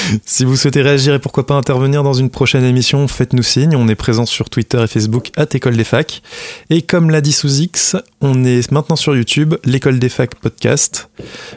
Si 0.27 0.45
vous 0.45 0.57
souhaitez 0.57 0.83
réagir 0.83 1.15
et 1.15 1.19
pourquoi 1.19 1.47
pas 1.47 1.55
intervenir 1.55 2.03
dans 2.03 2.13
une 2.13 2.31
prochaine 2.31 2.65
émission, 2.65 3.07
faites-nous 3.09 3.43
signe. 3.43 3.75
On 3.77 3.89
est 3.89 3.95
présent 3.95 4.27
sur 4.27 4.51
Twitter 4.51 4.83
et 4.83 4.87
Facebook 4.87 5.31
à 5.37 5.47
École 5.53 5.77
des 5.77 5.85
Facs. 5.85 6.23
Et 6.71 6.83
comme 6.83 7.11
l'a 7.11 7.21
dit 7.21 7.33
sous 7.33 7.61
X, 7.61 7.97
on 8.21 8.45
est 8.45 8.71
maintenant 8.73 8.97
sur 8.97 9.15
YouTube, 9.17 9.55
l'École 9.65 9.99
des 9.99 10.09
Facs 10.09 10.35
podcast. 10.37 11.09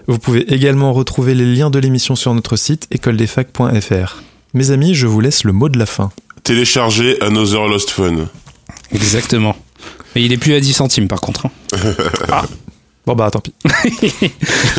Vous 0.07 0.19
pouvez 0.19 0.53
également 0.53 0.93
retrouver 0.93 1.33
les 1.35 1.45
liens 1.45 1.69
de 1.69 1.79
l'émission 1.79 2.15
sur 2.15 2.33
notre 2.33 2.55
site 2.55 2.87
écoledesfacs.fr. 2.91 4.21
Mes 4.53 4.71
amis, 4.71 4.93
je 4.95 5.07
vous 5.07 5.19
laisse 5.19 5.43
le 5.43 5.51
mot 5.53 5.69
de 5.69 5.77
la 5.77 5.85
fin. 5.85 6.11
Télécharger 6.43 7.21
Another 7.21 7.67
Lost 7.67 7.89
Fun. 7.89 8.27
Exactement. 8.93 9.55
Mais 10.15 10.23
il 10.23 10.31
est 10.31 10.37
plus 10.37 10.53
à 10.53 10.59
10 10.59 10.73
centimes 10.73 11.07
par 11.07 11.21
contre. 11.21 11.47
hein. 11.47 12.43
Bon 13.05 13.15
bah 13.15 13.31
tant 13.31 13.39
pis. 13.39 13.53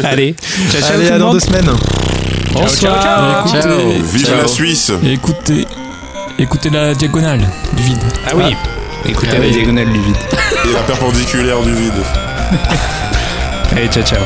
Allez, 0.04 0.34
ciao, 0.70 0.82
ciao 0.82 0.92
Allez, 0.98 1.08
à 1.08 1.18
dans 1.18 1.32
deux 1.32 1.40
semaines. 1.40 1.70
Bonsoir. 2.52 3.46
Écoutez, 3.54 4.00
Vive 4.12 4.26
ciao. 4.26 4.36
la 4.42 4.48
Suisse 4.48 4.92
écoutez, 5.04 5.66
écoutez 6.38 6.70
la 6.70 6.94
diagonale 6.94 7.48
du 7.72 7.82
vide. 7.82 8.02
Ah 8.26 8.30
oui. 8.34 8.56
Écoutez 9.04 9.28
Ah 9.32 9.38
la 9.38 9.46
oui. 9.46 9.50
diagonale 9.52 9.86
du 9.92 10.00
vide. 10.00 10.16
et 10.68 10.72
la 10.72 10.80
perpendiculaire 10.80 11.60
du 11.62 11.74
vide. 11.74 11.92
Allez, 13.72 13.88
ciao 13.88 14.02
ciao. 14.02 14.20